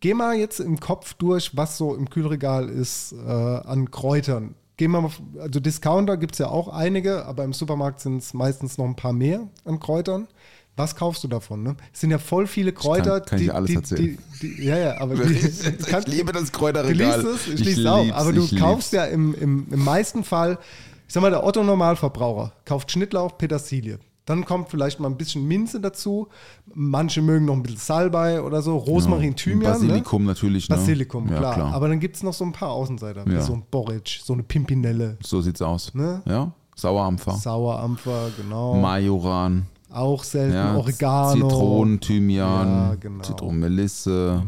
Geh 0.00 0.14
mal 0.14 0.34
jetzt 0.34 0.58
im 0.58 0.80
Kopf 0.80 1.14
durch, 1.14 1.54
was 1.56 1.76
so 1.76 1.94
im 1.94 2.08
Kühlregal 2.10 2.68
ist 2.70 3.12
äh, 3.12 3.18
an 3.28 3.90
Kräutern. 3.90 4.54
Geh 4.82 4.88
mal, 4.88 5.04
auf- 5.04 5.22
also 5.38 5.60
Discounter 5.60 6.16
gibt 6.16 6.32
es 6.34 6.38
ja 6.40 6.48
auch 6.48 6.66
einige, 6.66 7.24
aber 7.24 7.44
im 7.44 7.52
Supermarkt 7.52 8.00
sind 8.00 8.16
es 8.16 8.34
meistens 8.34 8.78
noch 8.78 8.84
ein 8.84 8.96
paar 8.96 9.12
mehr 9.12 9.46
an 9.64 9.78
Kräutern. 9.78 10.26
Was 10.74 10.96
kaufst 10.96 11.22
du 11.22 11.28
davon? 11.28 11.62
Ne? 11.62 11.76
Es 11.92 12.00
sind 12.00 12.10
ja 12.10 12.18
voll 12.18 12.48
viele 12.48 12.72
Kräuter. 12.72 13.20
kann 13.20 13.38
ich 13.38 13.44
dir 13.44 13.54
alles 13.54 13.68
die, 13.70 13.74
erzählen. 13.76 14.18
Die, 14.42 14.56
die, 14.56 14.64
ja, 14.64 14.76
ja, 14.78 15.00
aber 15.00 15.14
die, 15.24 15.34
Ich 15.34 15.78
kann- 15.86 16.02
liebe 16.06 16.32
das 16.32 16.50
Du 16.50 16.58
Kräuterregal. 16.58 17.20
liest 17.22 17.46
es, 17.48 17.54
ich, 17.54 17.64
liest 17.64 17.78
es 17.78 17.86
auch, 17.86 18.10
aber 18.12 18.32
du 18.32 18.42
ich 18.42 18.56
kaufst 18.58 18.90
lieb's. 18.92 19.04
ja 19.04 19.04
im, 19.04 19.34
im, 19.34 19.66
im 19.70 19.84
meisten 19.84 20.24
Fall, 20.24 20.58
ich 21.06 21.14
sag 21.14 21.20
mal, 21.20 21.30
der 21.30 21.44
Otto-Normalverbraucher 21.44 22.52
kauft 22.64 22.90
Schnittlauch, 22.90 23.38
Petersilie. 23.38 24.00
Dann 24.24 24.44
kommt 24.44 24.68
vielleicht 24.68 25.00
mal 25.00 25.08
ein 25.08 25.16
bisschen 25.16 25.46
Minze 25.48 25.80
dazu. 25.80 26.28
Manche 26.74 27.22
mögen 27.22 27.44
noch 27.46 27.54
ein 27.54 27.62
bisschen 27.64 27.80
Salbei 27.80 28.40
oder 28.40 28.62
so, 28.62 28.76
Rosmarin, 28.76 29.30
Ja, 29.30 29.34
Thymian. 29.34 29.72
Basilikum 29.72 30.22
ne? 30.22 30.28
natürlich. 30.28 30.68
Ne? 30.68 30.76
Basilikum, 30.76 31.28
ja, 31.28 31.38
klar. 31.38 31.54
klar. 31.54 31.74
Aber 31.74 31.88
dann 31.88 31.98
gibt 31.98 32.14
es 32.16 32.22
noch 32.22 32.32
so 32.32 32.44
ein 32.44 32.52
paar 32.52 32.70
Außenseiter, 32.70 33.26
wie 33.26 33.32
Ja. 33.34 33.42
so 33.42 33.54
ein 33.54 33.64
Boric, 33.70 34.20
so 34.22 34.32
eine 34.32 34.44
Pimpinelle, 34.44 35.16
so 35.24 35.40
sieht's 35.40 35.60
aus. 35.60 35.92
Ne? 35.94 36.22
Ja, 36.26 36.52
Sauerampfer, 36.76 37.32
Sauerampfer, 37.32 38.30
genau. 38.36 38.76
Majoran, 38.76 39.66
auch 39.90 40.22
selten, 40.22 40.54
ja, 40.54 40.76
Oregano. 40.76 41.48
Zitronen, 41.48 42.00
Thymian, 42.00 42.68
Ja, 42.68 42.94
genau. 42.94 43.22
Zitronenmelisse, 43.24 44.42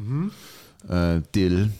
äh, 0.88 1.20
Dill. 1.34 1.72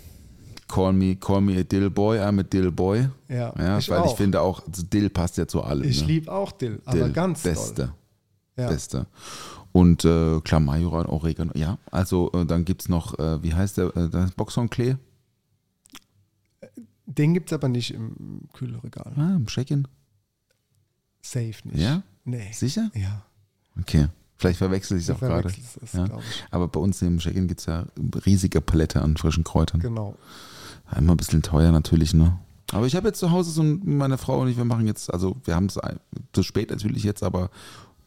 Call 0.74 0.92
me, 0.92 1.14
call 1.14 1.40
me 1.40 1.56
a 1.56 1.62
Dill 1.62 1.88
Boy, 1.88 2.18
I'm 2.18 2.40
a 2.40 2.42
Dill 2.42 2.72
Boy. 2.72 3.08
Ja, 3.28 3.54
ja 3.56 3.78
ich 3.78 3.88
weil 3.88 4.00
ich 4.00 4.06
auch. 4.06 4.16
finde 4.16 4.40
auch, 4.40 4.66
also 4.66 4.82
Dill 4.82 5.08
passt 5.08 5.36
ja 5.36 5.46
zu 5.46 5.62
allem. 5.62 5.88
Ich 5.88 6.00
ne? 6.00 6.08
liebe 6.08 6.32
auch 6.32 6.50
Dill, 6.50 6.82
aber 6.84 6.98
Dill, 6.98 7.12
ganz 7.12 7.44
Beste. 7.44 7.94
Ja. 8.56 8.68
Beste. 8.68 9.06
Und 9.70 10.04
äh, 10.04 10.40
klar, 10.40 10.60
Majoran, 10.60 11.06
Oregano. 11.06 11.52
Ja, 11.54 11.78
also 11.92 12.32
äh, 12.32 12.44
dann 12.44 12.64
gibt 12.64 12.82
es 12.82 12.88
noch, 12.88 13.16
äh, 13.20 13.40
wie 13.44 13.54
heißt 13.54 13.78
der, 13.78 13.96
äh, 13.96 14.08
das 14.08 14.32
Boxhornklee? 14.32 14.96
Den 17.06 17.34
gibt 17.34 17.50
es 17.50 17.52
aber 17.52 17.68
nicht 17.68 17.92
im 17.94 18.48
Kühlregal. 18.52 19.12
Ah, 19.16 19.36
im 19.36 19.46
Check-in. 19.46 19.86
Safe 21.22 21.54
nicht. 21.64 21.78
Ja? 21.78 22.02
Nee. 22.24 22.50
Sicher? 22.52 22.90
Ja. 22.94 23.24
Okay. 23.80 24.08
Vielleicht 24.38 24.58
verwechsel 24.58 24.98
ich 24.98 25.04
es 25.04 25.10
auch 25.14 25.20
gerade. 25.20 25.48
es, 25.48 25.92
Ja. 25.92 26.06
ich. 26.06 26.44
Aber 26.50 26.66
bei 26.66 26.80
uns 26.80 27.00
im 27.02 27.18
Check-in 27.18 27.46
gibt 27.46 27.60
es 27.60 27.66
ja 27.66 27.86
riesige 28.26 28.60
Palette 28.60 29.00
an 29.02 29.16
frischen 29.16 29.44
Kräutern. 29.44 29.80
Genau. 29.80 30.16
Immer 30.96 31.14
ein 31.14 31.16
bisschen 31.16 31.42
teuer 31.42 31.72
natürlich, 31.72 32.14
ne? 32.14 32.38
Aber 32.72 32.86
ich 32.86 32.96
habe 32.96 33.08
jetzt 33.08 33.18
zu 33.20 33.30
Hause 33.30 33.50
so 33.50 33.62
ein, 33.62 33.82
meine 33.84 34.18
Frau 34.18 34.40
und 34.40 34.48
ich, 34.48 34.56
wir 34.56 34.64
machen 34.64 34.86
jetzt, 34.86 35.12
also 35.12 35.36
wir 35.44 35.54
haben 35.54 35.66
es 35.66 35.78
zu 36.32 36.42
spät 36.42 36.70
natürlich 36.70 37.04
jetzt, 37.04 37.22
aber 37.22 37.50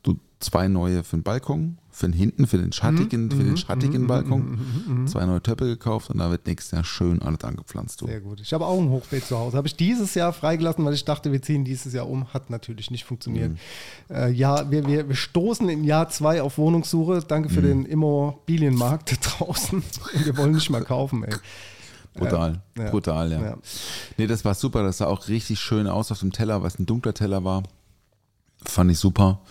so 0.06 0.16
zwei 0.40 0.68
neue 0.68 1.04
für 1.04 1.18
den 1.18 1.24
Balkon, 1.24 1.78
für 1.92 2.08
den 2.08 2.14
hinten, 2.14 2.48
für 2.48 2.58
den 2.58 2.72
schattigen, 2.72 3.30
für 3.32 3.44
den 3.44 3.58
schattigen 3.58 4.08
Balkon. 4.08 5.06
Zwei 5.08 5.26
neue 5.26 5.42
Töpfe 5.42 5.66
gekauft 5.66 6.10
und 6.10 6.20
da 6.20 6.30
wird 6.32 6.48
nächstes 6.48 6.72
Jahr 6.72 6.84
schön 6.84 7.22
alles 7.22 7.44
angepflanzt. 7.44 8.02
Du. 8.02 8.08
Sehr 8.08 8.22
gut. 8.22 8.40
Ich 8.42 8.54
habe 8.54 8.66
auch 8.66 8.80
ein 8.80 8.90
Hochbeet 8.90 9.26
zu 9.26 9.38
Hause. 9.38 9.58
Habe 9.58 9.68
ich 9.68 9.76
dieses 9.76 10.14
Jahr 10.16 10.32
freigelassen, 10.34 10.86
weil 10.86 10.94
ich 10.94 11.06
dachte, 11.06 11.32
wir 11.32 11.42
ziehen 11.42 11.64
dieses 11.66 11.94
Jahr 11.94 12.08
um. 12.10 12.28
Hat 12.34 12.50
natürlich 12.50 12.90
nicht 12.92 13.04
funktioniert. 13.06 13.52
Mhm. 13.52 14.16
Äh, 14.16 14.32
ja, 14.32 14.70
wir, 14.72 14.86
wir, 14.88 15.08
wir 15.10 15.16
stoßen 15.16 15.68
in 15.70 15.84
Jahr 15.84 16.10
zwei 16.10 16.42
auf 16.42 16.58
Wohnungssuche. 16.58 17.24
Danke 17.28 17.50
Mhm. 17.50 17.54
für 17.54 17.62
den 17.62 17.86
Immobilienmarkt 17.86 19.12
da 19.12 19.16
draußen. 19.46 19.84
wir 20.24 20.38
wollen 20.38 20.54
nicht 20.54 20.70
mal 20.70 20.84
kaufen, 20.84 21.24
ey. 21.24 21.34
Brutal, 22.18 22.61
Ja. 22.78 22.89
brutal, 22.89 23.32
ja. 23.32 23.41
Ja. 23.41 23.57
Nee, 24.18 24.28
das 24.28 24.43
war 24.45 24.53
super. 24.55 24.84
Das 24.84 24.97
sah 24.97 25.07
auch 25.07 25.28
richtig 25.28 25.59
schön 25.59 25.88
aus 25.88 26.11
auf 26.11 26.20
dem 26.20 26.32
Teller, 26.32 26.63
was 26.63 26.80
ein 26.80 26.86
dunkler 26.86 27.13
Teller 27.13 27.43
war. 27.43 27.63
Fand 28.63 28.91
ich 28.91 28.99
super. 28.99 29.41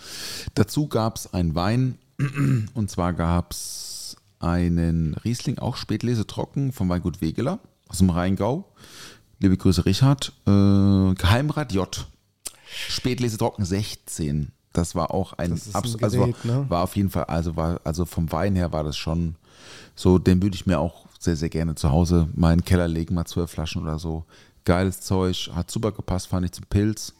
Dazu 0.53 0.87
gab 0.87 1.15
es 1.17 1.33
einen 1.33 1.55
Wein 1.55 1.97
und 2.73 2.89
zwar 2.89 3.13
gab 3.13 3.51
es 3.51 4.17
einen 4.39 5.13
Riesling, 5.15 5.57
auch 5.59 5.77
Spätlese 5.77 6.27
trocken 6.27 6.71
vom 6.71 6.89
Weingut 6.89 7.21
Wegeler 7.21 7.59
aus 7.87 7.99
dem 7.99 8.09
Rheingau. 8.09 8.71
Liebe 9.39 9.57
Grüße, 9.57 9.85
Richard. 9.85 10.33
Äh, 10.45 10.51
Geheimrat 11.15 11.71
J. 11.73 12.07
Spätlese 12.89 13.37
trocken 13.37 13.65
16. 13.65 14.51
Das 14.77 14.93
war 14.93 15.11
auch 15.11 15.33
ein, 15.33 15.53
ein 15.53 15.61
abs- 15.73 15.95
also 16.03 16.19
war, 16.19 16.27
Gerät, 16.27 16.45
ne? 16.45 16.65
war 16.69 16.83
auf 16.83 16.95
jeden 16.95 17.09
Fall, 17.09 17.23
also 17.25 17.55
war, 17.55 17.81
also 17.83 18.05
vom 18.05 18.31
Wein 18.31 18.55
her 18.55 18.71
war 18.71 18.83
das 18.83 18.95
schon 18.95 19.35
so, 19.95 20.19
den 20.19 20.41
würde 20.41 20.55
ich 20.55 20.67
mir 20.67 20.79
auch 20.79 21.07
sehr, 21.19 21.35
sehr 21.35 21.49
gerne 21.49 21.73
zu 21.75 21.91
Hause 21.91 22.29
mal 22.35 22.53
in 22.53 22.59
den 22.59 22.65
Keller 22.65 22.87
legen, 22.87 23.15
mal 23.15 23.25
zwölf 23.25 23.49
Flaschen 23.49 23.81
oder 23.81 23.97
so. 23.97 24.25
Geiles 24.65 25.01
Zeug, 25.01 25.49
hat 25.55 25.71
super 25.71 25.91
gepasst, 25.91 26.27
fand 26.27 26.45
ich 26.45 26.51
zum 26.51 26.65
Pilz. 26.69 27.13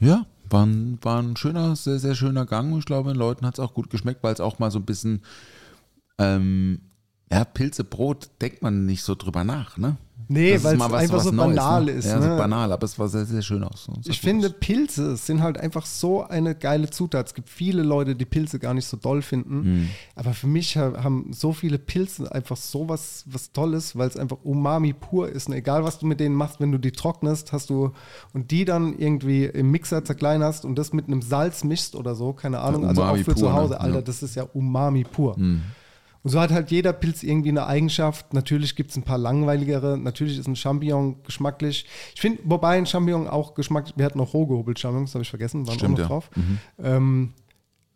Ja, 0.00 0.24
war 0.48 0.64
ein, 0.64 0.98
war 1.02 1.20
ein 1.20 1.36
schöner, 1.36 1.76
sehr, 1.76 1.98
sehr 1.98 2.14
schöner 2.14 2.46
Gang 2.46 2.76
ich 2.78 2.86
glaube, 2.86 3.10
den 3.10 3.18
Leuten 3.18 3.44
hat 3.44 3.54
es 3.54 3.60
auch 3.60 3.74
gut 3.74 3.90
geschmeckt, 3.90 4.22
weil 4.22 4.32
es 4.32 4.40
auch 4.40 4.58
mal 4.58 4.70
so 4.70 4.78
ein 4.78 4.84
bisschen, 4.86 5.20
ähm, 6.18 6.80
ja, 7.30 7.44
Pilzebrot 7.44 8.30
denkt 8.40 8.62
man 8.62 8.86
nicht 8.86 9.02
so 9.02 9.14
drüber 9.14 9.44
nach, 9.44 9.76
ne? 9.76 9.96
Nee, 10.32 10.62
weil 10.62 10.76
es 10.76 10.82
einfach 10.92 11.20
so 11.20 11.30
Neues, 11.30 11.56
banal 11.56 11.84
ne? 11.84 11.90
ist. 11.92 12.06
Ja, 12.06 12.18
ne? 12.18 12.30
so 12.32 12.36
banal, 12.36 12.72
aber 12.72 12.84
es 12.84 12.98
war 12.98 13.08
sehr, 13.08 13.24
sehr 13.26 13.42
schön 13.42 13.62
aus. 13.64 13.88
Ich 14.06 14.20
finde, 14.20 14.50
Pilze 14.50 15.16
sind 15.16 15.42
halt 15.42 15.58
einfach 15.58 15.86
so 15.86 16.22
eine 16.26 16.54
geile 16.54 16.90
Zutat. 16.90 17.26
Es 17.28 17.34
gibt 17.34 17.48
viele 17.48 17.82
Leute, 17.82 18.14
die 18.16 18.24
Pilze 18.24 18.58
gar 18.58 18.74
nicht 18.74 18.86
so 18.86 18.96
doll 18.96 19.22
finden. 19.22 19.60
Mhm. 19.82 19.88
Aber 20.16 20.32
für 20.34 20.46
mich 20.46 20.76
ha- 20.76 21.02
haben 21.02 21.30
so 21.32 21.52
viele 21.52 21.78
Pilze 21.78 22.32
einfach 22.32 22.56
so 22.56 22.88
was, 22.88 23.24
was 23.26 23.52
Tolles, 23.52 23.96
weil 23.96 24.08
es 24.08 24.16
einfach 24.16 24.38
Umami 24.44 24.92
pur 24.92 25.28
ist. 25.28 25.48
Und 25.48 25.54
egal, 25.54 25.84
was 25.84 25.98
du 25.98 26.06
mit 26.06 26.20
denen 26.20 26.34
machst, 26.34 26.60
wenn 26.60 26.72
du 26.72 26.78
die 26.78 26.92
trocknest, 26.92 27.52
hast 27.52 27.70
du 27.70 27.92
und 28.32 28.50
die 28.50 28.64
dann 28.64 28.98
irgendwie 28.98 29.44
im 29.44 29.70
Mixer 29.70 30.04
zerkleinerst 30.04 30.64
und 30.64 30.76
das 30.76 30.92
mit 30.92 31.06
einem 31.08 31.22
Salz 31.22 31.64
mischst 31.64 31.94
oder 31.96 32.14
so, 32.14 32.32
keine 32.32 32.60
Ahnung. 32.60 32.86
also 32.86 33.02
auch 33.02 33.16
für 33.16 33.24
pur, 33.24 33.36
zu 33.36 33.52
Hause, 33.52 33.74
ne? 33.74 33.80
Alter, 33.80 33.94
Ja. 33.96 34.02
das 34.02 34.22
ist 34.22 34.34
ja 34.36 34.44
Umami 34.54 35.04
pur. 35.04 35.36
Und 36.24 36.30
so 36.30 36.40
hat 36.40 36.50
halt 36.52 36.70
jeder 36.70 36.92
Pilz 36.92 37.22
irgendwie 37.24 37.48
eine 37.48 37.66
Eigenschaft. 37.66 38.32
Natürlich 38.32 38.76
gibt 38.76 38.90
es 38.92 38.96
ein 38.96 39.02
paar 39.02 39.18
langweiligere. 39.18 39.96
Natürlich 39.96 40.38
ist 40.38 40.46
ein 40.46 40.54
Champignon 40.56 41.22
geschmacklich. 41.24 41.86
Ich 42.14 42.20
finde, 42.20 42.40
wobei 42.44 42.78
ein 42.78 42.86
Champignon 42.86 43.26
auch 43.26 43.54
geschmacklich, 43.54 43.96
wir 43.96 44.04
hatten 44.04 44.18
noch 44.18 44.32
roh 44.32 44.46
gehobelt 44.46 44.78
Champignons, 44.78 45.14
habe 45.14 45.22
ich 45.22 45.30
vergessen, 45.30 45.66
waren 45.66 45.78
Stimmt, 45.78 45.94
auch 45.94 45.98
noch 45.98 45.98
ja. 45.98 46.06
drauf. 46.08 46.30
Ähm, 46.82 47.32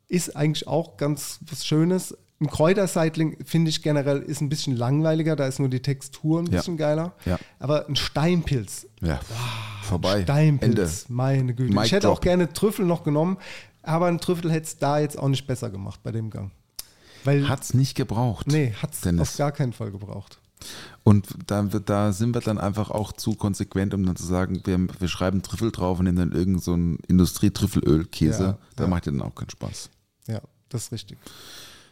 ist 0.08 0.36
eigentlich 0.36 0.66
auch 0.66 0.96
ganz 0.96 1.38
was 1.50 1.64
Schönes. 1.66 2.16
Ein 2.40 2.48
Kräuterseitling 2.48 3.38
finde 3.44 3.70
ich 3.70 3.82
generell 3.82 4.18
ist 4.20 4.40
ein 4.42 4.48
bisschen 4.50 4.76
langweiliger, 4.76 5.36
da 5.36 5.46
ist 5.46 5.58
nur 5.58 5.68
die 5.70 5.80
Textur 5.80 6.40
ein 6.40 6.46
Ja. 6.46 6.58
bisschen 6.58 6.76
geiler. 6.76 7.14
Ja. 7.24 7.38
Aber 7.60 7.88
ein 7.88 7.96
Steinpilz, 7.96 8.86
Ja, 9.00 9.20
vorbei. 9.82 10.22
Steinpilz, 10.22 11.04
Ende. 11.04 11.14
meine 11.14 11.54
Güte. 11.54 11.72
Mic 11.72 11.86
ich 11.86 11.92
hätte 11.92 12.08
drop. 12.08 12.18
auch 12.18 12.20
gerne 12.20 12.52
Trüffel 12.52 12.84
noch 12.84 13.04
genommen, 13.04 13.38
aber 13.82 14.06
ein 14.06 14.18
Trüffel 14.18 14.50
hätte 14.52 14.66
es 14.66 14.76
da 14.78 14.98
jetzt 14.98 15.18
auch 15.18 15.28
nicht 15.28 15.46
besser 15.46 15.70
gemacht 15.70 16.00
bei 16.02 16.12
dem 16.12 16.28
Gang. 16.28 16.50
Weil, 17.26 17.48
Hat's 17.48 17.74
nicht 17.74 17.94
gebraucht. 17.94 18.46
nee, 18.46 18.72
hat 18.72 18.94
es 18.94 19.20
auf 19.20 19.36
gar 19.36 19.52
keinen 19.52 19.72
Fall 19.72 19.90
gebraucht. 19.90 20.38
Und 21.02 21.28
da, 21.46 21.62
da 21.62 22.12
sind 22.12 22.34
wir 22.34 22.40
dann 22.40 22.58
einfach 22.58 22.90
auch 22.90 23.12
zu 23.12 23.34
konsequent, 23.34 23.94
um 23.94 24.04
dann 24.04 24.16
zu 24.16 24.24
sagen, 24.24 24.62
wir, 24.64 24.78
wir 24.98 25.08
schreiben 25.08 25.42
Trüffel 25.42 25.70
drauf 25.70 25.98
und 25.98 26.06
nehmen 26.06 26.18
dann 26.18 26.32
irgend 26.32 26.62
so 26.62 26.72
einen 26.72 26.98
Industrietrüffelölkäse. 27.06 28.42
Ja, 28.42 28.58
da 28.74 28.84
ja. 28.84 28.88
macht 28.88 29.06
dir 29.06 29.12
dann 29.12 29.22
auch 29.22 29.34
keinen 29.34 29.50
Spaß. 29.50 29.90
Ja, 30.26 30.40
das 30.68 30.84
ist 30.84 30.92
richtig. 30.92 31.18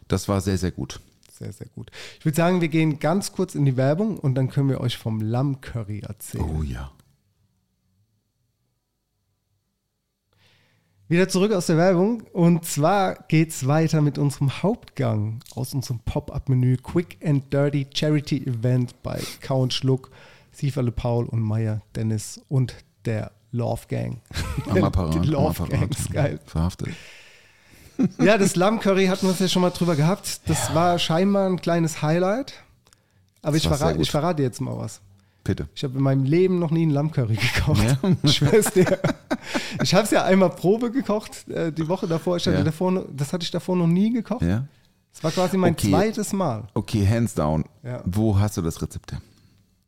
Das 0.09 0.29
war 0.29 0.41
sehr, 0.41 0.59
sehr 0.59 0.73
gut. 0.73 1.01
Sehr, 1.31 1.53
sehr 1.53 1.67
gut. 1.69 1.91
Ich 2.19 2.25
würde 2.25 2.37
sagen, 2.37 2.61
wir 2.61 2.69
gehen 2.69 3.01
ganz 3.01 3.33
kurz 3.33 3.55
in 3.55 3.65
die 3.65 3.77
Werbung 3.77 4.19
und 4.19 4.35
dann 4.35 4.51
können 4.51 4.69
wir 4.69 4.81
euch 4.81 4.97
vom 4.97 5.21
Lammcurry 5.21 6.01
erzählen. 6.01 6.45
Oh 6.45 6.63
ja. 6.63 6.93
Wieder 11.15 11.29
zurück 11.29 11.53
aus 11.53 11.67
der 11.67 11.77
Werbung 11.77 12.25
und 12.33 12.65
zwar 12.65 13.15
geht 13.29 13.51
es 13.51 13.69
weiter 13.69 14.01
mit 14.01 14.19
unserem 14.19 14.65
Hauptgang 14.65 15.39
aus 15.55 15.73
unserem 15.73 16.01
Pop-Up-Menü 16.01 16.77
Quick 16.79 17.19
and 17.25 17.53
Dirty 17.53 17.87
Charity 17.95 18.39
Event 18.45 19.01
bei 19.05 19.23
Kau 19.41 19.71
Schluck, 19.71 20.11
Sieferle 20.51 20.91
Paul 20.91 21.27
und 21.27 21.41
Meier 21.41 21.83
Dennis 21.95 22.41
und 22.49 22.75
der 23.05 23.31
Love 23.53 23.83
Gang. 23.87 24.23
Am 24.69 24.83
Apparat. 24.83 25.15
Die 25.15 25.29
Love 25.29 25.51
Apparat. 25.51 25.71
Gang 25.71 25.97
ist 25.97 26.11
geil. 26.11 26.41
Verhaftet. 26.47 26.89
Ja, 28.19 28.37
das 28.37 28.57
Lammcurry 28.57 29.07
hatten 29.07 29.23
wir 29.23 29.31
uns 29.31 29.39
ja 29.39 29.47
schon 29.47 29.63
mal 29.63 29.71
drüber 29.71 29.95
gehabt. 29.95 30.41
Das 30.49 30.75
war 30.75 30.99
scheinbar 30.99 31.49
ein 31.49 31.61
kleines 31.61 32.03
Highlight. 32.03 32.55
Aber 33.41 33.57
ich 33.57 33.69
verrate, 33.69 34.03
ich 34.03 34.11
verrate 34.11 34.43
jetzt 34.43 34.61
mal 34.61 34.77
was. 34.77 35.01
Bitte. 35.45 35.69
Ich 35.75 35.85
habe 35.85 35.97
in 35.99 36.03
meinem 36.03 36.25
Leben 36.25 36.59
noch 36.59 36.71
nie 36.71 36.87
ein 36.87 36.91
Lammcurry 36.91 37.37
gekocht. 37.37 37.99
Ich 38.23 38.37
schwör's 38.37 38.73
dir. 38.73 38.99
Ich 39.83 39.95
habe 39.95 40.05
es 40.05 40.11
ja 40.11 40.25
einmal 40.25 40.51
Probe 40.51 40.91
gekocht, 40.91 41.47
äh, 41.49 41.71
die 41.71 41.87
Woche 41.87 42.07
davor. 42.07 42.39
Ich 42.39 42.47
hatte 42.47 42.57
Ja. 42.59 42.65
davor 42.65 43.05
das 43.15 43.33
hatte 43.33 43.45
ich 43.45 43.51
davor 43.51 43.77
noch 43.77 43.87
nie 43.87 44.11
gekocht. 44.11 44.43
Ja? 44.43 44.65
Das 45.13 45.23
war 45.23 45.31
quasi 45.31 45.57
mein 45.59 45.75
Okay. 45.75 45.91
zweites 45.91 46.33
Mal. 46.33 46.65
Okay, 46.75 47.07
hands 47.07 47.35
down. 47.35 47.65
Ja. 47.83 48.03
Wo 48.07 48.39
hast 48.39 48.57
du 48.57 48.63
das 48.63 48.81
Rezept 48.83 49.13
her? 49.13 49.21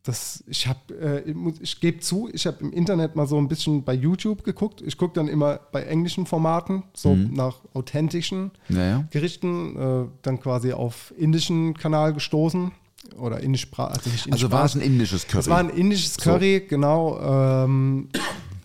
Das, 0.02 0.44
ich 0.46 0.68
habe, 0.68 1.24
äh, 1.26 1.34
ich, 1.62 1.80
gebe 1.80 1.98
zu, 1.98 2.28
ich 2.32 2.46
habe 2.46 2.58
im 2.60 2.72
Internet 2.72 3.16
mal 3.16 3.26
so 3.26 3.36
ein 3.38 3.48
bisschen 3.48 3.82
bei 3.82 3.92
YouTube 3.92 4.44
geguckt. 4.44 4.80
Ich 4.82 4.96
gucke 4.98 5.14
dann 5.14 5.26
immer 5.26 5.58
bei 5.72 5.82
englischen 5.82 6.26
Formaten, 6.26 6.84
so 6.94 7.14
Mhm. 7.16 7.32
nach 7.34 7.56
authentischen 7.74 8.52
Ja, 8.68 8.84
ja. 8.84 9.04
Gerichten, 9.10 9.76
äh, 9.76 10.08
dann 10.22 10.38
quasi 10.38 10.72
auf 10.74 11.12
indischen 11.18 11.74
Kanal 11.74 12.12
gestoßen 12.12 12.70
oder 13.14 13.40
indisch, 13.40 13.66
also 13.76 14.00
indisch 14.10 14.26
Also 14.32 14.50
war 14.50 14.64
es 14.64 14.74
ein 14.74 14.80
indisches 14.80 15.26
Curry? 15.26 15.40
Es 15.40 15.48
war 15.48 15.58
ein 15.58 15.70
indisches 15.70 16.14
So. 16.14 16.20
Curry, 16.22 16.66
genau. 16.68 17.18
Ähm, 17.64 18.08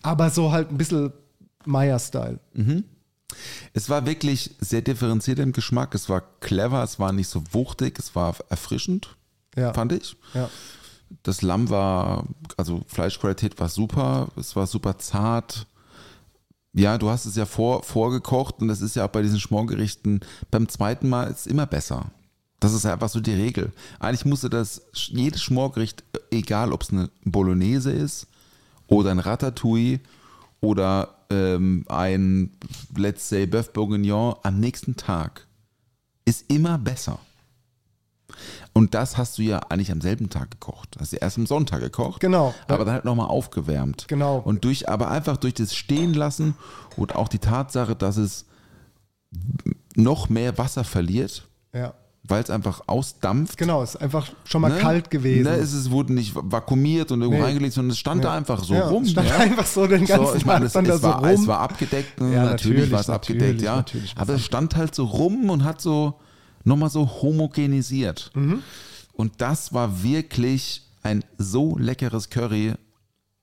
aber 0.02 0.30
so 0.30 0.50
halt 0.52 0.70
ein 0.70 0.78
bisschen 0.78 1.12
Maya-Style. 1.64 2.38
Es 3.72 3.88
war 3.88 4.04
wirklich 4.06 4.54
sehr 4.60 4.82
differenziert 4.82 5.38
im 5.38 5.52
Geschmack. 5.52 5.94
Es 5.94 6.08
war 6.08 6.22
clever, 6.40 6.82
es 6.82 6.98
war 6.98 7.12
nicht 7.12 7.28
so 7.28 7.42
wuchtig, 7.52 7.98
es 7.98 8.14
war 8.14 8.34
erfrischend, 8.48 9.16
Ja. 9.56 9.72
fand 9.72 9.92
ich. 9.92 10.16
Ja. 10.34 10.50
Das 11.22 11.42
Lamm 11.42 11.68
war, 11.70 12.24
also 12.56 12.82
Fleischqualität 12.86 13.60
war 13.60 13.68
super, 13.68 14.28
es 14.36 14.56
war 14.56 14.66
super 14.66 14.98
zart. 14.98 15.66
Ja, 16.74 16.96
du 16.96 17.10
hast 17.10 17.26
es 17.26 17.36
ja 17.36 17.44
vor, 17.44 17.82
vorgekocht 17.82 18.60
und 18.60 18.68
das 18.68 18.80
ist 18.80 18.96
ja 18.96 19.04
auch 19.04 19.10
bei 19.10 19.20
diesen 19.20 19.38
Schmorgerichten 19.38 20.20
beim 20.50 20.68
zweiten 20.70 21.08
Mal 21.10 21.24
ist 21.24 21.46
immer 21.46 21.66
besser. 21.66 22.10
Das 22.62 22.74
ist 22.74 22.86
einfach 22.86 23.08
so 23.08 23.18
die 23.18 23.34
Regel. 23.34 23.72
Eigentlich 23.98 24.24
musste 24.24 24.48
das, 24.48 24.82
jedes 24.94 25.42
Schmorgericht, 25.42 26.04
egal 26.30 26.72
ob 26.72 26.82
es 26.82 26.90
eine 26.90 27.10
Bolognese 27.24 27.90
ist 27.90 28.28
oder 28.86 29.10
ein 29.10 29.18
Ratatouille 29.18 29.98
oder 30.60 31.08
ähm, 31.28 31.84
ein, 31.88 32.52
let's 32.94 33.28
say, 33.28 33.46
Bœuf 33.46 33.72
Bourguignon 33.72 34.36
am 34.44 34.60
nächsten 34.60 34.94
Tag, 34.94 35.48
ist 36.24 36.48
immer 36.48 36.78
besser. 36.78 37.18
Und 38.72 38.94
das 38.94 39.18
hast 39.18 39.38
du 39.38 39.42
ja 39.42 39.58
eigentlich 39.68 39.90
am 39.90 40.00
selben 40.00 40.30
Tag 40.30 40.52
gekocht. 40.52 40.96
Hast 41.00 41.12
du 41.12 41.16
erst 41.16 41.38
am 41.38 41.46
Sonntag 41.46 41.80
gekocht. 41.80 42.20
Genau. 42.20 42.54
Aber 42.68 42.84
dann 42.84 42.94
halt 42.94 43.04
nochmal 43.04 43.26
aufgewärmt. 43.26 44.06
Genau. 44.06 44.38
Und 44.38 44.64
durch, 44.64 44.88
aber 44.88 45.10
einfach 45.10 45.36
durch 45.36 45.54
das 45.54 45.74
Stehen 45.74 46.14
lassen 46.14 46.54
und 46.96 47.16
auch 47.16 47.26
die 47.26 47.40
Tatsache, 47.40 47.96
dass 47.96 48.18
es 48.18 48.46
noch 49.96 50.28
mehr 50.28 50.58
Wasser 50.58 50.84
verliert, 50.84 51.48
Ja. 51.72 51.94
Weil 52.24 52.42
es 52.42 52.50
einfach 52.50 52.82
ausdampft. 52.86 53.58
Genau, 53.58 53.82
ist 53.82 53.96
einfach 53.96 54.30
schon 54.44 54.60
mal 54.62 54.70
Ne? 54.70 54.78
kalt 54.78 55.10
gewesen. 55.10 55.42
Ne, 55.50 55.56
es 55.56 55.72
ist, 55.72 55.90
wurde 55.90 56.12
nicht 56.12 56.32
vakuumiert 56.34 57.10
und 57.10 57.20
irgendwo 57.20 57.40
Nee. 57.40 57.46
reingelegt, 57.46 57.74
sondern 57.74 57.90
es 57.90 57.98
stand 57.98 58.22
da 58.22 58.34
einfach 58.36 58.62
so 58.62 58.74
ja, 58.74 58.86
rum. 58.88 59.02
es 59.02 59.10
Stand 59.10 59.28
ja. 59.28 59.36
einfach 59.38 59.66
so 59.66 59.86
den 59.86 60.04
ganzen 60.06 60.26
So, 60.26 60.34
ich 60.36 60.46
meine, 60.46 60.66
es, 60.66 60.74
es, 60.74 60.86
so 61.00 61.02
war, 61.02 61.18
rum. 61.18 61.28
es 61.28 61.46
war 61.48 61.58
abgedeckt, 61.60 62.20
ne? 62.20 62.32
Ja, 62.32 62.44
natürlich, 62.44 62.66
natürlich, 62.88 62.90
war 62.92 63.00
es 63.00 63.08
natürlich, 63.08 63.42
abgedeckt, 63.42 63.62
ja. 63.62 63.84
Aber 64.16 64.34
es 64.34 64.44
stand 64.44 64.76
halt 64.76 64.94
so 64.94 65.04
rum 65.04 65.50
und 65.50 65.64
hat 65.64 65.80
so 65.80 66.14
nochmal 66.64 66.90
so 66.90 67.06
homogenisiert. 67.22 68.30
Mhm. 68.34 68.62
Und 69.14 69.40
das 69.40 69.72
war 69.74 70.02
wirklich 70.02 70.82
ein 71.02 71.24
so 71.38 71.76
leckeres 71.76 72.30
Curry. 72.30 72.74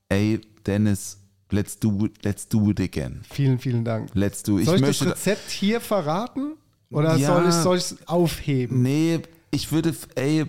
Ey, 0.08 0.40
Dennis, 0.66 1.18
let's 1.50 1.78
do, 1.78 2.08
let's 2.22 2.48
do 2.48 2.70
it 2.70 2.80
again. 2.80 3.20
vielen, 3.30 3.58
vielen 3.58 3.84
Dank. 3.84 4.10
Let's 4.14 4.42
do. 4.42 4.58
Ich 4.58 4.64
soll 4.66 4.76
ich 4.76 4.80
das 4.80 4.88
möchte, 5.00 5.10
Rezept 5.14 5.50
hier 5.50 5.80
verraten? 5.80 6.52
Oder 6.90 7.16
Ja. 7.16 7.34
soll 7.34 7.48
ich 7.48 7.54
soll 7.54 7.76
es 7.76 8.08
aufheben? 8.08 8.82
Nee, 8.82 9.20
ich 9.50 9.70
würde, 9.72 9.94
ey, 10.16 10.46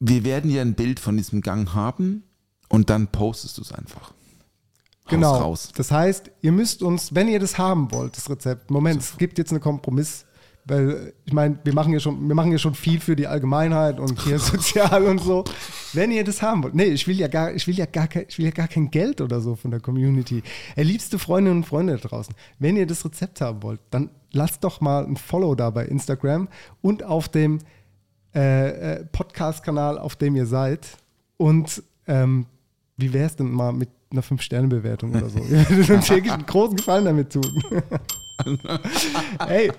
wir 0.00 0.24
werden 0.24 0.50
ja 0.50 0.62
ein 0.62 0.74
Bild 0.74 1.00
von 1.00 1.16
diesem 1.16 1.40
Gang 1.40 1.74
haben 1.74 2.22
und 2.68 2.90
dann 2.90 3.08
postest 3.08 3.58
du 3.58 3.62
es 3.62 3.72
einfach. 3.72 4.12
Genau. 5.08 5.36
raus. 5.36 5.70
Das 5.74 5.90
heißt, 5.90 6.30
ihr 6.42 6.52
müsst 6.52 6.82
uns, 6.82 7.14
wenn 7.14 7.28
ihr 7.28 7.40
das 7.40 7.56
haben 7.56 7.90
wollt, 7.92 8.16
das 8.16 8.28
Rezept, 8.28 8.70
Moment, 8.70 9.00
es 9.00 9.16
gibt 9.16 9.38
jetzt 9.38 9.50
einen 9.52 9.60
Kompromiss, 9.60 10.26
weil 10.66 11.14
ich 11.24 11.32
meine, 11.32 11.58
wir 11.64 11.72
machen 11.72 11.94
ja 11.94 11.98
schon, 11.98 12.28
wir 12.28 12.34
machen 12.34 12.52
ja 12.52 12.58
schon 12.58 12.74
viel 12.74 13.00
für 13.00 13.16
die 13.16 13.26
Allgemeinheit 13.26 13.98
und 14.00 14.20
hier 14.20 14.38
sozial 14.38 15.04
und 15.04 15.18
so. 15.22 15.44
Wenn 15.94 16.10
ihr 16.10 16.24
das 16.24 16.42
haben 16.42 16.62
wollt, 16.62 16.74
nee, 16.74 16.84
ich 16.84 17.06
will 17.08 17.18
ja 17.18 17.26
gar, 17.28 17.54
ich 17.54 17.66
will 17.66 17.74
ja 17.74 17.86
gar 17.86 18.06
kein, 18.06 18.26
ich 18.28 18.36
will 18.36 18.44
ja 18.44 18.50
gar 18.50 18.68
kein 18.68 18.90
Geld 18.90 19.22
oder 19.22 19.40
so 19.40 19.56
von 19.56 19.70
der 19.70 19.80
Community. 19.80 20.42
Ey, 20.76 20.84
liebste 20.84 21.18
Freundinnen 21.18 21.58
und 21.60 21.64
Freunde 21.64 21.96
da 21.96 22.06
draußen, 22.06 22.34
wenn 22.58 22.76
ihr 22.76 22.86
das 22.86 23.02
Rezept 23.02 23.40
haben 23.40 23.62
wollt, 23.62 23.80
dann 23.90 24.10
lasst 24.32 24.64
doch 24.64 24.80
mal 24.80 25.04
ein 25.04 25.16
Follow 25.16 25.54
da 25.54 25.70
bei 25.70 25.84
Instagram 25.86 26.48
und 26.82 27.02
auf 27.02 27.28
dem 27.28 27.58
äh, 28.34 28.68
äh, 28.68 29.04
Podcast-Kanal, 29.06 29.98
auf 29.98 30.16
dem 30.16 30.36
ihr 30.36 30.46
seid. 30.46 30.86
Und 31.36 31.82
ähm, 32.06 32.46
wie 32.96 33.12
wäre 33.12 33.26
es 33.26 33.36
denn 33.36 33.50
mal 33.50 33.72
mit 33.72 33.88
einer 34.10 34.22
5-Sterne-Bewertung 34.22 35.14
oder 35.14 35.28
so? 35.28 35.38
Ihr 35.38 35.68
würdet 35.68 35.90
uns 35.90 36.10
wirklich 36.10 36.32
einen 36.32 36.46
großen 36.46 36.76
Gefallen 36.76 37.04
damit 37.04 37.32
tun. 37.32 37.62
Ey. 39.48 39.72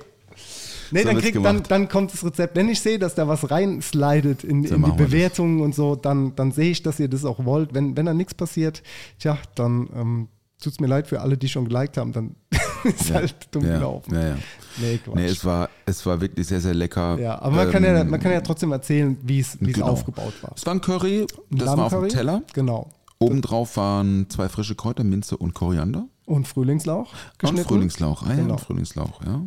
Nee, 0.91 1.03
So 1.03 1.07
dann, 1.09 1.17
kriegt, 1.19 1.45
dann, 1.45 1.63
dann 1.63 1.87
kommt 1.87 2.13
das 2.13 2.25
Rezept. 2.25 2.55
Wenn 2.55 2.67
ich 2.69 2.81
sehe, 2.81 2.97
dass 2.97 3.13
da 3.13 3.27
was 3.27 3.51
reinslidet 3.51 4.43
in, 4.43 4.65
So 4.65 4.75
in 4.75 4.83
die. 4.83 4.91
Bewertungen 4.91 5.61
und 5.61 5.75
so, 5.75 5.95
dann, 5.95 6.35
dann 6.35 6.51
sehe 6.51 6.71
ich, 6.71 6.81
dass 6.81 6.99
ihr 6.99 7.07
das 7.07 7.25
auch 7.25 7.45
wollt. 7.45 7.73
Wenn, 7.73 7.95
wenn 7.95 8.07
da 8.07 8.13
nichts 8.13 8.33
passiert, 8.33 8.81
tja, 9.19 9.37
dann 9.55 9.89
ähm, 9.95 10.27
tut 10.61 10.73
es 10.73 10.79
mir 10.79 10.87
leid 10.87 11.07
für 11.07 11.21
alle, 11.21 11.37
die 11.37 11.47
schon 11.47 11.65
geliked 11.65 11.97
haben, 11.97 12.11
dann 12.11 12.35
ist 12.89 13.13
halt 13.13 13.35
dumm 13.51 13.65
ja, 13.65 13.77
gelaufen. 13.77 14.13
Ja, 14.13 14.27
ja. 14.29 14.37
Nee. 14.77 14.99
Nee, 15.13 15.25
es 15.25 15.43
war, 15.43 15.69
es 15.85 16.05
war 16.05 16.21
wirklich 16.21 16.47
sehr, 16.47 16.61
sehr 16.61 16.73
lecker. 16.73 17.17
ja, 17.19 17.41
aber 17.41 17.55
man, 17.57 17.71
kann 17.71 17.83
ja, 17.83 17.99
Ähm, 17.99 18.09
man 18.09 18.19
kann 18.19 18.31
ja 18.31 18.41
trotzdem 18.41 18.71
erzählen, 18.71 19.17
wie 19.23 19.39
es 19.39 19.57
genau. 19.59 19.87
aufgebaut 19.87 20.33
war. 20.41 20.51
Es 20.55 20.65
war 20.65 20.73
ein 20.73 20.81
Curry, 20.81 21.25
das 21.49 21.67
war 21.67 21.85
auf 21.85 21.93
dem? 21.93 22.09
Teller. 22.09 22.43
Genau. 22.53 22.89
Obendrauf 23.19 23.75
waren 23.75 24.29
zwei 24.29 24.47
frische 24.47 24.75
Kräuter, 24.75 25.03
Minze 25.03 25.35
und 25.35 25.53
Koriander. 25.53 26.07
Und 26.25 26.47
Frühlingslauch 26.47 27.11
Und. 27.43 27.59
Frühlingslauch, 27.59 28.23
ah, 28.23 28.29
ja, 28.29 28.35
Genau. 28.35 28.53
und 28.53 28.61
Frühlingslauch, 28.61 29.25
ja. 29.25 29.41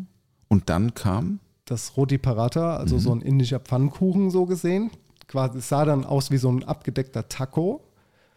Und 0.49 0.69
dann 0.69 0.93
kam, 0.95 1.39
Das 1.65 1.97
Roti 1.97 2.19
Paratha, 2.19 2.77
also 2.77 2.99
so 2.99 3.15
ein 3.15 3.23
indischer 3.23 3.61
Pfannkuchen 3.61 4.31
so 4.31 4.45
gesehen. 4.45 4.91
Quasi, 5.29 5.59
es 5.59 5.69
sah 5.71 5.87
dann 5.87 6.05
aus 6.05 6.31
wie 6.31 6.37
so 6.37 6.51
ein 6.51 6.65
abgedeckter 6.65 7.29
Taco, 7.29 7.81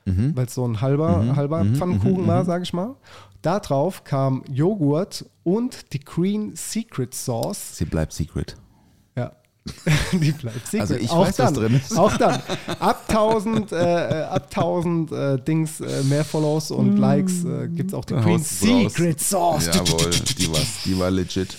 weil 0.06 0.46
es 0.46 0.54
so 0.54 0.66
ein 0.68 0.82
halber, 0.82 1.36
halber 1.36 1.66
Pfannkuchen 1.66 2.28
war, 2.28 2.46
sage 2.46 2.64
ich 2.64 2.74
mal. 2.74 2.96
Da 3.42 3.60
drauf 3.60 4.04
kam 4.04 4.44
Joghurt 4.52 5.26
und 5.44 5.94
die 5.94 6.00
Green 6.00 6.56
Secret 6.56 7.14
Sauce. 7.14 7.78
sie 7.78 7.86
bleibt 7.86 8.14
secret. 8.14 8.56
Ja. 9.16 9.32
Die 10.14 10.32
bleibt 10.32 10.66
secret. 10.68 10.82
Also 10.82 10.96
ich 10.96 11.10
auch 11.10 11.22
weiß, 11.28 11.28
was 11.28 11.36
dann, 11.38 11.54
drin 11.56 11.76
ist. 11.76 11.98
Auch 11.98 12.16
dann. 12.18 12.40
Ab 12.80 13.06
1000, 13.08 13.72
äh, 13.72 13.76
äh, 13.76 14.24
ab 14.24 14.48
1000 14.56 15.12
äh, 15.12 15.38
Dings, 15.44 15.80
äh, 15.82 16.04
mehr 16.04 16.24
Follows 16.24 16.70
Mm. 16.70 16.74
und 16.74 16.98
Likes 16.98 17.44
äh, 17.46 17.68
gibt 17.68 17.90
es 17.92 17.94
auch 17.96 18.06
die 18.06 18.14
Da 18.16 18.22
Green 18.22 18.36
raus. 18.38 18.60
Secret 18.60 19.20
Sauce. 19.22 19.68
Jawohl, 19.68 20.12
die 20.38 20.52
war, 20.52 20.60
die 20.86 21.00
war 21.00 21.12
legit. 21.12 21.56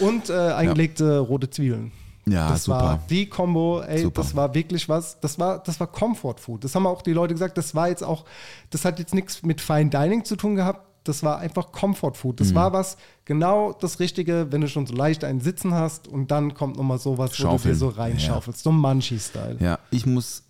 Und 0.00 0.28
äh, 0.30 0.32
eingelegte 0.34 1.18
rote 1.18 1.48
Zwiebeln. 1.50 1.92
Ja, 2.26 2.48
das 2.48 2.64
super. 2.64 2.78
war 2.78 3.00
die 3.10 3.28
Kombo, 3.28 3.82
ey, 3.82 4.02
Super. 4.02 4.22
das 4.22 4.34
war 4.34 4.54
wirklich 4.54 4.88
was, 4.88 5.20
das 5.20 5.38
war, 5.38 5.62
das 5.62 5.78
war 5.78 5.86
Comfort 5.86 6.36
Food. 6.38 6.64
Das 6.64 6.74
haben 6.74 6.86
auch 6.86 7.02
die 7.02 7.12
Leute 7.12 7.34
gesagt, 7.34 7.58
das 7.58 7.74
war 7.74 7.88
jetzt 7.88 8.02
auch, 8.02 8.24
das 8.70 8.84
hat 8.84 8.98
jetzt 8.98 9.14
nichts 9.14 9.42
mit 9.42 9.60
Fine 9.60 9.90
Dining 9.90 10.24
zu 10.24 10.36
tun 10.36 10.54
gehabt, 10.54 10.86
das 11.04 11.22
war 11.22 11.38
einfach 11.38 11.70
Comfort 11.70 12.14
Food. 12.14 12.40
Mhm. 12.40 12.44
Das 12.44 12.54
war 12.54 12.72
was, 12.72 12.96
genau 13.26 13.72
das 13.72 14.00
Richtige, 14.00 14.46
wenn 14.50 14.62
du 14.62 14.68
schon 14.68 14.86
so 14.86 14.94
leicht 14.94 15.22
einen 15.22 15.40
Sitzen 15.40 15.74
hast 15.74 16.08
und 16.08 16.30
dann 16.30 16.54
kommt 16.54 16.76
nochmal 16.76 16.98
sowas, 16.98 17.30
wo 17.30 17.34
du 17.34 17.36
dir 17.36 17.42
Schaufeln. 17.42 17.74
so 17.74 17.88
reinschaufelst, 17.88 18.62
so 18.62 18.72
Munchie-Style. 18.72 19.58
Ja, 19.60 19.78
ich 19.90 20.06
muss 20.06 20.44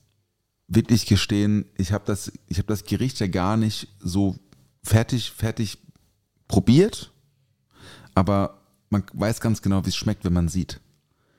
wirklich 0.68 1.06
gestehen, 1.06 1.66
ich 1.76 1.92
habe 1.92 2.04
das, 2.06 2.32
ich 2.46 2.58
habe 2.58 2.68
das 2.68 2.84
Gericht 2.84 3.18
ja 3.18 3.26
gar 3.26 3.56
nicht 3.56 3.88
so 3.98 4.36
fertig, 4.82 5.30
fertig 5.32 5.78
probiert, 6.46 7.12
aber 8.14 8.58
man 8.90 9.02
weiß 9.12 9.40
ganz 9.40 9.60
genau, 9.60 9.84
wie 9.84 9.88
es 9.88 9.96
schmeckt, 9.96 10.24
wenn 10.24 10.32
man 10.32 10.48
sieht. 10.48 10.80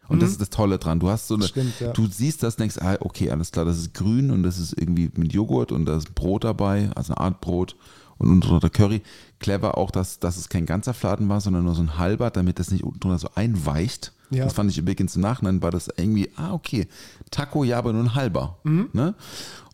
Und 0.07 0.21
das 0.21 0.29
ist 0.31 0.41
das 0.41 0.49
Tolle 0.49 0.77
dran. 0.77 0.99
Du 0.99 1.09
hast 1.09 1.27
so 1.27 1.35
eine, 1.35 1.45
Mhm. 1.45 1.49
Stimmt, 1.49 1.79
ja. 1.79 1.91
du 1.91 2.07
siehst 2.07 2.43
das, 2.43 2.55
denkst, 2.55 2.77
ah, 2.79 2.97
okay, 2.99 3.31
alles 3.31 3.51
klar, 3.51 3.65
das 3.65 3.77
ist 3.77 3.93
grün 3.93 4.31
und 4.31 4.43
das 4.43 4.59
ist 4.59 4.73
irgendwie 4.77 5.09
mit 5.15 5.33
Joghurt 5.33 5.71
und 5.71 5.85
da 5.85 5.97
ist 5.97 6.13
Brot 6.15 6.43
dabei, 6.43 6.89
also 6.95 7.13
eine 7.13 7.21
Art 7.21 7.41
Brot 7.41 7.75
und 8.17 8.29
unten 8.29 8.41
drunter 8.41 8.69
Curry. 8.69 9.01
Clever 9.39 9.77
auch, 9.77 9.91
dass, 9.91 10.19
dass 10.19 10.37
es 10.37 10.49
kein 10.49 10.65
ganzer 10.65 10.93
Fladen 10.93 11.27
war, 11.29 11.41
sondern 11.41 11.65
nur 11.65 11.75
so 11.75 11.81
ein 11.81 11.97
halber, 11.97 12.29
damit 12.29 12.59
das 12.59 12.71
nicht 12.71 12.83
unten 12.83 12.99
drunter 12.99 13.19
so 13.19 13.29
einweicht. 13.35 14.13
Ja. 14.29 14.45
Das 14.45 14.53
fand 14.53 14.71
ich 14.71 14.77
übrigens 14.77 15.15
im 15.15 15.21
Nachhinein, 15.21 15.61
war 15.61 15.71
das 15.71 15.89
irgendwie, 15.95 16.29
ah, 16.35 16.53
okay, 16.53 16.87
Taco, 17.31 17.63
ja, 17.63 17.77
aber 17.77 17.93
nur 17.93 18.03
ein 18.03 18.15
halber. 18.15 18.57
Mhm. 18.63 18.89
Ne? 18.93 19.15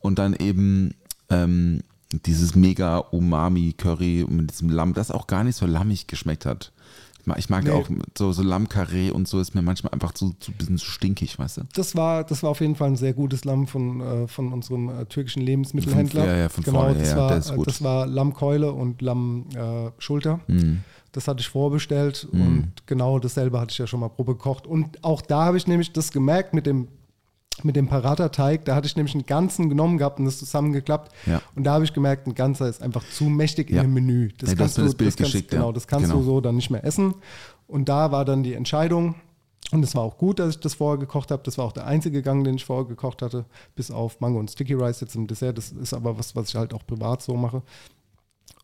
Und 0.02 0.20
dann 0.20 0.34
eben 0.34 0.94
ähm, 1.30 1.82
dieses 2.26 2.56
mega 2.56 2.98
Umami-Curry 2.98 4.26
mit 4.28 4.52
diesem 4.52 4.70
Lamm, 4.70 4.94
das 4.94 5.12
auch 5.12 5.28
gar 5.28 5.44
nicht 5.44 5.56
so 5.56 5.66
lammig 5.66 6.08
geschmeckt 6.08 6.46
hat. 6.46 6.72
Ich 7.38 7.50
mag, 7.50 7.64
Nee. 7.64 7.72
auch 7.72 7.88
so, 8.18 8.32
so 8.32 8.42
Lammkarree 8.44 9.12
und 9.12 9.28
so 9.28 9.40
ist 9.40 9.54
mir 9.56 9.62
manchmal 9.62 9.94
einfach 9.94 10.14
zu, 10.14 10.34
zu 10.40 10.52
ein 10.52 10.58
bisschen 10.58 10.78
stinkig, 10.80 11.38
weißt 11.40 11.58
du? 11.58 11.62
Das 11.74 11.96
war, 11.96 12.24
das 12.24 12.44
war 12.44 12.50
auf 12.50 12.62
jeden 12.62 12.76
Fall 12.76 12.90
ein 12.90 12.96
sehr 12.96 13.14
gutes 13.14 13.46
Lamm 13.46 13.68
von, 13.68 14.02
äh, 14.02 14.28
von 14.28 14.52
unserem 14.54 14.90
äh, 14.90 15.06
türkischen 15.06 15.42
Lebensmittelhändler. 15.42 16.22
Von- 16.22 16.30
ja, 16.30 16.38
ja, 16.38 16.50
von 16.50 16.64
genau, 16.64 16.80
vorne, 16.82 16.96
das, 17.00 17.12
ja, 17.12 17.18
war, 17.18 17.38
ist 17.38 17.56
gut. 17.56 17.68
das 17.68 17.84
war 17.84 18.08
Lammkeule 18.08 18.72
und 18.72 19.02
Lammschulter. 19.02 20.40
Äh. 20.48 20.52
Mhm. 20.52 20.80
Das 21.14 21.28
hatte 21.28 21.42
ich 21.42 21.50
vorbestellt 21.50 22.26
und 22.32 22.72
genau 22.86 23.20
dasselbe 23.20 23.60
hatte 23.60 23.72
ich 23.74 23.78
ja 23.78 23.86
schon 23.86 24.00
mal 24.00 24.08
Probe 24.08 24.34
gekocht. 24.34 24.66
Und 24.66 25.04
auch 25.04 25.22
da 25.22 25.44
habe 25.44 25.58
ich 25.58 25.68
nämlich 25.68 25.92
das 25.92 26.12
gemerkt 26.14 26.54
mit 26.54 26.66
dem, 26.66 26.88
mit 27.64 27.76
dem 27.76 27.88
Paratha-Teig. 27.88 28.66
Da 28.66 28.76
hatte 28.76 28.88
ich 28.88 28.96
nämlich 28.96 29.14
einen 29.14 29.26
ganzen 29.26 29.70
genommen 29.70 29.98
gehabt 29.98 30.20
und 30.20 30.26
das 30.26 30.40
zusammengeklappt. 30.40 31.12
Ja. 31.26 31.42
Und 31.56 31.64
da 31.66 31.74
habe 31.74 31.84
ich 31.84 31.94
gemerkt, 31.94 32.28
ein 32.28 32.34
ganzer 32.36 32.68
ist 32.68 32.82
einfach 32.82 33.04
zu 33.10 33.26
mächtig 33.26 33.70
Ja. 33.70 33.82
in 33.82 33.88
dem 33.90 33.94
Menü. 33.94 34.30
Nee, 34.42 34.56
du 34.56 34.64
hast 34.64 34.78
mir 34.78 34.86
das 34.86 34.96
Bild 34.96 35.10
das 35.10 35.16
kannst, 35.18 35.32
geschickt. 35.34 35.52
Genau, 35.52 35.72
das 35.72 35.88
kannst 35.88 36.06
Genau. 36.08 36.20
du 36.20 36.26
so 36.26 36.42
dann 36.42 36.56
nicht 36.56 36.70
mehr 36.70 36.84
essen. 36.84 37.14
Und 37.68 37.88
da 37.90 38.12
war 38.12 38.26
dann 38.26 38.44
die 38.44 38.54
Entscheidung, 38.54 39.16
und 39.72 39.84
es 39.84 39.96
war 39.96 40.02
auch 40.04 40.18
gut, 40.18 40.40
dass 40.40 40.56
ich 40.56 40.60
das 40.60 40.74
vorher 40.74 40.98
gekocht 41.00 41.32
habe. 41.32 41.44
Das 41.46 41.58
war 41.58 41.64
auch 41.64 41.72
der 41.72 41.86
einzige 41.88 42.22
Gang, 42.22 42.44
den 42.44 42.56
ich 42.56 42.66
vorher 42.66 42.86
gekocht 42.86 43.22
hatte, 43.22 43.46
bis 43.76 43.90
auf 43.90 44.20
Mango 44.20 44.38
und 44.40 44.52
Sticky 44.52 44.74
Rice 44.74 45.00
jetzt 45.00 45.16
im 45.16 45.28
Dessert. 45.28 45.58
Das 45.58 45.72
ist 45.72 45.94
aber 45.94 46.18
was, 46.18 46.36
was 46.36 46.50
ich 46.50 46.56
halt 46.56 46.74
auch 46.74 46.86
privat 46.86 47.22
so 47.22 47.36
mache. 47.38 47.62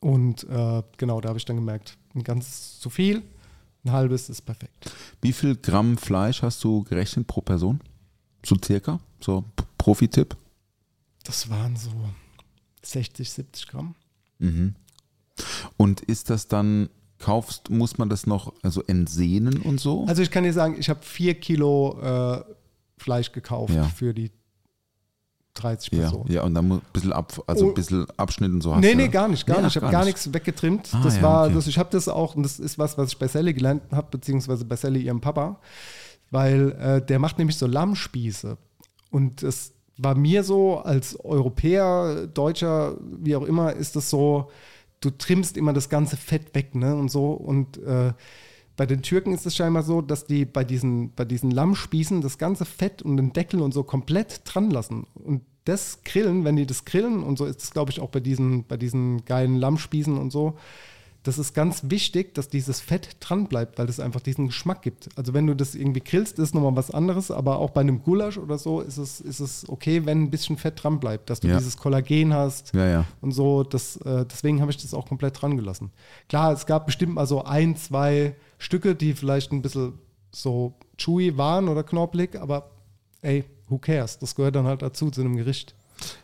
Und 0.02 0.44
äh, 0.50 0.84
genau, 0.98 1.22
da 1.22 1.30
habe 1.30 1.40
ich 1.40 1.46
dann 1.46 1.56
gemerkt, 1.56 1.98
ein 2.14 2.24
ganzes 2.24 2.80
zu 2.82 2.90
viel, 2.90 3.22
ein 3.86 3.92
halbes 3.94 4.30
ist 4.30 4.42
perfekt. 4.42 4.92
Wie 5.22 5.32
viel 5.32 5.56
Gramm 5.56 5.98
Fleisch 5.98 6.42
hast 6.42 6.62
du 6.64 6.84
gerechnet 6.84 7.26
pro 7.28 7.40
Person? 7.42 7.80
So 8.48 8.56
circa? 8.64 9.00
So 9.20 9.44
Profi-Tipp? 9.78 10.38
Das 11.26 11.50
waren 11.50 11.76
so 11.76 11.92
60, 12.82 13.30
70 13.30 13.68
Gramm. 13.68 13.94
Und 15.76 16.02
ist 16.02 16.30
das 16.30 16.48
dann, 16.48 16.90
kaufst, 17.20 17.70
muss 17.70 17.98
man 17.98 18.08
das 18.10 18.26
noch 18.26 18.54
also 18.64 18.82
entsehnen 18.84 19.62
und 19.62 19.80
so? 19.82 20.06
Also 20.06 20.22
ich 20.22 20.32
kann 20.32 20.44
dir 20.46 20.54
sagen, 20.54 20.76
ich 20.80 20.90
habe 20.90 21.02
vier 21.04 21.34
Kilo 21.36 22.00
äh, 22.02 22.44
Fleisch 22.98 23.32
gekauft 23.34 23.74
Ja. 23.74 23.84
für 23.84 24.14
die 24.14 24.32
30 25.56 25.92
ja, 25.92 26.00
Personen. 26.02 26.32
ja, 26.32 26.44
und 26.44 26.54
dann 26.54 26.68
muss 26.68 26.80
ein 26.80 26.86
bisschen, 26.94 27.12
ab, 27.14 27.42
also 27.48 27.66
Oh. 27.66 27.70
ein 27.70 27.74
bisschen 27.74 28.08
Abschnitt 28.12 28.52
und 28.52 28.62
so 28.62 28.74
hast 28.76 28.82
Nee, 28.82 28.92
du. 28.92 28.98
nee, 28.98 29.08
gar 29.10 29.28
nicht, 29.28 29.46
gar 29.46 29.58
Nee, 29.58 29.64
nicht. 29.64 29.72
Ich 29.76 29.76
habe 29.78 29.88
gar 29.88 29.92
gar 29.92 30.06
nicht. 30.06 30.14
nichts 30.16 30.32
weggetrimmt. 30.34 30.90
Ah, 30.94 31.02
das 31.04 31.18
ja, 31.18 31.22
war, 31.24 31.46
okay. 31.48 31.56
das, 31.56 31.68
ich 31.68 31.78
habe 31.80 31.90
das 31.92 32.08
auch, 32.08 32.36
und 32.36 32.44
das 32.44 32.60
ist 32.60 32.78
was, 32.78 32.98
was 32.98 33.10
ich 33.10 33.18
bei 33.18 33.28
Sally 33.28 33.54
gelernt 33.54 33.82
habe, 33.92 34.08
beziehungsweise 34.12 34.64
bei 34.66 34.76
Sally 34.76 35.02
ihrem 35.02 35.20
Papa, 35.20 35.60
weil 36.32 36.72
äh, 36.74 37.06
der 37.06 37.20
macht 37.20 37.38
nämlich 37.38 37.58
so 37.58 37.68
Lammspieße. 37.68 38.58
Und 39.12 39.44
es 39.44 39.74
war 39.98 40.16
mir 40.16 40.44
so, 40.44 40.80
als 40.80 41.20
Europäer, 41.20 42.28
Deutscher, 42.28 42.98
wie 43.02 43.36
auch 43.36 43.44
immer, 43.44 43.74
ist 43.74 43.96
das 43.96 44.10
so, 44.10 44.50
du 45.00 45.10
trimmst 45.10 45.58
immer 45.58 45.74
das 45.74 45.90
ganze 45.90 46.18
Fett 46.18 46.54
weg, 46.56 46.76
ne? 46.76 46.96
Und 46.96 47.10
so. 47.10 47.32
Und 47.32 47.78
äh, 47.84 48.14
bei 48.76 48.86
den 48.86 49.02
Türken 49.02 49.34
ist 49.34 49.46
es 49.46 49.56
scheinbar 49.56 49.84
so, 49.84 50.02
dass 50.02 50.26
die 50.26 50.46
bei 50.46 50.64
diesen, 50.64 51.14
bei 51.16 51.26
diesen 51.26 51.50
Lammspießen 51.50 52.22
das 52.22 52.38
ganze 52.38 52.66
Fett 52.66 53.02
und 53.02 53.18
den 53.18 53.34
Deckel 53.34 53.62
und 53.62 53.74
so 53.74 53.84
komplett 53.84 54.42
dran 54.46 54.70
lassen. 54.70 55.08
Und 55.16 55.42
das 55.66 56.04
Grillen, 56.04 56.46
wenn 56.46 56.56
die 56.56 56.66
das 56.66 56.86
grillen, 56.86 57.24
und 57.24 57.38
so 57.38 57.46
ist 57.46 57.62
es, 57.62 57.72
glaube 57.72 57.92
ich, 57.92 58.00
auch 58.00 58.10
bei 58.10 58.20
diesen, 58.20 58.66
bei 58.66 58.78
diesen 58.78 59.26
geilen 59.26 59.56
Lammspießen 59.56 60.18
und 60.18 60.32
so, 60.32 60.58
das 61.28 61.38
ist 61.38 61.54
ganz 61.54 61.82
wichtig, 61.90 62.34
dass 62.34 62.48
dieses 62.48 62.80
Fett 62.80 63.18
dran 63.20 63.48
bleibt, 63.48 63.78
weil 63.78 63.86
das 63.88 64.00
einfach 64.00 64.22
diesen 64.22 64.48
Geschmack 64.48 64.82
gibt. 64.82 65.10
Also 65.18 65.34
wenn 65.34 65.46
du 65.46 65.56
das 65.56 65.76
irgendwie 65.76 66.00
grillst, 66.00 66.40
ist 66.40 66.56
nochmal 66.56 66.76
was 66.76 66.90
anderes, 66.92 67.30
aber 67.32 67.60
auch 67.60 67.72
bei 67.72 67.82
einem 67.82 68.02
Gulasch 68.02 68.38
oder 68.38 68.58
so 68.58 68.82
ist 68.82 68.98
es, 68.98 69.20
ist 69.20 69.40
es 69.40 69.68
okay, 69.68 70.06
wenn 70.06 70.24
ein 70.24 70.32
bisschen 70.32 70.58
Fett 70.58 70.82
dran 70.82 71.00
bleibt, 71.00 71.30
dass 71.30 71.42
du 71.42 71.50
Ja. 71.50 71.58
dieses 71.58 71.78
Kollagen 71.78 72.34
hast 72.34 72.74
Ja, 72.74 72.88
ja. 72.88 73.06
und 73.22 73.32
so. 73.32 73.64
Das, 73.64 73.98
äh, 73.98 74.26
deswegen 74.26 74.62
habe 74.62 74.72
ich 74.72 74.78
das 74.78 74.94
auch 74.94 75.06
komplett 75.08 75.42
dran 75.42 75.58
gelassen. 75.58 75.92
Klar, 76.30 76.54
es 76.54 76.66
gab 76.66 76.86
bestimmt 76.86 77.14
mal 77.16 77.28
so 77.28 77.44
ein, 77.44 77.76
zwei 77.76 78.36
Stücke, 78.58 78.96
die 78.96 79.14
vielleicht 79.14 79.52
ein 79.52 79.62
bisschen 79.62 79.94
so 80.32 80.76
chewy 80.98 81.38
waren 81.38 81.68
oder 81.68 81.84
knorpelig, 81.84 82.40
aber 82.40 82.70
ey, 83.22 83.44
who 83.68 83.78
cares? 83.78 84.18
Das 84.20 84.36
gehört 84.36 84.56
dann 84.56 84.66
halt 84.66 84.82
dazu 84.82 85.10
zu 85.12 85.22
einem 85.22 85.36
Gericht. 85.36 85.76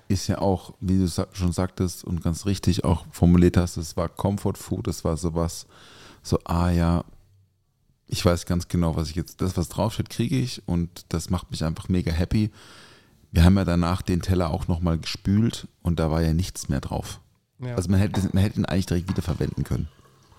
Ist 0.07 0.27
ja 0.27 0.39
auch, 0.39 0.73
wie 0.79 0.99
du 0.99 1.07
schon 1.07 1.51
sagtest 1.51 2.03
und 2.03 2.21
ganz 2.23 2.45
richtig 2.45 2.83
auch 2.83 3.05
formuliert 3.11 3.57
hast, 3.57 3.77
es 3.77 3.97
war 3.97 4.09
Comfort 4.09 4.55
Food, 4.55 4.87
es 4.87 5.03
war 5.03 5.17
sowas, 5.17 5.65
so, 6.21 6.39
ah 6.45 6.69
ja, 6.69 7.03
ich 8.07 8.23
weiß 8.23 8.45
ganz 8.45 8.67
genau, 8.67 8.95
was 8.95 9.09
ich 9.09 9.15
jetzt, 9.15 9.41
das, 9.41 9.57
was 9.57 9.69
draufsteht, 9.69 10.09
kriege 10.09 10.37
ich 10.37 10.61
und 10.67 11.05
das 11.09 11.29
macht 11.29 11.51
mich 11.51 11.63
einfach 11.63 11.89
mega 11.89 12.11
happy. 12.11 12.51
Wir 13.31 13.43
haben 13.43 13.57
ja 13.57 13.65
danach 13.65 14.03
den 14.03 14.21
Teller 14.21 14.51
auch 14.51 14.67
nochmal 14.67 14.99
gespült 14.99 15.67
und 15.81 15.99
da 15.99 16.11
war 16.11 16.21
ja 16.21 16.33
nichts 16.33 16.69
mehr 16.69 16.81
drauf. 16.81 17.19
Ja. 17.59 17.75
Also 17.75 17.89
man 17.89 17.99
hätte, 17.99 18.21
man 18.33 18.43
hätte 18.43 18.59
ihn 18.59 18.65
eigentlich 18.65 18.85
direkt 18.85 19.09
wieder 19.09 19.23
verwenden 19.23 19.63
können. 19.63 19.87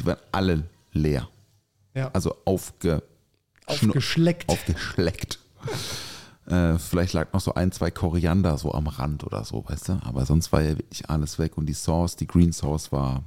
Die 0.01 0.07
waren 0.07 0.19
alle 0.31 0.65
leer. 0.93 1.29
Ja. 1.95 2.11
Also 2.13 2.37
aufge, 2.45 3.03
Aufgeschleckt. 3.67 4.49
aufgeschleckt. 4.49 5.39
Äh, 6.47 6.79
vielleicht 6.79 7.13
lag 7.15 7.33
noch 7.33 7.41
so 7.41 7.55
ein, 7.55 7.73
zwei 7.73 7.91
Koriander 7.91 8.59
so 8.59 8.73
am 8.73 8.87
Rand 8.87 9.25
oder 9.25 9.45
so, 9.45 9.65
weißt 9.67 9.89
du? 9.89 10.01
Aber 10.05 10.27
sonst 10.27 10.53
war 10.53 10.63
ja 10.63 10.77
wirklich 10.77 11.09
alles 11.09 11.39
weg 11.39 11.57
und 11.57 11.67
die 11.67 11.75
Sauce, 11.75 12.17
die 12.17 12.27
Green 12.27 12.53
Sauce 12.53 12.93
war 12.93 13.23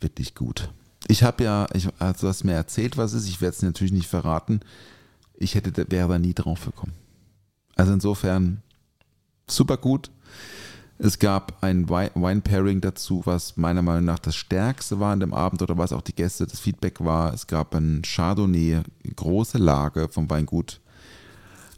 wirklich 0.00 0.34
gut. 0.34 0.70
Ich 1.06 1.22
habe 1.22 1.44
ja, 1.44 1.66
ich, 1.74 1.88
also 1.98 2.22
du 2.22 2.28
hast 2.28 2.44
mir 2.44 2.54
erzählt, 2.54 2.96
was 2.96 3.12
ist, 3.12 3.28
ich 3.28 3.40
werde 3.40 3.54
es 3.56 3.62
natürlich 3.62 3.92
nicht 3.92 4.08
verraten. 4.08 4.60
Ich 5.36 5.54
hätte, 5.54 5.90
wäre 5.90 6.08
da 6.08 6.18
nie 6.18 6.34
drauf 6.34 6.64
gekommen. 6.64 6.94
Also 7.76 7.92
insofern 7.92 8.62
super 9.46 9.76
gut. 9.76 10.10
Es 10.96 11.18
gab 11.18 11.62
ein 11.62 11.88
Wi- 11.88 12.12
Wine-Pairing 12.14 12.80
dazu, 12.80 13.22
was 13.24 13.56
meiner 13.56 13.82
Meinung 13.82 14.04
nach 14.04 14.20
das 14.20 14.36
stärkste 14.36 15.00
war 15.00 15.12
an 15.12 15.20
dem 15.20 15.34
Abend 15.34 15.60
oder 15.60 15.76
was 15.76 15.92
auch 15.92 16.02
die 16.02 16.14
Gäste, 16.14 16.46
das 16.46 16.60
Feedback 16.60 17.04
war. 17.04 17.34
Es 17.34 17.46
gab 17.46 17.74
ein 17.74 18.02
Chardonnay, 18.02 18.82
große 19.16 19.58
Lage 19.58 20.08
vom 20.08 20.30
Weingut 20.30 20.80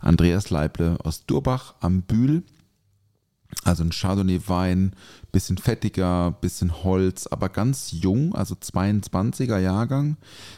Andreas 0.01 0.51
Leible 0.51 0.99
aus 1.03 1.27
Durbach 1.27 1.75
am 1.81 2.03
Bühl. 2.03 2.43
Also 3.65 3.85
ein 3.85 3.91
Chardonnay-Wein, 3.91 4.93
bisschen 5.33 5.57
fettiger, 5.57 6.33
bisschen 6.41 6.85
Holz, 6.85 7.27
aber 7.27 7.49
ganz 7.49 7.93
jung, 7.93 8.35
also 8.35 8.55
22er 8.55 9.59
Jahrgang. 9.59 10.17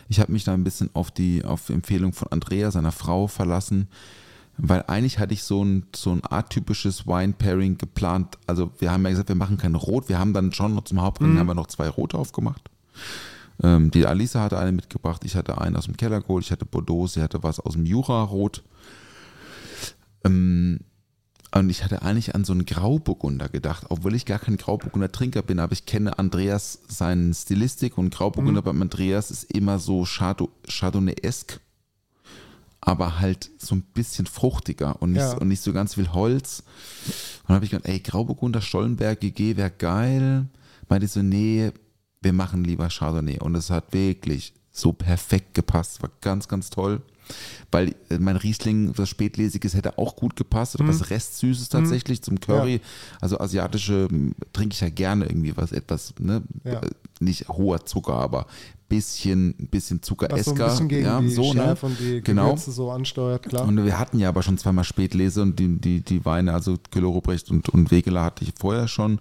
Ich 0.09 0.21
habe 0.21 0.33
mich 0.33 0.45
da 0.45 0.55
ein 0.55 0.65
bisschen 0.65 0.91
auf 0.95 1.11
die 1.11 1.45
auf 1.45 1.69
Empfehlung 1.69 2.13
von 2.13 2.29
Andrea, 2.29 2.71
seiner 2.71 2.93
Frau, 2.93 3.27
verlassen, 3.27 3.89
weil 4.57 4.85
eigentlich 4.89 5.19
hatte 5.19 5.35
ich 5.35 5.43
so 5.43 5.65
ein, 5.65 5.87
so 5.95 6.11
ein 6.11 6.23
atypisches 6.29 7.07
Wine-Pairing 7.07 7.79
geplant. 7.79 8.37
Also 8.47 8.73
wir 8.79 8.91
haben 8.91 9.05
ja 9.05 9.11
gesagt, 9.11 9.29
wir 9.29 9.37
machen 9.37 9.57
kein 9.57 9.75
Rot. 9.75 10.09
Wir 10.09 10.19
haben 10.19 10.33
dann 10.33 10.53
schon 10.53 10.75
noch 10.75 10.85
zum 10.85 11.01
Hauptgang 11.01 11.39
haben 11.39 11.47
wir 11.47 11.55
noch 11.55 11.69
zwei 11.69 11.89
Rote 11.89 12.19
aufgemacht. 12.19 12.69
Ähm, 13.63 13.91
die 13.91 14.07
Alisa 14.07 14.41
hatte 14.41 14.59
eine 14.59 14.73
mitgebracht, 14.73 15.25
ich 15.25 15.37
hatte 15.37 15.61
einen 15.61 15.77
aus 15.77 15.85
dem 15.85 15.97
Keller 15.97 16.21
geholt, 16.21 16.45
ich 16.45 16.53
hatte 16.53 16.65
Bordeaux, 16.65 17.07
sie 17.07 17.23
hatte 17.23 17.43
was 17.43 17.61
aus 17.61 17.75
dem 17.75 17.87
Jura-Rot. 17.87 18.63
Ähm, 20.25 20.81
und 21.55 21.71
ich 21.71 21.83
hatte 21.83 22.03
eigentlich 22.03 22.35
an 22.35 22.45
so 22.45 22.53
einen 22.53 22.67
Grauburgunder 22.67 23.49
gedacht, 23.49 23.87
obwohl 23.89 24.15
ich 24.15 24.27
gar 24.27 24.39
kein 24.39 24.59
Grauburgunder 24.59 25.11
Trinker 25.11 25.43
bin, 25.43 25.59
aber 25.61 25.73
ich 25.73 25.87
kenne 25.87 26.19
Andreas 26.19 26.81
seinen 26.89 27.33
Stilistik 27.33 27.97
und 27.97 28.11
Grauburgunder 28.15 28.61
beim 28.61 28.83
Andreas 28.83 29.31
ist 29.31 29.45
immer 29.45 29.79
so 29.79 30.03
Chardon- 30.05 30.51
Chardonnay-esk, 30.69 31.59
aber 32.81 33.19
halt 33.19 33.51
so 33.59 33.75
ein 33.75 33.83
bisschen 33.83 34.27
fruchtiger 34.27 35.01
und 35.01 35.13
nicht, 35.13 35.23
Ja. 35.23 35.39
und 35.39 35.49
nicht 35.49 35.63
so 35.63 35.73
ganz 35.73 35.95
viel 35.95 36.13
Holz. 36.13 36.63
Und 37.07 37.49
dann 37.49 37.55
habe 37.57 37.65
ich 37.65 37.71
gedacht, 37.71 37.89
ey, 37.89 37.99
Grauburgunder 38.01 38.61
Stollenberg 38.61 39.19
GG 39.21 39.57
wäre 39.57 39.71
geil. 39.71 40.47
Meinte 40.89 41.09
so, 41.09 41.23
nee, 41.23 41.71
wir 42.21 42.33
machen 42.35 42.65
lieber 42.65 42.89
Chardonnay. 42.89 43.41
Und 43.41 43.55
es 43.55 43.71
hat 43.71 43.93
wirklich 43.93 44.53
so 44.71 44.93
perfekt 44.93 45.55
gepasst. 45.55 46.03
War 46.03 46.11
ganz, 46.21 46.47
ganz 46.47 46.71
toll. 46.71 47.03
Weil 47.71 47.95
äh, 48.11 48.19
mein 48.19 48.37
Riesling, 48.37 48.93
was 48.97 49.09
Spätlesiges, 49.09 49.75
hätte 49.75 49.99
auch 49.99 50.17
gut 50.17 50.37
gepasst. 50.37 50.75
Oder 50.75 50.89
was 50.89 51.11
Restsüßes 51.11 51.69
tatsächlich 51.69 52.23
zum 52.23 52.41
Curry. 52.41 52.81
Also 53.21 53.39
asiatische 53.39 54.09
m, 54.11 54.35
trinke 54.53 54.75
ich 54.75 54.81
ja 54.81 54.89
gerne 54.89 55.27
irgendwie 55.27 55.57
was 55.57 55.73
etwas, 55.73 56.15
ne? 56.19 56.43
Ja. 56.65 56.81
Äh, 56.81 56.91
Nicht 57.21 57.49
hoher 57.49 57.85
Zucker, 57.85 58.15
aber 58.15 58.47
bisschen, 58.89 59.55
bisschen 59.71 60.03
Zucker 60.03 60.29
Was 60.31 60.47
so 60.47 60.53
ein 60.53 60.57
bisschen 60.57 60.89
gegen 60.89 61.05
ja, 61.05 61.21
die 61.21 61.29
so, 61.29 61.53
ne? 61.53 61.77
Und 61.83 62.01
die 62.01 62.23
Genau. 62.23 62.45
Gewürze 62.47 62.73
so 62.73 62.91
ansteuert, 62.91 63.43
klar. 63.43 63.67
Und 63.67 63.85
wir 63.85 63.99
hatten 63.99 64.19
ja 64.19 64.31
aber 64.31 64.43
schon 64.43 64.57
zweimal 64.57 64.85
Spätlese 64.85 65.43
und 65.43 65.59
die, 65.59 65.79
die, 65.79 66.01
die 66.01 66.25
Weine, 66.25 66.55
also 66.55 66.77
Kühler-Ruprecht 66.91 67.51
und, 67.51 67.69
und 67.69 67.91
Wegeler 67.91 68.25
hatte 68.25 68.45
ich 68.45 68.53
vorher 68.59 68.89
schon. 68.89 69.21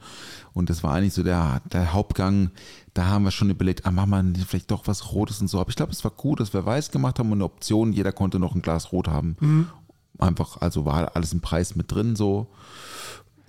Und 0.53 0.69
das 0.69 0.83
war 0.83 0.93
eigentlich 0.93 1.13
so 1.13 1.23
der, 1.23 1.61
der 1.71 1.93
Hauptgang. 1.93 2.51
Da 2.97 3.05
haben 3.05 3.25
wir 3.25 3.31
schon 3.31 3.51
überlegt, 3.51 3.85
ah, 3.85 3.91
machen 3.91 4.35
wir 4.35 4.43
vielleicht 4.45 4.71
doch 4.71 4.87
was 4.87 5.11
Rotes 5.13 5.39
und 5.39 5.47
so. 5.49 5.59
Aber 5.59 5.69
ich 5.69 5.75
glaube, 5.75 5.91
es 5.91 6.03
war 6.03 6.09
gut, 6.09 6.39
dass 6.39 6.53
wir 6.53 6.65
weiß 6.65 6.89
gemacht 6.89 7.19
haben 7.19 7.27
und 7.31 7.37
eine 7.37 7.43
Option, 7.45 7.93
jeder 7.93 8.11
konnte 8.11 8.39
noch 8.39 8.55
ein 8.55 8.63
Glas 8.63 8.91
Rot 8.91 9.07
haben. 9.07 9.69
Einfach, 10.17 10.61
also 10.61 10.83
war 10.85 11.15
alles 11.15 11.31
im 11.31 11.39
Preis 11.41 11.75
mit 11.75 11.91
drin 11.91 12.15
so. 12.15 12.47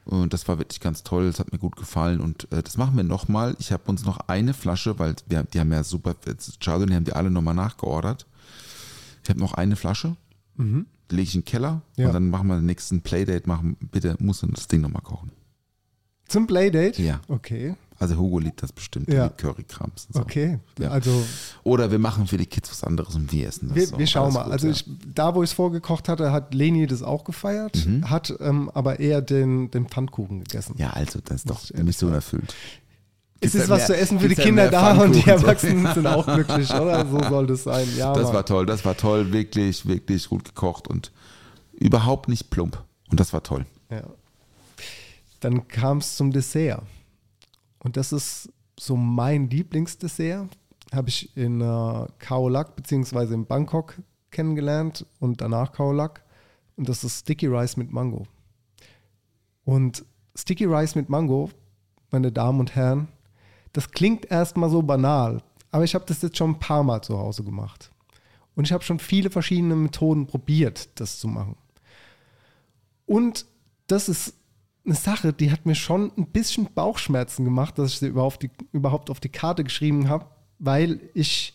Und 0.05 0.35
das 0.35 0.47
war 0.49 0.59
wirklich 0.59 0.81
ganz 0.81 1.03
toll, 1.03 1.25
es 1.25 1.39
hat 1.39 1.51
mir 1.53 1.59
gut 1.59 1.77
gefallen 1.77 2.21
und 2.21 2.51
äh, 2.53 2.63
das 2.63 2.77
machen 2.77 2.97
wir 2.97 3.05
nochmal. 3.05 3.57
Ich 3.59 3.73
habe 3.73 3.85
uns 3.87 4.05
noch 4.05 4.19
eine 4.29 4.53
Flasche, 4.53 4.99
weil 4.99 5.15
wir, 5.27 5.43
die 5.45 5.61
haben 5.61 5.73
ja 5.73 5.83
super, 5.83 6.15
Chardonnay 6.61 6.95
haben 6.97 7.05
die 7.05 7.13
alle 7.15 7.31
nochmal 7.31 7.55
nachgeordert. 7.55 8.27
Ich 9.23 9.31
habe 9.31 9.41
noch 9.41 9.55
eine 9.55 9.77
Flasche, 9.77 10.17
die 10.59 10.85
lege 11.11 11.23
ich 11.23 11.35
in 11.35 11.41
den 11.41 11.47
Keller 11.47 11.81
Ja. 11.97 12.09
und 12.09 12.13
dann 12.13 12.29
machen 12.31 12.49
wir 12.49 12.57
den 12.57 12.67
nächsten 12.67 13.01
Playdate. 13.01 13.47
Machen, 13.49 13.77
bitte 13.81 14.15
muss 14.19 14.43
man 14.43 14.53
das 14.53 14.69
Ding 14.69 14.83
nochmal 14.83 15.03
kochen. 15.03 15.31
Zum 16.27 16.47
Playdate? 16.47 17.01
Ja. 17.03 17.21
Okay, 17.29 17.75
Also 18.01 18.17
Hugo 18.17 18.39
liebt 18.39 18.63
das 18.63 18.71
bestimmt, 18.73 19.09
Ja. 19.13 19.29
die 19.29 19.37
Currykrams 19.43 20.07
so. 20.13 20.21
okay. 20.21 20.61
Ja. 20.79 20.91
Also 20.91 21.11
Oder 21.65 21.91
wir 21.91 21.99
machen 21.99 22.27
für 22.29 22.37
die 22.37 22.47
Kids 22.47 22.71
was 22.71 22.85
anderes 22.85 23.17
und 23.17 23.33
wir 23.33 23.49
essen 23.49 23.69
das. 23.69 23.77
wir, 23.77 23.87
so. 23.89 23.99
wir 23.99 24.07
schauen 24.07 24.25
Alles 24.27 24.35
mal. 24.35 24.45
gut, 24.45 24.53
also 24.53 24.67
ja. 24.69 24.73
ich, 24.73 24.85
da, 25.15 25.35
wo 25.35 25.43
ich 25.43 25.51
es 25.51 25.55
vorgekocht 25.55 26.09
hatte, 26.09 26.31
hat 26.31 26.55
Leni 26.55 26.87
das 26.87 27.03
auch 27.03 27.25
gefeiert, 27.25 27.85
Mhm. 27.87 28.09
hat 28.09 28.33
ähm, 28.41 28.71
aber 28.73 29.01
eher 29.01 29.21
den, 29.21 29.71
den 29.73 29.87
Pfannkuchen 29.89 30.45
gegessen. 30.45 30.77
Ja, 30.79 30.91
also 30.91 31.19
das 31.25 31.39
ist 31.39 31.51
doch 31.51 31.59
so 31.61 31.75
sagen. 31.75 32.15
erfüllt. 32.15 32.55
es 33.41 33.55
ist 33.57 33.63
ja 33.63 33.69
was 33.69 33.79
mehr- 33.79 33.87
zu 33.89 33.97
essen 33.97 34.21
für 34.21 34.29
die 34.29 34.35
ja 34.37 34.45
Kinder 34.45 34.71
da 34.71 34.93
und 35.03 35.15
die 35.17 35.23
Pfannkuchen, 35.23 35.41
so. 35.41 35.47
Erwachsenen 35.47 35.87
sind 35.95 36.07
auch 36.07 36.25
glücklich, 36.27 36.71
oder? 36.73 37.05
So 37.05 37.21
soll 37.29 37.47
das 37.49 37.65
sein. 37.65 37.89
Ja, 37.97 38.13
Das 38.13 38.25
Mann. 38.25 38.35
war 38.35 38.47
toll, 38.47 38.67
das 38.67 38.85
war 38.85 38.97
toll, 38.97 39.33
wirklich, 39.33 39.87
wirklich 39.87 40.29
gut 40.29 40.45
gekocht 40.45 40.87
und 40.87 41.11
überhaupt 41.73 42.29
nicht 42.29 42.51
plump. 42.51 42.81
Und 43.11 43.19
das 43.19 43.33
war 43.33 43.43
toll. 43.43 43.67
Ja. 43.91 44.03
Dann 45.41 45.67
kam 45.69 45.99
es 45.99 46.17
zum 46.17 46.31
Dessert. 46.33 46.83
Und 47.81 47.97
das 47.97 48.13
ist 48.13 48.53
so 48.79 48.97
mein 48.97 49.51
Lieblingsdessert. 49.51 50.49
Habe 50.93 51.09
ich 51.09 51.37
in 51.37 51.61
äh, 51.61 52.07
Khao 52.19 52.49
Lak 52.49 52.77
beziehungsweise 52.77 53.35
in 53.35 53.47
Bangkok 53.47 53.97
kennengelernt 54.31 55.07
und 55.21 55.41
danach 55.41 55.73
Khao 55.73 55.93
Lak. 55.93 56.23
Und 56.77 56.89
das 56.89 57.05
ist 57.05 57.21
Sticky 57.21 57.47
Rice 57.47 57.77
mit 57.77 57.93
Mango. 57.93 58.27
Und 59.65 60.05
Sticky 60.35 60.65
Rice 60.65 60.95
mit 60.95 61.09
Mango, 61.09 61.51
meine 62.11 62.33
Damen 62.33 62.61
und 62.61 62.75
Herren, 62.75 63.09
das 63.73 63.91
klingt 63.91 64.31
erstmal 64.31 64.71
so 64.71 64.83
banal, 64.83 65.43
aber 65.71 65.85
ich 65.85 65.95
habe 65.95 66.07
das 66.07 66.23
jetzt 66.23 66.39
schon 66.39 66.53
ein 66.53 66.59
paar 66.59 66.83
Mal 66.83 67.03
zu 67.03 67.19
Hause 67.19 67.45
gemacht. 67.45 67.91
Und 68.55 68.65
ich 68.65 68.73
habe 68.73 68.83
schon 68.83 68.99
viele 68.99 69.31
verschiedene 69.31 69.77
Methoden 69.77 70.27
probiert, 70.27 70.89
das 71.01 71.19
zu 71.19 71.29
machen. 71.29 71.57
Und 73.07 73.47
das 73.87 74.09
ist 74.09 74.35
eine 74.89 74.97
Sache, 74.97 75.33
die 75.33 75.53
hat 75.53 75.67
mir 75.67 75.75
schon 75.75 76.13
ein 76.17 76.27
bisschen 76.27 76.73
Bauchschmerzen 76.75 77.45
gemacht, 77.45 77.79
dass 77.79 77.93
ich 77.93 77.99
sie 77.99 78.07
überhaupt, 78.07 78.43
die, 78.43 78.51
überhaupt 78.73 79.11
auf 79.11 79.21
die 79.21 79.29
Karte 79.29 79.63
geschrieben 79.63 80.09
habe, 80.09 80.27
weil 80.59 81.01
ich 81.15 81.55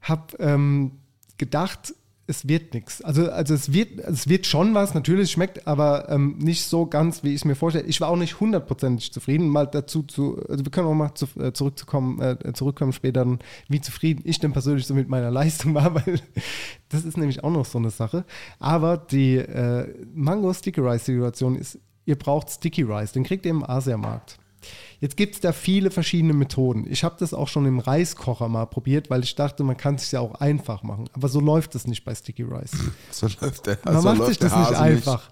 habe 0.00 0.36
ähm, 0.38 0.92
gedacht, 1.38 1.94
es 2.28 2.48
wird 2.48 2.74
nichts. 2.74 3.02
Also, 3.02 3.30
also 3.30 3.54
es, 3.54 3.72
wird, 3.72 4.00
es 4.00 4.28
wird 4.28 4.46
schon 4.46 4.74
was, 4.74 4.94
natürlich 4.94 5.30
schmeckt, 5.30 5.66
aber 5.68 6.08
ähm, 6.08 6.38
nicht 6.38 6.64
so 6.64 6.86
ganz, 6.86 7.22
wie 7.22 7.30
ich 7.30 7.36
es 7.36 7.44
mir 7.44 7.54
vorstelle. 7.54 7.86
Ich 7.86 8.00
war 8.00 8.08
auch 8.08 8.16
nicht 8.16 8.40
hundertprozentig 8.40 9.12
zufrieden. 9.12 9.48
Mal 9.48 9.66
dazu 9.66 10.02
zu, 10.02 10.42
also 10.48 10.64
wir 10.64 10.72
können 10.72 10.88
auch 10.88 10.94
mal 10.94 11.14
zu, 11.14 11.26
äh, 11.38 11.52
zurückzukommen, 11.52 12.20
äh, 12.20 12.52
zurückkommen 12.52 12.92
später, 12.92 13.38
wie 13.68 13.80
zufrieden 13.80 14.22
ich 14.24 14.40
denn 14.40 14.52
persönlich 14.52 14.86
so 14.86 14.94
mit 14.94 15.08
meiner 15.08 15.30
Leistung 15.30 15.74
war, 15.74 15.94
weil 16.06 16.20
das 16.88 17.04
ist 17.04 17.16
nämlich 17.16 17.44
auch 17.44 17.52
noch 17.52 17.64
so 17.64 17.78
eine 17.78 17.90
Sache. 17.90 18.24
Aber 18.58 18.96
die 18.96 19.36
äh, 19.36 19.86
Mango 20.12 20.52
Sticky 20.52 20.80
Rice 20.80 21.04
Situation 21.04 21.54
ist, 21.54 21.78
ihr 22.06 22.16
braucht 22.16 22.50
Sticky 22.50 22.82
Rice, 22.82 23.12
den 23.12 23.24
kriegt 23.24 23.44
ihr 23.44 23.50
im 23.50 23.68
Asiamarkt. 23.68 24.38
Jetzt 25.00 25.16
gibt 25.16 25.34
es 25.34 25.40
da 25.40 25.52
viele 25.52 25.90
verschiedene 25.90 26.32
Methoden. 26.32 26.86
Ich 26.90 27.04
habe 27.04 27.16
das 27.18 27.34
auch 27.34 27.48
schon 27.48 27.66
im 27.66 27.78
Reiskocher 27.78 28.48
mal 28.48 28.66
probiert, 28.66 29.10
weil 29.10 29.22
ich 29.22 29.34
dachte, 29.34 29.62
man 29.62 29.76
kann 29.76 29.96
es 29.96 30.02
sich 30.02 30.12
ja 30.12 30.20
auch 30.20 30.36
einfach 30.36 30.82
machen. 30.82 31.08
Aber 31.12 31.28
so 31.28 31.40
läuft 31.40 31.74
es 31.74 31.86
nicht 31.86 32.04
bei 32.04 32.14
Sticky 32.14 32.44
Rice. 32.44 32.72
So 33.10 33.28
läuft 33.40 33.66
der, 33.66 33.78
Man 33.84 33.96
so 33.98 34.02
macht 34.02 34.18
läuft 34.18 34.28
sich 34.30 34.38
das 34.38 34.56
nicht 34.56 34.70
Hase 34.70 34.78
einfach. 34.78 35.30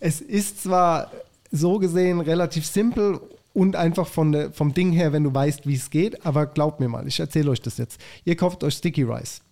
Es 0.00 0.20
ist 0.20 0.62
zwar 0.64 1.10
so 1.50 1.78
gesehen 1.78 2.20
relativ 2.20 2.66
simpel 2.66 3.20
und 3.52 3.76
einfach 3.76 4.08
von 4.08 4.32
der, 4.32 4.52
vom 4.52 4.74
Ding 4.74 4.92
her, 4.92 5.12
wenn 5.12 5.24
du 5.24 5.32
weißt, 5.32 5.66
wie 5.66 5.74
es 5.74 5.90
geht, 5.90 6.24
aber 6.26 6.46
glaubt 6.46 6.80
mir 6.80 6.88
mal, 6.88 7.06
ich 7.06 7.20
erzähle 7.20 7.50
euch 7.50 7.60
das 7.60 7.78
jetzt. 7.78 8.00
Ihr 8.24 8.36
kauft 8.36 8.64
euch 8.64 8.74
Sticky 8.74 9.04
Rice 9.04 9.42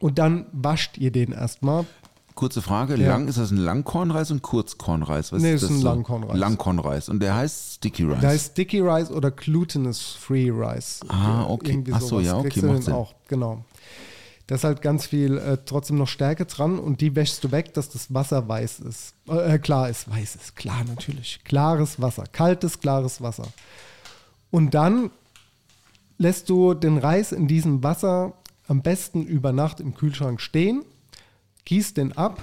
und 0.00 0.18
dann 0.18 0.46
wascht 0.52 0.98
ihr 0.98 1.12
den 1.12 1.32
erstmal. 1.32 1.84
Kurze 2.36 2.62
Frage, 2.62 2.94
Ja. 2.96 3.08
lang, 3.08 3.26
ist 3.26 3.38
das 3.38 3.50
ein 3.50 3.56
Langkornreis 3.56 4.30
und 4.30 4.42
Kurzkornreis? 4.42 5.32
Was 5.32 5.42
Nee, 5.42 5.54
ist 5.54 5.62
ist 5.62 5.70
das 5.70 5.70
ein 5.78 5.80
so? 5.80 5.88
Langkornreis. 5.88 6.36
Langkornreis. 6.38 7.08
Und 7.08 7.18
der 7.20 7.34
heißt 7.34 7.74
Sticky 7.76 8.04
Rice. 8.04 8.20
Da 8.20 8.28
heißt 8.28 8.52
Sticky 8.52 8.80
Rice 8.80 9.10
oder 9.10 9.30
Glutinous 9.32 10.12
Free 10.12 10.50
Rice. 10.50 11.00
Ah, 11.08 11.44
okay. 11.48 11.72
Irgendwie 11.72 11.92
Ach 11.94 12.00
so, 12.00 12.20
ja, 12.20 12.36
okay, 12.36 12.50
Kriegst 12.50 12.64
macht 12.68 12.82
Sinn. 12.84 12.94
auch, 12.94 13.14
genau. 13.26 13.64
Da 14.46 14.54
ist 14.54 14.62
halt 14.62 14.80
ganz 14.80 15.06
viel 15.06 15.38
äh, 15.38 15.58
trotzdem 15.64 15.96
noch 15.96 16.06
Stärke 16.06 16.44
dran 16.46 16.78
und 16.78 17.00
die 17.00 17.16
wäschst 17.16 17.42
du 17.42 17.50
weg, 17.50 17.74
dass 17.74 17.88
das 17.88 18.14
Wasser 18.14 18.46
weiß 18.46 18.78
ist. 18.80 19.14
Äh, 19.26 19.58
klar 19.58 19.88
ist, 19.88 20.08
weiß 20.08 20.36
ist, 20.36 20.54
klar 20.54 20.84
natürlich. 20.86 21.40
Klares 21.44 22.00
Wasser, 22.00 22.24
kaltes, 22.30 22.78
klares 22.80 23.20
Wasser. 23.20 23.48
Und 24.52 24.74
dann 24.74 25.10
lässt 26.18 26.48
du 26.48 26.74
den 26.74 26.98
Reis 26.98 27.32
in 27.32 27.48
diesem 27.48 27.82
Wasser 27.82 28.34
am 28.68 28.82
besten 28.82 29.24
über 29.24 29.52
Nacht 29.52 29.80
im 29.80 29.94
Kühlschrank 29.94 30.40
stehen, 30.40 30.82
gießt 31.66 31.98
den 31.98 32.16
ab 32.16 32.42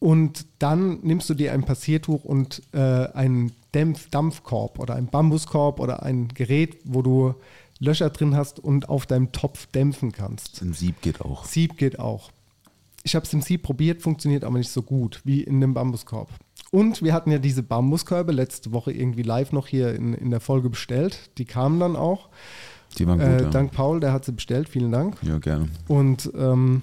Und 0.00 0.44
dann 0.58 0.98
nimmst 1.02 1.30
du 1.30 1.34
dir 1.34 1.52
ein 1.52 1.62
Passiertuch 1.62 2.24
und 2.24 2.60
äh, 2.72 2.78
einen 2.78 3.52
Dämpf 3.72 4.10
Dampfkorb 4.10 4.78
oder 4.78 4.96
einen 4.96 5.06
Bambuskorb 5.06 5.80
oder 5.80 6.02
ein 6.02 6.28
Gerät, 6.28 6.76
wo 6.84 7.00
du 7.02 7.34
Löcher 7.80 8.10
drin 8.10 8.36
hast 8.36 8.60
und 8.60 8.88
auf 8.88 9.06
deinem 9.06 9.32
Topf 9.32 9.66
dämpfen 9.66 10.12
kannst. 10.12 10.62
Ein 10.62 10.74
Sieb 10.74 11.00
geht 11.02 11.20
auch. 11.20 11.44
Sieb 11.44 11.76
geht 11.76 11.98
auch. 11.98 12.30
Ich 13.02 13.14
habe 13.14 13.26
es 13.26 13.32
im 13.32 13.42
Sieb 13.42 13.62
probiert, 13.62 14.02
funktioniert 14.02 14.44
aber 14.44 14.58
nicht 14.58 14.70
so 14.70 14.82
gut 14.82 15.20
wie 15.24 15.42
in 15.42 15.60
dem 15.60 15.74
Bambuskorb. 15.74 16.28
Und 16.70 17.02
wir 17.02 17.12
hatten 17.12 17.30
ja 17.30 17.38
diese 17.38 17.62
Bambuskörbe 17.62 18.32
letzte 18.32 18.72
Woche 18.72 18.92
irgendwie 18.92 19.22
live 19.22 19.52
noch 19.52 19.66
hier 19.66 19.94
in, 19.94 20.14
in 20.14 20.30
der 20.30 20.40
Folge 20.40 20.70
bestellt. 20.70 21.30
Die 21.38 21.44
kamen 21.44 21.78
dann 21.80 21.96
auch. 21.96 22.28
Die 22.98 23.06
waren 23.06 23.18
gut, 23.18 23.28
Äh, 23.28 23.42
ja. 23.42 23.50
Dank 23.50 23.72
Paul, 23.72 24.00
der 24.00 24.12
hat 24.12 24.24
sie 24.24 24.32
bestellt. 24.32 24.68
Vielen 24.68 24.92
Dank. 24.92 25.16
Ja, 25.22 25.38
gerne. 25.38 25.68
Und 25.88 26.30
ähm, 26.36 26.82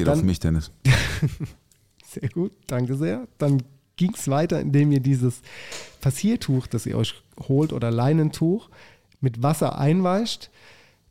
Geht 0.00 0.08
Dann- 0.08 0.18
auf 0.18 0.24
mich, 0.24 0.40
Dennis. 0.40 0.70
Sehr 2.06 2.28
gut, 2.28 2.52
danke 2.66 2.96
sehr. 2.96 3.28
Dann 3.38 3.62
ging 3.96 4.12
es 4.14 4.26
weiter, 4.28 4.60
indem 4.60 4.90
ihr 4.90 4.98
dieses 5.00 5.42
Passiertuch, 6.00 6.66
das 6.66 6.86
ihr 6.86 6.96
euch 6.98 7.22
holt 7.48 7.72
oder 7.72 7.90
Leinentuch, 7.92 8.68
mit 9.20 9.42
Wasser 9.44 9.78
einweicht, 9.78 10.50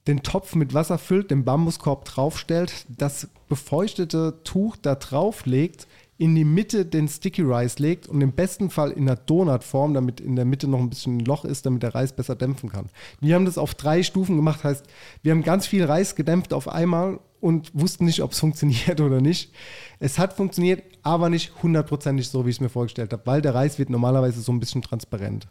den 0.07 0.23
Topf 0.23 0.55
mit 0.55 0.73
Wasser 0.73 0.97
füllt, 0.97 1.31
den 1.31 1.45
Bambuskorb 1.45 2.03
draufstellt, 2.03 2.85
das 2.89 3.29
befeuchtete 3.47 4.39
Tuch 4.43 4.75
da 4.75 4.95
drauf 4.95 5.45
legt, 5.45 5.87
in 6.19 6.35
die 6.35 6.43
Mitte 6.43 6.85
den 6.85 7.07
Sticky 7.07 7.43
Rice 7.43 7.79
legt 7.79 8.07
und 8.07 8.19
im 8.19 8.33
besten 8.33 8.69
Fall 8.69 8.91
in 8.91 9.07
einer 9.07 9.15
Donutform, 9.15 9.93
damit 9.93 10.19
in 10.19 10.35
der 10.35 10.43
Mitte 10.43 10.67
noch 10.67 10.79
ein 10.79 10.89
bisschen 10.89 11.17
ein 11.17 11.25
Loch 11.25 11.45
ist, 11.45 11.65
damit 11.65 11.81
der 11.81 11.95
Reis 11.95 12.11
besser 12.11 12.35
dämpfen 12.35 12.69
kann. 12.69 12.89
Wir 13.21 13.35
haben 13.35 13.45
das 13.45 13.57
auf 13.57 13.73
drei 13.73 14.03
Stufen 14.03 14.35
gemacht, 14.35 14.65
heißt, 14.65 14.85
wir 15.23 15.31
haben 15.31 15.43
ganz 15.43 15.65
viel 15.65 15.85
Reis 15.85 16.15
gedämpft 16.15 16.51
auf 16.51 16.67
einmal 16.67 17.21
und 17.39 17.71
wussten 17.73 18.03
nicht, 18.03 18.21
ob 18.21 18.33
es 18.33 18.39
funktioniert 18.41 18.99
oder 18.99 19.21
nicht. 19.21 19.53
Es 19.99 20.19
hat 20.19 20.33
funktioniert, 20.33 20.83
aber 21.03 21.29
nicht 21.29 21.63
hundertprozentig 21.63 22.27
so, 22.27 22.45
wie 22.45 22.49
ich 22.49 22.57
es 22.57 22.61
mir 22.61 22.67
vorgestellt 22.67 23.13
habe, 23.13 23.25
weil 23.25 23.41
der 23.41 23.55
Reis 23.55 23.79
wird 23.79 23.89
normalerweise 23.89 24.41
so 24.41 24.51
ein 24.51 24.59
bisschen 24.59 24.81
transparent. 24.81 25.47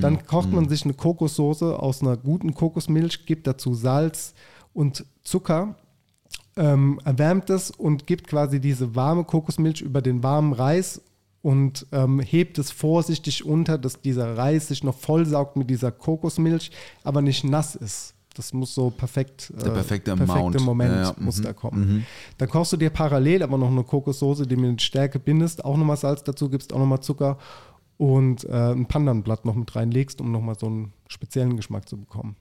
Dann 0.00 0.24
kocht 0.24 0.50
man 0.50 0.66
sich 0.70 0.82
eine 0.84 0.94
Kokossoße 0.94 1.78
aus 1.78 2.00
einer 2.00 2.16
guten 2.16 2.54
Kokosmilch, 2.54 3.26
gibt 3.26 3.46
dazu 3.46 3.74
Salz 3.74 4.32
und 4.72 5.04
Zucker, 5.22 5.76
ähm, 6.60 7.00
erwärmt 7.04 7.48
es 7.48 7.70
und 7.70 8.06
gibt 8.06 8.28
quasi 8.28 8.60
diese 8.60 8.94
warme 8.94 9.24
Kokosmilch 9.24 9.80
über 9.80 10.02
den 10.02 10.22
warmen 10.22 10.52
Reis 10.52 11.00
und 11.40 11.86
ähm, 11.90 12.20
hebt 12.20 12.58
es 12.58 12.70
vorsichtig 12.70 13.46
unter, 13.46 13.78
dass 13.78 14.02
dieser 14.02 14.36
Reis 14.36 14.68
sich 14.68 14.84
noch 14.84 14.98
vollsaugt 14.98 15.56
mit 15.56 15.70
dieser 15.70 15.90
Kokosmilch, 15.90 16.70
aber 17.02 17.22
nicht 17.22 17.44
nass 17.44 17.74
ist. 17.74 18.14
Das 18.34 18.52
muss 18.52 18.74
so 18.74 18.90
perfekt, 18.90 19.52
äh, 19.58 19.64
Der 19.64 19.70
perfekte 19.70 20.12
Amount. 20.12 20.60
Moment 20.60 20.92
Ja, 20.92 21.02
ja, 21.02 21.14
muss 21.18 21.38
mhm, 21.38 21.42
da 21.42 21.52
kommen. 21.54 22.06
Dann 22.36 22.48
kochst 22.48 22.72
du 22.72 22.76
dir 22.76 22.90
parallel 22.90 23.42
aber 23.42 23.56
noch 23.56 23.70
eine 23.70 23.82
Kokossoße, 23.82 24.46
die 24.46 24.56
mit 24.56 24.82
Stärke 24.82 25.18
bindest, 25.18 25.64
auch 25.64 25.78
nochmal 25.78 25.96
Salz 25.96 26.22
dazu 26.22 26.50
gibst, 26.50 26.74
auch 26.74 26.78
nochmal 26.78 27.00
Zucker 27.00 27.38
und 27.96 28.44
äh, 28.44 28.72
ein 28.72 28.86
Pandanblatt 28.86 29.46
noch 29.46 29.54
mit 29.54 29.74
reinlegst, 29.74 30.20
um 30.20 30.30
nochmal 30.30 30.58
so 30.58 30.66
einen 30.66 30.92
speziellen 31.08 31.56
Geschmack 31.56 31.88
zu 31.88 31.96
bekommen. 31.96 32.36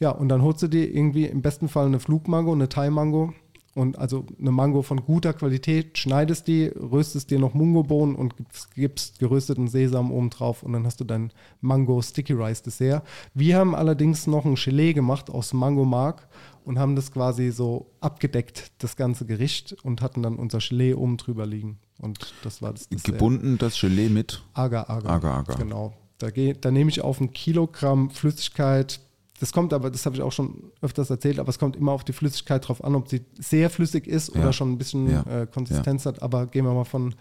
Ja, 0.00 0.10
und 0.10 0.28
dann 0.28 0.42
holst 0.42 0.62
du 0.62 0.68
dir 0.68 0.92
irgendwie 0.92 1.26
im 1.26 1.42
besten 1.42 1.68
Fall 1.68 1.86
eine 1.86 2.00
Flugmango, 2.00 2.52
eine 2.52 2.68
Thai-Mango 2.68 3.34
und 3.74 3.98
also 3.98 4.26
eine 4.40 4.50
Mango 4.50 4.82
von 4.82 5.04
guter 5.04 5.32
Qualität, 5.32 5.98
schneidest 5.98 6.48
die, 6.48 6.66
röstest 6.66 7.30
dir 7.30 7.38
noch 7.38 7.54
Mungobohnen 7.54 8.16
und 8.16 8.36
gibst, 8.36 8.74
gibst 8.74 9.18
gerösteten 9.18 9.68
Sesam 9.68 10.10
oben 10.10 10.30
drauf 10.30 10.62
und 10.62 10.72
dann 10.72 10.86
hast 10.86 11.00
du 11.00 11.04
dein 11.04 11.32
Mango 11.60 12.00
Sticky 12.02 12.32
Rice 12.32 12.62
Dessert. 12.62 13.06
Wir 13.34 13.58
haben 13.58 13.74
allerdings 13.74 14.26
noch 14.26 14.44
ein 14.44 14.56
Gelee 14.56 14.92
gemacht 14.92 15.30
aus 15.30 15.52
Mango 15.52 15.84
Mark 15.84 16.28
und 16.64 16.78
haben 16.78 16.96
das 16.96 17.12
quasi 17.12 17.50
so 17.50 17.86
abgedeckt, 18.00 18.72
das 18.78 18.96
ganze 18.96 19.26
Gericht 19.26 19.76
und 19.84 20.02
hatten 20.02 20.22
dann 20.22 20.36
unser 20.36 20.58
Gelee 20.58 20.94
oben 20.94 21.18
drüber 21.18 21.46
liegen 21.46 21.78
und 22.00 22.32
das 22.42 22.62
war 22.62 22.72
das 22.72 22.88
Dessert. 22.88 23.04
Gebunden 23.04 23.58
das 23.58 23.78
Gelee 23.78 24.08
mit. 24.08 24.42
Agar, 24.54 24.88
Agar. 24.88 25.12
Agar, 25.12 25.38
Agar. 25.38 25.56
Genau. 25.58 25.92
Da, 26.18 26.30
geh, 26.30 26.54
da 26.58 26.70
nehme 26.70 26.90
ich 26.90 27.02
auf 27.02 27.20
ein 27.20 27.32
Kilogramm 27.32 28.10
Flüssigkeit. 28.10 29.00
Das 29.40 29.52
kommt 29.52 29.72
aber, 29.72 29.90
das 29.90 30.04
habe 30.06 30.14
ich 30.16 30.22
auch 30.22 30.32
schon 30.32 30.70
öfters 30.82 31.10
erzählt, 31.10 31.38
aber 31.38 31.48
es 31.48 31.58
kommt 31.58 31.74
immer 31.74 31.92
auf 31.92 32.04
die 32.04 32.12
Flüssigkeit 32.12 32.68
drauf 32.68 32.84
an, 32.84 32.94
ob 32.94 33.08
sie 33.08 33.22
sehr 33.38 33.70
flüssig 33.70 34.06
ist 34.06 34.34
Ja. 34.34 34.42
oder 34.42 34.52
schon 34.52 34.70
ein 34.72 34.78
bisschen 34.78 35.10
Ja. 35.10 35.22
äh, 35.22 35.46
Konsistenz 35.46 36.04
hat. 36.06 36.22
Aber 36.22 36.46
gehen 36.46 36.64
wir 36.66 36.74
mal 36.74 36.84
von 36.84 37.14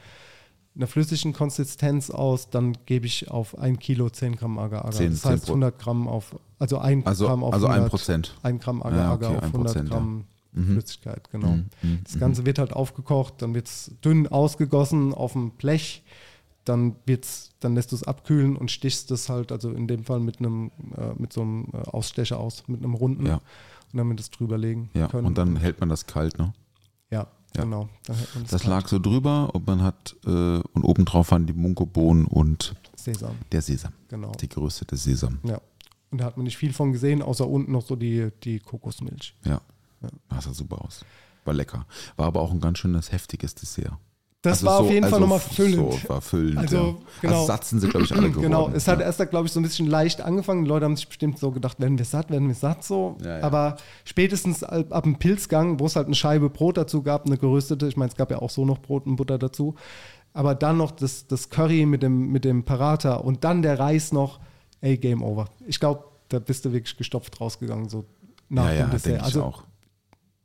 einer 0.76 0.88
flüssigen 0.88 1.34
Konsistenz 1.34 2.10
aus, 2.10 2.50
dann 2.50 2.78
gebe 2.86 3.06
ich 3.06 3.32
auf 3.32 3.58
ein 3.58 3.80
Kilo 3.80 4.10
10 4.10 4.36
Gramm 4.36 4.60
Agar 4.60 4.82
Agar. 4.82 4.92
10, 4.92 5.12
das 5.12 5.26
heißt 5.26 5.46
10 5.46 5.54
100 5.56 5.80
Gramm 5.80 6.08
auf, 6.08 6.36
also 6.60 6.78
ein 6.78 7.06
Also- 7.08 7.26
Gramm 7.28 7.44
auf 7.44 7.54
also 7.54 7.68
ein 7.68 7.74
100, 7.76 7.90
Prozent. 7.90 8.36
Ein 8.44 8.60
Gramm 8.60 8.84
Agar 8.84 8.98
Ja, 9.00 9.12
Agar 9.14 9.30
okay, 9.30 9.38
auf 9.38 9.44
ein 9.44 9.52
100 9.54 9.66
Prozent, 9.74 9.90
ja. 9.90 9.96
Gramm 9.96 10.26
Mhm. 10.52 10.66
Flüssigkeit, 10.74 11.30
genau. 11.32 11.48
Mhm, 11.50 11.66
mhm, 11.84 12.00
Das 12.04 12.20
Ganze 12.20 12.46
wird 12.46 12.60
halt 12.60 12.74
aufgekocht, 12.74 13.36
dann 13.42 13.54
wird 13.54 13.68
es 13.68 13.92
dünn 14.04 14.28
ausgegossen 14.28 15.14
auf 15.14 15.34
dem 15.34 15.52
Blech 15.52 16.04
dann 16.66 16.96
wird's, 17.06 17.50
dann 17.60 17.76
lässt 17.76 17.92
du 17.92 17.96
es 17.96 18.04
abkühlen 18.04 18.56
und 18.56 18.70
stichst 18.72 19.10
es 19.12 19.30
halt, 19.30 19.52
also 19.52 19.72
in 19.72 19.88
dem 19.88 20.04
Fall 20.04 20.20
mit 20.20 20.40
einem, 20.40 20.72
äh, 20.98 21.14
mit 21.18 21.34
so 21.34 21.42
einem 21.42 21.68
äh, 21.74 21.78
Ausstecher 21.78 22.40
aus, 22.40 22.64
mit 22.68 22.84
einem 22.84 22.94
runden 22.94 23.26
Ja. 23.26 23.36
und 23.92 23.98
dann 23.98 24.10
wird 24.10 24.20
es 24.20 24.30
drüberlegen 24.30 24.90
Ja, 24.94 25.08
können. 25.08 25.26
und 25.28 25.38
dann 25.38 25.56
hält 25.56 25.80
man 25.80 25.90
das 25.90 26.06
kalt, 26.06 26.38
ne? 26.38 26.54
ja, 27.10 27.28
Ja. 27.56 27.64
genau. 27.64 27.90
Das 28.06 28.62
kalt. 28.62 28.66
lag 28.66 28.88
so 28.88 29.00
drüber 29.00 29.54
und 29.56 29.66
man 29.66 29.82
hat, 29.82 30.16
äh, 30.26 30.30
und 30.30 30.84
obendrauf 30.84 31.32
waren 31.32 31.48
die 31.48 31.54
Mungobohnen 31.54 32.26
und 32.26 32.76
Sesam, 32.96 33.36
der 33.52 33.62
Sesam. 33.62 33.94
genau. 34.10 34.32
Die 34.34 34.50
geröstete 34.50 34.96
Sesam. 34.98 35.40
Ja. 35.44 35.60
Und 36.12 36.22
da 36.22 36.26
hat 36.26 36.38
man 36.38 36.44
nicht 36.44 36.58
viel 36.58 36.74
von 36.74 36.92
gesehen, 36.92 37.22
außer 37.22 37.48
unten 37.48 37.72
noch 37.72 37.84
so 37.86 37.96
die, 37.96 38.30
die 38.44 38.60
Kokosmilch. 38.60 39.36
Ja. 39.46 39.62
Das 40.30 40.46
sah 40.46 40.54
super 40.54 40.84
aus. 40.84 41.04
War 41.46 41.54
lecker. 41.54 41.86
War 42.16 42.28
aber 42.28 42.42
auch 42.42 42.52
ein 42.52 42.60
ganz 42.60 42.80
schönes 42.80 43.12
heftiges 43.12 43.54
Dessert. 43.56 43.94
Das 44.42 44.60
Also 44.64 44.66
war 44.68 44.78
so- 44.78 44.84
auf 44.86 44.92
jeden 44.92 45.04
Fall 45.04 45.14
also 45.16 45.20
nochmal 45.20 45.40
so 45.40 45.54
füllend. 45.54 46.10
war 46.10 46.22
füllend. 46.22 46.58
Also, 46.60 46.78
ja. 46.78 46.96
genau. 47.22 47.34
Also 47.34 47.48
satt 47.48 47.66
sind 47.66 47.80
sie, 47.82 47.90
glaube 47.90 48.06
ich, 48.06 48.12
alle 48.16 48.30
geworden. 48.30 48.44
Genau, 48.44 48.70
es 48.74 48.88
hat 48.88 49.00
ja. 49.00 49.06
erst, 49.06 49.30
glaube 49.30 49.48
ich, 49.48 49.52
so 49.52 49.60
ein 49.60 49.64
bisschen 49.64 49.88
leicht 49.88 50.22
angefangen. 50.22 50.64
Die 50.64 50.70
Leute 50.70 50.86
haben 50.86 50.96
sich 50.96 51.08
bestimmt 51.10 51.38
so 51.40 51.52
gedacht, 51.52 51.78
werden 51.82 51.98
wir 51.98 52.06
satt, 52.06 52.30
werden 52.32 52.48
wir 52.48 52.56
satt 52.56 52.84
so. 52.86 53.18
Ja, 53.22 53.40
ja. 53.40 53.44
Aber 53.44 53.76
spätestens 54.06 54.64
ab, 54.64 54.86
ab 54.92 55.04
dem 55.04 55.18
Pilzgang, 55.20 55.80
wo 55.82 55.88
es 55.88 55.98
halt 55.98 56.06
eine 56.06 56.16
Scheibe 56.16 56.50
Brot 56.50 56.78
dazu 56.78 57.02
gab, 57.04 57.26
eine 57.26 57.38
geröstete, 57.38 57.88
ich 57.88 57.98
meine, 57.98 58.12
es 58.12 58.16
gab 58.16 58.32
ja 58.32 58.40
auch 58.42 58.50
so 58.50 58.64
noch 58.66 58.78
Brot 58.80 59.06
und 59.08 59.18
Butter 59.18 59.38
dazu. 59.38 59.76
Aber 60.32 60.56
dann 60.56 60.78
noch 60.78 60.92
das, 60.92 61.28
das 61.28 61.50
Curry 61.50 61.86
mit 61.86 62.02
dem, 62.02 62.32
mit 62.32 62.46
dem 62.46 62.64
Parata 62.64 63.16
und 63.16 63.44
dann 63.44 63.62
der 63.62 63.78
Reis 63.78 64.14
noch, 64.14 64.40
ey, 64.80 64.96
Game 64.98 65.22
Over. 65.22 65.46
Ich 65.68 65.82
glaube, 65.82 66.06
da 66.30 66.40
bist 66.40 66.64
du 66.64 66.72
wirklich 66.72 66.96
gestopft 66.96 67.42
rausgegangen, 67.42 67.90
so 67.90 68.06
nach 68.48 68.66
ja, 68.68 68.72
ja, 68.72 68.76
dem 68.86 68.92
denke 68.92 68.96
Dessert. 68.98 69.18
ich 69.18 69.24
Also 69.24 69.44
auch. 69.44 69.64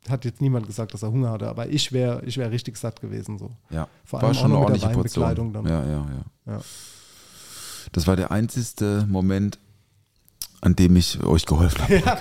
Hat 0.09 0.25
jetzt 0.25 0.41
niemand 0.41 0.67
gesagt, 0.67 0.93
dass 0.93 1.03
er 1.03 1.11
Hunger 1.11 1.31
hatte, 1.31 1.47
aber 1.47 1.69
ich 1.69 1.91
wäre 1.91 2.23
ich 2.25 2.37
wär 2.37 2.51
richtig 2.51 2.77
satt 2.77 3.01
gewesen. 3.01 3.37
So. 3.37 3.51
Ja. 3.69 3.87
Vor 4.03 4.21
war 4.21 4.29
allem 4.29 4.35
schon 4.37 4.45
eine 4.45 4.55
auch 4.55 4.65
der 4.71 4.89
ordentliche 4.89 5.21
Portion. 5.21 5.53
Dann. 5.53 5.65
Ja, 5.65 5.83
ja, 5.85 6.05
ja, 6.45 6.53
Ja. 6.53 6.61
Das 7.91 8.07
war 8.07 8.15
der 8.15 8.31
einzigste 8.31 9.05
Moment, 9.07 9.59
an 10.61 10.75
dem 10.75 10.95
ich 10.95 11.23
euch 11.23 11.45
geholfen 11.45 11.81
habe. 11.81 11.95
Ja. 12.05 12.17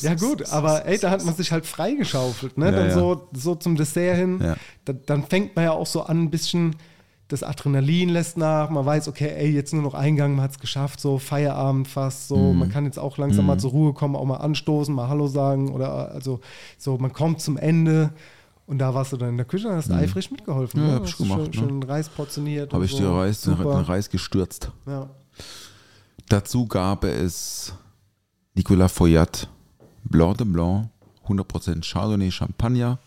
Ja 0.00 0.14
gut, 0.14 0.50
aber 0.50 0.84
ey, 0.86 0.98
da 0.98 1.10
hat 1.10 1.24
man 1.24 1.34
sich 1.34 1.52
halt 1.52 1.64
freigeschaufelt, 1.66 2.58
ne? 2.58 2.66
Ja, 2.66 2.70
dann 2.72 2.88
ja. 2.88 2.94
So, 2.94 3.28
so 3.32 3.54
zum 3.54 3.76
Dessert 3.76 4.16
hin. 4.16 4.56
Da, 4.84 4.92
dann 4.92 5.24
fängt 5.24 5.54
man 5.54 5.64
ja 5.64 5.70
auch 5.70 5.86
so 5.86 6.02
an, 6.02 6.24
ein 6.24 6.30
bisschen, 6.30 6.74
das 7.28 7.42
Adrenalin 7.42 8.08
lässt 8.10 8.36
nach, 8.36 8.70
man 8.70 8.86
weiß, 8.86 9.08
okay, 9.08 9.28
ey, 9.36 9.50
jetzt 9.52 9.72
nur 9.72 9.82
noch 9.82 9.94
Eingang, 9.94 10.36
man 10.36 10.44
hat 10.44 10.52
es 10.52 10.58
geschafft, 10.60 11.00
so 11.00 11.18
Feierabend 11.18 11.88
fast, 11.88 12.28
so, 12.28 12.36
Mhm. 12.52 12.58
man 12.60 12.70
kann 12.70 12.84
jetzt 12.84 12.98
auch 12.98 13.18
langsam 13.18 13.46
mal 13.46 13.58
zur 13.58 13.70
Ruhe 13.72 13.92
kommen, 13.94 14.14
auch 14.14 14.24
mal 14.24 14.36
anstoßen, 14.36 14.94
mal 14.94 15.08
Hallo 15.08 15.26
sagen 15.26 15.72
oder 15.72 16.12
also 16.12 16.40
so, 16.78 16.98
man 16.98 17.12
kommt 17.12 17.40
zum 17.40 17.56
Ende 17.56 18.12
und 18.66 18.78
da 18.78 18.94
warst 18.94 19.12
du 19.12 19.16
dann 19.16 19.30
in 19.30 19.36
der 19.38 19.46
Küche 19.46 19.68
und 19.68 19.74
hast 19.74 19.90
eifrig 19.90 20.30
mitgeholfen. 20.30 20.80
Mhm. 20.80 20.86
Ja, 20.86 20.92
ne? 20.94 21.00
hab 21.00 21.06
ich 21.08 21.16
gemacht, 21.16 21.40
Schön, 21.54 21.64
ne? 21.64 21.70
schön 21.70 21.82
Reis 21.82 22.08
portioniert. 22.08 22.72
Habe 22.72 22.84
ich 22.84 22.92
so. 22.92 22.98
dir 22.98 23.08
Reis, 23.10 23.40
den. 23.40 23.54
Reis 23.54 24.08
gestürzt. 24.08 24.70
Ja. 24.86 25.08
Dazu 26.28 26.66
gab 26.66 27.02
es 27.04 27.72
Nicolas 28.54 28.92
Foyat 28.92 29.48
Blanc 30.04 30.38
de 30.38 30.46
Blanc, 30.46 30.88
100% 31.28 31.82
Chardonnay 31.84 32.30
Champagner, 32.30 32.98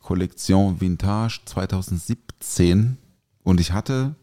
Kollektion 0.00 0.80
Vintage 0.80 1.40
2017. 1.44 2.96
Und 3.46 3.60
ich 3.60 3.70
hatte, 3.70 4.16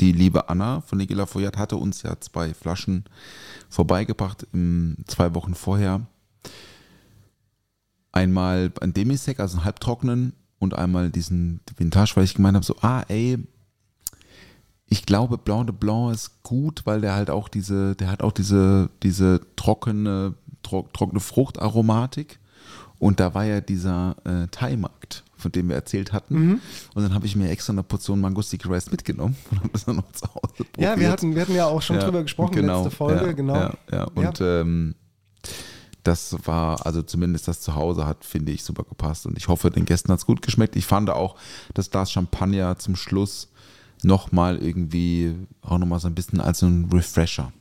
die 0.00 0.12
liebe 0.12 0.48
Anna 0.48 0.80
von 0.80 0.96
Nicolas 0.96 1.30
Foyat 1.30 1.58
hatte 1.58 1.76
uns 1.76 2.02
ja 2.02 2.18
zwei 2.20 2.54
Flaschen 2.54 3.04
vorbeigebracht, 3.68 4.46
im, 4.54 4.96
zwei 5.06 5.34
Wochen 5.34 5.54
vorher. 5.54 6.06
Einmal 8.12 8.72
ein 8.80 8.94
Demisec, 8.94 9.40
also 9.40 9.58
einen 9.58 9.66
halbtrockenen, 9.66 10.32
und 10.58 10.74
einmal 10.74 11.10
diesen 11.10 11.60
Vintage, 11.76 12.12
weil 12.14 12.24
ich 12.24 12.34
gemeint 12.34 12.54
habe, 12.54 12.64
so, 12.64 12.76
ah, 12.80 13.02
ey, 13.08 13.36
ich 14.86 15.04
glaube, 15.04 15.36
Blanc 15.36 15.66
de 15.66 15.76
Blanc 15.76 16.14
ist 16.14 16.42
gut, 16.42 16.86
weil 16.86 17.02
der 17.02 17.14
halt 17.14 17.28
auch 17.28 17.48
diese, 17.48 17.94
der 17.94 18.10
hat 18.10 18.22
auch 18.22 18.32
diese, 18.32 18.88
diese 19.02 19.42
trockene, 19.56 20.34
tro 20.62 20.88
trockene 20.94 21.20
Fruchtaromatik. 21.20 22.38
Und 22.98 23.20
da 23.20 23.34
war 23.34 23.44
ja 23.44 23.60
dieser 23.60 24.16
äh, 24.24 24.46
Thai-Markt, 24.48 25.24
von 25.42 25.52
dem 25.52 25.68
wir 25.68 25.76
erzählt 25.76 26.12
hatten. 26.12 26.34
Mhm. 26.34 26.60
Und 26.94 27.02
dann 27.02 27.14
habe 27.14 27.26
ich 27.26 27.36
mir 27.36 27.50
extra 27.50 27.72
eine 27.72 27.82
Portion 27.82 28.20
Mango 28.20 28.40
Sticky 28.40 28.68
Rice 28.68 28.90
mitgenommen 28.90 29.36
und 29.50 29.58
habe 29.58 29.68
das 29.72 29.84
dann 29.84 29.96
noch 29.96 30.10
zu 30.12 30.26
Hause 30.26 30.64
probiert. 30.64 30.78
ja, 30.78 30.98
wir 30.98 31.10
hatten, 31.10 31.34
wir 31.34 31.42
hatten 31.42 31.54
ja 31.54 31.66
auch 31.66 31.82
schon 31.82 31.96
Ja, 31.96 32.04
drüber 32.04 32.22
gesprochen, 32.22 32.54
genau, 32.54 32.82
letzte 32.84 32.96
Folge, 32.96 33.26
ja, 33.26 33.32
genau. 33.32 33.54
Ja, 33.54 33.74
ja. 33.90 34.04
Und 34.04 34.40
Ähm, 34.40 34.94
das 36.04 36.36
war, 36.44 36.84
also 36.84 37.02
zumindest 37.02 37.46
das 37.46 37.60
Zuhause 37.60 38.06
hat, 38.06 38.24
finde 38.24 38.52
ich, 38.52 38.64
super 38.64 38.82
gepasst. 38.82 39.26
Und 39.26 39.36
ich 39.38 39.48
hoffe, 39.48 39.70
den 39.70 39.84
Gästen 39.84 40.10
hat 40.10 40.18
es 40.18 40.26
gut 40.26 40.42
geschmeckt. 40.42 40.74
Ich 40.74 40.86
fand 40.86 41.10
auch 41.10 41.36
das 41.74 41.90
Glas 41.90 42.10
Champagner 42.10 42.76
zum 42.78 42.96
Schluss 42.96 43.48
nochmal 44.02 44.58
irgendwie, 44.58 45.36
auch 45.60 45.78
nochmal 45.78 46.00
so 46.00 46.08
ein 46.08 46.14
bisschen 46.14 46.40
als 46.40 46.58
so 46.58 46.66
ein 46.66 46.88
Refresher. 46.92 47.52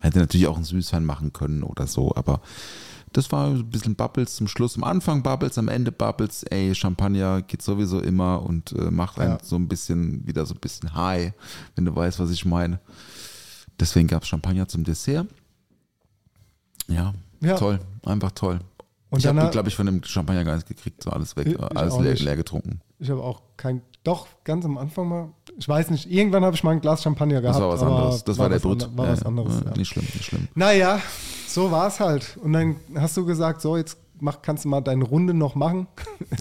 Hätte 0.00 0.18
natürlich 0.20 0.46
auch 0.46 0.56
einen 0.56 0.64
Süßwein 0.64 1.04
machen 1.04 1.32
können 1.32 1.62
oder 1.62 1.86
so, 1.86 2.14
aber 2.16 2.40
das 3.12 3.30
war 3.32 3.48
ein 3.48 3.68
bisschen 3.70 3.94
Bubbles 3.94 4.36
zum 4.36 4.48
Schluss. 4.48 4.76
Am 4.76 4.84
Anfang 4.84 5.22
Bubbles, 5.22 5.58
am 5.58 5.68
Ende 5.68 5.92
Bubbles. 5.92 6.42
Ey, 6.44 6.74
Champagner 6.74 7.42
geht 7.42 7.62
sowieso 7.62 8.00
immer 8.00 8.42
und 8.42 8.72
äh, 8.72 8.90
macht 8.90 9.18
einen 9.18 9.32
Ja. 9.32 9.38
so 9.42 9.56
ein 9.56 9.68
bisschen, 9.68 10.26
wieder 10.26 10.46
so 10.46 10.54
ein 10.54 10.60
bisschen 10.60 10.94
high, 10.94 11.32
wenn 11.76 11.84
du 11.84 11.94
weißt, 11.94 12.18
was 12.18 12.30
ich 12.30 12.44
meine. 12.44 12.80
Deswegen 13.80 14.08
gab 14.08 14.22
es 14.22 14.28
Champagner 14.28 14.68
zum 14.68 14.84
Dessert. 14.84 15.26
Ja, 16.88 17.14
Ja. 17.40 17.56
toll, 17.56 17.80
einfach 18.04 18.32
toll. 18.32 18.60
Und 19.10 19.18
ich 19.18 19.26
habe, 19.26 19.50
glaube 19.50 19.68
ich, 19.68 19.76
von 19.76 19.84
dem 19.86 20.02
Champagner 20.04 20.42
gar 20.44 20.54
nichts 20.54 20.68
gekriegt, 20.68 21.02
so 21.02 21.10
alles 21.10 21.36
weg, 21.36 21.46
ich 21.48 21.60
alles 21.60 21.98
leer, 21.98 22.14
leer 22.14 22.36
getrunken. 22.36 22.80
Ich 22.98 23.10
habe 23.10 23.22
auch 23.22 23.42
kein, 23.58 23.82
doch 24.04 24.26
ganz 24.42 24.64
am 24.64 24.78
Anfang 24.78 25.06
mal, 25.08 25.28
ich 25.58 25.68
weiß 25.68 25.90
nicht, 25.90 26.10
irgendwann 26.10 26.44
habe 26.44 26.56
ich 26.56 26.64
mal 26.64 26.70
ein 26.70 26.80
Glas 26.80 27.02
Champagner 27.02 27.42
gehabt. 27.42 27.56
Das 27.56 27.62
war 27.62 27.68
was 27.68 27.82
anderes. 27.82 28.24
Das 28.24 28.38
war, 28.38 28.48
der 28.48 28.56
was 28.56 28.62
Brut. 28.62 28.88
War 28.96 29.08
was 29.08 29.22
anderes. 29.22 29.62
Ja. 29.66 29.76
Nicht 29.76 29.88
schlimm, 29.90 30.04
nicht 30.14 30.24
schlimm. 30.24 30.48
Naja, 30.54 30.98
so 31.54 31.70
war 31.70 31.88
es 31.88 32.00
halt. 32.00 32.36
Und 32.42 32.52
dann 32.52 32.76
hast 32.94 33.16
du 33.16 33.24
gesagt, 33.24 33.60
so 33.60 33.76
jetzt 33.76 33.96
mach, 34.22 34.40
kannst 34.40 34.64
du 34.64 34.68
mal 34.68 34.80
deine 34.80 35.04
Runde 35.04 35.34
noch 35.34 35.54
machen. 35.54 35.88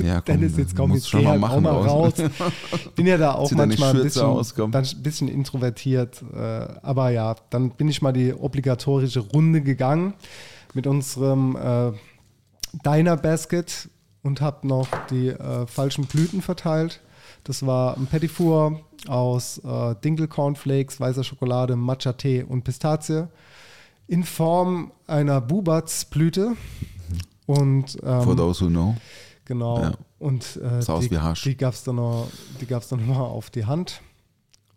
Ja, 0.02 0.22
komm, 0.26 0.26
Dennis, 0.26 0.58
jetzt 0.58 0.76
komm, 0.76 0.94
jetzt 0.94 1.10
schon 1.10 1.22
geh 1.22 1.26
mal 1.26 1.32
halt 1.32 1.42
machen 1.42 1.66
auch 1.66 1.84
mal 1.84 1.88
raus. 1.88 2.14
Bin 2.96 3.08
ja 3.08 3.18
da 3.18 3.34
auch 3.34 3.50
Zieh 3.50 3.56
manchmal 3.56 3.96
ein 3.96 4.04
bisschen, 4.04 4.22
aus, 4.22 4.54
dann 4.54 4.74
ein 4.74 5.04
bisschen 5.04 5.28
introvertiert. 5.28 6.24
Äh, 6.34 6.40
aber 6.82 7.10
ja, 7.10 7.36
dann 7.50 7.72
bin 7.72 7.90
ich 7.90 8.02
mal 8.02 8.14
die 8.14 8.34
obligatorische 8.34 9.20
Runde 9.20 9.62
gegangen 9.62 10.14
mit 10.74 10.88
unserem 10.88 11.56
äh, 11.58 11.92
Diner 12.86 13.18
Basket 13.18 13.90
und 14.24 14.40
habe 14.40 14.68
noch 14.68 14.88
die 15.10 15.30
äh, 15.30 15.66
falschen 15.68 16.06
Blüten 16.06 16.42
verteilt. 16.42 17.02
Das 17.44 17.66
war 17.66 17.98
ein 17.98 18.06
Petit 18.06 18.30
Four 18.30 18.82
aus 19.08 19.60
äh, 19.66 19.96
Dinkel 20.04 20.28
Cornflakes, 20.28 21.00
weißer 21.00 21.24
Schokolade, 21.24 21.76
Matcha 21.76 22.14
Tee 22.14 22.44
und 22.44 22.64
Pistazie 22.64 23.28
in 24.08 24.24
Form 24.24 24.92
einer 25.08 25.42
Bubatz-Blüte. 25.42 26.56
Und 27.46 27.98
ähm, 28.04 28.22
For 28.22 28.36
those 28.36 28.64
who 28.64 28.70
know. 28.70 28.96
Genau. 29.46 29.82
Ja. 29.82 29.92
Und 30.20 30.58
äh, 30.58 30.80
die, 31.00 31.10
die 31.44 31.58
gab 31.58 31.74
es 31.74 31.84
dann, 31.84 31.96
noch- 31.96 32.28
die 32.60 32.66
gab's 32.66 32.88
dann 32.90 33.08
mal 33.08 33.20
auf 33.20 33.50
die 33.50 33.66
Hand. 33.66 34.02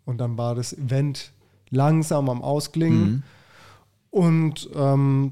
Und 0.05 0.17
dann 0.19 0.37
war 0.37 0.55
das 0.55 0.73
Event 0.73 1.31
langsam 1.69 2.29
am 2.29 2.41
Ausklingen. 2.41 3.03
Mhm. 3.09 3.23
Und 4.09 4.69
ähm, 4.75 5.31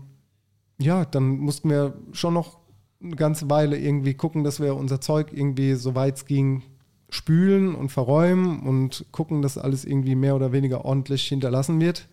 ja, 0.80 1.06
dann 1.06 1.38
mussten 1.40 1.70
wir 1.70 1.94
schon 2.12 2.34
noch 2.34 2.58
eine 3.02 3.16
ganze 3.16 3.50
Weile 3.50 3.78
irgendwie 3.78 4.14
gucken, 4.14 4.44
dass 4.44 4.60
wir 4.60 4.76
unser 4.76 5.02
Zeug 5.02 5.32
irgendwie, 5.34 5.74
soweit 5.76 6.18
es 6.18 6.26
ging, 6.26 6.64
spülen 7.10 7.76
und 7.76 7.90
verräumen 7.90 8.62
und 8.62 9.06
gucken, 9.12 9.42
dass 9.42 9.58
alles 9.58 9.86
irgendwie 9.86 10.16
mehr 10.16 10.36
oder 10.36 10.52
weniger 10.52 10.84
ordentlich 10.86 11.28
hinterlassen 11.28 11.80
wird. 11.80 12.08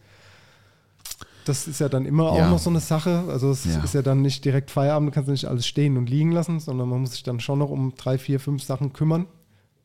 Das 1.51 1.67
ist 1.67 1.81
ja 1.81 1.89
dann 1.89 2.07
immer 2.07 2.25
Ja. 2.37 2.47
auch 2.47 2.51
noch 2.51 2.59
so 2.61 2.71
eine 2.71 2.81
Sache. 2.81 3.25
Also 3.29 3.51
es 3.51 3.65
Ja. 3.65 3.83
ist 3.83 3.95
ja 3.95 4.03
dann 4.03 4.23
nicht 4.23 4.45
direkt 4.45 4.71
Feierabend, 4.71 5.09
du 5.11 5.15
kannst 5.15 5.29
nicht 5.31 5.47
alles 5.47 5.67
stehen 5.67 5.97
und 5.97 6.09
liegen 6.09 6.31
lassen, 6.33 6.61
sondern 6.61 6.89
man 6.89 7.01
muss 7.01 7.11
sich 7.13 7.23
dann 7.25 7.41
schon 7.41 7.59
noch 7.59 7.71
um 7.71 7.95
drei, 7.97 8.19
vier, 8.19 8.39
fünf 8.41 8.63
Sachen 8.63 8.93
kümmern, 8.93 9.27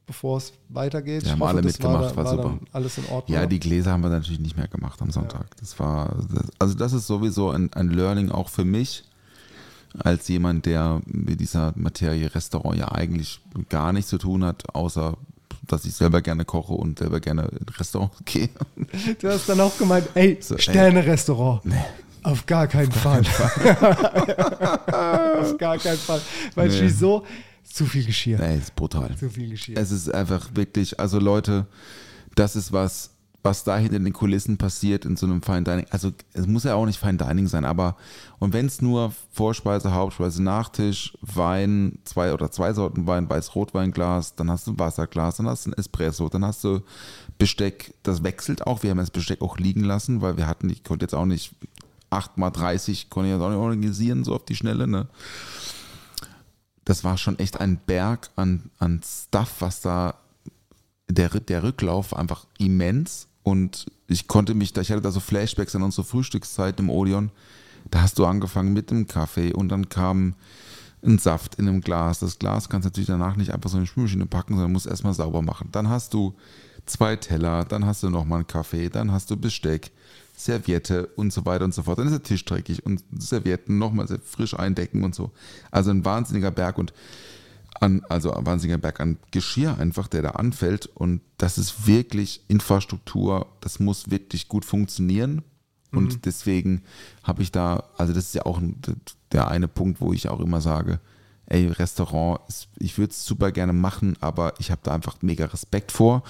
bevor 0.06 0.38
es 0.38 0.54
weitergeht. 0.70 1.26
Die 1.26 1.32
haben 1.32 1.42
alle 1.42 1.62
das 1.62 1.74
mitgemacht, 1.74 2.16
war 2.16 2.26
war, 2.26 2.32
super. 2.32 2.44
dann 2.44 2.60
alles 2.72 2.98
in 3.00 3.06
Ordnung. 3.08 3.36
Ja, 3.38 3.46
die 3.48 3.60
Gläser 3.60 3.92
haben 3.92 4.04
wir 4.04 4.10
natürlich 4.10 4.40
nicht 4.40 4.56
mehr 4.58 4.68
gemacht 4.68 5.02
am 5.02 5.10
Sonntag. 5.12 5.58
Das 5.58 5.80
war, 5.80 6.16
das, 6.32 6.48
also 6.60 6.76
das 6.76 6.94
ist 6.94 7.08
sowieso 7.08 7.50
ein, 7.50 7.74
ein 7.74 7.90
Learning 7.90 8.30
auch 8.32 8.50
für 8.50 8.66
mich, 8.66 9.04
als 9.98 10.28
jemand, 10.28 10.66
der 10.66 11.02
mit 11.06 11.40
dieser 11.40 11.74
Materie 11.76 12.34
Restaurant 12.36 12.78
ja 12.78 12.92
eigentlich 12.92 13.40
gar 13.70 13.92
nichts 13.94 14.10
zu 14.10 14.18
tun 14.18 14.44
hat, 14.44 14.76
außer 14.76 15.18
dass 15.68 15.86
ich 15.86 15.94
selber 15.94 16.22
gerne 16.22 16.46
koche 16.46 16.74
und 16.74 17.00
selber 17.00 17.20
gerne 17.20 17.44
in 17.60 17.66
Restaurants 17.78 18.18
gehe. 18.26 18.50
Du 19.20 19.30
hast 19.30 19.48
dann 19.50 19.60
auch 19.62 19.78
gemeint, 19.78 20.08
ey, 20.16 20.38
So. 20.42 20.58
Sterne-Restaurant. 20.58 21.62
Auf 22.24 22.46
gar 22.46 22.68
keinen 22.68 22.92
Fall. 22.92 23.22
Auf 25.42 25.58
gar 25.58 25.78
keinen 25.78 25.98
Fall. 25.98 26.22
Weil 26.56 26.70
Nee. 26.70 26.82
wieso? 26.82 27.26
Zu 27.64 27.86
viel 27.86 28.06
Geschirr. 28.06 28.40
Ey, 28.40 28.58
ist 28.58 28.76
brutal. 28.76 29.16
Zu 29.18 29.30
viel 29.30 29.50
Geschirr. 29.50 29.78
Es 29.78 29.92
ist 29.92 30.14
einfach 30.14 30.50
wirklich, 30.54 31.00
also 31.00 31.20
Leute, 31.20 31.66
das 32.36 32.56
ist 32.56 32.72
was, 32.72 33.12
was 33.46 33.64
da 33.64 33.78
hinter 33.78 34.00
den 34.00 34.12
Kulissen 34.12 34.58
passiert 34.58 35.06
in 35.06 35.16
so 35.16 35.28
einem 35.28 35.44
Fine 35.44 35.64
Dining. 35.64 35.86
Also 35.92 36.12
es 36.34 36.48
muss 36.48 36.64
ja 36.64 36.74
auch 36.74 36.88
nicht 36.88 37.00
Fine 37.00 37.18
Dining 37.18 37.48
sein, 37.48 37.64
aber 37.64 37.96
und 38.40 38.54
wenn 38.54 38.66
es 38.66 38.82
nur 38.82 39.14
Vorspeise, 39.32 39.94
Hauptspeise, 39.94 40.42
Nachtisch, 40.42 41.16
Wein, 41.22 42.00
zwei 42.06 42.34
oder 42.34 42.50
zwei 42.50 42.74
Sorten 42.74 43.06
Wein, 43.06 43.30
Weiß-Rotweinglas, 43.30 44.36
dann 44.36 44.50
hast 44.50 44.66
du 44.66 44.72
ein 44.72 44.80
Wasserglas, 44.80 45.38
dann 45.38 45.48
hast 45.48 45.68
du 45.68 45.70
ein 45.70 45.74
Espresso, 45.74 46.28
dann 46.28 46.44
hast 46.44 46.64
du 46.64 46.82
Besteck, 47.38 47.94
das 48.02 48.24
wechselt 48.24 48.66
auch. 48.66 48.82
Wir 48.82 48.90
haben 48.90 48.98
das 48.98 49.12
Besteck 49.12 49.42
auch 49.42 49.58
liegen 49.60 49.84
lassen, 49.84 50.22
weil 50.22 50.38
wir 50.38 50.48
hatten, 50.48 50.70
ich 50.72 50.84
konnte 50.84 51.04
jetzt 51.06 51.14
auch 51.14 51.26
nicht 51.26 51.54
8 52.10 52.40
mal 52.40 52.50
30, 52.50 53.12
konnte 53.12 53.30
ich 53.30 53.36
jetzt 53.36 53.44
auch 53.44 53.50
nicht 53.50 53.60
organisieren, 53.60 54.24
so 54.24 54.34
auf 54.34 54.46
die 54.46 54.56
Schnelle, 54.56 54.88
ne? 54.88 55.08
das 56.84 57.04
war 57.04 57.18
schon 57.18 57.38
echt 57.38 57.60
ein 57.60 57.78
Berg 57.78 58.30
an, 58.36 58.72
an 58.80 59.02
Stuff, 59.04 59.56
was 59.60 59.82
da, 59.82 60.16
der, 61.08 61.30
der 61.30 61.62
Rücklauf 61.62 62.16
einfach 62.16 62.48
immens 62.58 63.28
und 63.46 63.86
ich 64.08 64.28
konnte 64.28 64.56
mich, 64.56 64.76
ich 64.76 64.92
hatte 64.92 65.02
da 65.02 65.12
so 65.12 65.20
Flashbacks 65.20 65.76
an 65.76 65.84
unsere 65.84 66.04
Frühstückszeit 66.04 66.80
im 66.80 66.90
Odeon, 66.90 67.30
da 67.92 68.02
hast 68.02 68.18
du 68.18 68.26
angefangen 68.26 68.74
mit 68.74 68.90
dem 68.90 69.06
Kaffee 69.06 69.54
und 69.54 69.70
dann 69.70 69.88
kam 69.88 70.34
ein 71.06 71.20
Saft 71.20 71.54
in 71.56 71.68
einem 71.68 71.82
Glas. 71.82 72.18
Das 72.18 72.40
Glas 72.40 72.70
kannst 72.70 72.86
du 72.86 72.90
natürlich 72.90 73.08
danach 73.08 73.36
nicht 73.36 73.54
einfach 73.54 73.70
so 73.70 73.78
in 73.78 73.84
die 73.84 73.88
Spülmaschine 73.88 74.26
packen, 74.26 74.56
sondern 74.56 74.72
musst 74.72 74.88
erstmal 74.88 75.14
sauber 75.14 75.44
machen. 75.44 75.70
Dann 75.72 75.90
hast 75.90 76.16
du 76.16 76.34
zwei 76.88 77.18
Teller, 77.18 77.66
dann 77.66 77.86
hast 77.86 78.02
du 78.02 78.10
nochmal 78.10 78.40
einen 78.40 78.48
Kaffee, 78.48 78.90
dann 78.90 79.12
hast 79.12 79.30
du 79.30 79.38
Besteck, 79.38 79.92
Serviette 80.36 81.06
und 81.16 81.32
so 81.32 81.46
weiter 81.46 81.66
und 81.66 81.76
so 81.76 81.84
fort. 81.84 82.00
Dann 82.00 82.08
ist 82.08 82.14
der 82.14 82.24
Tisch 82.24 82.46
dreckig 82.46 82.84
und 82.84 83.04
Servietten 83.16 83.78
nochmal 83.78 84.08
sehr 84.08 84.20
frisch 84.22 84.58
eindecken 84.58 85.04
und 85.04 85.14
so. 85.14 85.32
Also 85.70 85.92
ein 85.92 86.04
wahnsinniger 86.04 86.50
Berg 86.50 86.80
und 86.80 86.94
an, 87.82 88.04
also 88.10 88.34
ein 88.34 88.46
wahnsinniger 88.46 88.78
Berg 88.78 89.00
an 89.00 89.18
Geschirr 89.32 89.78
einfach, 89.78 90.08
der 90.08 90.22
da 90.22 90.30
anfällt. 90.32 90.88
Und 90.88 91.22
das 91.38 91.58
ist 91.58 91.88
wirklich 91.88 92.42
Infrastruktur, 92.48 93.48
das 93.62 93.80
muss 93.80 94.10
wirklich 94.10 94.48
gut 94.48 94.66
funktionieren. 94.66 95.44
Und 95.92 96.26
deswegen 96.26 96.82
habe 97.24 97.42
ich 97.42 97.52
da, 97.52 97.86
also 97.98 98.12
das 98.14 98.26
ist 98.26 98.36
ja 98.36 98.46
auch 98.46 98.62
der 99.32 99.48
eine 99.48 99.68
Punkt, 99.68 100.02
wo 100.02 100.12
ich 100.12 100.28
auch 100.28 100.42
immer 100.42 100.60
sage, 100.60 101.00
ey, 101.46 101.68
Restaurant, 101.68 102.42
ich 102.78 102.98
würde 102.98 103.12
es 103.12 103.26
super 103.26 103.52
gerne 103.52 103.74
machen, 103.74 104.18
aber 104.20 104.54
ich 104.60 104.72
habe 104.72 104.82
da 104.84 104.94
einfach 104.94 105.22
mega 105.22 105.46
Respekt 105.46 105.92
vor. 105.92 106.24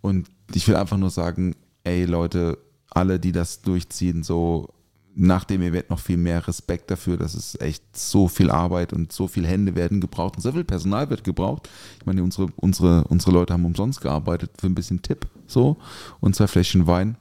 Und 0.00 0.28
ich 0.54 0.66
will 0.66 0.76
einfach 0.76 0.96
nur 0.96 1.10
sagen, 1.10 1.56
ey 1.84 2.04
Leute, 2.04 2.58
alle, 2.90 3.20
die 3.20 3.32
das 3.32 3.62
durchziehen, 3.62 4.22
so 4.22 4.68
nach 5.14 5.44
dem 5.44 5.62
Event 5.62 5.90
noch 5.90 5.98
viel 5.98 6.16
mehr 6.16 6.46
Respekt 6.46 6.90
dafür. 6.90 7.16
Das 7.16 7.34
ist 7.34 7.60
echt 7.60 7.96
so 7.96 8.28
viel 8.28 8.50
Arbeit 8.50 8.92
und 8.92 9.12
so 9.12 9.28
viele 9.28 9.48
Hände 9.48 9.74
werden 9.74 10.00
gebraucht 10.00 10.36
und 10.36 10.42
so 10.42 10.52
viel 10.52 10.64
Personal 10.64 11.10
wird 11.10 11.24
gebraucht. 11.24 11.68
Ich 11.98 12.06
meine, 12.06 12.22
unsere, 12.22 12.48
unsere, 12.56 13.04
unsere 13.04 13.32
Leute 13.32 13.52
haben 13.52 13.64
umsonst 13.64 14.00
gearbeitet 14.00 14.52
für 14.58 14.66
ein 14.66 14.74
bisschen 14.74 15.02
Tipp 15.02 15.26
so 15.46 15.76
und 16.20 16.34
zwei 16.34 16.46
Fläschchen 16.46 16.86
Wein. 16.86 17.16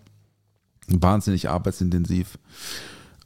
Wahnsinnig 0.87 1.49
arbeitsintensiv. 1.49 2.37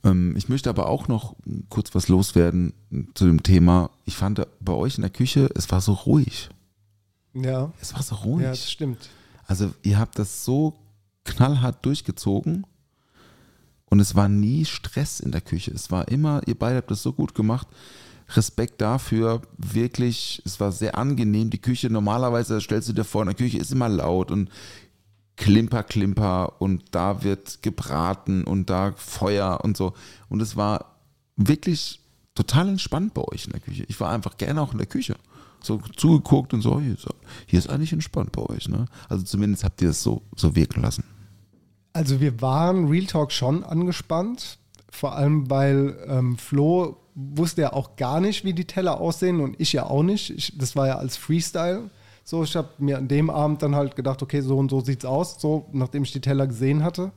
Ähm, 0.03 0.35
ich 0.35 0.49
möchte 0.49 0.69
aber 0.69 0.87
auch 0.87 1.07
noch 1.07 1.35
kurz 1.69 1.93
was 1.95 2.07
loswerden 2.07 2.73
zu 3.13 3.25
dem 3.25 3.43
Thema. 3.43 3.91
Ich 4.05 4.15
fand 4.17 4.45
bei 4.59 4.73
euch 4.73 4.97
in 4.97 5.01
der 5.01 5.11
Küche, 5.11 5.49
es 5.55 5.69
war 5.71 5.81
so 5.81 5.93
ruhig. 5.93 6.49
ja, 7.33 7.71
Es 7.81 7.93
war 7.93 8.03
so 8.03 8.15
ruhig. 8.15 8.43
ja, 8.43 8.49
das 8.51 8.71
stimmt. 8.71 9.09
Also 9.47 9.73
ihr 9.83 9.99
habt 9.99 10.17
das 10.17 10.43
so 10.43 10.73
knallhart 11.23 11.85
durchgezogen 11.85 12.65
und 13.95 14.01
es 14.01 14.13
war 14.13 14.27
nie 14.27 14.65
Stress 14.65 15.21
in 15.21 15.31
der 15.31 15.39
Küche. 15.39 15.71
Es 15.71 15.89
war 15.89 16.09
immer, 16.09 16.41
ihr 16.47 16.59
beide 16.59 16.75
habt 16.75 16.91
das 16.91 17.01
so 17.01 17.13
gut 17.13 17.33
gemacht. 17.33 17.65
Respekt 18.35 18.81
dafür, 18.81 19.41
wirklich, 19.57 20.41
es 20.43 20.59
war 20.59 20.73
sehr 20.73 20.97
angenehm. 20.97 21.49
Die 21.49 21.61
Küche, 21.61 21.89
normalerweise 21.89 22.59
stellst 22.59 22.89
du 22.89 22.93
dir 22.93 23.05
vor, 23.05 23.21
in 23.21 23.27
der 23.27 23.35
Küche 23.35 23.57
ist 23.57 23.71
immer 23.71 23.87
laut 23.87 24.31
und 24.31 24.49
Klimper, 25.37 25.83
Klimper 25.83 26.61
und 26.61 26.83
da 26.91 27.23
wird 27.23 27.63
gebraten 27.63 28.43
und 28.43 28.69
da 28.69 28.91
Feuer 28.97 29.61
und 29.63 29.77
so. 29.77 29.93
Und 30.27 30.41
es 30.41 30.57
war 30.57 30.97
wirklich 31.37 32.01
total 32.35 32.67
entspannt 32.67 33.13
bei 33.13 33.21
euch 33.21 33.45
in 33.45 33.53
der 33.53 33.61
Küche. 33.61 33.85
Ich 33.87 33.97
war 34.01 34.11
einfach 34.11 34.35
gerne 34.35 34.59
auch 34.59 34.73
in 34.73 34.77
der 34.77 34.87
Küche. 34.87 35.15
So 35.61 35.81
zugeguckt 35.95 36.53
und 36.53 36.59
so, 36.59 36.81
hier 36.81 36.97
ist, 37.47 37.69
eigentlich 37.69 37.93
entspannt 37.93 38.33
bei 38.33 38.41
euch. 38.41 38.67
Ne? 38.67 38.87
Also 39.07 39.23
zumindest 39.23 39.63
habt 39.63 39.81
ihr 39.81 39.91
es 39.91 40.03
so, 40.03 40.21
so 40.35 40.53
wirken 40.53 40.81
lassen. 40.81 41.05
Also 41.95 42.19
wir 42.19 42.41
waren 42.41 42.89
Real 42.89 43.05
Talk 43.05 43.31
schon 43.31 43.63
angespannt, 43.63 44.57
vor 44.91 45.15
allem 45.15 45.49
weil 45.49 45.95
ähm, 46.09 46.37
Flo 46.37 46.97
wusste 47.15 47.61
ja 47.61 47.71
auch 47.71 47.95
gar 47.95 48.19
nicht, 48.19 48.43
wie 48.43 48.51
die 48.51 48.65
Teller 48.65 48.99
aussehen 48.99 49.39
und 49.39 49.55
ich 49.61 49.71
ja 49.71 49.85
auch 49.85 50.03
nicht. 50.03 50.29
Ich, 50.29 50.57
das 50.57 50.75
war 50.75 50.87
ja 50.87 50.97
als 50.97 51.15
Freestyle. 51.15 51.89
So, 52.25 52.43
ich 52.43 52.53
habe 52.57 52.67
mir 52.79 52.97
an 52.97 53.07
dem 53.07 53.29
Abend 53.29 53.61
dann 53.61 53.77
halt 53.77 53.95
gedacht, 53.95 54.21
okay, 54.21 54.41
so 54.41 54.57
und 54.57 54.71
so 54.71 54.81
sieht's 54.81 55.05
aus, 55.05 55.39
so 55.39 55.67
nachdem 55.71 56.03
ich 56.03 56.11
die 56.11 56.19
Teller 56.19 56.47
gesehen 56.47 56.83
hatte. 56.83 57.11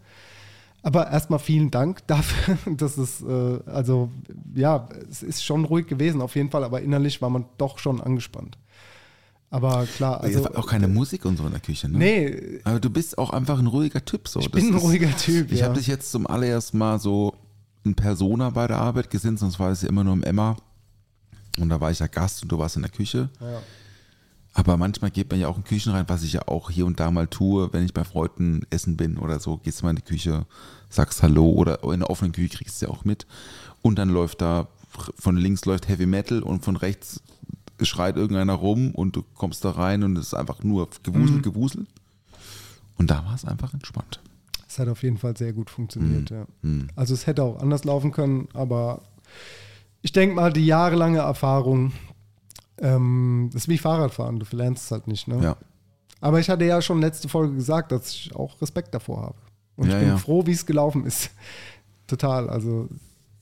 Aber 0.84 1.10
erstmal 1.10 1.40
vielen 1.40 1.72
Dank 1.72 2.02
dafür. 2.06 2.56
Das 2.76 2.98
ist, 2.98 3.22
äh, 3.22 3.58
also, 3.66 4.12
ja, 4.54 4.88
es 5.10 5.24
ist 5.24 5.44
schon 5.44 5.64
ruhig 5.64 5.88
gewesen, 5.88 6.22
auf 6.22 6.36
jeden 6.36 6.50
Fall, 6.50 6.62
aber 6.62 6.82
innerlich 6.82 7.20
war 7.20 7.30
man 7.30 7.46
doch 7.58 7.78
schon 7.78 8.00
angespannt. 8.00 8.56
Aber 9.50 9.86
klar, 9.86 10.20
Also, 10.20 10.44
auch 10.54 10.66
keine 10.66 10.88
Musik 10.88 11.24
und 11.24 11.38
so 11.38 11.44
in 11.46 11.52
der 11.52 11.60
Küche, 11.60 11.88
ne? 11.88 11.98
Nee, 11.98 12.60
Aber 12.64 12.80
du 12.80 12.90
bist 12.90 13.16
auch 13.16 13.30
einfach 13.30 13.58
ein 13.58 13.66
ruhiger 13.66 14.04
Typ. 14.04 14.28
So. 14.28 14.40
ich 14.40 14.46
Das 14.50 14.52
bin 14.62 14.72
ein 14.72 14.76
ist- 14.76 14.82
ruhiger 14.82 15.16
Typ. 15.16 15.50
Ich 15.52 15.60
ja. 15.60 15.66
habe 15.66 15.78
dich 15.78 15.86
jetzt 15.86 16.10
zum 16.12 16.26
allerersten 16.26 16.76
Mal 16.78 16.98
so 16.98 17.34
in 17.84 17.94
Persona 17.94 18.50
bei 18.50 18.66
der 18.66 18.76
Arbeit 18.78 19.08
gesehen, 19.10 19.36
sonst 19.38 19.58
war 19.58 19.70
es 19.70 19.82
ja 19.82 19.88
immer 19.88 20.04
nur 20.04 20.12
im 20.14 20.22
Emma. 20.22 20.56
Und 21.58 21.70
da 21.70 21.80
war 21.80 21.90
ich 21.90 21.98
ja 21.98 22.06
Gast 22.08 22.42
und 22.42 22.52
du 22.52 22.58
warst 22.58 22.76
in 22.76 22.82
der 22.82 22.90
Küche. 22.90 23.30
Ja. 23.40 23.62
Aber 24.52 24.76
manchmal 24.76 25.10
geht 25.10 25.30
man 25.30 25.40
ja 25.40 25.48
auch 25.48 25.56
in 25.56 25.64
Küchen 25.64 25.92
rein, 25.92 26.04
was 26.08 26.22
ich 26.24 26.32
ja 26.34 26.42
auch 26.46 26.70
hier 26.70 26.84
und 26.84 27.00
da 27.00 27.10
mal 27.10 27.26
tue, 27.28 27.72
wenn 27.72 27.84
ich 27.84 27.94
bei 27.94 28.04
Freunden 28.04 28.62
essen 28.70 28.96
bin 28.96 29.16
oder 29.16 29.38
so, 29.40 29.56
gehst 29.56 29.80
du 29.80 29.84
mal 29.84 29.90
in 29.90 29.96
die 29.96 30.02
Küche, 30.02 30.46
sagst 30.90 31.22
Hallo 31.22 31.46
oder 31.50 31.82
in 31.84 32.00
der 32.00 32.10
offenen 32.10 32.32
Küche 32.32 32.56
kriegst 32.58 32.82
du 32.82 32.86
ja 32.86 32.92
auch 32.92 33.04
mit. 33.04 33.26
Und 33.82 33.98
dann 33.98 34.08
läuft 34.10 34.40
da, 34.40 34.68
von 35.18 35.36
links 35.36 35.64
läuft 35.64 35.88
Heavy 35.88 36.06
Metal 36.06 36.42
und 36.42 36.64
von 36.64 36.76
rechts 36.76 37.22
schreit 37.86 38.16
irgendeiner 38.16 38.54
rum 38.54 38.92
und 38.94 39.16
du 39.16 39.22
kommst 39.34 39.64
da 39.64 39.70
rein 39.70 40.02
und 40.02 40.16
es 40.16 40.28
ist 40.28 40.34
einfach 40.34 40.62
nur 40.62 40.88
Gewusel, 41.02 41.42
Gewusel. 41.42 41.86
Und 42.96 43.10
da 43.10 43.24
war 43.24 43.34
es 43.34 43.44
einfach 43.44 43.72
entspannt. 43.74 44.20
Es 44.68 44.78
hat 44.78 44.88
auf 44.88 45.02
jeden 45.02 45.18
Fall 45.18 45.36
sehr 45.36 45.52
gut 45.52 45.70
funktioniert, 45.70 46.30
ja. 46.30 46.46
Mhm. 46.62 46.88
Also 46.96 47.14
es 47.14 47.26
hätte 47.26 47.42
auch 47.42 47.60
anders 47.60 47.84
laufen 47.84 48.12
können, 48.12 48.48
aber 48.52 49.02
ich 50.02 50.12
denke 50.12 50.34
mal, 50.34 50.52
die 50.52 50.66
jahrelange 50.66 51.18
Erfahrung, 51.18 51.92
ähm, 52.78 53.50
das 53.52 53.62
ist 53.62 53.68
wie 53.68 53.78
Fahrradfahren, 53.78 54.38
du 54.38 54.44
verlernst 54.44 54.84
es 54.84 54.90
halt 54.90 55.06
nicht, 55.06 55.26
ne? 55.28 55.42
Ja. 55.42 55.56
Aber 56.20 56.40
ich 56.40 56.50
hatte 56.50 56.64
ja 56.64 56.82
schon 56.82 57.00
letzte 57.00 57.28
Folge 57.28 57.54
gesagt, 57.54 57.92
dass 57.92 58.10
ich 58.10 58.34
auch 58.34 58.60
Respekt 58.60 58.92
davor 58.92 59.22
habe. 59.22 59.38
Und 59.76 59.88
Ja, 59.88 59.94
ich 59.94 60.00
bin 60.00 60.08
ja. 60.08 60.16
froh, 60.16 60.44
wie 60.46 60.52
es 60.52 60.66
gelaufen 60.66 61.04
ist. 61.06 61.30
Total, 62.06 62.50
also 62.50 62.88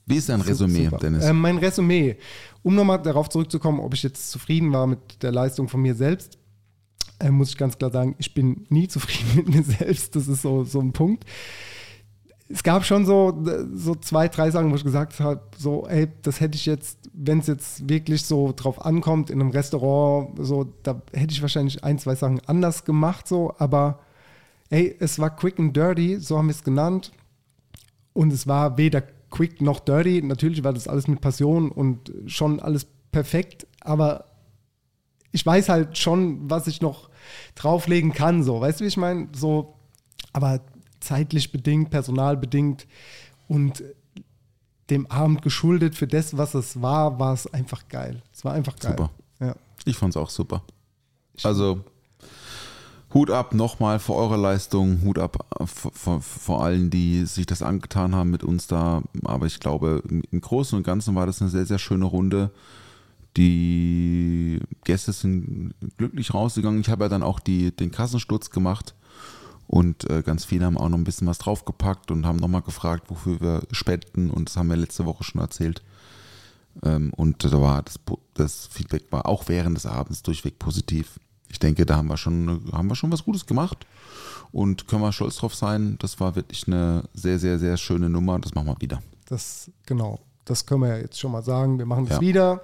Wie 0.07 0.17
ist 0.17 0.29
dein 0.29 0.41
Resümee, 0.41 0.85
super. 0.85 0.99
Dennis? 0.99 1.25
Ähm, 1.25 1.41
mein 1.41 1.59
Resümee, 1.59 2.17
um 2.63 2.75
nochmal 2.77 3.03
darauf 3.03 3.29
zurückzukommen, 3.29 3.81
ob 3.81 3.93
ich 3.93 4.05
jetzt 4.05 4.31
zufrieden 4.31 4.73
war 4.73 4.87
mit 4.87 5.23
der 5.23 5.33
Leistung 5.33 5.69
von 5.69 5.83
mir 5.83 5.97
selbst, 5.97 6.39
äh, 7.19 7.31
muss 7.31 7.51
ich 7.51 7.57
ganz 7.57 7.77
klar 7.77 7.91
sagen, 7.91 8.15
ich 8.19 8.33
bin 8.33 8.67
nie 8.69 8.87
zufrieden 8.89 9.33
mit 9.35 9.49
mir 9.49 9.63
selbst. 9.65 10.15
Das 10.15 10.29
ist 10.29 10.43
so, 10.43 10.65
so 10.65 10.81
ein 10.81 10.93
Punkt. 10.93 11.25
Es 12.49 12.63
gab 12.63 12.85
schon 12.85 13.05
so, 13.05 13.45
so 13.75 13.97
zwei, 13.97 14.29
drei 14.29 14.53
Sachen, 14.53 14.71
wo 14.71 14.77
ich 14.77 14.85
gesagt 14.85 15.19
habe, 15.19 15.43
so, 15.59 15.85
ey, 15.89 16.07
das 16.23 16.41
hätte 16.41 16.55
ich 16.55 16.65
jetzt, 16.65 16.99
wenn 17.13 17.41
es 17.41 17.49
jetzt 17.49 17.89
wirklich 17.89 18.25
so 18.25 18.53
drauf 18.55 18.87
ankommt, 18.87 19.31
in 19.31 19.41
einem 19.41 19.51
Restaurant, 19.51 20.39
so, 20.39 20.73
da 20.85 21.03
hätte 21.13 21.33
ich 21.33 21.43
wahrscheinlich 21.43 21.83
ein, 21.83 21.99
zwei 21.99 22.15
Sachen 22.15 22.41
anders 22.47 22.85
gemacht, 22.85 23.27
so, 23.27 23.53
aber 23.59 23.99
ey, 24.71 24.95
es 25.01 25.19
war 25.19 25.35
quick 25.35 25.59
and 25.59 25.77
dirty, 25.77 26.21
so 26.21 26.39
haben 26.39 26.47
wir 26.47 26.55
es 26.55 26.63
genannt. 26.63 27.11
Und 28.13 28.33
es 28.33 28.47
war 28.47 28.79
weder 28.79 29.03
quick 29.37 29.61
noch 29.61 29.81
dirty. 29.81 30.23
Natürlich 30.23 30.65
war 30.65 30.73
das 30.73 30.89
alles 30.89 31.09
mit 31.09 31.21
Passion 31.21 31.71
und 31.71 32.11
schon 32.27 32.59
alles 32.59 32.87
perfekt, 33.13 33.67
aber 33.81 34.25
ich 35.31 35.45
weiß 35.45 35.69
halt 35.69 35.99
schon, 35.99 36.49
was 36.49 36.67
ich 36.67 36.81
noch 36.81 37.11
drauflegen 37.55 38.13
kann, 38.13 38.43
so. 38.43 38.61
Weißt 38.63 38.81
du, 38.81 38.85
wie 38.85 38.89
ich 38.89 38.97
meine? 38.97 39.29
So, 39.37 39.75
aber 40.33 40.61
zeitlich 41.01 41.53
bedingt, 41.53 41.91
personalbedingt 41.91 42.87
und 43.47 43.85
dem 44.89 45.07
Abend 45.09 45.43
geschuldet 45.43 45.95
für 45.95 46.07
das, 46.07 46.39
was 46.39 46.55
es 46.55 46.81
war, 46.81 47.19
war 47.19 47.35
es 47.35 47.47
einfach 47.53 47.89
geil. 47.89 48.23
Es 48.33 48.43
war 48.45 48.55
einfach 48.55 48.77
geil. 48.79 48.93
Super. 48.93 49.11
Ja. 49.41 49.55
Ich 49.85 49.97
fand 49.97 50.15
es 50.15 50.17
auch 50.17 50.31
super. 50.31 50.63
Also 51.43 51.85
Hut 53.17 53.31
ab 53.31 53.55
nochmal 53.55 53.99
für 53.99 54.13
eure 54.13 54.37
Leistung, 54.37 55.01
Hut 55.01 55.19
ab 55.19 55.47
vor, 55.65 56.21
vor, 56.21 56.63
allen, 56.63 56.91
die 56.91 57.25
sich 57.25 57.47
das 57.47 57.63
angetan 57.63 58.15
haben 58.15 58.31
mit 58.31 58.45
uns 58.45 58.67
da. 58.67 59.03
Aber 59.25 59.47
ich 59.47 59.59
glaube, 59.59 60.03
im, 60.07 60.39
Großen 60.39 60.77
und 60.77 60.83
Ganzen 60.83 61.15
war 61.15 61.25
das 61.25 61.41
eine 61.41 61.51
sehr, 61.51 61.65
sehr 61.65 61.79
schöne 61.79 62.05
Runde. 62.05 62.51
Die 63.39 64.61
Gäste 64.85 65.13
sind 65.13 65.73
glücklich 65.97 66.35
rausgegangen. 66.35 66.83
Ich 66.83 66.91
habe 66.91 67.05
ja 67.05 67.09
dann 67.09 67.23
auch 67.23 67.41
die, 67.41 67.75
den 67.75 67.91
Kassensturz 67.91 68.51
gemacht 68.51 68.95
und 69.67 70.11
äh, 70.11 70.23
ganz 70.23 70.45
viele 70.45 70.67
haben 70.67 70.77
auch 70.77 70.91
noch 70.91 70.99
ein 70.99 71.05
bisschen 71.05 71.27
was 71.27 71.39
draufgepackt 71.39 72.11
und 72.11 72.27
haben 72.27 72.37
nochmal 72.37 72.61
gefragt, 72.61 73.05
wofür 73.09 73.41
wir 73.41 73.63
spenden. 73.71 74.29
Und 74.29 74.51
das 74.51 74.59
haben 74.59 74.69
wir 74.69 74.77
letzte 74.77 75.07
Woche 75.07 75.25
schon 75.25 75.41
erzählt. 75.41 75.83
Ähm, 76.85 77.15
und 77.17 77.43
da 77.43 77.63
war 77.63 77.83
das, 77.83 77.99
das 78.35 78.67
Feedback 78.67 79.11
war 79.11 79.25
auch 79.25 79.49
während 79.49 79.79
des 79.79 79.87
Abends 79.87 80.23
durchweg 80.23 80.59
positiv. 80.59 81.19
Ich 81.49 81.59
denke, 81.59 81.87
da 81.87 81.97
haben 81.97 82.09
wir 82.09 82.17
schon, 82.17 82.71
haben 82.73 82.89
wir 82.89 82.95
schon 82.97 83.13
was 83.13 83.25
Gutes 83.25 83.47
gemacht 83.47 83.87
und 84.53 84.89
können 84.89 85.03
wir 85.03 85.13
stolz 85.13 85.37
drauf 85.37 85.55
sein. 85.55 85.97
Das 86.01 86.19
war 86.21 86.35
wirklich 86.37 86.67
eine 86.67 87.05
sehr, 87.15 87.39
sehr, 87.39 87.59
sehr 87.59 87.77
schöne 87.77 88.09
Nummer 88.11 88.39
das 88.39 88.55
machen 88.55 88.67
wir 88.69 88.81
wieder. 88.81 89.03
Das, 89.27 89.71
genau, 89.87 90.21
das 90.45 90.67
können 90.67 90.83
wir 90.83 90.89
ja 90.89 90.99
jetzt 90.99 91.19
schon 91.19 91.33
mal 91.33 91.43
sagen. 91.43 91.79
Wir 91.79 91.87
machen 91.87 92.07
das 92.07 92.17
Ja. 92.17 92.21
wieder. 92.21 92.63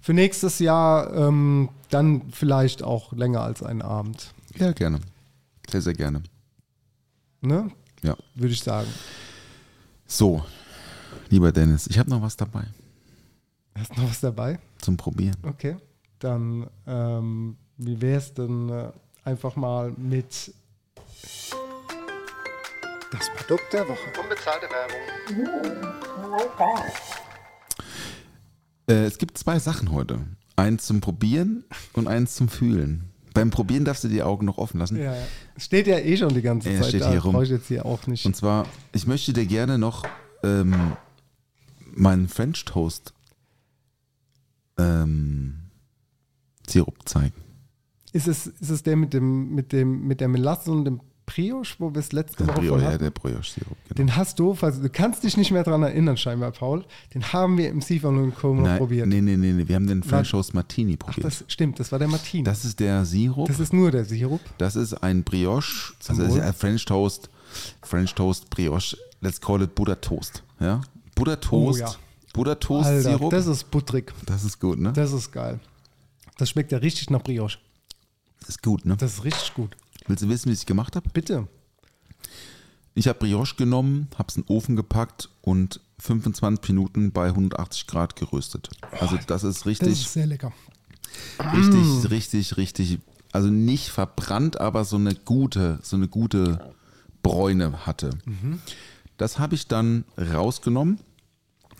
Für 0.00 0.14
nächstes 0.14 0.58
Jahr 0.60 1.12
ähm, 1.14 1.68
dann 1.90 2.30
vielleicht 2.30 2.82
auch 2.82 3.12
länger 3.12 3.40
als 3.42 3.62
einen 3.62 3.82
Abend. 3.82 4.32
Ja, 4.56 4.72
gerne. 4.72 5.00
Sehr, 5.68 5.82
sehr 5.82 5.94
gerne. 5.94 6.22
Ne? 7.40 7.70
Ja. 8.02 8.16
Würde 8.34 8.52
ich 8.54 8.62
sagen. 8.62 8.88
So, 10.06 10.42
lieber 11.28 11.52
Dennis, 11.52 11.86
ich 11.88 11.98
habe 11.98 12.08
noch 12.10 12.22
was 12.22 12.36
dabei 12.36 12.64
Hast 13.78 13.94
du 13.96 14.00
noch 14.00 14.10
was 14.10 14.20
dabei? 14.20 14.58
zum 14.78 14.96
Probieren. 14.96 15.36
Okay. 15.42 15.76
Dann, 16.18 16.66
ähm, 16.86 17.56
wie 17.78 18.00
wäre 18.00 18.18
es 18.18 18.34
denn 18.34 18.68
äh, 18.68 18.90
einfach 19.24 19.56
mal 19.56 19.92
mit 19.96 20.52
Das 23.10 23.30
Produkt 23.36 23.72
der 23.72 23.88
Woche. 23.88 23.98
Äh, 28.88 29.04
es 29.04 29.18
gibt 29.18 29.38
zwei 29.38 29.58
Sachen 29.58 29.92
heute. 29.92 30.20
Eins 30.56 30.86
zum 30.86 31.00
Probieren 31.00 31.64
und 31.94 32.08
eins 32.08 32.34
zum 32.34 32.48
Fühlen. 32.48 33.10
Beim 33.32 33.50
Probieren 33.50 33.84
darfst 33.84 34.02
du 34.02 34.08
die 34.08 34.22
Augen 34.22 34.46
noch 34.46 34.58
offen 34.58 34.80
lassen. 34.80 34.96
Ja, 34.96 35.14
ja. 35.14 35.22
Steht 35.56 35.86
ja 35.86 35.98
eh 35.98 36.16
schon 36.16 36.34
die 36.34 36.42
ganze 36.42 36.70
Ja, 36.70 36.80
Zeit 36.80 36.88
steht 36.88 37.02
da. 37.02 37.10
hier 37.10 37.20
rum. 37.22 37.32
Brauche 37.32 37.44
ich 37.44 37.50
jetzt 37.50 37.68
hier 37.68 37.86
auch 37.86 38.06
nicht. 38.08 38.26
Und 38.26 38.34
zwar, 38.34 38.66
ich 38.92 39.06
möchte 39.06 39.32
dir 39.32 39.46
gerne 39.46 39.78
noch 39.78 40.04
ähm, 40.42 40.92
meinen 41.94 42.28
French 42.28 42.64
Toast 42.64 43.14
ähm, 44.76 45.60
Sirup 46.68 47.08
zeigen. 47.08 47.47
Ist 48.12 48.28
es, 48.28 48.46
ist 48.46 48.70
es 48.70 48.82
der 48.82 48.96
mit 48.96 49.12
dem, 49.12 49.54
mit 49.54 49.72
dem, 49.72 50.06
mit 50.06 50.20
der 50.20 50.28
Melasse 50.28 50.70
und 50.70 50.84
dem 50.84 51.00
Brioche, 51.26 51.74
wo 51.78 51.92
wir 51.92 52.00
es 52.00 52.12
letzte 52.12 52.38
Der 52.38 52.48
Woche 52.48 52.60
Brioche, 52.60 52.74
von 52.76 52.82
ja, 52.82 52.88
hatten? 52.92 53.04
der 53.04 53.10
Brioche-Sirup. 53.10 53.76
Genau. 53.88 53.96
Den 53.96 54.16
hast 54.16 54.38
du, 54.38 54.54
falls 54.54 54.80
du 54.80 54.88
kannst 54.88 55.24
dich 55.24 55.36
nicht 55.36 55.50
mehr 55.50 55.62
daran 55.62 55.82
erinnern, 55.82 56.16
scheinbar, 56.16 56.52
Paul. 56.52 56.84
Den 57.12 57.22
haben 57.34 57.58
wir 57.58 57.68
im 57.68 57.80
noch 57.80 58.62
Nein, 58.62 58.78
probiert. 58.78 59.06
nee, 59.08 59.20
nee, 59.20 59.36
nee, 59.36 59.52
nee, 59.52 59.68
wir 59.68 59.74
haben 59.76 59.86
den 59.86 60.02
French 60.02 60.30
Toast 60.30 60.54
Martini 60.54 60.96
Ach, 60.98 61.06
probiert. 61.06 61.26
das 61.26 61.44
stimmt, 61.48 61.78
das 61.80 61.92
war 61.92 61.98
der 61.98 62.08
Martin. 62.08 62.44
Das 62.44 62.64
ist 62.64 62.80
der 62.80 63.04
Sirup. 63.04 63.46
Das 63.46 63.60
ist 63.60 63.74
nur 63.74 63.90
der 63.90 64.06
Sirup. 64.06 64.40
Das 64.56 64.74
ist 64.74 64.94
ein 64.94 65.22
Brioche, 65.22 65.92
also 66.08 66.22
Wohl. 66.22 66.28
ist 66.28 66.36
ja 66.36 66.52
French 66.54 66.84
Toast, 66.86 67.28
French 67.82 68.14
Toast 68.14 68.48
Brioche. 68.48 68.96
Let's 69.20 69.38
call 69.40 69.60
it 69.62 69.74
Buddha 69.74 69.96
Toast. 69.96 70.42
Ja? 70.60 70.80
Buddha 71.14 71.36
Toast, 71.36 71.80
Oh, 71.82 71.84
ja. 71.84 71.94
Buddha 72.32 72.54
Toast 72.54 72.88
Alter, 72.88 73.10
Sirup. 73.18 73.30
das 73.30 73.46
ist 73.46 73.70
butterig. 73.70 74.14
das 74.24 74.44
ist 74.44 74.60
gut, 74.60 74.78
ne? 74.78 74.92
Das 74.94 75.12
ist 75.12 75.30
geil. 75.30 75.60
Das 76.38 76.48
schmeckt 76.48 76.72
ja 76.72 76.78
richtig 76.78 77.10
nach 77.10 77.22
Brioche. 77.22 77.58
Das 78.48 78.56
ist 78.56 78.62
gut, 78.62 78.86
ne? 78.86 78.96
Das 78.96 79.12
ist 79.12 79.24
richtig 79.24 79.52
gut. 79.52 79.76
Willst 80.06 80.22
du 80.22 80.28
wissen, 80.30 80.48
wie 80.48 80.54
ich 80.54 80.60
es 80.60 80.64
gemacht 80.66 80.96
habe? 80.96 81.06
Bitte. 81.10 81.46
Ich 82.94 83.06
habe 83.06 83.18
Brioche 83.18 83.56
genommen, 83.56 84.08
habe 84.18 84.28
es 84.30 84.36
in 84.36 84.44
den 84.44 84.56
Ofen 84.56 84.74
gepackt 84.74 85.28
und 85.42 85.80
25 85.98 86.66
Minuten 86.70 87.12
bei 87.12 87.26
180 87.26 87.86
Grad 87.86 88.16
geröstet. 88.16 88.70
Also 88.98 89.18
das 89.26 89.44
ist 89.44 89.58
Das 89.58 89.66
richtig, 89.66 89.88
ist 90.00 90.14
sehr 90.14 90.26
lecker. 90.26 90.52
richtig, 91.54 92.10
richtig, 92.10 92.56
richtig, 92.56 92.98
also 93.32 93.48
nicht 93.50 93.90
verbrannt, 93.90 94.58
aber 94.58 94.86
so 94.86 94.96
eine 94.96 95.14
gute, 95.14 95.78
so 95.82 95.96
eine 95.96 96.08
gute 96.08 96.72
Bräune 97.22 97.84
hatte. 97.84 98.10
Das 99.18 99.38
habe 99.38 99.56
ich 99.56 99.66
dann 99.68 100.04
rausgenommen 100.16 101.00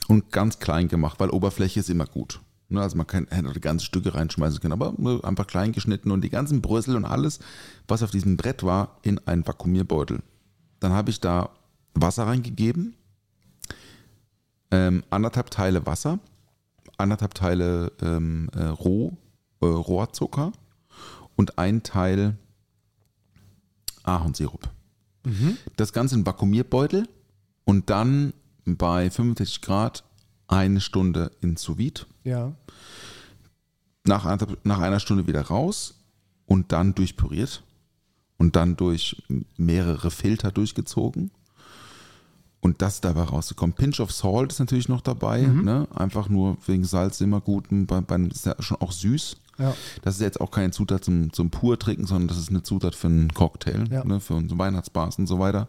und 0.07 0.31
ganz 0.33 0.59
klein 0.59 0.89
gemacht, 0.89 1.19
weil 1.19 1.31
Oberfläche 1.31 1.81
ist 1.81 1.89
immer 1.89 2.05
gut. 2.07 2.41
Ne, 2.71 2.83
Also 2.83 2.97
man 2.97 3.07
kann, 3.07 3.27
hätte 3.31 3.61
ganze 3.61 3.87
Stücke 3.87 4.15
reinschmeißen 4.15 4.61
können, 4.61 4.73
aber 4.73 4.93
ne, 4.99 5.21
einfach 5.23 5.47
klein 5.47 5.73
geschnitten 5.73 6.11
und 6.11 6.23
die 6.23 6.31
ganzen 6.31 6.61
Brösel 6.61 6.97
und 6.97 7.05
alles, 7.07 7.39
was 7.87 8.03
auf 8.03 8.11
diesem 8.11 8.37
Brett 8.37 8.63
war, 8.63 8.99
in 9.03 9.19
einen 9.27 9.47
Vakuumierbeutel. 9.47 10.21
Dann 10.81 10.93
habe 10.93 11.11
ich 11.11 11.21
da 11.21 11.51
Wasser 11.95 12.27
reingegeben, 12.27 12.95
ähm, 14.71 15.03
anderthalb 15.09 15.51
Teile 15.51 15.87
Wasser, 15.87 16.19
anderthalb 16.99 17.35
Teile 17.35 17.93
ähm, 18.03 18.51
äh, 18.55 18.65
Roh, 18.65 19.17
äh, 19.61 19.67
Rohrzucker 19.67 20.53
und 21.37 21.59
ein 21.59 21.83
Teil 21.83 22.37
Ahornsirup. 24.03 24.69
Das 25.77 25.93
Ganze 25.93 26.17
in 26.17 26.27
Vakuumierbeutel 26.27 27.09
und 27.65 27.89
dann 27.91 28.35
bei 28.65 29.11
65 29.11 29.63
Grad 29.63 30.05
eine 30.49 30.81
Stunde 30.81 31.31
in 31.41 31.57
sous 31.57 31.79
vide. 31.79 32.03
Ja. 32.25 32.53
Nach, 34.05 34.25
einer- 34.25 34.57
nach 34.65 34.79
einer 34.81 35.01
Stunde 35.01 35.27
wieder 35.27 35.43
raus 35.43 35.95
und 36.47 36.73
dann 36.73 36.95
durchpüriert 36.95 37.63
und 38.39 38.57
dann 38.57 38.77
durch 38.77 39.23
mehrere 39.57 40.11
Filter 40.11 40.51
durchgezogen. 40.51 41.31
Und 42.61 42.83
das 42.83 43.01
dabei 43.01 43.23
rauszukommen. 43.23 43.75
Pinch 43.75 44.01
of 44.01 44.11
Salt 44.13 44.53
ist 44.53 44.59
natürlich 44.59 44.89
noch 44.89 45.01
dabei, 45.01 45.43
Mhm. 45.43 45.65
ne? 45.65 45.89
einfach 45.95 46.29
nur 46.29 46.57
wegen 46.67 46.85
Salz 46.85 47.21
immer 47.21 47.41
gut. 47.41 47.67
Bei, 47.71 48.01
bei, 48.01 48.17
ist 48.17 48.47
ja 48.47 48.55
schon 48.61 48.79
auch 48.81 48.93
süß. 48.93 49.37
Ja. 49.61 49.75
Das 50.03 50.15
ist 50.15 50.21
jetzt 50.21 50.41
auch 50.41 50.53
keine 50.53 50.71
Zutat 50.71 51.05
zum, 51.05 51.33
zum 51.33 51.51
pur 51.51 51.77
trinken, 51.81 52.07
sondern 52.07 52.29
das 52.29 52.39
ist 52.39 52.49
eine 52.51 52.63
Zutat 52.63 52.95
für 52.95 53.09
einen 53.09 53.33
Cocktail, 53.35 53.85
Ja. 53.91 54.05
ne? 54.05 54.21
für 54.21 54.35
unsere 54.35 54.57
Weihnachtsbars 54.59 55.19
und 55.19 55.27
so 55.27 55.39
weiter. 55.41 55.67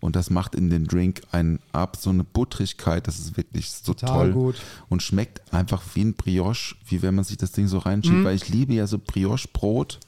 Und 0.00 0.16
das 0.16 0.28
macht 0.30 0.54
in 0.54 0.68
den 0.68 0.84
Drink 0.86 1.22
einen 1.32 1.58
ab, 1.72 1.96
so 1.98 2.10
eine 2.10 2.24
Buttrigkeit, 2.24 3.06
das 3.06 3.18
ist 3.18 3.36
wirklich 3.38 3.70
so 3.70 3.94
Total 3.94 4.30
toll. 4.30 4.32
gut. 4.32 4.56
Und 4.90 5.02
schmeckt 5.02 5.50
einfach 5.52 5.82
wie 5.94 6.02
ein 6.04 6.12
Brioche, 6.14 6.74
wie 6.86 7.00
wenn 7.02 7.14
man 7.14 7.24
sich 7.24 7.36
das 7.38 7.52
Ding 7.52 7.68
so 7.68 7.78
reinschiebt, 7.78 8.16
Mhm. 8.18 8.24
weil 8.24 8.36
ich 8.36 8.48
liebe 8.50 8.74
ja 8.74 8.86
so 8.86 8.98
Brioche-Brot 8.98 9.98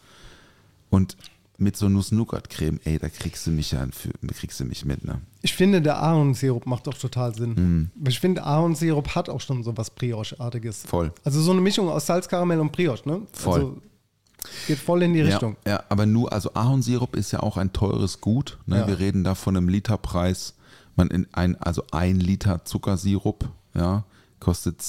und 0.91 1.17
mit 1.57 1.77
so 1.77 1.89
Nuss-Nougat-Creme, 1.89 2.81
ey, 2.85 2.99
da 2.99 3.09
kriegst 3.09 3.47
du 3.47 3.51
mich 3.51 3.73
ja, 3.73 3.87
kriegst 4.35 4.61
du 4.61 4.65
mich 4.65 4.85
mit, 4.85 5.05
ne? 5.05 5.21
Ich 5.43 5.55
finde, 5.55 5.81
der 5.81 6.03
Ahornsirup 6.03 6.67
macht 6.67 6.87
doch 6.87 6.95
total 6.95 7.35
Sinn. 7.35 7.55
Mhm. 7.55 8.09
Ich 8.09 8.19
finde, 8.19 8.45
Ahornsirup 8.45 9.15
hat 9.15 9.29
auch 9.29 9.41
schon 9.41 9.63
so 9.63 9.77
was 9.77 9.91
Brioche-artiges. 9.91 10.83
Voll. 10.83 11.13
Also 11.23 11.41
so 11.41 11.53
eine 11.53 11.61
Mischung 11.61 11.89
aus 11.89 12.07
Salzkaramell 12.07 12.61
und 12.61 12.73
Brioche, 12.73 13.09
ne? 13.09 13.23
Voll. 13.33 13.55
Also 13.55 13.83
geht 14.67 14.79
voll 14.79 15.03
in 15.03 15.15
die 15.15 15.21
Richtung. 15.21 15.57
Ja, 15.67 15.73
ja, 15.73 15.85
aber 15.89 16.07
nur, 16.07 16.33
also 16.33 16.53
Ahornsirup 16.55 17.17
ist 17.17 17.33
ja 17.33 17.41
auch 17.41 17.57
ein 17.57 17.73
teures 17.73 18.21
Gut. 18.21 18.59
Ne? 18.67 18.81
Ja. 18.81 18.87
Wir 18.89 18.99
reden 18.99 19.25
da 19.25 19.35
von 19.35 19.57
einem 19.57 19.69
Literpreis. 19.69 20.55
Man 20.97 21.09
in 21.09 21.27
ein, 21.33 21.61
also 21.61 21.83
ein 21.91 22.21
Liter 22.21 22.65
Zuckersirup, 22.65 23.49
ja, 23.75 24.05
kostet 24.39 24.81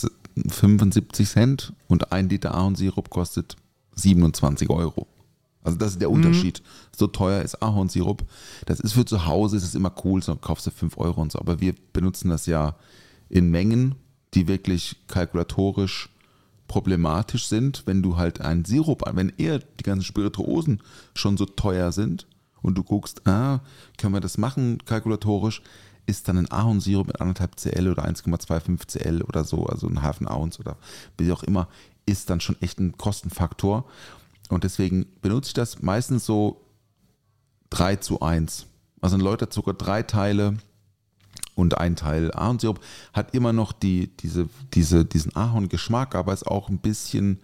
75 0.48 1.28
Cent 1.28 1.74
und 1.88 2.12
ein 2.12 2.30
Liter 2.30 2.54
Ahornsirup 2.54 3.10
kostet 3.10 3.56
27 3.96 4.70
Euro. 4.70 5.08
Also 5.66 5.78
das 5.78 5.92
ist 5.92 6.02
der 6.02 6.12
Unterschied. 6.12 6.62
So 6.96 7.08
teuer 7.08 7.42
ist 7.42 7.62
Ahornsirup. 7.62 8.24
Das 8.66 8.80
ist 8.80 8.94
für 8.94 9.06
zu 9.06 9.26
Hause, 9.26 9.58
ist 9.58 9.64
es 9.64 9.76
immer 9.76 9.94
cool, 10.04 10.22
so 10.24 10.36
kaufst 10.36 10.68
du 10.68 10.72
5 10.72 10.98
Euro 10.98 11.22
und 11.22 11.32
so. 11.32 11.40
Aber 11.40 11.60
wir 11.60 11.76
benutzen 11.92 12.30
das 12.30 12.46
ja 12.46 12.76
in 13.30 13.50
Mengen, 13.50 13.96
die 14.34 14.48
wirklich 14.48 14.96
kalkulatorisch 15.08 16.10
problematisch 16.68 17.48
sind, 17.48 17.84
wenn 17.86 18.02
du 18.02 18.18
halt 18.18 18.42
einen 18.42 18.66
Sirup, 18.66 19.04
wenn 19.14 19.34
eher 19.38 19.60
die 19.60 19.84
ganzen 19.84 20.06
Spirituosen 20.06 20.82
schon 21.14 21.38
so 21.38 21.46
teuer 21.46 21.92
sind 21.92 22.28
und 22.62 22.76
du 22.76 22.84
guckst, 22.84 23.28
ah, 23.28 23.60
können 23.98 24.14
wir 24.14 24.22
das 24.22 24.38
machen 24.38 24.80
kalkulatorisch, 24.86 25.62
ist 26.08 26.28
dann 26.28 26.38
ein 26.38 26.52
Ahornsirup 26.52 27.08
mit 27.08 27.22
anderthalb 27.22 27.56
Cl 27.58 27.90
oder 27.90 28.06
1,25 28.06 28.88
Cl 28.88 29.22
oder 29.22 29.44
so, 29.44 29.66
also 29.66 29.88
ein 29.88 30.02
Hafen 30.02 30.28
Ounce 30.28 30.60
oder 30.60 30.78
wie 31.18 31.32
auch 31.32 31.44
immer, 31.44 31.68
ist 32.06 32.30
dann 32.30 32.40
schon 32.40 32.60
echt 32.62 32.80
ein 32.80 32.98
Kostenfaktor. 32.98 33.86
Und 34.50 34.64
deswegen 34.64 35.06
benutze 35.22 35.50
ich 35.50 35.54
das 35.54 35.82
meistens 35.82 36.26
so 36.26 36.62
3 37.72 37.98
zu 37.98 38.22
1. 38.22 38.68
Also 39.02 39.18
ein 39.18 39.22
Läuterzucker, 39.22 39.74
drei 39.74 40.04
Teile 40.04 40.58
und 41.56 41.78
ein 41.78 41.96
Teil 41.96 42.32
Ahornsirup 42.34 42.80
hat 43.14 43.34
immer 43.34 43.54
noch 43.54 43.72
die, 43.72 44.08
diese, 44.18 44.50
diese, 44.74 45.06
diesen 45.06 45.36
Ahorngeschmack, 45.36 46.16
aber 46.16 46.34
ist 46.34 46.48
auch 46.48 46.70
ein 46.70 46.80
bisschen 46.80 47.40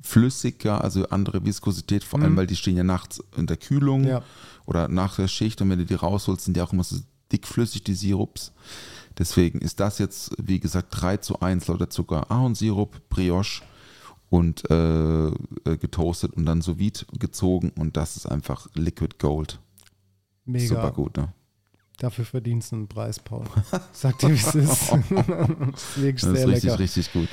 flüssiger, 0.00 0.82
also 0.82 1.06
andere 1.08 1.44
Viskosität, 1.44 2.02
vor 2.02 2.20
allem, 2.20 2.36
weil 2.36 2.46
die 2.46 2.56
stehen 2.56 2.76
ja 2.76 2.82
nachts 2.82 3.22
in 3.36 3.46
der 3.46 3.56
Kühlung 3.56 4.04
Ja. 4.04 4.22
oder 4.66 4.88
nach 4.88 5.16
der 5.16 5.28
Schicht 5.28 5.60
und 5.62 5.70
wenn 5.70 5.78
du 5.78 5.84
die 5.86 5.94
rausholst, 5.94 6.44
sind 6.44 6.56
die 6.56 6.60
auch 6.60 6.72
immer 6.72 6.82
so 6.84 6.96
dickflüssig, 7.30 7.84
die 7.84 7.94
Sirups. 7.94 8.52
Deswegen 9.18 9.60
ist 9.60 9.78
das 9.80 9.98
jetzt, 9.98 10.32
wie 10.38 10.58
gesagt, 10.58 10.88
3 10.90 11.18
zu 11.18 11.40
1 11.40 11.68
lauter 11.68 11.88
Zucker, 11.90 12.30
Ahornsirup, 12.30 13.00
Brioche 13.10 13.62
und 14.32 14.68
äh, 14.70 15.26
äh, 15.26 15.76
getoastet 15.78 16.32
und 16.32 16.46
dann 16.46 16.62
sous 16.62 16.78
vide 16.78 17.00
gezogen 17.18 17.70
und 17.78 17.98
das 17.98 18.16
ist 18.16 18.24
einfach 18.24 18.66
Liquid 18.72 19.16
Gold. 19.18 19.60
Mega. 20.46 20.68
Super 20.68 20.90
gut, 20.90 21.18
ne? 21.18 21.34
Dafür 21.98 22.24
verdienst 22.24 22.72
du 22.72 22.76
einen 22.76 22.88
Preis, 22.88 23.20
Paul. 23.20 23.44
Sag 23.92 24.18
dir, 24.20 24.30
wie 24.30 24.32
es 24.32 24.54
ist. 24.54 24.90
das 25.10 25.96
ist 25.98 25.98
Das 25.98 26.06
ist 26.06 26.20
sehr 26.22 26.48
richtig, 26.48 26.64
lecker. 26.64 26.78
richtig 26.78 27.12
gut. 27.12 27.28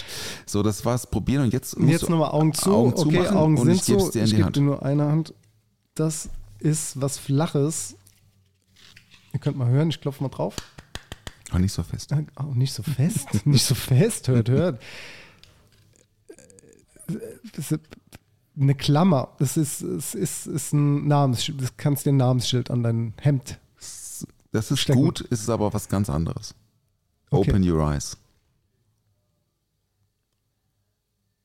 So, 0.46 0.62
das 0.62 0.84
war's. 0.84 1.08
Probieren 1.08 1.44
und 1.44 1.54
jetzt 1.54 1.80
musst 1.80 1.90
jetzt 1.90 2.10
nochmal 2.10 2.32
Augen 2.32 2.54
zu. 2.54 2.70
Augen 2.70 2.92
okay, 2.92 3.02
zumachen 3.02 3.38
Augen 3.38 3.58
sind 3.58 3.76
ich 3.76 3.82
so. 3.84 4.12
dir 4.12 4.20
in 4.20 4.26
ich 4.26 4.36
gebe 4.36 4.52
dir 4.52 4.62
nur 4.62 4.84
eine 4.84 5.06
Hand. 5.06 5.34
Das 5.96 6.30
ist 6.60 7.00
was 7.00 7.18
Flaches. 7.18 7.96
Ihr 9.32 9.40
könnt 9.40 9.58
mal 9.58 9.70
hören, 9.70 9.90
ich 9.90 10.02
klopfe 10.02 10.22
mal 10.22 10.30
drauf. 10.30 10.58
Oh, 11.54 11.60
nicht 11.60 11.74
so 11.74 11.82
fest. 11.82 12.14
Oh, 12.38 12.54
nicht 12.54 12.74
so 12.74 12.84
fest, 12.84 13.28
nicht 13.46 13.64
so 13.64 13.74
fest, 13.74 14.28
hört, 14.28 14.50
hört. 14.50 14.82
Das 17.56 17.72
ist 17.72 17.80
eine 18.60 18.76
Klammer. 18.76 19.36
Das 19.40 19.58
ist, 19.58 19.82
es 19.82 20.16
ist, 20.16 20.48
ist 20.48 20.74
ein 20.74 21.08
Namensschild. 21.08 21.62
Das 21.62 21.78
kannst 21.78 22.06
dir 22.06 22.12
ein 22.12 22.18
Namensschild 22.18 22.72
an 22.72 22.84
dein 22.84 23.14
Hemd. 23.22 23.60
Das 24.52 24.72
ist 24.72 24.80
Stecken. 24.80 25.00
gut, 25.00 25.22
ist 25.22 25.50
aber 25.50 25.74
was 25.74 25.88
ganz 25.88 26.10
anderes. 26.10 26.56
Okay. 27.30 27.52
Open 27.52 27.70
your 27.70 27.82
eyes. 27.88 28.18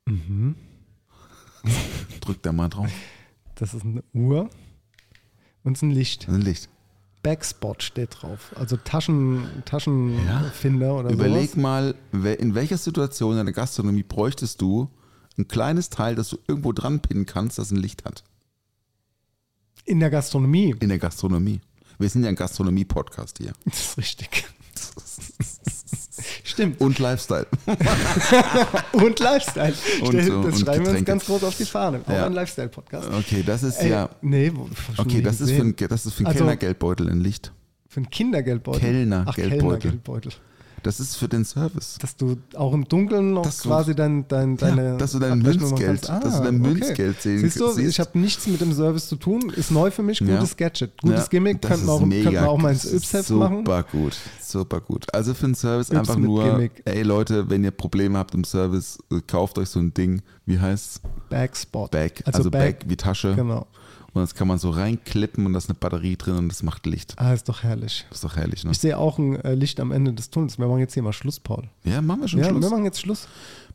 Mhm. 0.07 0.57
Drück 2.21 2.43
da 2.43 2.53
mal 2.53 2.69
drauf. 2.69 2.91
Das 3.55 3.75
ist 3.75 3.85
eine 3.85 4.03
Uhr 4.13 4.51
und 5.63 5.73
es 5.77 5.79
ist 5.79 5.83
ein 5.83 5.91
Licht. 5.91 6.29
Ein 6.29 6.41
Licht. 6.41 6.69
Backspot 7.23 7.83
steht 7.83 8.21
drauf. 8.21 8.53
Also 8.57 8.77
Taschen, 8.77 9.47
Taschenfinder 9.65 10.95
oder 10.95 11.11
Überleg 11.11 11.51
sowas. 11.51 11.63
mal, 11.63 11.95
in 12.13 12.55
welcher 12.55 12.77
Situation 12.77 13.39
in 13.39 13.47
der 13.47 13.55
Gastronomie 13.55 14.03
bräuchtest 14.03 14.61
du 14.61 14.91
ein 15.39 15.49
kleines 15.49 15.91
Teil, 15.91 16.15
das 16.15 16.29
du 16.31 16.39
irgendwo 16.47 16.73
dran 16.73 17.01
pinnen 17.01 17.27
kannst, 17.27 17.59
das 17.59 17.71
ein 17.71 17.77
Licht 17.77 18.05
hat? 18.05 18.23
In 19.85 20.01
der 20.01 20.11
Gastronomie. 20.11 20.75
In 20.81 20.89
der 20.89 20.99
Gastronomie. 20.99 21.61
Wir 21.99 22.09
sind 22.09 22.23
ja 22.25 22.29
ein 22.29 22.37
Gastronomie-Podcast 22.37 23.39
hier. 23.39 23.53
Das 23.65 23.81
ist 23.81 23.99
richtig. 23.99 24.45
Stimmt. 26.45 26.81
Und 26.81 26.99
Lifestyle. 26.99 27.47
Und 28.93 29.19
Lifestyle. 29.21 29.75
Und 30.03 30.15
das 30.15 30.29
und 30.29 30.43
schreiben 30.43 30.45
wir 30.45 30.49
uns 30.51 30.65
Getränke. 30.65 31.05
ganz 31.05 31.25
groß 31.27 31.45
auf 31.45 31.57
die 31.57 31.65
Fahne. 31.65 32.01
Auch 32.07 32.11
Ja. 32.13 32.27
ein 32.27 32.33
Lifestyle-Podcast. 32.33 33.09
Okay, 33.13 33.43
das 33.45 33.63
ist 33.63 33.77
Ey, 33.79 33.91
ja. 33.91 34.09
Nee, 34.23 34.51
wo- 34.55 34.69
schon 34.95 35.05
Okay, 35.07 35.17
nie 35.19 35.23
das 35.23 35.41
ist, 35.41 35.51
für 35.51 35.63
ein, 35.63 35.73
gesehen. 35.77 35.89
das 35.89 36.07
ist 36.07 36.15
für 36.15 36.19
einen 36.21 36.27
Also- 36.29 36.39
Kellnergeldbeutel 36.39 37.11
ein 37.11 37.21
Licht. 37.21 37.53
Für 37.89 37.99
einen 37.99 38.11
Kindergeldbeutel. 38.11 38.81
Kellner-. 38.81 39.25
Kellnergeldbeutel. 39.35 40.33
Das 40.85 41.01
ist 41.01 41.17
für 41.17 41.29
den 41.29 41.45
Service. 41.45 41.97
Dass 42.01 42.15
du 42.17 42.37
auch 42.55 42.73
im 42.75 42.87
Dunkeln 42.87 43.33
noch 43.33 43.43
Dass 43.43 43.59
du- 43.59 43.69
quasi 43.71 43.95
dein, 43.97 44.29
dein, 44.29 44.57
deine. 44.57 44.85
Ja, 44.85 44.97
dass 44.97 45.13
du 45.13 45.19
dein 45.19 45.41
machen 45.41 45.59
Münzgeld- 45.59 46.03
kannst. 46.07 46.25
dass 46.27 46.39
du 46.39 46.45
dein 46.45 46.59
Münzgeld 46.59 47.21
sehen 47.23 47.41
Siehst 47.41 47.59
du, 47.59 47.71
siehst. 47.73 47.89
ich 47.91 48.01
habe 48.01 48.19
nichts 48.19 48.47
mit 48.47 48.61
dem 48.61 48.73
Service 48.73 49.09
zu 49.09 49.17
tun. 49.17 49.51
Ist 49.57 49.71
neu 49.71 49.91
für 49.91 50.03
mich. 50.03 50.21
Ja. 50.21 50.37
Gutes 50.37 50.57
Gadget. 50.57 51.01
Gutes 51.03 51.21
Ja, 51.23 51.27
Gimmick. 51.29 51.63
Könnten 51.63 51.87
wir 51.87 51.93
auch, 51.93 52.01
mega. 52.03 52.25
könnten 52.31 52.45
wir 52.45 52.49
auch 52.51 52.59
mal 52.59 52.73
ins 52.73 52.85
ist 52.85 52.93
Yps-Heft 53.15 53.29
super 53.29 53.51
machen. 53.51 53.85
gut, 53.91 54.17
super 54.43 54.81
gut. 54.81 55.07
Also 55.15 55.35
für 55.35 55.47
den 55.47 55.55
Service 55.55 55.89
Yps 55.89 55.99
einfach 55.99 56.17
nur, 56.17 56.45
Gimmick. 56.45 56.83
ey 56.85 57.03
Leute, 57.03 57.49
wenn 57.51 57.65
ihr 57.65 57.71
Probleme 57.71 58.19
habt 58.19 58.35
im 58.35 58.45
Service, 58.45 58.99
kauft 59.27 59.59
euch 59.59 59.71
so 59.71 59.81
ein 59.81 59.95
Ding, 59.95 60.23
wie 60.47 60.59
heißt's? 60.61 61.01
Backspot. 61.31 61.91
Bag, 61.93 62.23
also, 62.27 62.51
Bag, 62.51 62.85
wie 62.87 62.97
Tasche. 62.97 63.35
Genau. 63.35 63.67
Und 64.15 64.23
das 64.23 64.35
kann 64.37 64.47
man 64.47 64.59
so 64.59 64.71
reinklippen 64.71 65.45
und 65.45 65.53
da 65.55 65.59
ist 65.59 65.69
eine 65.69 65.75
Batterie 65.79 66.17
drin 66.17 66.37
und 66.37 66.49
das 66.49 66.63
macht 66.63 66.87
Licht. 66.87 67.15
Ah, 67.19 67.33
ist 67.33 67.49
doch 67.49 67.65
herrlich. 67.65 68.07
Das 68.11 68.19
ist 68.19 68.25
doch 68.25 68.37
herrlich, 68.37 68.65
ne? 68.65 68.71
Ich 68.71 68.79
sehe 68.79 68.97
auch 68.97 69.19
ein 69.19 69.35
äh, 69.41 69.55
Licht 69.55 69.81
am 69.81 69.91
Ende 69.91 70.13
des 70.13 70.31
Tunnels. 70.31 70.57
Wir 70.59 70.69
machen 70.69 70.79
jetzt 70.79 70.95
hier 70.95 71.03
mal 71.03 71.13
Schluss, 71.13 71.41
Paul. 71.41 71.65
Ja, 71.83 72.01
machen 72.01 72.21
wir 72.21 72.29
schon 72.29 72.39
Ja, 72.41 72.49
Schluss. 72.49 72.63
wir 72.63 72.71
machen 72.71 72.85
jetzt 72.85 73.01
Schluss. 73.01 73.27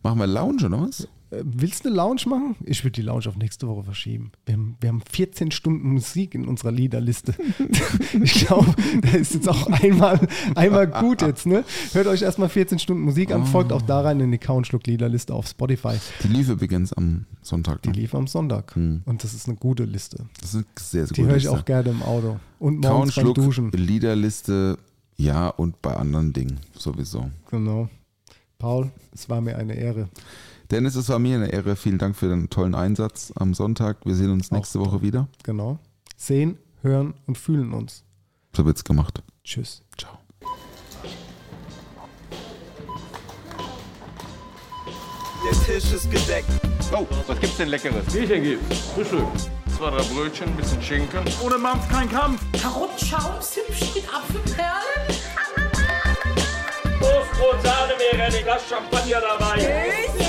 Machen 0.02 0.18
wir 0.20 0.28
Lounge 0.28 0.66
oder 0.66 0.82
was? 0.82 1.08
Willst 1.32 1.86
du 1.86 1.90
eine 1.90 1.96
Lounge 1.98 2.22
machen? 2.28 2.56
Ich 2.66 2.84
würde 2.84 2.94
die 2.94 3.02
Lounge 3.04 3.28
auf 3.28 3.36
nächste 3.38 3.68
Woche 3.68 3.84
verschieben. 3.84 4.32
Wir 4.48 4.56
haben, 4.56 4.78
wir 4.82 4.90
haben 4.90 5.02
14 5.12 5.52
Stunden 5.52 5.94
Musik 5.94 6.34
in 6.34 6.48
unserer 6.48 6.72
Liederliste. 6.72 7.36
ich 8.24 8.46
glaube, 8.48 8.74
da 9.02 9.10
ist 9.12 9.36
jetzt 9.36 9.48
auch 9.48 9.68
einmal, 9.68 10.20
einmal 10.56 10.88
gut 10.88 11.22
jetzt. 11.22 11.46
Ne? 11.46 11.64
Hört 11.94 12.08
euch 12.08 12.24
erstmal 12.24 12.50
14 12.50 12.80
Stunden 12.80 13.04
Musik 13.04 13.32
an, 13.32 13.46
folgt 13.46 13.72
auch 13.72 13.84
da 13.84 14.02
rein 14.02 14.20
in 14.20 14.32
die 14.32 14.40
Countschluck-Liederliste 14.40 15.34
auf 15.34 15.48
Spotify. 15.48 15.98
Die 16.24 16.30
lief 16.30 16.50
übrigens 16.50 16.94
am 16.94 17.26
Sonntag. 17.44 17.84
Die 17.84 17.90
Ne? 17.90 17.96
lief 17.96 18.16
am 18.16 18.26
Sonntag. 18.26 18.76
Und 18.76 19.24
das 19.24 19.34
ist 19.36 19.48
eine 19.48 19.58
gute 19.58 19.84
Liste. 19.84 20.26
Das 20.42 20.50
ist 20.50 20.56
eine 20.56 20.66
sehr, 20.80 21.06
sehr 21.06 21.14
Die 21.14 21.22
gute 21.22 21.30
höre 21.32 21.38
ich 21.38 21.44
Liste. 21.44 21.58
auch 21.60 21.66
gerne 21.66 21.90
im 21.92 22.02
Auto. 22.02 22.40
Und 22.58 22.80
morgens 22.80 23.14
beim 23.16 23.34
Duschen. 23.36 23.72
Liederliste, 23.72 24.80
ja, 25.16 25.50
und 25.50 25.80
bei 25.84 25.96
anderen 25.96 26.34
Dingen 26.34 26.60
sowieso. 26.76 27.30
Genau. 27.52 27.88
Paul, 28.58 28.92
es 29.14 29.30
war 29.30 29.42
mir 29.42 29.58
eine 29.58 29.76
Ehre. 29.76 30.10
Dennis, 30.72 30.96
es 30.96 31.10
war 31.10 31.18
mir 31.18 31.36
eine 31.36 31.52
Ehre. 31.52 31.76
Vielen 31.76 31.98
Dank 31.98 32.16
für 32.16 32.30
den 32.30 32.50
tollen 32.50 32.76
Einsatz 32.76 33.34
am 33.36 33.56
Sonntag. 33.56 34.06
Wir 34.06 34.14
sehen 34.14 34.30
uns 34.30 34.52
nächste 34.52 34.80
Woche 34.80 35.02
wieder. 35.02 35.28
Genau. 35.44 35.80
Sehen, 36.16 36.60
hören 36.84 37.16
und 37.26 37.40
fühlen 37.40 37.74
uns. 37.74 38.04
So 38.56 38.66
wird's 38.66 38.84
gemacht. 38.84 39.24
Tschüss. 39.44 39.82
Ciao. 39.98 40.20
Der 45.44 45.66
Tisch 45.66 45.92
ist 45.92 46.12
gedeckt. 46.12 46.50
Oh, 46.92 47.08
was 47.26 47.40
gibt's 47.40 47.58
denn 47.58 47.70
Leckeres? 47.70 48.06
Bierchen 48.14 48.44
gibt's. 48.44 48.80
Frühstück. 48.94 49.26
Zwei, 49.76 49.90
drei 49.90 50.04
Brötchen, 50.04 50.50
ein 50.50 50.56
bisschen 50.56 50.82
Schinken. 50.84 51.24
Ohne 51.44 51.58
Mampf 51.58 51.88
kein 51.90 52.10
Kampf. 52.10 52.44
Karottenschaum, 52.62 53.42
Zimtchen 53.42 53.88
mit 53.96 54.04
Apfelperlen. 54.14 55.20
Toastbrot, 57.00 57.64
Sahne, 57.64 57.94
wäre 57.98 58.24
ein 58.24 58.44
Glas 58.44 58.62
Champagner 58.70 59.22
dabei. 59.22 60.29